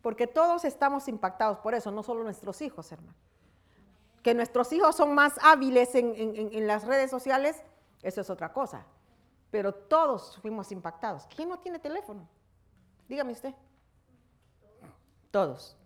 Porque 0.00 0.26
todos 0.26 0.64
estamos 0.64 1.06
impactados 1.06 1.58
por 1.58 1.74
eso, 1.74 1.90
no 1.90 2.02
solo 2.02 2.22
nuestros 2.24 2.62
hijos, 2.62 2.90
hermano. 2.90 3.18
Que 4.22 4.32
nuestros 4.32 4.72
hijos 4.72 4.96
son 4.96 5.14
más 5.14 5.34
hábiles 5.42 5.94
en- 5.94 6.14
en 6.16 6.66
las 6.66 6.84
redes 6.86 7.10
sociales, 7.10 7.62
eso 8.02 8.22
es 8.22 8.30
otra 8.30 8.52
cosa. 8.52 8.86
Pero 9.50 9.74
todos 9.74 10.38
fuimos 10.40 10.72
impactados. 10.72 11.26
¿Quién 11.34 11.50
no 11.50 11.58
tiene 11.58 11.78
teléfono? 11.78 12.26
Dígame 13.08 13.32
usted. 13.32 13.54
Todos. 15.30 15.76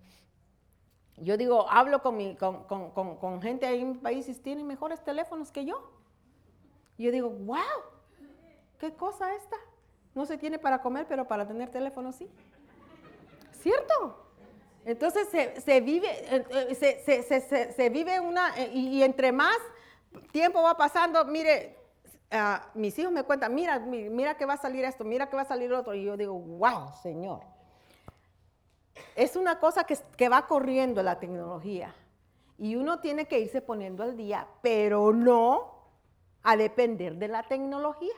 Yo 1.17 1.37
digo, 1.37 1.67
hablo 1.69 2.01
con, 2.03 2.17
mi- 2.17 2.37
con- 2.37 2.65
con- 2.65 2.91
con- 2.93 3.17
con 3.17 3.43
gente 3.43 3.67
ahí 3.67 3.83
en 3.83 3.93
mi 3.93 3.99
país 3.99 4.29
y 4.29 4.35
tienen 4.35 4.67
mejores 4.67 5.03
teléfonos 5.05 5.51
que 5.53 5.65
yo. 5.67 5.91
Y 6.97 7.05
yo 7.05 7.13
digo, 7.13 7.29
wow, 7.31 7.59
qué 8.79 8.95
cosa 8.95 9.35
esta. 9.35 9.57
No 10.15 10.25
se 10.27 10.39
tiene 10.39 10.59
para 10.59 10.81
comer, 10.81 11.07
pero 11.07 11.29
para 11.29 11.47
tener 11.47 11.71
teléfono 11.71 12.13
sí. 12.13 12.29
¿Cierto? 13.61 14.27
Entonces 14.87 15.29
se, 15.29 15.61
se 15.61 15.81
vive, 15.83 16.09
eh, 16.35 16.45
eh, 16.51 16.75
se, 16.75 17.23
se- 17.23 17.73
se- 17.73 17.91
vive 17.91 18.19
una, 18.19 18.57
eh, 18.57 18.71
y 18.73 19.03
entre 19.03 19.31
más 19.31 19.57
tiempo 20.33 20.63
va 20.63 20.77
pasando, 20.77 21.23
mire, 21.27 21.77
ah, 22.31 22.71
mis 22.75 22.99
hijos 22.99 23.13
me 23.13 23.23
cuentan, 23.25 23.55
mira, 23.55 23.79
mi- 23.79 24.09
mira 24.11 24.37
que 24.37 24.47
va 24.47 24.55
a 24.55 24.59
salir 24.59 24.85
esto, 24.85 25.05
mira 25.05 25.29
que 25.29 25.37
va 25.37 25.43
a 25.43 25.47
salir 25.47 25.73
otro, 25.73 25.95
y 25.95 26.05
yo 26.05 26.17
digo, 26.17 26.35
wow, 26.39 26.93
Señor. 27.03 27.41
Es 29.17 29.37
una 29.37 29.59
cosa 29.59 29.85
que, 29.85 30.29
va 30.29 30.47
corriendo 30.47 31.03
la 31.03 31.19
tecnología, 31.19 31.95
y 32.59 32.77
uno 32.77 33.01
tiene 33.01 33.27
que 33.27 33.41
irse 33.41 33.61
poniendo 33.63 34.03
al 34.03 34.17
día, 34.17 34.47
pero 34.63 35.13
no 35.13 35.75
a 36.43 36.57
depender 36.57 37.17
de 37.17 37.29
la 37.29 37.43
tecnología. 37.43 38.15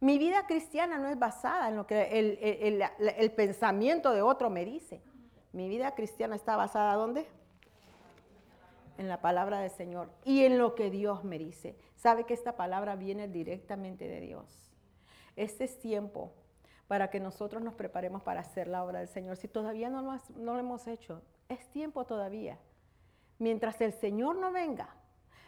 Mi 0.00 0.18
vida 0.18 0.46
cristiana 0.46 0.98
no 0.98 1.08
es 1.08 1.18
basada 1.18 1.68
en 1.68 1.76
lo 1.76 1.86
que 1.86 2.18
el- 2.18 2.82
el 3.16 3.30
pensamiento 3.32 4.10
de 4.12 4.22
otro 4.22 4.50
me 4.50 4.64
dice. 4.64 5.00
Mi 5.52 5.68
vida 5.68 5.94
cristiana 5.94 6.34
está 6.34 6.56
basada 6.56 6.94
¿dónde? 6.94 7.28
En 8.98 9.08
la 9.08 9.20
palabra 9.20 9.60
del 9.60 9.70
Señor 9.70 10.10
y 10.24 10.44
en 10.44 10.58
lo 10.58 10.74
que 10.74 10.90
Dios 10.90 11.22
me 11.24 11.38
dice. 11.38 11.76
Sabe 12.02 12.24
que 12.24 12.34
esta 12.34 12.56
palabra 12.56 12.96
viene 12.96 13.28
directamente 13.28 14.08
de 14.08 14.20
Dios. 14.20 14.72
Este 15.36 15.62
es 15.62 15.78
tiempo 15.78 16.32
para 16.88 17.10
que 17.10 17.20
nosotros 17.20 17.62
nos 17.62 17.74
preparemos 17.74 18.24
para 18.24 18.40
hacer 18.40 18.66
la 18.66 18.82
obra 18.82 18.98
del 18.98 19.06
Señor. 19.06 19.36
Si 19.36 19.46
todavía 19.46 19.88
no 19.88 20.02
lo, 20.02 20.20
no 20.34 20.54
lo 20.54 20.58
hemos 20.58 20.88
hecho, 20.88 21.22
es 21.48 21.64
tiempo 21.70 22.04
todavía. 22.04 22.58
Mientras 23.38 23.80
el 23.80 23.92
Señor 23.92 24.34
no 24.34 24.50
venga, 24.50 24.88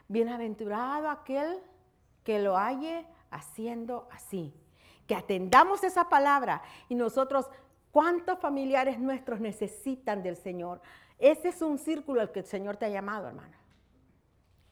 bienaventurado 0.07 1.11
aquel 1.11 1.59
que 2.23 2.39
lo 2.39 2.57
halle 2.57 3.05
haciendo 3.33 4.07
así. 4.13 4.55
Que 5.09 5.17
atendamos 5.17 5.83
esa 5.83 6.09
palabra 6.09 6.63
y 6.89 6.95
nosotros, 6.95 7.51
¿cuántos 7.91 8.39
familiares 8.39 9.01
nuestros 9.01 9.41
necesitan 9.41 10.23
del 10.23 10.37
Señor? 10.37 10.81
Ese 11.19 11.49
es 11.49 11.63
un 11.63 11.79
círculo 11.79 12.21
al 12.21 12.31
que 12.31 12.39
el 12.39 12.47
Señor 12.47 12.77
te 12.77 12.87
ha 12.87 12.91
llamado, 12.91 13.27
hermano. 13.27 13.64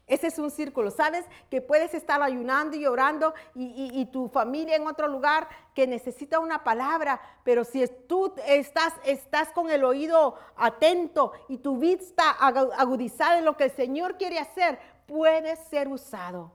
Ese 0.07 0.27
es 0.27 0.39
un 0.39 0.51
círculo. 0.51 0.91
Sabes 0.91 1.25
que 1.49 1.61
puedes 1.61 1.95
estar 1.95 2.21
ayunando 2.23 2.77
y 2.77 2.87
orando 2.87 3.35
y, 3.55 4.05
tu 4.13 4.29
familia 4.29 4.77
en 4.77 4.87
otro 4.87 5.09
lugar 5.09 5.49
que 5.75 5.87
necesita 5.87 6.41
una 6.41 6.65
palabra, 6.65 7.21
pero 7.45 7.65
si 7.65 7.87
tú 8.09 8.35
estás, 8.47 8.93
estás 9.05 9.51
con 9.51 9.71
el 9.71 9.85
oído 9.85 10.37
atento 10.57 11.33
y 11.49 11.59
tu 11.59 11.79
vista 11.79 12.37
agu- 12.39 12.73
agudizada 12.77 13.39
en 13.39 13.45
lo 13.45 13.57
que 13.57 13.65
el 13.65 13.71
Señor 13.71 14.19
quiere 14.19 14.39
hacer, 14.39 14.79
puedes 15.07 15.59
ser 15.69 15.89
usado. 15.89 16.51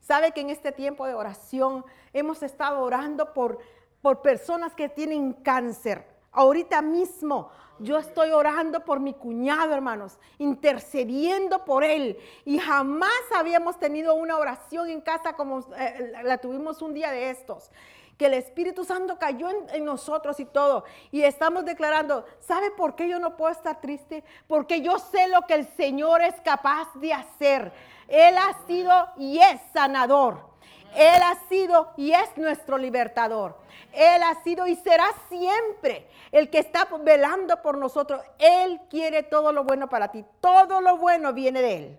Sabe 0.00 0.32
que 0.32 0.40
en 0.40 0.50
este 0.50 0.72
tiempo 0.72 1.06
de 1.06 1.14
oración 1.14 1.84
hemos 2.14 2.42
estado 2.42 2.80
orando 2.80 3.34
por, 3.34 3.58
por 4.00 4.22
personas 4.22 4.74
que 4.74 4.88
tienen 4.88 5.34
cáncer. 5.34 6.17
Ahorita 6.32 6.82
mismo 6.82 7.50
yo 7.80 7.98
estoy 7.98 8.30
orando 8.30 8.84
por 8.84 8.98
mi 9.00 9.14
cuñado, 9.14 9.72
hermanos, 9.72 10.18
intercediendo 10.38 11.64
por 11.64 11.84
él. 11.84 12.18
Y 12.44 12.58
jamás 12.58 13.12
habíamos 13.36 13.78
tenido 13.78 14.14
una 14.14 14.36
oración 14.36 14.88
en 14.88 15.00
casa 15.00 15.34
como 15.34 15.60
eh, 15.76 16.12
la 16.24 16.38
tuvimos 16.38 16.82
un 16.82 16.92
día 16.92 17.10
de 17.10 17.30
estos. 17.30 17.70
Que 18.16 18.26
el 18.26 18.34
Espíritu 18.34 18.84
Santo 18.84 19.16
cayó 19.16 19.48
en, 19.48 19.68
en 19.72 19.84
nosotros 19.84 20.40
y 20.40 20.44
todo. 20.44 20.84
Y 21.12 21.22
estamos 21.22 21.64
declarando, 21.64 22.24
¿sabe 22.40 22.72
por 22.72 22.96
qué 22.96 23.08
yo 23.08 23.20
no 23.20 23.36
puedo 23.36 23.52
estar 23.52 23.80
triste? 23.80 24.24
Porque 24.48 24.80
yo 24.80 24.98
sé 24.98 25.28
lo 25.28 25.42
que 25.42 25.54
el 25.54 25.68
Señor 25.76 26.20
es 26.22 26.34
capaz 26.40 26.92
de 26.94 27.12
hacer. 27.12 27.72
Él 28.08 28.36
ha 28.36 28.66
sido 28.66 28.92
y 29.18 29.38
es 29.38 29.60
sanador. 29.72 30.47
Él 30.96 31.22
ha 31.22 31.48
sido 31.48 31.92
y 31.96 32.12
es 32.12 32.36
nuestro 32.36 32.78
libertador. 32.78 33.56
Él 33.92 34.22
ha 34.22 34.34
sido 34.42 34.66
y 34.66 34.76
será 34.76 35.06
siempre 35.28 36.08
el 36.32 36.50
que 36.50 36.58
está 36.58 36.88
velando 37.02 37.60
por 37.62 37.78
nosotros. 37.78 38.20
Él 38.38 38.80
quiere 38.90 39.22
todo 39.22 39.52
lo 39.52 39.64
bueno 39.64 39.88
para 39.88 40.08
ti. 40.08 40.24
Todo 40.40 40.80
lo 40.80 40.98
bueno 40.98 41.32
viene 41.32 41.62
de 41.62 41.76
Él. 41.76 41.98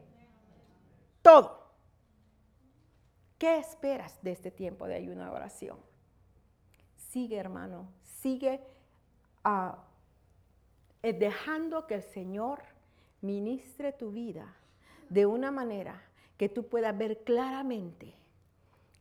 Todo. 1.21 1.59
¿Qué 3.37 3.57
esperas 3.57 4.21
de 4.21 4.31
este 4.31 4.51
tiempo 4.51 4.85
de 4.85 4.95
ayuno 4.95 5.25
y 5.25 5.29
oración? 5.29 5.77
Sigue, 6.95 7.37
hermano. 7.37 7.89
Sigue 8.03 8.61
ah, 9.43 9.77
eh, 11.01 11.13
dejando 11.13 11.87
que 11.87 11.95
el 11.95 12.03
Señor 12.03 12.61
ministre 13.21 13.93
tu 13.93 14.11
vida 14.11 14.55
de 15.09 15.25
una 15.25 15.51
manera 15.51 16.01
que 16.37 16.49
tú 16.49 16.67
puedas 16.67 16.97
ver 16.97 17.23
claramente 17.23 18.18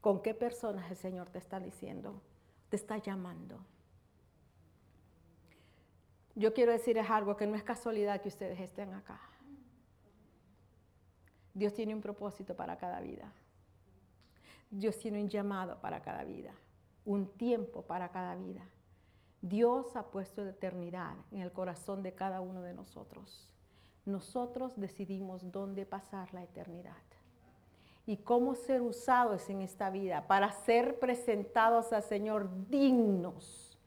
con 0.09 0.23
qué 0.23 0.33
personas 0.33 0.91
el 0.91 0.97
Señor 0.97 1.29
te 1.29 1.37
está 1.37 1.61
diciendo, 1.61 2.23
te 2.71 2.77
está 2.77 2.97
llamando. 2.97 3.59
Yo 6.35 6.55
quiero 6.55 6.73
decirles 6.73 7.11
algo 7.11 7.37
que 7.37 7.47
no 7.47 7.55
es 7.55 7.63
casualidad 7.63 8.23
que 8.23 8.29
ustedes 8.29 8.59
estén 8.59 8.95
acá. 8.95 9.21
Dios 11.53 11.75
tiene 11.75 11.95
un 11.95 12.01
propósito 12.01 12.57
para 12.57 12.79
cada 12.79 13.03
vida. 13.03 13.31
Dios 14.71 14.99
tiene 14.99 15.21
un 15.21 15.29
llamado 15.29 15.79
para 15.83 16.01
cada 16.01 16.25
vida, 16.25 16.55
un 17.05 17.29
tiempo 17.37 17.83
para 17.83 18.09
cada 18.09 18.35
vida. 18.35 18.67
Dios 19.43 19.95
ha 19.95 20.11
puesto 20.11 20.43
la 20.43 20.53
eternidad 20.53 21.17
en 21.31 21.43
el 21.43 21.53
corazón 21.53 22.03
de 22.03 22.15
cada 22.15 22.41
uno 22.41 22.63
de 22.63 22.73
nosotros. 22.73 23.47
Nosotros 24.07 24.73
decidimos 24.81 25.53
dónde 25.53 25.85
pasar 25.85 26.33
la 26.33 26.45
eternidad 26.45 27.08
y 28.09 28.17
cómo 28.17 28.55
ser 28.55 28.81
usados 28.81 29.51
en 29.51 29.61
esta 29.61 29.91
vida 29.91 30.27
para 30.27 30.51
ser 30.51 30.99
presentados 30.99 31.93
al 31.93 32.03
Señor 32.03 32.49
dignos, 32.71 33.79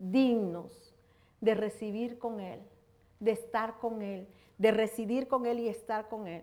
dignos 0.00 0.92
de 1.40 1.54
recibir 1.54 2.18
con 2.18 2.40
Él, 2.40 2.60
de 3.20 3.30
estar 3.30 3.78
con 3.78 4.02
Él, 4.02 4.26
de 4.58 4.72
residir 4.72 5.28
con 5.28 5.46
Él 5.46 5.60
y 5.60 5.68
estar 5.68 6.08
con 6.08 6.26
Él. 6.26 6.42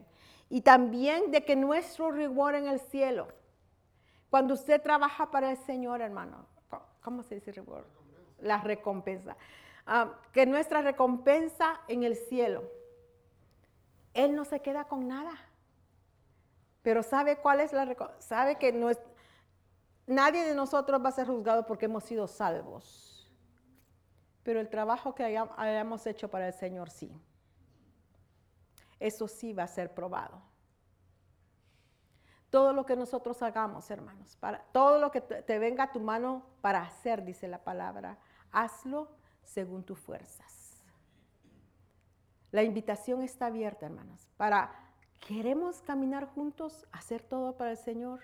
Y 0.49 0.61
también 0.61 1.29
de 1.29 1.43
que 1.43 1.57
nuestro 1.57 2.11
rigor 2.11 2.55
en 2.55 2.69
el 2.69 2.79
cielo, 2.79 3.27
cuando 4.29 4.53
usted 4.53 4.81
trabaja 4.81 5.29
para 5.29 5.51
el 5.51 5.57
Señor, 5.57 5.99
hermano, 5.99 6.45
¿cómo- 6.69 6.85
¿cómo 7.03 7.23
se 7.23 7.35
dice 7.35 7.51
rigor? 7.51 7.85
La 8.39 8.59
recompensa. 8.61 9.35
Ah, 9.85 10.13
que 10.31 10.45
nuestra 10.45 10.81
recompensa 10.81 11.81
en 11.89 12.03
el 12.03 12.15
cielo, 12.15 12.63
Él 14.13 14.33
no 14.33 14.45
se 14.45 14.61
queda 14.61 14.85
con 14.85 15.09
nada. 15.09 15.33
Pero 16.87 17.03
¿sabe 17.03 17.35
cuál 17.35 17.59
es 17.59 17.73
la? 17.73 18.13
Sabe 18.19 18.57
que 18.57 18.71
no 18.71 18.89
es- 18.89 19.01
nadie 20.05 20.45
de 20.45 20.55
nosotros 20.55 21.03
va 21.03 21.09
a 21.09 21.11
ser 21.11 21.27
juzgado 21.27 21.65
porque 21.65 21.83
hemos 21.83 22.05
sido 22.05 22.29
salvos. 22.29 23.29
Pero 24.41 24.61
el 24.61 24.69
trabajo 24.69 25.13
que 25.13 25.25
haya- 25.25 25.49
hayamos 25.57 26.07
hecho 26.07 26.29
para 26.29 26.47
el 26.47 26.53
Señor 26.53 26.89
sí. 26.89 27.11
Eso 29.01 29.27
sí 29.27 29.51
va 29.51 29.63
a 29.63 29.67
ser 29.67 29.93
probado. 29.93 30.41
Todo 32.49 32.71
lo 32.71 32.85
que 32.85 32.95
nosotros 32.95 33.41
hagamos, 33.41 33.91
hermanos, 33.91 34.37
para, 34.37 34.59
todo 34.71 34.97
lo 34.97 35.11
que 35.11 35.19
te, 35.19 35.41
te 35.41 35.59
venga 35.59 35.83
a 35.83 35.91
tu 35.91 35.99
mano 35.99 36.45
para 36.61 36.83
hacer, 36.83 37.25
dice 37.25 37.49
la 37.49 37.65
palabra, 37.65 38.17
hazlo 38.53 39.11
según 39.43 39.83
tus 39.83 39.99
fuerzas. 39.99 40.85
La 42.51 42.63
invitación 42.63 43.23
está 43.23 43.47
abierta, 43.47 43.87
hermanos, 43.87 44.29
para, 44.37 44.86
¿queremos 45.19 45.81
caminar 45.81 46.27
juntos, 46.27 46.85
hacer 46.91 47.23
todo 47.23 47.55
para 47.55 47.71
el 47.71 47.77
Señor? 47.77 48.21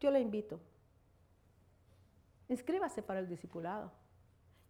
Yo 0.00 0.10
le 0.10 0.20
invito. 0.20 0.60
Inscríbase 2.48 3.02
para 3.02 3.20
el 3.20 3.28
discipulado. 3.28 3.90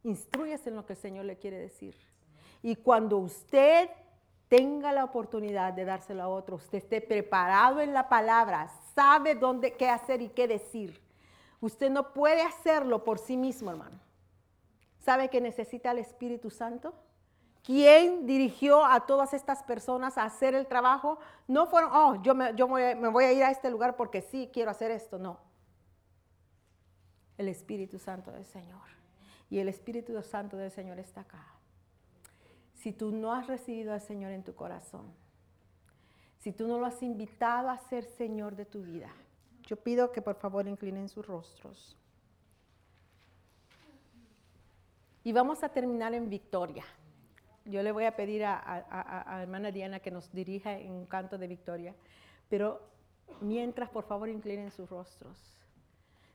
Instruyase 0.02 0.70
en 0.70 0.76
lo 0.76 0.86
que 0.86 0.94
el 0.94 0.98
Señor 0.98 1.24
le 1.24 1.36
quiere 1.36 1.58
decir. 1.58 1.96
Y 2.62 2.76
cuando 2.76 3.18
usted 3.18 3.90
tenga 4.48 4.92
la 4.92 5.04
oportunidad 5.04 5.72
de 5.72 5.84
dárselo 5.84 6.22
a 6.22 6.28
otro, 6.28 6.56
usted 6.56 6.78
esté 6.78 7.00
preparado 7.00 7.80
en 7.80 7.92
la 7.92 8.08
palabra, 8.08 8.68
sabe 8.94 9.34
dónde, 9.34 9.74
qué 9.74 9.88
hacer 9.88 10.22
y 10.22 10.28
qué 10.28 10.46
decir. 10.46 11.00
Usted 11.60 11.90
no 11.90 12.12
puede 12.12 12.42
hacerlo 12.42 13.02
por 13.02 13.18
sí 13.18 13.36
mismo, 13.36 13.70
hermano. 13.70 13.98
¿Sabe 15.00 15.28
que 15.28 15.40
necesita 15.40 15.90
el 15.90 15.98
Espíritu 15.98 16.50
Santo? 16.50 16.94
¿Quién 17.66 18.26
dirigió 18.26 18.84
a 18.84 19.06
todas 19.06 19.34
estas 19.34 19.64
personas 19.64 20.18
a 20.18 20.22
hacer 20.22 20.54
el 20.54 20.68
trabajo? 20.68 21.18
No 21.48 21.66
fueron, 21.66 21.90
oh, 21.92 22.22
yo, 22.22 22.32
me, 22.32 22.52
voy 22.52 23.24
a 23.24 23.32
ir 23.32 23.42
a 23.42 23.50
este 23.50 23.70
lugar 23.70 23.96
porque 23.96 24.22
sí 24.22 24.48
quiero 24.52 24.70
hacer 24.70 24.92
esto. 24.92 25.18
No. 25.18 25.40
El 27.36 27.48
Espíritu 27.48 27.98
Santo 27.98 28.30
del 28.30 28.46
Señor. 28.46 28.86
Y 29.50 29.58
el 29.58 29.68
Espíritu 29.68 30.22
Santo 30.22 30.56
del 30.56 30.70
Señor 30.70 31.00
está 31.00 31.22
acá. 31.22 31.44
Si 32.74 32.92
tú 32.92 33.10
no 33.10 33.32
has 33.32 33.48
recibido 33.48 33.92
al 33.92 34.00
Señor 34.00 34.30
en 34.30 34.44
tu 34.44 34.54
corazón, 34.54 35.12
si 36.38 36.52
tú 36.52 36.68
no 36.68 36.78
lo 36.78 36.86
has 36.86 37.02
invitado 37.02 37.68
a 37.68 37.78
ser 37.78 38.04
Señor 38.04 38.54
de 38.54 38.66
tu 38.66 38.84
vida, 38.84 39.10
yo 39.64 39.74
pido 39.74 40.12
que 40.12 40.22
por 40.22 40.36
favor 40.36 40.68
inclinen 40.68 41.08
sus 41.08 41.26
rostros. 41.26 41.98
Y 45.24 45.32
vamos 45.32 45.64
a 45.64 45.68
terminar 45.68 46.14
en 46.14 46.30
victoria. 46.30 46.84
Yo 47.66 47.82
le 47.82 47.92
voy 47.92 48.04
a 48.04 48.14
pedir 48.14 48.44
a, 48.44 48.56
a, 48.64 49.42
hermana 49.42 49.72
Diana 49.72 50.00
que 50.00 50.10
nos 50.10 50.32
dirija 50.32 50.78
en 50.78 50.92
un 50.92 51.06
canto 51.06 51.36
de 51.36 51.48
victoria. 51.48 51.94
Pero 52.48 52.80
mientras, 53.40 53.90
por 53.90 54.04
favor, 54.04 54.28
inclinen 54.28 54.70
sus 54.70 54.88
rostros. 54.88 55.36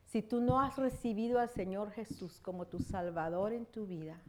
Si 0.08 0.22
tú 0.22 0.42
no 0.42 0.60
has 0.60 0.78
recibido 0.78 1.40
al 1.40 1.50
Señor 1.50 1.92
Jesús 1.92 2.40
como 2.42 2.68
tu 2.68 2.80
Salvador 2.80 3.54
en 3.54 3.66
tu 3.66 3.86
vida, 3.86 4.20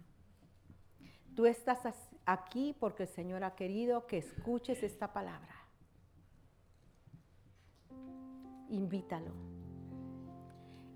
tú 1.34 1.46
estás 1.46 1.80
aquí 2.24 2.76
porque 2.78 3.02
el 3.02 3.08
Señor 3.08 3.42
ha 3.42 3.56
querido 3.56 4.06
que 4.06 4.18
escuches 4.18 4.84
esta 4.84 5.12
palabra. 5.12 5.56
Invítalo. 8.68 9.32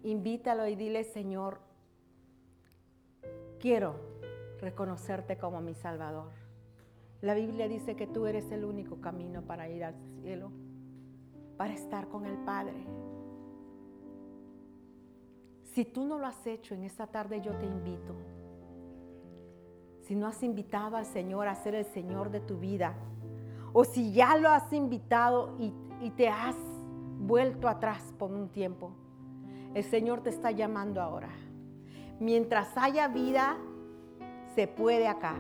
Invítalo 0.05 0.69
y 0.69 0.77
dile, 0.77 1.03
Señor, 1.03 1.59
quiero 3.59 4.16
reconocerte 4.61 5.39
como 5.39 5.61
mi 5.61 5.75
Salvador. 5.75 6.31
La 7.21 7.35
Biblia 7.35 7.69
dice 7.69 7.97
que 7.97 8.07
tú 8.07 8.27
eres 8.27 8.51
el 8.53 8.65
único 8.65 9.01
camino 9.01 9.43
para 9.43 9.69
ir 9.69 9.85
al 9.85 9.95
cielo, 10.21 10.51
para 11.57 11.73
estar 11.73 12.09
con 12.09 12.27
el 12.27 12.37
Padre. 12.39 12.87
Si 15.73 15.85
tú 15.85 16.05
no 16.05 16.19
lo 16.19 16.27
has 16.27 16.47
hecho 16.47 16.75
en 16.75 16.85
esta 16.85 17.07
tarde, 17.07 17.41
yo 17.41 17.53
te 17.57 17.67
invito. 17.67 18.15
Si 20.03 20.15
no 20.15 20.27
has 20.27 20.43
invitado 20.43 20.97
al 20.97 21.07
Señor 21.07 21.49
a 21.49 21.55
ser 21.55 21.75
el 21.75 21.85
Señor 21.87 22.31
de 22.31 22.41
tu 22.41 22.59
vida, 22.59 22.95
o 23.73 23.85
si 23.85 24.13
ya 24.13 24.37
lo 24.37 24.49
has 24.49 24.73
invitado 24.73 25.57
y, 25.59 25.73
y 26.01 26.11
te 26.11 26.29
has 26.29 26.57
vuelto 27.19 27.69
atrás 27.69 28.15
por 28.19 28.31
un 28.31 28.49
tiempo, 28.49 28.93
el 29.75 29.85
Señor 29.85 30.23
te 30.23 30.31
está 30.31 30.51
llamando 30.51 31.03
ahora. 31.03 31.31
Mientras 32.21 32.69
haya 32.77 33.09
vida, 33.09 33.59
se 34.57 34.67
puede 34.67 35.07
acá. 35.07 35.37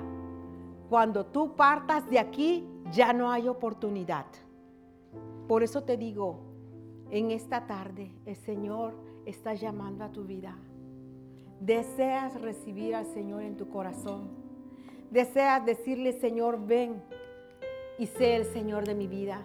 Cuando 0.90 1.24
tú 1.24 1.56
partas 1.56 2.08
de 2.08 2.18
aquí, 2.18 2.68
ya 2.92 3.12
no 3.14 3.32
hay 3.32 3.48
oportunidad. 3.48 4.26
Por 5.48 5.62
eso 5.62 5.82
te 5.82 5.96
digo, 5.96 6.38
en 7.10 7.30
esta 7.30 7.66
tarde 7.66 8.12
el 8.26 8.36
Señor 8.36 8.94
está 9.24 9.54
llamando 9.54 10.04
a 10.04 10.12
tu 10.12 10.24
vida. 10.24 10.56
Deseas 11.60 12.38
recibir 12.40 12.94
al 12.94 13.06
Señor 13.06 13.42
en 13.42 13.56
tu 13.56 13.68
corazón. 13.70 14.28
Deseas 15.10 15.64
decirle, 15.64 16.12
Señor, 16.12 16.64
ven 16.66 17.02
y 17.98 18.06
sé 18.06 18.36
el 18.36 18.44
Señor 18.44 18.86
de 18.86 18.94
mi 18.94 19.06
vida. 19.06 19.40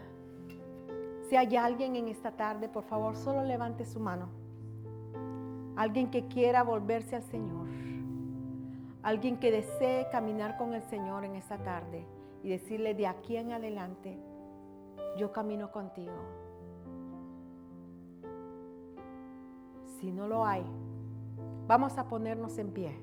Si 1.30 1.38
hay 1.38 1.56
alguien 1.56 1.96
en 1.96 2.10
esta 2.10 2.32
tarde, 2.32 2.68
por 2.68 2.84
favor, 2.84 3.16
solo 3.16 3.44
levante 3.46 3.86
su 3.86 4.02
mano. 4.02 4.28
Alguien 5.78 6.12
que 6.12 6.28
quiera 6.28 6.62
volverse 6.62 7.16
al 7.16 7.24
Señor. 7.24 7.68
Alguien 9.04 9.38
que 9.38 9.52
desee 9.52 10.08
caminar 10.12 10.58
con 10.58 10.76
el 10.76 10.84
Señor 10.84 11.26
en 11.26 11.36
esta 11.36 11.58
tarde 11.58 12.06
y 12.44 12.50
decirle 12.50 12.94
de 12.94 13.08
aquí 13.08 13.36
en 13.36 13.52
adelante, 13.52 14.18
yo 15.18 15.32
camino 15.32 15.72
contigo. 15.72 16.14
Si 20.00 20.12
no 20.12 20.28
lo 20.28 20.46
hay, 20.46 20.64
vamos 21.68 21.98
a 21.98 22.08
ponernos 22.08 22.58
en 22.60 22.72
pie. 22.72 23.00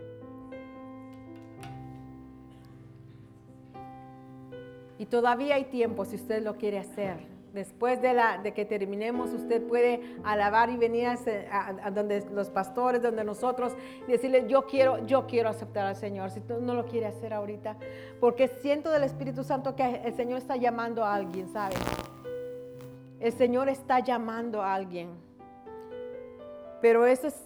Y 4.99 5.07
todavía 5.07 5.57
hay 5.57 5.65
tiempo 5.65 6.05
si 6.05 6.17
usted 6.17 6.43
lo 6.43 6.57
quiere 6.57 6.79
hacer. 6.79 7.38
Después 7.53 8.01
de, 8.03 8.53
que 8.55 8.65
terminemos, 8.67 9.33
usted 9.33 9.67
puede 9.67 10.03
alabar 10.23 10.69
y 10.69 10.77
venir 10.77 11.09
a, 11.09 11.91
donde 11.91 12.25
los 12.33 12.51
pastores, 12.51 13.03
donde 13.03 13.25
nosotros, 13.25 13.75
y 14.07 14.13
decirle, 14.13 14.45
yo 14.47 14.67
quiero, 14.67 15.05
yo 15.07 15.27
quiero 15.27 15.49
aceptar 15.49 15.87
al 15.87 15.97
Señor, 15.97 16.31
si 16.31 16.41
tú 16.41 16.61
no 16.61 16.75
lo 16.75 16.85
quieres 16.85 17.17
hacer 17.17 17.33
ahorita, 17.33 17.77
porque 18.21 18.49
siento 18.49 18.91
del 18.91 19.05
Espíritu 19.05 19.45
Santo 19.45 19.75
que 19.75 20.03
el 20.05 20.15
Señor 20.15 20.39
está 20.39 20.57
llamando 20.57 21.05
a 21.05 21.15
alguien, 21.15 21.49
¿sabe? 21.49 21.75
El 23.19 23.33
Señor 23.33 23.69
está 23.69 24.01
llamando 24.01 24.63
a 24.63 24.75
alguien. 24.75 25.09
Pero 26.83 27.07
eso 27.07 27.29
es, 27.29 27.45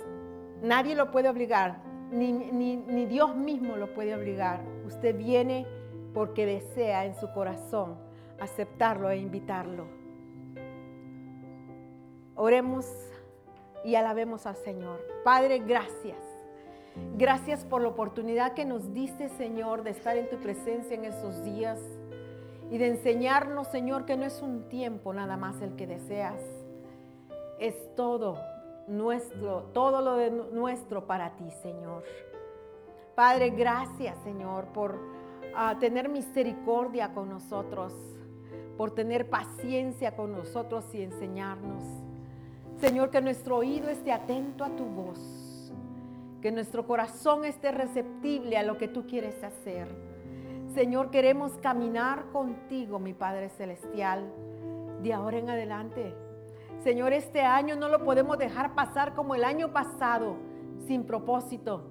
nadie 0.62 0.96
lo 0.96 1.12
puede 1.12 1.28
obligar, 1.28 1.78
ni 2.10 3.06
Dios 3.06 3.36
mismo 3.36 3.76
lo 3.76 3.94
puede 3.94 4.14
obligar. 4.16 4.60
Usted 4.84 5.16
viene 5.16 5.64
porque 6.12 6.44
desea 6.44 7.06
en 7.06 7.14
su 7.14 7.32
corazón 7.32 8.11
aceptarlo 8.42 9.08
e 9.10 9.18
invitarlo. 9.18 9.86
Oremos 12.34 12.86
y 13.84 13.94
alabemos 13.94 14.46
al 14.46 14.56
Señor. 14.56 15.00
Padre, 15.22 15.60
gracias. 15.60 16.18
Gracias 17.16 17.64
por 17.64 17.82
la 17.82 17.88
oportunidad 17.88 18.52
que 18.54 18.64
nos 18.64 18.92
diste, 18.92 19.28
Señor, 19.28 19.84
de 19.84 19.90
estar 19.90 20.16
en 20.16 20.28
tu 20.28 20.38
presencia 20.38 20.94
en 20.94 21.04
estos 21.04 21.42
días 21.44 21.78
y 22.70 22.78
de 22.78 22.88
enseñarnos, 22.88 23.68
Señor, 23.68 24.06
que 24.06 24.16
no 24.16 24.24
es 24.24 24.42
un 24.42 24.68
tiempo 24.68 25.12
nada 25.12 25.36
más 25.36 25.62
el 25.62 25.76
que 25.76 25.86
deseas. 25.86 26.42
Es 27.60 27.94
todo 27.94 28.38
nuestro, 28.88 29.70
todo 29.72 30.00
lo 30.02 30.16
de 30.16 30.30
nuestro 30.30 31.06
para 31.06 31.36
ti, 31.36 31.48
Señor. 31.62 32.02
Padre, 33.14 33.50
gracias, 33.50 34.18
Señor, 34.24 34.66
por 34.72 34.98
ah, 35.54 35.76
tener 35.78 36.08
misericordia 36.08 37.14
con 37.14 37.28
nosotros 37.28 37.94
por 38.76 38.92
tener 38.92 39.28
paciencia 39.28 40.16
con 40.16 40.32
nosotros 40.32 40.84
y 40.94 41.02
enseñarnos. 41.02 41.82
Señor, 42.78 43.10
que 43.10 43.20
nuestro 43.20 43.58
oído 43.58 43.88
esté 43.88 44.12
atento 44.12 44.64
a 44.64 44.74
tu 44.74 44.84
voz, 44.84 45.72
que 46.40 46.50
nuestro 46.50 46.86
corazón 46.86 47.44
esté 47.44 47.70
receptible 47.70 48.56
a 48.56 48.62
lo 48.62 48.76
que 48.78 48.88
tú 48.88 49.06
quieres 49.06 49.42
hacer. 49.44 49.88
Señor, 50.74 51.10
queremos 51.10 51.52
caminar 51.58 52.24
contigo, 52.32 52.98
mi 52.98 53.14
Padre 53.14 53.50
Celestial, 53.50 54.24
de 55.02 55.12
ahora 55.12 55.38
en 55.38 55.50
adelante. 55.50 56.14
Señor, 56.82 57.12
este 57.12 57.42
año 57.42 57.76
no 57.76 57.88
lo 57.88 58.04
podemos 58.04 58.38
dejar 58.38 58.74
pasar 58.74 59.14
como 59.14 59.34
el 59.34 59.44
año 59.44 59.72
pasado, 59.72 60.34
sin 60.86 61.04
propósito. 61.04 61.84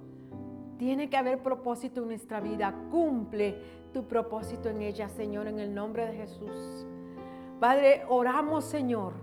Tiene 0.78 1.10
que 1.10 1.16
haber 1.16 1.44
propósito 1.44 2.02
en 2.02 2.08
nuestra 2.08 2.41
vida. 2.41 2.74
Cumple 2.90 3.62
tu 3.91 4.07
propósito 4.07 4.69
en 4.69 4.81
ella, 4.81 5.09
Señor, 5.09 5.47
en 5.47 5.59
el 5.59 5.73
nombre 5.73 6.05
de 6.05 6.13
Jesús. 6.13 6.85
Padre, 7.59 8.03
oramos, 8.09 8.65
Señor, 8.65 9.13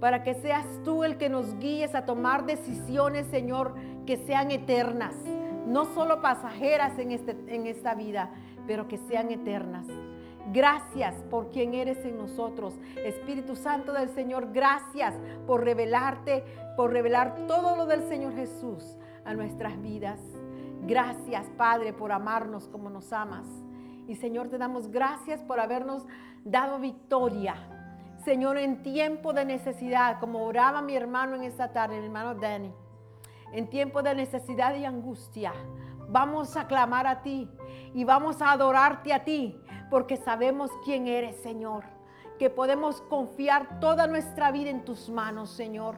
para 0.00 0.22
que 0.22 0.34
seas 0.34 0.66
tú 0.84 1.04
el 1.04 1.18
que 1.18 1.28
nos 1.28 1.58
guíes 1.58 1.94
a 1.94 2.04
tomar 2.04 2.46
decisiones, 2.46 3.26
Señor, 3.26 3.74
que 4.06 4.16
sean 4.16 4.50
eternas, 4.50 5.14
no 5.66 5.84
solo 5.84 6.20
pasajeras 6.20 6.98
en, 6.98 7.12
este, 7.12 7.36
en 7.46 7.66
esta 7.66 7.94
vida, 7.94 8.30
pero 8.66 8.88
que 8.88 8.98
sean 8.98 9.30
eternas. 9.30 9.86
Gracias 10.52 11.14
por 11.30 11.50
quien 11.50 11.74
eres 11.74 12.04
en 12.04 12.16
nosotros. 12.16 12.74
Espíritu 13.04 13.54
Santo 13.54 13.92
del 13.92 14.08
Señor, 14.08 14.52
gracias 14.52 15.14
por 15.46 15.62
revelarte, 15.62 16.42
por 16.76 16.92
revelar 16.92 17.46
todo 17.46 17.76
lo 17.76 17.86
del 17.86 18.02
Señor 18.08 18.34
Jesús 18.34 18.96
a 19.24 19.34
nuestras 19.34 19.80
vidas. 19.80 20.18
Gracias, 20.86 21.46
Padre, 21.56 21.92
por 21.92 22.10
amarnos 22.10 22.66
como 22.68 22.90
nos 22.90 23.12
amas. 23.12 23.46
Y 24.06 24.16
Señor, 24.16 24.48
te 24.48 24.58
damos 24.58 24.90
gracias 24.90 25.42
por 25.42 25.60
habernos 25.60 26.06
dado 26.44 26.78
victoria. 26.78 27.54
Señor, 28.24 28.58
en 28.58 28.82
tiempo 28.82 29.32
de 29.32 29.44
necesidad, 29.44 30.20
como 30.20 30.44
oraba 30.44 30.82
mi 30.82 30.94
hermano 30.94 31.36
en 31.36 31.42
esta 31.42 31.72
tarde, 31.72 31.98
el 31.98 32.04
hermano 32.04 32.34
Danny, 32.34 32.72
en 33.52 33.70
tiempo 33.70 34.02
de 34.02 34.14
necesidad 34.14 34.76
y 34.76 34.84
angustia, 34.84 35.52
vamos 36.08 36.56
a 36.56 36.66
clamar 36.66 37.06
a 37.06 37.22
ti 37.22 37.48
y 37.94 38.04
vamos 38.04 38.42
a 38.42 38.52
adorarte 38.52 39.12
a 39.12 39.24
ti, 39.24 39.58
porque 39.90 40.16
sabemos 40.16 40.70
quién 40.84 41.06
eres, 41.06 41.36
Señor, 41.36 41.84
que 42.38 42.50
podemos 42.50 43.00
confiar 43.02 43.80
toda 43.80 44.06
nuestra 44.06 44.50
vida 44.50 44.70
en 44.70 44.84
tus 44.84 45.08
manos, 45.08 45.50
Señor. 45.50 45.96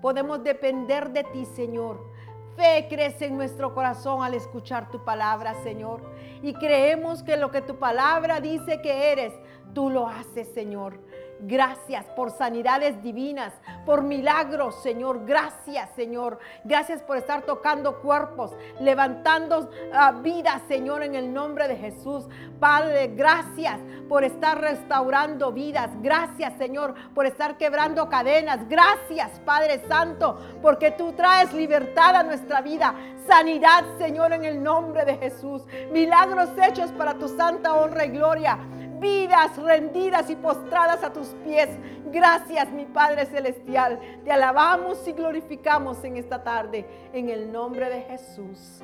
Podemos 0.00 0.44
depender 0.44 1.10
de 1.10 1.24
ti, 1.24 1.44
Señor 1.46 2.16
fe 2.56 2.86
crece 2.88 3.26
en 3.26 3.36
nuestro 3.36 3.74
corazón 3.74 4.24
al 4.24 4.34
escuchar 4.34 4.90
tu 4.90 5.04
palabra, 5.04 5.54
Señor. 5.62 6.00
Y 6.42 6.54
creemos 6.54 7.22
que 7.22 7.36
lo 7.36 7.50
que 7.50 7.62
tu 7.62 7.78
palabra 7.78 8.40
dice 8.40 8.80
que 8.80 9.12
eres, 9.12 9.32
tú 9.74 9.90
lo 9.90 10.08
haces, 10.08 10.48
Señor. 10.54 11.00
Gracias 11.40 12.06
por 12.16 12.30
sanidades 12.30 13.02
divinas, 13.02 13.52
por 13.84 14.02
milagros, 14.02 14.82
Señor. 14.82 15.26
Gracias, 15.26 15.90
Señor. 15.94 16.38
Gracias 16.64 17.02
por 17.02 17.18
estar 17.18 17.42
tocando 17.42 18.00
cuerpos, 18.00 18.56
levantando 18.80 19.70
ah, 19.92 20.12
vidas, 20.22 20.62
Señor, 20.66 21.02
en 21.02 21.14
el 21.14 21.32
nombre 21.32 21.68
de 21.68 21.76
Jesús. 21.76 22.26
Padre, 22.58 23.08
gracias 23.08 23.78
por 24.08 24.24
estar 24.24 24.60
restaurando 24.60 25.52
vidas. 25.52 25.90
Gracias, 26.00 26.54
Señor, 26.56 26.94
por 27.14 27.26
estar 27.26 27.58
quebrando 27.58 28.08
cadenas. 28.08 28.66
Gracias, 28.68 29.38
Padre 29.40 29.82
Santo, 29.86 30.38
porque 30.62 30.90
tú 30.90 31.12
traes 31.12 31.52
libertad 31.52 32.16
a 32.16 32.22
nuestra 32.22 32.62
vida. 32.62 32.94
Sanidad, 33.26 33.84
Señor, 33.98 34.32
en 34.32 34.44
el 34.44 34.62
nombre 34.62 35.04
de 35.04 35.16
Jesús. 35.16 35.62
Milagros 35.92 36.48
hechos 36.66 36.90
para 36.92 37.14
tu 37.14 37.28
santa 37.28 37.74
honra 37.74 38.06
y 38.06 38.10
gloria 38.10 38.58
vidas 39.00 39.56
rendidas 39.56 40.28
y 40.30 40.36
postradas 40.36 41.02
a 41.02 41.12
tus 41.12 41.28
pies. 41.44 41.68
Gracias, 42.12 42.70
mi 42.70 42.84
Padre 42.84 43.26
Celestial. 43.26 43.98
Te 44.24 44.32
alabamos 44.32 45.06
y 45.06 45.12
glorificamos 45.12 46.02
en 46.04 46.16
esta 46.16 46.42
tarde, 46.42 46.86
en 47.12 47.28
el 47.28 47.52
nombre 47.52 47.88
de 47.88 48.02
Jesús. 48.02 48.80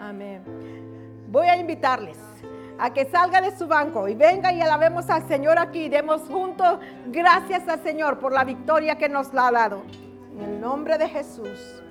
Amén. 0.00 0.42
Voy 1.28 1.46
a 1.46 1.56
invitarles 1.56 2.18
a 2.78 2.92
que 2.92 3.04
salga 3.04 3.40
de 3.40 3.56
su 3.56 3.66
banco 3.66 4.08
y 4.08 4.14
venga 4.14 4.52
y 4.52 4.60
alabemos 4.60 5.08
al 5.08 5.26
Señor 5.28 5.58
aquí. 5.58 5.88
Demos 5.88 6.22
juntos 6.22 6.78
gracias 7.06 7.68
al 7.68 7.82
Señor 7.82 8.18
por 8.18 8.32
la 8.32 8.44
victoria 8.44 8.96
que 8.96 9.08
nos 9.08 9.32
la 9.32 9.48
ha 9.48 9.52
dado. 9.52 9.82
En 10.34 10.40
el 10.40 10.60
nombre 10.60 10.98
de 10.98 11.08
Jesús. 11.08 11.81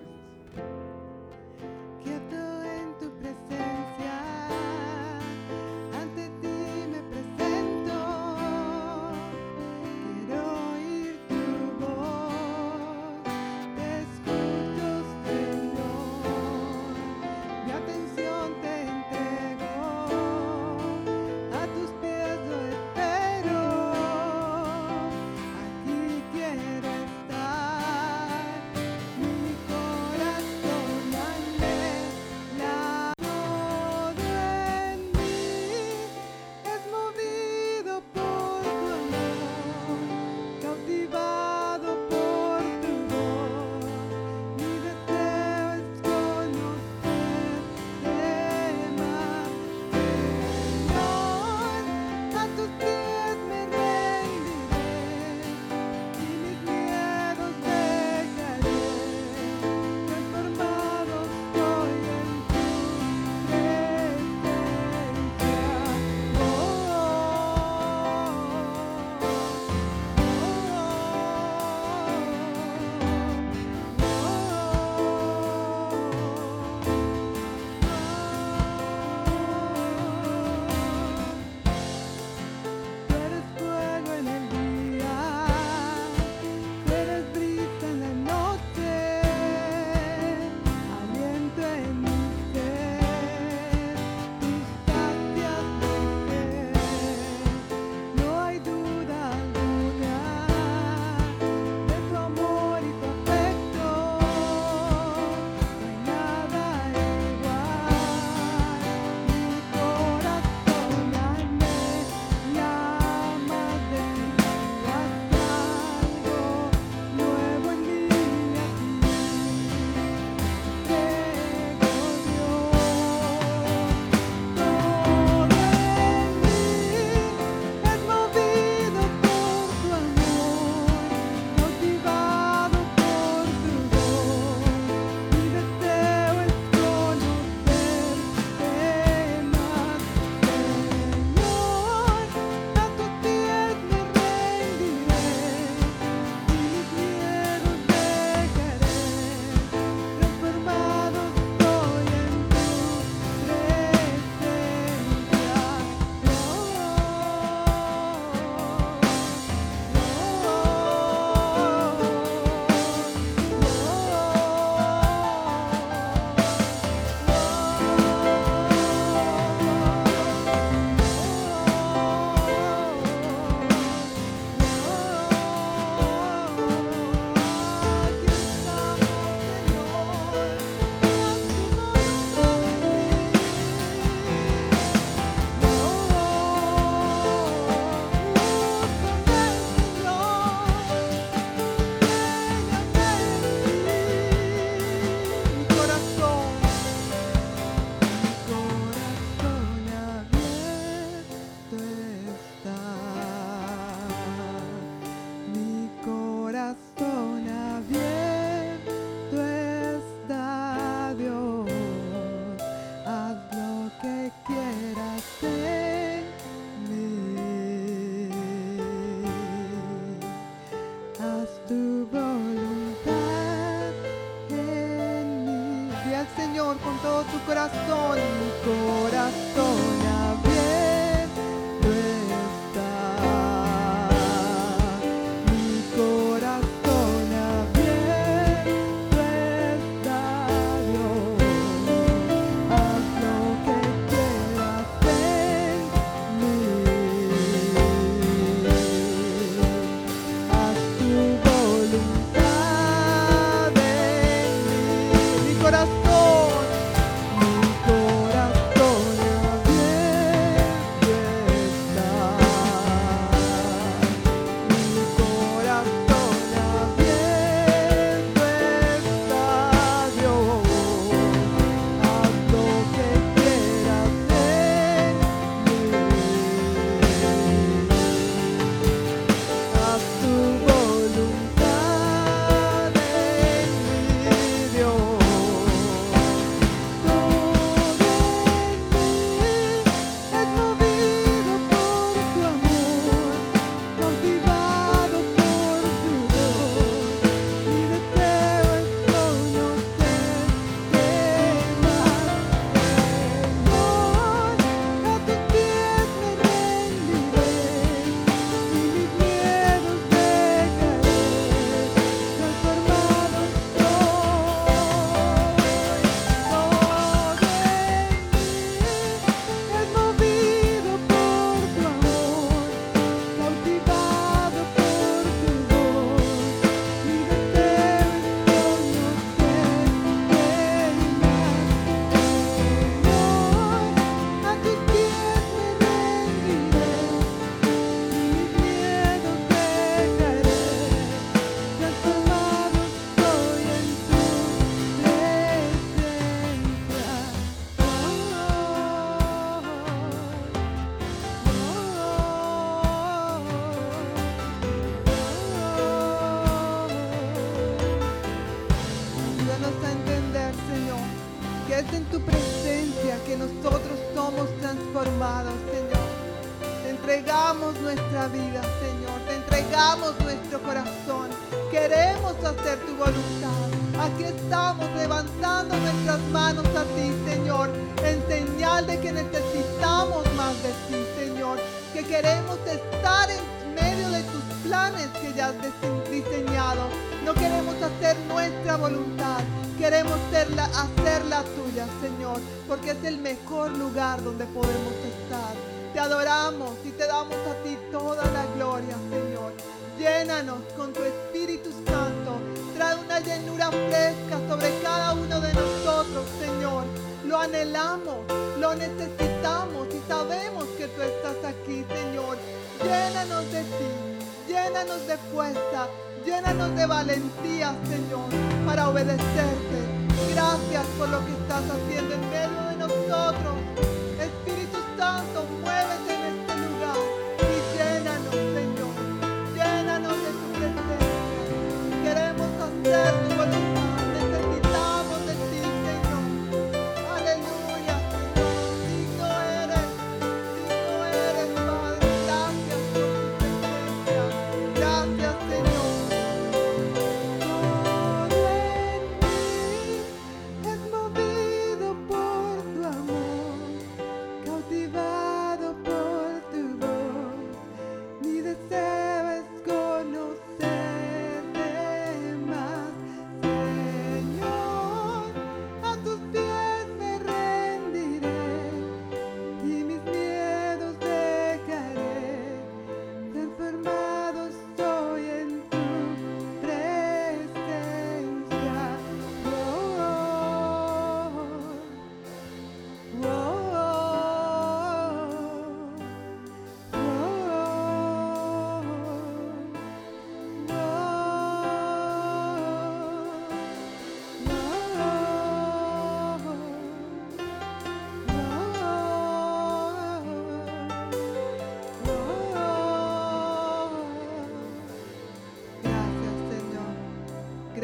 Dios. 227.48 228.11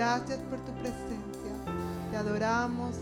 Gracias 0.08 0.40
por 0.50 0.60
tu 0.60 0.72
presencia. 0.76 1.52
Te 2.10 2.16
adoramos 2.16 2.96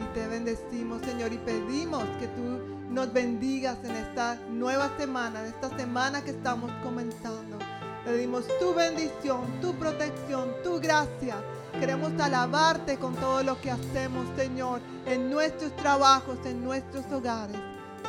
y 0.00 0.14
te 0.14 0.26
bendecimos, 0.26 1.00
Señor, 1.02 1.32
y 1.32 1.38
pedimos 1.38 2.02
que 2.18 2.26
tú 2.26 2.58
nos 2.90 3.12
bendigas 3.12 3.78
en 3.84 3.94
esta 3.94 4.34
nueva 4.50 4.90
semana, 4.98 5.42
en 5.42 5.46
esta 5.46 5.68
semana 5.78 6.24
que 6.24 6.32
estamos 6.32 6.72
comenzando. 6.82 7.56
Pedimos 8.04 8.46
tu 8.58 8.74
bendición, 8.74 9.60
tu 9.60 9.74
protección, 9.74 10.50
tu 10.64 10.80
gracia. 10.80 11.36
Queremos 11.78 12.10
alabarte 12.20 12.98
con 12.98 13.14
todo 13.14 13.44
lo 13.44 13.60
que 13.60 13.70
hacemos, 13.70 14.26
Señor, 14.36 14.80
en 15.06 15.30
nuestros 15.30 15.76
trabajos, 15.76 16.36
en 16.44 16.64
nuestros 16.64 17.04
hogares. 17.12 17.60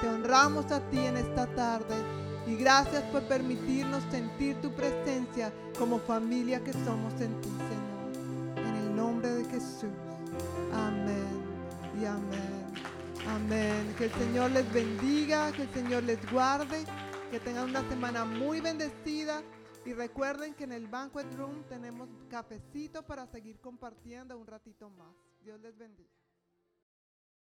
Te 0.01 0.07
honramos 0.09 0.72
a 0.72 0.80
ti 0.89 0.97
en 0.97 1.18
esta 1.18 1.45
tarde 1.45 1.93
y 2.47 2.55
gracias 2.55 3.03
por 3.11 3.22
permitirnos 3.22 4.01
sentir 4.09 4.59
tu 4.61 4.72
presencia 4.72 5.53
como 5.77 5.99
familia 5.99 6.59
que 6.63 6.73
somos 6.73 7.13
en 7.22 7.39
ti, 7.39 7.49
Señor. 7.49 7.81
Nombre 9.02 9.32
de 9.32 9.45
Jesús. 9.45 9.90
Amén 10.72 11.41
y 11.99 12.06
amén. 12.06 12.65
Amén. 13.28 13.95
Que 13.98 14.06
el 14.06 14.11
Señor 14.11 14.52
les 14.52 14.72
bendiga, 14.72 15.52
que 15.53 15.64
el 15.64 15.73
Señor 15.73 16.03
les 16.03 16.19
guarde, 16.32 16.86
que 17.32 17.40
tengan 17.40 17.68
una 17.69 17.82
semana 17.90 18.26
muy 18.26 18.61
bendecida. 18.61 19.41
Y 19.88 19.94
recuerden 19.94 20.53
que 20.53 20.65
en 20.65 20.73
el 20.73 20.88
Banquet 20.88 21.26
Room 21.36 21.64
tenemos 21.68 22.10
cafecito 22.30 23.02
para 23.02 23.26
seguir 23.26 23.60
compartiendo 23.60 24.38
un 24.38 24.45
ratito 24.45 24.91
más. 24.91 25.15
Dios 25.44 25.60
les 25.61 25.76
bendiga. 25.76 26.11